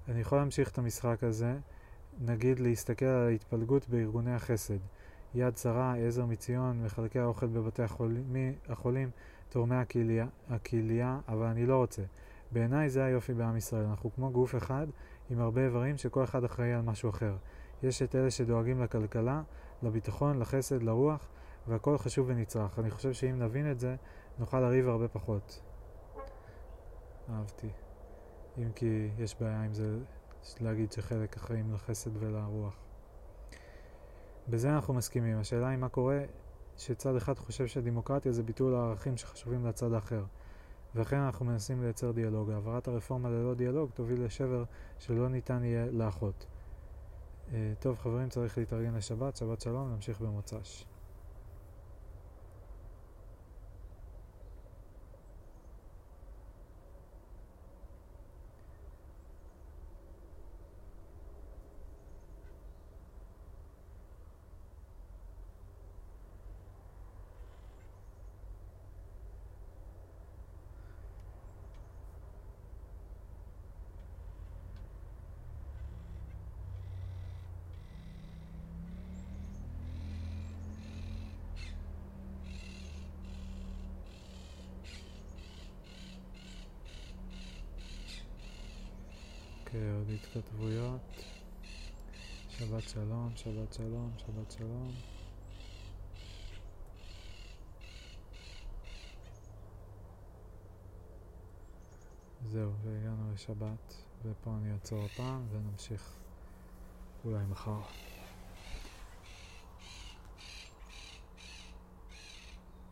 אני 0.08 0.20
יכול 0.20 0.38
להמשיך 0.38 0.70
את 0.70 0.78
המשחק 0.78 1.24
הזה, 1.24 1.58
נגיד 2.20 2.60
להסתכל 2.60 3.04
על 3.04 3.26
ההתפלגות 3.26 3.88
בארגוני 3.88 4.34
החסד. 4.34 4.78
יד 5.34 5.56
שרה, 5.56 5.96
עזר 5.96 6.26
מציון, 6.26 6.84
מחלקי 6.84 7.18
האוכל 7.18 7.46
בבתי 7.46 7.82
החולים, 7.82 8.54
החולים 8.68 9.10
תורמי 9.48 9.76
הכליה, 10.48 11.20
אבל 11.28 11.46
אני 11.46 11.66
לא 11.66 11.76
רוצה. 11.76 12.02
בעיניי 12.52 12.90
זה 12.90 13.04
היופי 13.04 13.34
בעם 13.34 13.56
ישראל, 13.56 13.84
אנחנו 13.84 14.10
כמו 14.14 14.30
גוף 14.30 14.54
אחד 14.56 14.86
עם 15.30 15.40
הרבה 15.40 15.64
איברים 15.64 15.96
שכל 15.96 16.24
אחד 16.24 16.44
אחראי 16.44 16.72
על 16.72 16.82
משהו 16.82 17.10
אחר. 17.10 17.34
יש 17.82 18.02
את 18.02 18.15
אלה 18.15 18.31
שדואגים 18.31 18.82
לכלכלה, 18.82 19.43
לביטחון, 19.82 20.39
לחסד, 20.39 20.82
לרוח, 20.82 21.28
והכל 21.69 21.98
חשוב 21.98 22.27
ונצרך. 22.28 22.78
אני 22.78 22.90
חושב 22.90 23.12
שאם 23.12 23.39
נבין 23.39 23.70
את 23.70 23.81
זה, 23.81 23.97
נוכל 24.39 24.61
לריב 24.61 24.89
הרבה 24.89 25.09
פחות. 25.09 25.62
אהבתי. 27.31 27.69
אם 28.59 28.73
כי 28.74 29.09
יש 29.19 29.36
בעיה 29.40 29.62
עם 29.62 29.74
זה 29.74 29.98
להגיד 30.61 30.93
שחלק 30.93 31.36
אחראים 31.36 31.74
לחסד 31.74 32.11
ולרוח. 32.15 32.77
בזה 34.48 34.74
אנחנו 34.74 34.94
מסכימים. 34.94 35.39
השאלה 35.39 35.69
היא 35.69 35.78
מה 35.78 35.89
קורה 35.89 36.20
שצד 36.77 37.16
אחד 37.16 37.39
חושב 37.39 37.66
שדמוקרטיה 37.66 38.32
זה 38.32 38.43
ביטול 38.43 38.74
הערכים 38.74 39.16
שחשובים 39.16 39.66
לצד 39.66 39.93
האחר. 39.93 40.24
ולכן 40.94 41.16
אנחנו 41.16 41.44
מנסים 41.44 41.82
לייצר 41.82 42.11
דיאלוג. 42.11 42.51
העברת 42.51 42.89
הרפורמה 42.89 43.28
ללא 43.28 43.55
דיאלוג 43.55 43.90
תוביל 43.94 44.24
לשבר 44.24 44.65
שלא 44.98 45.28
ניתן 45.28 45.65
יהיה 45.65 45.86
לאחות. 45.86 46.47
אה, 47.55 47.72
טוב 47.81 47.98
חברים, 47.98 48.28
צריך 48.28 48.59
להתארגן 48.59 48.94
לשבת, 48.94 49.36
שבת 49.36 49.60
שלום, 49.60 49.93
נמשיך 49.93 50.20
במוצ"ש. 50.20 50.85
אוקיי, 89.70 89.90
עוד 89.93 90.06
התכתבויות. 90.14 91.01
שבת 92.48 92.82
שלום, 92.82 93.28
שבת 93.40 93.72
שלום, 93.72 94.10
שבת 94.16 94.50
שלום. 94.50 94.94
זהו, 102.48 102.72
והגענו 102.82 103.32
לשבת, 103.32 103.94
ופה 104.22 104.56
אני 104.56 104.72
אעצור 104.72 105.04
הפעם 105.04 105.46
ונמשיך 105.50 106.16
אולי 107.24 107.44
מחר. 107.46 107.80